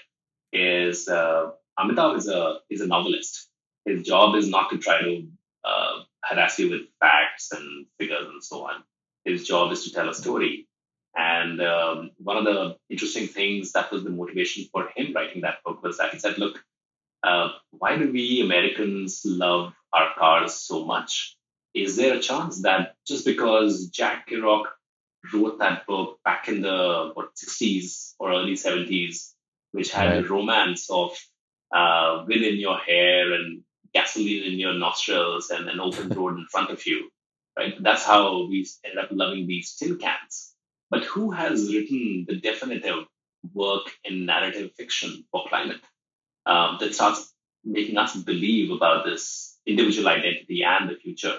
is 0.52 1.08
uh, 1.08 1.50
Amitav 1.78 2.18
is 2.18 2.28
a 2.28 2.58
is 2.68 2.82
a 2.82 2.86
novelist. 2.86 3.48
His 3.86 4.02
job 4.02 4.36
is 4.36 4.48
not 4.48 4.68
to 4.70 4.78
try 4.78 5.00
to 5.00 5.26
uh, 5.64 6.02
harass 6.22 6.58
you 6.58 6.70
with 6.70 6.82
facts 7.00 7.52
and 7.52 7.86
figures 7.98 8.28
and 8.28 8.44
so 8.44 8.66
on. 8.66 8.82
His 9.24 9.46
job 9.48 9.72
is 9.72 9.84
to 9.84 9.92
tell 9.92 10.10
a 10.10 10.14
story. 10.14 10.68
And 11.16 11.60
um, 11.62 12.10
one 12.18 12.36
of 12.36 12.44
the 12.44 12.76
interesting 12.90 13.26
things 13.26 13.72
that 13.72 13.90
was 13.90 14.04
the 14.04 14.10
motivation 14.10 14.66
for 14.70 14.90
him 14.94 15.12
writing 15.14 15.40
that 15.42 15.64
book 15.64 15.82
was 15.82 15.96
that 15.98 16.12
he 16.12 16.18
said, 16.18 16.36
"Look, 16.36 16.62
uh, 17.22 17.48
why 17.70 17.96
do 17.96 18.12
we 18.12 18.42
Americans 18.42 19.22
love 19.24 19.72
our 19.92 20.10
cars 20.18 20.54
so 20.54 20.84
much? 20.84 21.36
Is 21.72 21.96
there 21.96 22.14
a 22.14 22.20
chance 22.20 22.62
that 22.62 22.96
just 23.06 23.24
because 23.24 23.88
Jack 23.88 24.28
Kerouac 24.28 24.64
wrote 25.32 25.58
that 25.58 25.86
book 25.86 26.18
back 26.24 26.48
in 26.48 26.62
the 26.62 27.10
what 27.14 27.34
60s 27.34 28.14
or 28.18 28.32
early 28.32 28.54
70s, 28.54 29.32
which 29.72 29.92
had 29.92 30.08
right. 30.08 30.24
a 30.24 30.28
romance 30.28 30.88
of 30.90 31.16
uh, 31.74 32.24
wind 32.26 32.42
in 32.42 32.56
your 32.56 32.78
hair 32.78 33.32
and 33.32 33.62
gasoline 33.92 34.44
in 34.44 34.58
your 34.58 34.74
nostrils 34.74 35.50
and 35.50 35.68
an 35.68 35.80
open 35.80 36.08
road 36.16 36.38
in 36.38 36.46
front 36.50 36.70
of 36.70 36.84
you. 36.86 37.10
right? 37.58 37.74
That's 37.82 38.04
how 38.04 38.46
we 38.46 38.66
ended 38.84 39.04
up 39.04 39.10
loving 39.12 39.46
these 39.46 39.74
tin 39.74 39.98
cans. 39.98 40.54
But 40.90 41.04
who 41.04 41.30
has 41.30 41.72
written 41.72 42.26
the 42.28 42.36
definitive 42.36 43.04
work 43.54 43.92
in 44.04 44.26
narrative 44.26 44.72
fiction 44.76 45.24
for 45.30 45.44
climate 45.48 45.80
um, 46.46 46.78
that 46.80 46.94
starts 46.94 47.32
making 47.64 47.96
us 47.96 48.16
believe 48.16 48.70
about 48.70 49.04
this 49.04 49.56
individual 49.66 50.08
identity 50.08 50.64
and 50.64 50.90
the 50.90 50.96
future? 50.96 51.38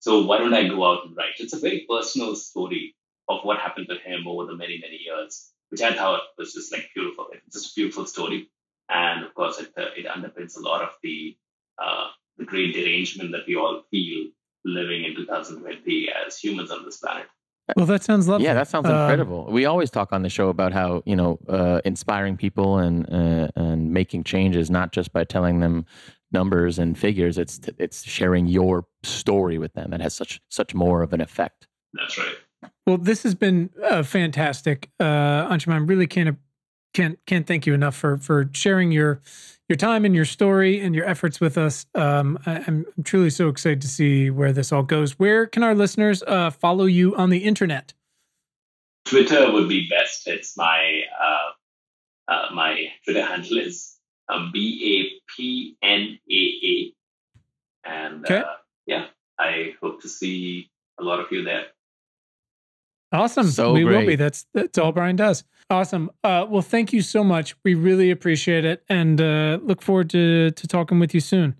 So 0.00 0.24
why 0.24 0.38
don't 0.38 0.52
I 0.52 0.68
go 0.68 0.84
out 0.84 1.06
and 1.06 1.16
write? 1.16 1.32
It's 1.38 1.54
a 1.54 1.58
very 1.58 1.86
personal 1.88 2.36
story 2.36 2.94
of 3.28 3.40
what 3.42 3.58
happened 3.58 3.86
to 3.88 3.96
him 3.96 4.26
over 4.26 4.46
the 4.46 4.56
many, 4.56 4.78
many 4.80 4.96
years, 5.04 5.50
which 5.70 5.82
I 5.82 5.94
thought 5.94 6.20
was 6.38 6.52
just 6.52 6.72
like 6.72 6.88
beautiful. 6.94 7.26
It's 7.32 7.54
just 7.54 7.72
a 7.72 7.74
beautiful 7.74 8.06
story. 8.06 8.50
And 8.88 9.24
of 9.24 9.34
course, 9.34 9.58
it, 9.60 9.72
uh, 9.78 9.86
it 9.96 10.06
underpins 10.06 10.56
a 10.56 10.60
lot 10.60 10.82
of 10.82 10.90
the, 11.02 11.36
uh, 11.82 12.08
the 12.36 12.44
great 12.44 12.74
derangement 12.74 13.32
that 13.32 13.42
we 13.46 13.56
all 13.56 13.82
feel 13.90 14.26
living 14.64 15.04
in 15.04 15.14
2020 15.16 16.08
as 16.26 16.38
humans 16.38 16.70
on 16.70 16.84
this 16.84 16.98
planet. 16.98 17.26
Well, 17.76 17.86
that 17.86 18.02
sounds 18.02 18.28
lovely. 18.28 18.44
Yeah, 18.44 18.52
that 18.54 18.68
sounds 18.68 18.86
Um, 18.86 18.92
incredible. 18.94 19.46
we 19.50 19.64
always 19.64 19.90
talk 19.90 20.12
on 20.12 20.20
the 20.20 20.28
show 20.28 20.50
about 20.50 20.72
how 20.74 21.02
you 21.06 21.16
know 21.16 21.38
uh, 21.48 21.80
inspiring 21.86 22.36
people 22.36 22.76
and 22.76 23.10
uh, 23.10 23.48
and 23.56 23.90
making 23.90 24.24
changes, 24.24 24.70
not 24.70 24.92
just 24.92 25.14
by 25.14 25.24
telling 25.24 25.60
them 25.60 25.86
numbers 26.30 26.78
and 26.78 26.98
figures. 26.98 27.38
It's 27.38 27.60
it's 27.78 28.02
sharing 28.04 28.48
your 28.48 28.84
story 29.02 29.56
with 29.56 29.72
them 29.72 29.92
that 29.92 30.02
has 30.02 30.14
such 30.14 30.42
such 30.50 30.74
more 30.74 31.00
of 31.02 31.14
an 31.14 31.22
effect. 31.22 31.66
That's 31.94 32.18
right. 32.18 32.36
Well, 32.86 32.98
this 32.98 33.22
has 33.22 33.34
been 33.34 33.70
uh, 33.82 34.02
fantastic, 34.02 34.90
uh, 35.00 35.48
Anshuman. 35.48 35.88
Really 35.88 36.06
can't 36.06 36.38
can't 36.92 37.18
can't 37.26 37.46
thank 37.46 37.66
you 37.66 37.74
enough 37.74 37.96
for 37.96 38.18
for 38.18 38.48
sharing 38.52 38.92
your 38.92 39.20
your 39.68 39.76
time 39.76 40.04
and 40.04 40.14
your 40.14 40.24
story 40.26 40.80
and 40.80 40.94
your 40.94 41.06
efforts 41.06 41.40
with 41.40 41.56
us. 41.56 41.86
Um, 41.94 42.38
I, 42.46 42.62
I'm 42.66 42.84
truly 43.04 43.30
so 43.30 43.48
excited 43.48 43.80
to 43.82 43.88
see 43.88 44.30
where 44.30 44.52
this 44.52 44.72
all 44.72 44.82
goes. 44.82 45.18
Where 45.18 45.46
can 45.46 45.62
our 45.62 45.74
listeners 45.74 46.22
uh, 46.26 46.50
follow 46.50 46.84
you 46.84 47.16
on 47.16 47.30
the 47.30 47.38
internet? 47.38 47.94
Twitter 49.06 49.50
would 49.52 49.68
be 49.68 49.88
best. 49.88 50.26
It's 50.26 50.56
my 50.56 51.02
uh, 51.22 52.32
uh, 52.32 52.46
my 52.54 52.86
Twitter 53.04 53.24
handle 53.24 53.58
is 53.58 53.96
uh, 54.28 54.48
B 54.52 54.58
A 55.10 55.32
P 55.36 55.76
N 55.82 56.18
A 56.30 56.34
A, 56.64 56.94
and 57.84 58.24
Okay. 58.24 58.38
uh, 58.38 58.54
yeah, 58.86 59.06
I 59.38 59.74
hope 59.82 60.02
to 60.02 60.08
see 60.08 60.70
a 61.00 61.02
lot 61.02 61.20
of 61.20 61.26
you 61.30 61.42
there. 61.44 61.66
Awesome. 63.14 63.46
So 63.46 63.72
we 63.72 63.84
will 63.84 64.04
be. 64.04 64.16
That's 64.16 64.44
that's 64.52 64.76
all 64.76 64.90
Brian 64.90 65.14
does. 65.16 65.44
Awesome. 65.70 66.10
Uh, 66.24 66.46
well, 66.48 66.62
thank 66.62 66.92
you 66.92 67.00
so 67.00 67.22
much. 67.22 67.54
We 67.64 67.74
really 67.74 68.10
appreciate 68.10 68.64
it, 68.64 68.82
and 68.88 69.20
uh, 69.20 69.60
look 69.62 69.80
forward 69.82 70.10
to 70.10 70.50
to 70.50 70.66
talking 70.66 70.98
with 70.98 71.14
you 71.14 71.20
soon. 71.20 71.54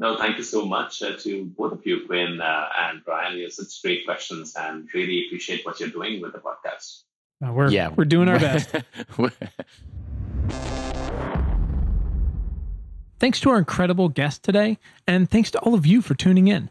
No, 0.00 0.16
thank 0.16 0.36
you 0.36 0.44
so 0.44 0.64
much 0.64 1.02
uh, 1.02 1.16
to 1.20 1.44
both 1.56 1.72
of 1.72 1.86
you, 1.86 2.06
Quinn 2.06 2.40
uh, 2.40 2.68
and 2.78 3.04
Brian. 3.04 3.36
You 3.36 3.44
have 3.44 3.52
such 3.52 3.80
great 3.82 4.04
questions, 4.04 4.54
and 4.58 4.88
really 4.92 5.24
appreciate 5.26 5.64
what 5.64 5.78
you're 5.78 5.88
doing 5.88 6.20
with 6.20 6.32
the 6.32 6.40
podcast. 6.40 7.04
Uh, 7.44 7.52
we're 7.52 7.70
yeah, 7.70 7.90
we're 7.94 8.04
doing 8.04 8.28
our 8.28 8.40
best. 8.40 8.70
Thanks 13.20 13.40
to 13.40 13.50
our 13.50 13.58
incredible 13.58 14.08
guest 14.08 14.44
today, 14.44 14.78
and 15.06 15.28
thanks 15.28 15.50
to 15.52 15.58
all 15.60 15.74
of 15.74 15.84
you 15.84 16.02
for 16.02 16.14
tuning 16.14 16.46
in. 16.46 16.70